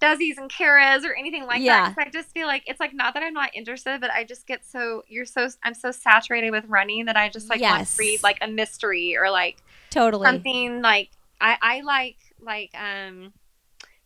Desi's 0.00 0.36
and 0.36 0.50
Kara's 0.50 1.04
or 1.04 1.14
anything 1.14 1.46
like 1.46 1.62
Yeah. 1.62 1.94
that. 1.96 2.06
I 2.06 2.10
just 2.10 2.32
feel 2.32 2.46
like 2.46 2.64
it's 2.66 2.78
like 2.80 2.92
not 2.92 3.14
that 3.14 3.22
I'm 3.22 3.32
not 3.32 3.50
interested, 3.54 4.00
but 4.00 4.10
I 4.10 4.24
just 4.24 4.46
get 4.46 4.64
so 4.64 5.02
you're 5.08 5.24
so 5.24 5.48
I'm 5.64 5.74
so 5.74 5.90
saturated 5.90 6.50
with 6.50 6.66
running 6.66 7.06
that 7.06 7.16
I 7.16 7.30
just 7.30 7.48
like 7.48 7.62
want 7.62 7.86
to 7.86 7.96
read 7.98 8.22
like 8.22 8.38
a 8.42 8.48
mystery 8.48 9.16
or 9.16 9.30
like 9.30 9.56
totally. 9.90 10.26
something 10.26 10.82
like 10.82 11.08
I 11.40 11.56
I 11.62 11.80
like 11.80 12.16
like 12.40 12.70
um 12.74 13.32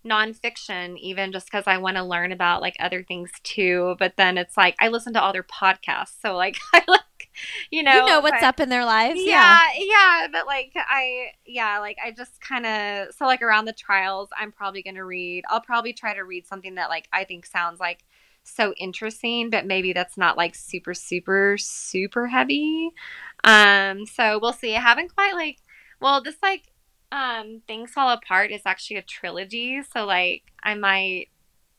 nonfiction 0.04 0.96
even 0.98 1.32
just 1.32 1.46
because 1.46 1.64
I 1.66 1.78
want 1.78 1.96
to 1.96 2.04
learn 2.04 2.30
about 2.30 2.62
like 2.62 2.76
other 2.78 3.02
things 3.02 3.30
too. 3.42 3.96
But 3.98 4.16
then 4.16 4.38
it's 4.38 4.56
like 4.56 4.76
I 4.80 4.88
listen 4.88 5.12
to 5.14 5.22
other 5.24 5.42
podcasts, 5.42 6.14
so 6.22 6.36
like 6.36 6.56
I 6.72 6.84
like 6.86 7.00
you 7.70 7.82
know 7.82 7.92
you 7.92 8.06
know 8.06 8.20
what's 8.20 8.40
but- 8.40 8.44
up 8.44 8.60
in 8.60 8.68
their 8.68 8.84
lives. 8.84 9.20
yeah, 9.22 9.68
yeah, 9.78 10.26
but 10.30 10.46
like 10.46 10.72
I, 10.74 11.28
yeah, 11.44 11.78
like 11.78 11.96
I 12.04 12.10
just 12.10 12.40
kind 12.40 12.66
of 12.66 13.14
so 13.14 13.26
like 13.26 13.42
around 13.42 13.64
the 13.64 13.72
trials, 13.72 14.28
I'm 14.36 14.52
probably 14.52 14.82
gonna 14.82 15.04
read. 15.04 15.44
I'll 15.48 15.60
probably 15.60 15.92
try 15.92 16.14
to 16.14 16.22
read 16.22 16.46
something 16.46 16.76
that 16.76 16.88
like 16.88 17.08
I 17.12 17.24
think 17.24 17.46
sounds 17.46 17.80
like 17.80 18.04
so 18.46 18.72
interesting, 18.74 19.50
but 19.50 19.66
maybe 19.66 19.92
that's 19.92 20.16
not 20.16 20.36
like 20.36 20.54
super, 20.54 20.94
super, 20.94 21.56
super 21.58 22.26
heavy. 22.28 22.90
Um, 23.44 24.06
so 24.06 24.38
we'll 24.40 24.52
see. 24.52 24.76
I 24.76 24.80
haven't 24.80 25.14
quite 25.14 25.34
like, 25.34 25.58
well, 26.00 26.22
this 26.22 26.36
like, 26.42 26.72
um, 27.12 27.62
things 27.66 27.90
fall 27.90 28.10
apart 28.10 28.50
is 28.50 28.62
actually 28.64 28.96
a 28.96 29.02
trilogy, 29.02 29.80
so 29.82 30.04
like 30.04 30.42
I 30.62 30.74
might 30.74 31.28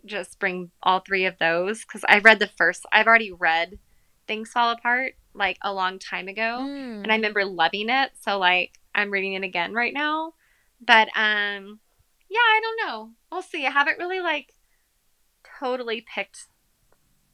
just 0.05 0.39
bring 0.39 0.71
all 0.83 0.99
three 0.99 1.25
of 1.25 1.37
those 1.39 1.81
because 1.81 2.05
I 2.07 2.19
read 2.19 2.39
the 2.39 2.49
first. 2.57 2.85
I've 2.91 3.07
already 3.07 3.31
read 3.31 3.79
things 4.27 4.49
fall 4.49 4.71
apart 4.71 5.15
like 5.37 5.57
a 5.61 5.73
long 5.73 5.99
time 5.99 6.27
ago 6.27 6.57
Mm. 6.61 7.03
and 7.03 7.11
I 7.11 7.15
remember 7.15 7.45
loving 7.45 7.89
it. 7.89 8.11
So 8.21 8.37
like 8.39 8.73
I'm 8.95 9.11
reading 9.11 9.33
it 9.33 9.43
again 9.43 9.73
right 9.73 9.93
now. 9.93 10.33
But 10.81 11.07
um 11.15 11.79
yeah, 12.29 12.39
I 12.39 12.59
don't 12.61 12.87
know. 12.87 13.11
We'll 13.31 13.41
see. 13.41 13.65
I 13.65 13.69
haven't 13.71 13.99
really 13.99 14.19
like 14.19 14.53
totally 15.59 16.05
picked 16.13 16.45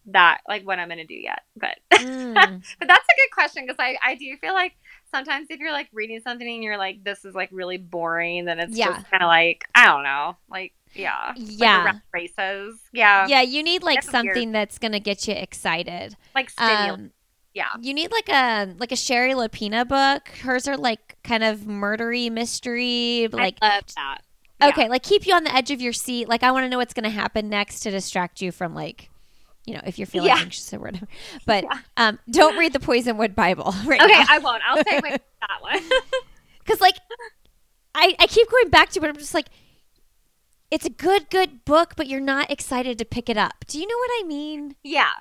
that 0.08 0.42
like 0.48 0.68
what 0.68 0.80
I'm 0.80 0.90
gonna 0.90 1.06
do 1.06 1.16
yet. 1.16 1.42
But 1.56 1.78
Mm. 2.04 2.62
but 2.80 2.88
that's 2.88 3.06
a 3.06 3.16
good 3.16 3.32
question 3.34 3.64
because 3.66 3.78
I 3.80 3.98
I 4.04 4.16
do 4.16 4.36
feel 4.42 4.54
like 4.54 4.74
sometimes 5.12 5.48
if 5.50 5.60
you're 5.60 5.72
like 5.72 5.88
reading 5.94 6.20
something 6.22 6.48
and 6.48 6.62
you're 6.64 6.78
like 6.78 7.04
this 7.04 7.24
is 7.24 7.34
like 7.34 7.50
really 7.52 7.78
boring, 7.78 8.46
then 8.46 8.60
it's 8.60 8.76
Yeah. 8.78 8.94
just 8.94 9.10
kind 9.10 9.24
of 9.24 9.28
like 9.28 9.64
I 9.74 9.86
don't 9.86 10.04
know, 10.04 10.36
like 10.50 10.74
yeah, 10.96 11.34
Yeah. 11.38 11.86
around 11.86 12.02
races, 12.14 12.80
yeah, 12.92 13.26
yeah, 13.28 13.42
you 13.42 13.64
need 13.64 13.82
like 13.84 14.04
That's 14.04 14.08
weird. 14.14 14.26
something 14.36 14.52
that's 14.52 14.78
gonna 14.78 15.00
get 15.00 15.28
you 15.28 15.34
excited. 15.34 16.16
like 16.36 16.52
Um, 16.58 17.12
yeah. 17.54 17.68
you 17.82 17.94
need 17.94 18.12
like 18.12 18.30
a 18.30 18.74
like 18.78 18.92
a 18.92 18.96
Shari 18.96 19.34
Lapena 19.34 19.88
book. 19.88 20.28
Hers 20.40 20.68
are 20.68 20.78
like 20.78 21.18
kind 21.24 21.44
of 21.44 21.60
murdery 21.62 22.32
mystery, 22.32 23.28
like 23.32 23.58
I 23.62 23.76
love 23.76 23.84
that. 23.96 24.18
Yeah. 24.62 24.68
okay, 24.70 24.90
like 24.90 25.04
keep 25.04 25.26
you 25.28 25.34
on 25.34 25.44
the 25.44 25.54
edge 25.54 25.72
of 25.72 25.82
your 25.82 25.94
seat. 25.94 26.30
Like 26.30 26.44
I 26.44 26.52
want 26.52 26.66
to 26.66 26.70
know 26.70 26.78
what's 26.78 26.94
gonna 26.94 27.10
happen 27.10 27.50
next 27.50 27.82
to 27.82 27.92
distract 27.92 28.42
you 28.42 28.52
from 28.52 28.74
like. 28.76 29.10
You 29.66 29.76
know, 29.76 29.82
if 29.86 29.98
you're 29.98 30.08
feeling 30.08 30.28
Yeah. 30.28 30.40
anxious 30.40 30.74
or 30.74 30.80
whatever, 30.80 31.08
but 31.46 31.64
Yeah. 31.64 31.80
um, 31.96 32.20
don't 32.30 32.58
read 32.58 32.74
the 32.74 32.80
Poisonwood 32.80 33.34
Bible 33.34 33.74
right 33.86 34.02
Okay, 34.02 34.12
now. 34.12 34.26
I 34.28 34.38
won't. 34.40 34.62
I'll 34.68 34.84
take 34.84 35.00
away 35.00 35.12
that 35.42 35.62
one. 35.62 35.82
because 36.60 36.82
like 36.82 36.96
I, 37.96 38.14
I 38.20 38.28
keep 38.28 38.50
going 38.52 38.70
back 38.70 38.90
to 38.90 39.00
it 39.00 39.02
but 39.02 39.10
i'm 39.10 39.18
just 39.18 39.34
like 39.34 39.48
it's 40.72 40.86
a 40.86 40.90
good 40.90 41.30
good 41.30 41.64
book 41.64 41.94
but 41.96 42.08
you're 42.08 42.20
not 42.20 42.50
excited 42.52 42.98
to 42.98 43.06
pick 43.06 43.30
it 43.30 43.38
up 43.38 43.64
do 43.68 43.80
you 43.80 43.88
know 43.88 43.96
what 43.98 44.10
i 44.20 44.28
mean 44.28 44.76
Yeah. 44.84 45.12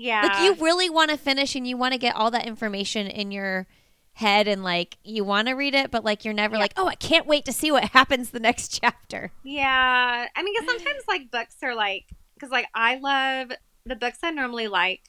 Yeah. 0.00 0.22
like 0.22 0.40
you 0.40 0.64
really 0.64 0.88
want 0.88 1.10
to 1.10 1.18
finish 1.18 1.54
and 1.54 1.66
you 1.66 1.76
want 1.76 1.92
to 1.92 1.98
get 1.98 2.16
all 2.16 2.30
that 2.30 2.46
information 2.46 3.06
in 3.06 3.30
your 3.30 3.66
head 4.14 4.48
and 4.48 4.64
like 4.64 4.96
you 5.04 5.24
want 5.24 5.48
to 5.48 5.54
read 5.54 5.74
it, 5.74 5.90
but 5.90 6.04
like 6.04 6.24
you're 6.24 6.34
never 6.34 6.56
like, 6.56 6.72
oh, 6.76 6.86
I 6.86 6.94
can't 6.94 7.26
wait 7.26 7.44
to 7.44 7.52
see 7.52 7.70
what 7.70 7.84
happens 7.92 8.30
the 8.30 8.40
next 8.40 8.80
chapter. 8.80 9.30
Yeah. 9.44 10.26
I 10.34 10.42
mean, 10.42 10.54
because 10.58 10.70
sometimes 10.76 11.04
like 11.06 11.30
books 11.30 11.56
are 11.62 11.74
like, 11.74 12.06
because 12.34 12.50
like 12.50 12.66
I 12.74 12.96
love 12.96 13.52
the 13.84 13.96
books 13.96 14.18
I 14.22 14.30
normally 14.30 14.68
like 14.68 15.02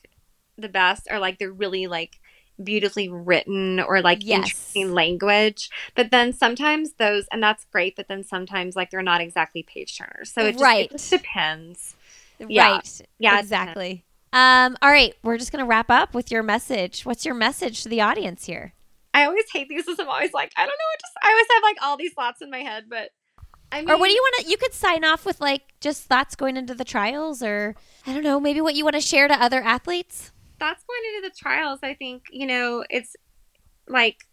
the 0.58 0.70
best 0.70 1.08
are 1.10 1.20
like 1.20 1.40
they're 1.40 1.52
really 1.52 1.88
like 1.88 2.20
beautifully 2.62 3.08
written 3.10 3.80
or 3.80 4.02
like 4.02 4.20
Yes. 4.22 4.38
interesting 4.40 4.94
language. 4.94 5.70
But 5.96 6.12
then 6.12 6.34
sometimes 6.34 6.94
those, 7.00 7.26
and 7.32 7.42
that's 7.42 7.66
great, 7.66 7.96
but 7.96 8.08
then 8.10 8.24
sometimes 8.24 8.76
like 8.76 8.92
they're 8.92 9.02
not 9.02 9.22
exactly 9.22 9.64
page 9.64 9.98
turners. 9.98 10.32
So 10.32 10.46
it 10.46 10.52
just, 10.54 10.64
Right. 10.64 10.86
it 10.86 10.92
just 10.92 11.10
depends. 11.10 11.96
Yeah. 12.40 12.74
Right. 12.74 13.02
Yeah, 13.20 13.38
it 13.38 13.42
exactly. 13.42 14.04
Um, 14.34 14.78
all 14.82 14.90
right, 14.90 15.14
we're 15.24 15.38
just 15.38 15.52
gonna 15.52 15.66
wrap 15.66 15.90
up 15.90 16.14
with 16.14 16.32
your 16.32 16.44
message. 16.44 17.06
What's 17.06 17.26
your 17.26 17.36
message 17.36 17.84
to 17.84 17.90
the 17.90 18.02
audience 18.02 18.46
here? 18.46 18.74
I 19.14 19.26
always 19.26 19.44
hate 19.52 19.68
these 19.68 19.84
because 19.86 20.00
I'm 20.00 20.08
always 20.08 20.32
like, 20.34 20.52
I 20.56 20.62
don't 20.62 20.70
know, 20.70 20.94
it 20.94 21.02
just 21.02 21.14
I 21.22 21.30
always 21.30 21.48
have 21.54 21.64
like 21.64 21.78
all 21.82 21.98
these 21.98 22.14
thoughts 22.14 22.42
in 22.42 22.50
my 22.50 22.60
head, 22.60 22.86
but 22.90 23.10
I 23.74 23.82
mean, 23.82 23.90
Or 23.90 23.98
what 23.98 24.08
do 24.08 24.14
you 24.14 24.22
want 24.22 24.46
to? 24.46 24.50
You 24.52 24.58
could 24.58 24.74
sign 24.74 25.04
off 25.04 25.26
with 25.26 25.42
like 25.42 25.64
just 25.82 26.04
thoughts 26.04 26.36
going 26.36 26.56
into 26.58 26.74
the 26.74 26.86
trials, 26.86 27.44
or 27.44 27.76
I 28.08 28.14
don't 28.14 28.24
know, 28.24 28.40
maybe 28.40 28.62
what 28.62 28.76
you 28.76 28.84
want 28.86 28.96
to 28.96 29.02
share 29.02 29.28
to 29.28 29.34
other 29.34 29.62
athletes. 29.62 30.32
that's 30.60 30.84
going 30.86 31.16
into 31.16 31.30
the 31.30 31.36
trials. 31.38 31.80
I 31.84 31.94
think 31.94 32.24
you 32.32 32.48
know 32.48 32.86
it's 32.90 33.16
like 33.88 34.26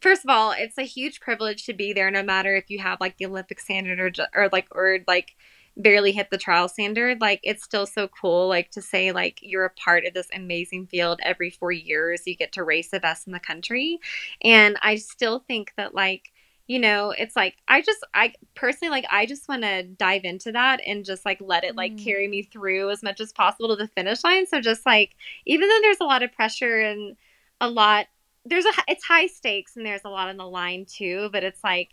first 0.00 0.24
of 0.24 0.30
all, 0.30 0.52
it's 0.52 0.76
a 0.76 0.82
huge 0.82 1.20
privilege 1.20 1.64
to 1.66 1.72
be 1.72 1.92
there, 1.92 2.10
no 2.10 2.22
matter 2.22 2.54
if 2.56 2.68
you 2.68 2.78
have 2.80 3.00
like 3.00 3.16
the 3.16 3.26
Olympic 3.26 3.60
standard 3.60 4.00
or 4.00 4.10
or 4.34 4.48
like 4.52 4.66
or 4.72 4.98
like 5.06 5.36
barely 5.76 6.12
hit 6.12 6.30
the 6.30 6.38
trial 6.38 6.68
standard. 6.68 7.20
Like 7.20 7.40
it's 7.42 7.64
still 7.64 7.86
so 7.86 8.08
cool, 8.08 8.48
like 8.48 8.70
to 8.72 8.82
say 8.82 9.12
like 9.12 9.38
you're 9.42 9.64
a 9.64 9.70
part 9.70 10.04
of 10.06 10.14
this 10.14 10.28
amazing 10.34 10.86
field. 10.86 11.20
Every 11.22 11.50
four 11.50 11.72
years, 11.72 12.22
you 12.26 12.36
get 12.36 12.52
to 12.52 12.64
race 12.64 12.90
the 12.90 13.00
best 13.00 13.26
in 13.26 13.32
the 13.32 13.40
country, 13.40 13.98
and 14.42 14.76
I 14.82 14.96
still 14.96 15.40
think 15.40 15.72
that 15.76 15.94
like 15.94 16.30
you 16.66 16.78
know 16.78 17.10
it's 17.10 17.36
like 17.36 17.56
i 17.68 17.82
just 17.82 17.98
i 18.14 18.32
personally 18.54 18.90
like 18.90 19.04
i 19.10 19.26
just 19.26 19.48
want 19.48 19.62
to 19.62 19.82
dive 19.82 20.24
into 20.24 20.50
that 20.50 20.80
and 20.86 21.04
just 21.04 21.24
like 21.26 21.38
let 21.40 21.62
it 21.62 21.76
like 21.76 21.92
Mm. 21.94 22.02
carry 22.02 22.26
me 22.28 22.42
through 22.42 22.90
as 22.90 23.02
much 23.02 23.20
as 23.20 23.32
possible 23.32 23.68
to 23.68 23.76
the 23.76 23.88
finish 23.88 24.24
line 24.24 24.46
so 24.46 24.60
just 24.60 24.86
like 24.86 25.14
even 25.44 25.68
though 25.68 25.78
there's 25.82 26.00
a 26.00 26.04
lot 26.04 26.22
of 26.22 26.32
pressure 26.32 26.80
and 26.80 27.16
a 27.60 27.68
lot 27.68 28.06
there's 28.46 28.64
a 28.64 28.72
it's 28.88 29.04
high 29.04 29.26
stakes 29.26 29.76
and 29.76 29.84
there's 29.84 30.04
a 30.04 30.08
lot 30.08 30.28
on 30.28 30.36
the 30.38 30.46
line 30.46 30.86
too 30.86 31.28
but 31.32 31.44
it's 31.44 31.62
like 31.62 31.90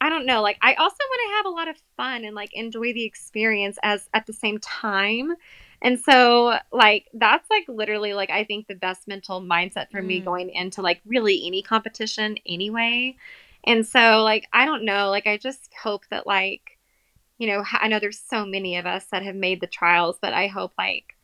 i 0.00 0.08
don't 0.10 0.26
know 0.26 0.42
like 0.42 0.58
i 0.62 0.74
also 0.74 0.96
want 1.00 1.30
to 1.30 1.36
have 1.36 1.46
a 1.46 1.56
lot 1.56 1.68
of 1.68 1.76
fun 1.96 2.24
and 2.24 2.34
like 2.34 2.50
enjoy 2.54 2.92
the 2.92 3.04
experience 3.04 3.78
as 3.82 4.08
at 4.14 4.26
the 4.26 4.32
same 4.32 4.58
time. 4.58 5.34
And 5.82 6.00
so 6.00 6.56
like 6.72 7.06
that's 7.14 7.48
like 7.50 7.64
literally 7.68 8.14
like 8.14 8.30
i 8.30 8.44
think 8.44 8.66
the 8.66 8.74
best 8.74 9.06
mental 9.06 9.40
mindset 9.42 9.90
for 9.90 10.00
me 10.02 10.20
Mm. 10.20 10.24
going 10.24 10.50
into 10.50 10.82
like 10.82 11.00
really 11.06 11.46
any 11.46 11.62
competition 11.62 12.36
anyway. 12.46 13.16
And 13.64 13.86
so 13.86 14.22
like 14.22 14.46
i 14.52 14.64
don't 14.64 14.84
know 14.84 15.10
like 15.10 15.26
i 15.26 15.36
just 15.36 15.70
hope 15.82 16.04
that 16.10 16.26
like 16.26 16.78
you 17.38 17.46
know 17.48 17.64
i 17.72 17.88
know 17.88 17.98
there's 17.98 18.18
so 18.20 18.46
many 18.46 18.76
of 18.76 18.86
us 18.86 19.06
that 19.06 19.22
have 19.22 19.34
made 19.36 19.60
the 19.60 19.66
trials 19.66 20.16
but 20.20 20.32
i 20.32 20.46
hope 20.46 20.72
like 20.78 21.14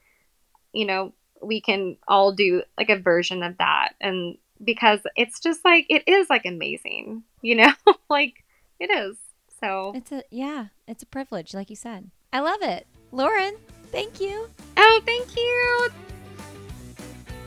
you 0.72 0.84
know 0.86 1.12
we 1.42 1.60
can 1.60 1.96
all 2.06 2.32
do 2.32 2.62
like 2.78 2.88
a 2.88 2.98
version 2.98 3.42
of 3.42 3.58
that. 3.58 3.94
And 4.00 4.38
because 4.62 5.00
it's 5.16 5.40
just 5.40 5.64
like 5.64 5.86
it 5.88 6.04
is 6.06 6.30
like 6.30 6.46
amazing 6.46 7.24
you 7.42 7.56
know? 7.56 7.72
Like 8.08 8.44
it 8.80 8.90
is 8.90 9.16
so 9.60 9.92
It's 9.94 10.10
a 10.12 10.22
yeah, 10.30 10.66
it's 10.88 11.02
a 11.02 11.06
privilege, 11.06 11.54
like 11.54 11.70
you 11.70 11.76
said. 11.76 12.10
I 12.32 12.40
love 12.40 12.62
it, 12.62 12.86
Lauren. 13.12 13.54
Thank 13.90 14.20
you. 14.20 14.48
oh 14.76 15.00
thank 15.04 15.36
you 15.36 15.88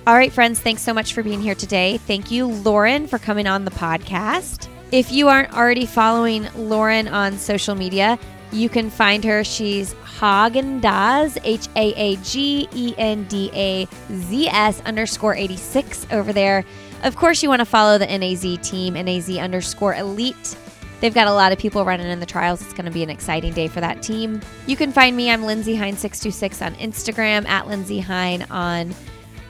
All 0.08 0.14
right, 0.16 0.32
friends, 0.32 0.60
thanks 0.60 0.82
so 0.84 0.94
much 0.94 1.14
for 1.14 1.24
being 1.24 1.42
here 1.42 1.56
today. 1.56 1.98
Thank 1.98 2.30
you, 2.32 2.46
Lauren, 2.46 3.08
for 3.08 3.18
coming 3.18 3.48
on 3.48 3.66
the 3.66 3.72
podcast. 3.72 4.68
If 4.92 5.12
you 5.12 5.28
aren't 5.28 5.54
already 5.54 5.88
following 5.88 6.48
Lauren 6.56 7.08
on 7.08 7.38
social 7.40 7.74
media, 7.74 8.20
you 8.52 8.70
can 8.70 8.90
find 8.92 9.24
her. 9.24 9.44
She's 9.44 9.94
Hagen 10.20 10.80
Daz, 10.80 11.38
H 11.44 11.68
A 11.76 11.94
A 11.96 12.16
G 12.18 12.70
E 12.74 12.94
N 12.98 13.24
D 13.26 13.50
A 13.54 13.88
Z 14.14 14.48
S 14.48 14.82
underscore 14.86 15.36
86 15.36 16.06
over 16.12 16.32
there. 16.32 16.64
Of 17.04 17.16
course, 17.16 17.44
you 17.44 17.50
want 17.50 17.60
to 17.60 17.66
follow 17.66 17.98
the 17.98 18.06
NAZ 18.06 18.58
team, 18.68 18.94
NAZ 18.94 19.30
underscore 19.38 19.96
elite. 19.96 20.56
They've 21.02 21.14
got 21.14 21.28
a 21.28 21.34
lot 21.34 21.52
of 21.52 21.60
people 21.60 21.86
running 21.86 22.08
in 22.08 22.20
the 22.20 22.26
trials. 22.26 22.62
It's 22.62 22.74
going 22.74 22.86
to 22.86 22.92
be 22.92 23.04
an 23.04 23.10
exciting 23.10 23.54
day 23.54 23.68
for 23.68 23.82
that 23.82 24.02
team. 24.02 24.42
You 24.68 24.76
can 24.76 24.92
find 24.92 25.16
me. 25.16 25.30
I'm 25.30 25.44
Lindsay 25.44 25.76
Hein626 25.76 26.66
on 26.66 26.76
Instagram, 26.76 27.48
at 27.48 27.68
Lindsay 27.68 28.00
Hein 28.00 28.46
on 28.50 28.96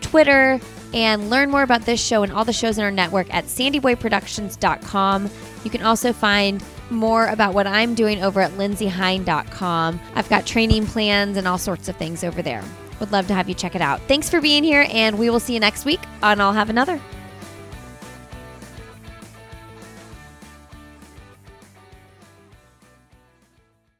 Twitter, 0.02 0.60
and 0.94 1.30
learn 1.30 1.50
more 1.50 1.64
about 1.64 1.82
this 1.82 2.04
show 2.04 2.24
and 2.24 2.32
all 2.32 2.46
the 2.46 2.54
shows 2.54 2.78
in 2.78 2.84
our 2.84 2.92
network 2.92 3.34
at 3.34 3.46
sandyboyproductions.com. 3.46 5.30
You 5.64 5.70
can 5.70 5.82
also 5.82 6.14
find 6.14 6.64
more 6.90 7.28
about 7.28 7.54
what 7.54 7.68
I'm 7.68 7.96
doing 7.96 8.24
over 8.24 8.42
at 8.42 8.52
lindsayhein.com. 8.52 10.00
I've 10.14 10.30
got 10.30 10.46
training 10.46 10.86
plans 10.88 11.38
and 11.38 11.48
all 11.48 11.58
sorts 11.58 11.90
of 11.90 11.96
things 11.98 12.24
over 12.24 12.42
there. 12.42 12.64
Would 13.00 13.12
love 13.12 13.28
to 13.28 13.34
have 13.34 13.50
you 13.50 13.56
check 13.56 13.76
it 13.76 13.82
out. 13.82 14.00
Thanks 14.08 14.30
for 14.30 14.40
being 14.40 14.64
here, 14.64 14.88
and 14.90 15.20
we 15.20 15.30
will 15.30 15.40
see 15.40 15.54
you 15.54 15.60
next 15.60 15.86
week 15.86 16.00
on 16.24 16.40
I'll 16.40 16.54
Have 16.54 16.70
Another. 16.70 17.02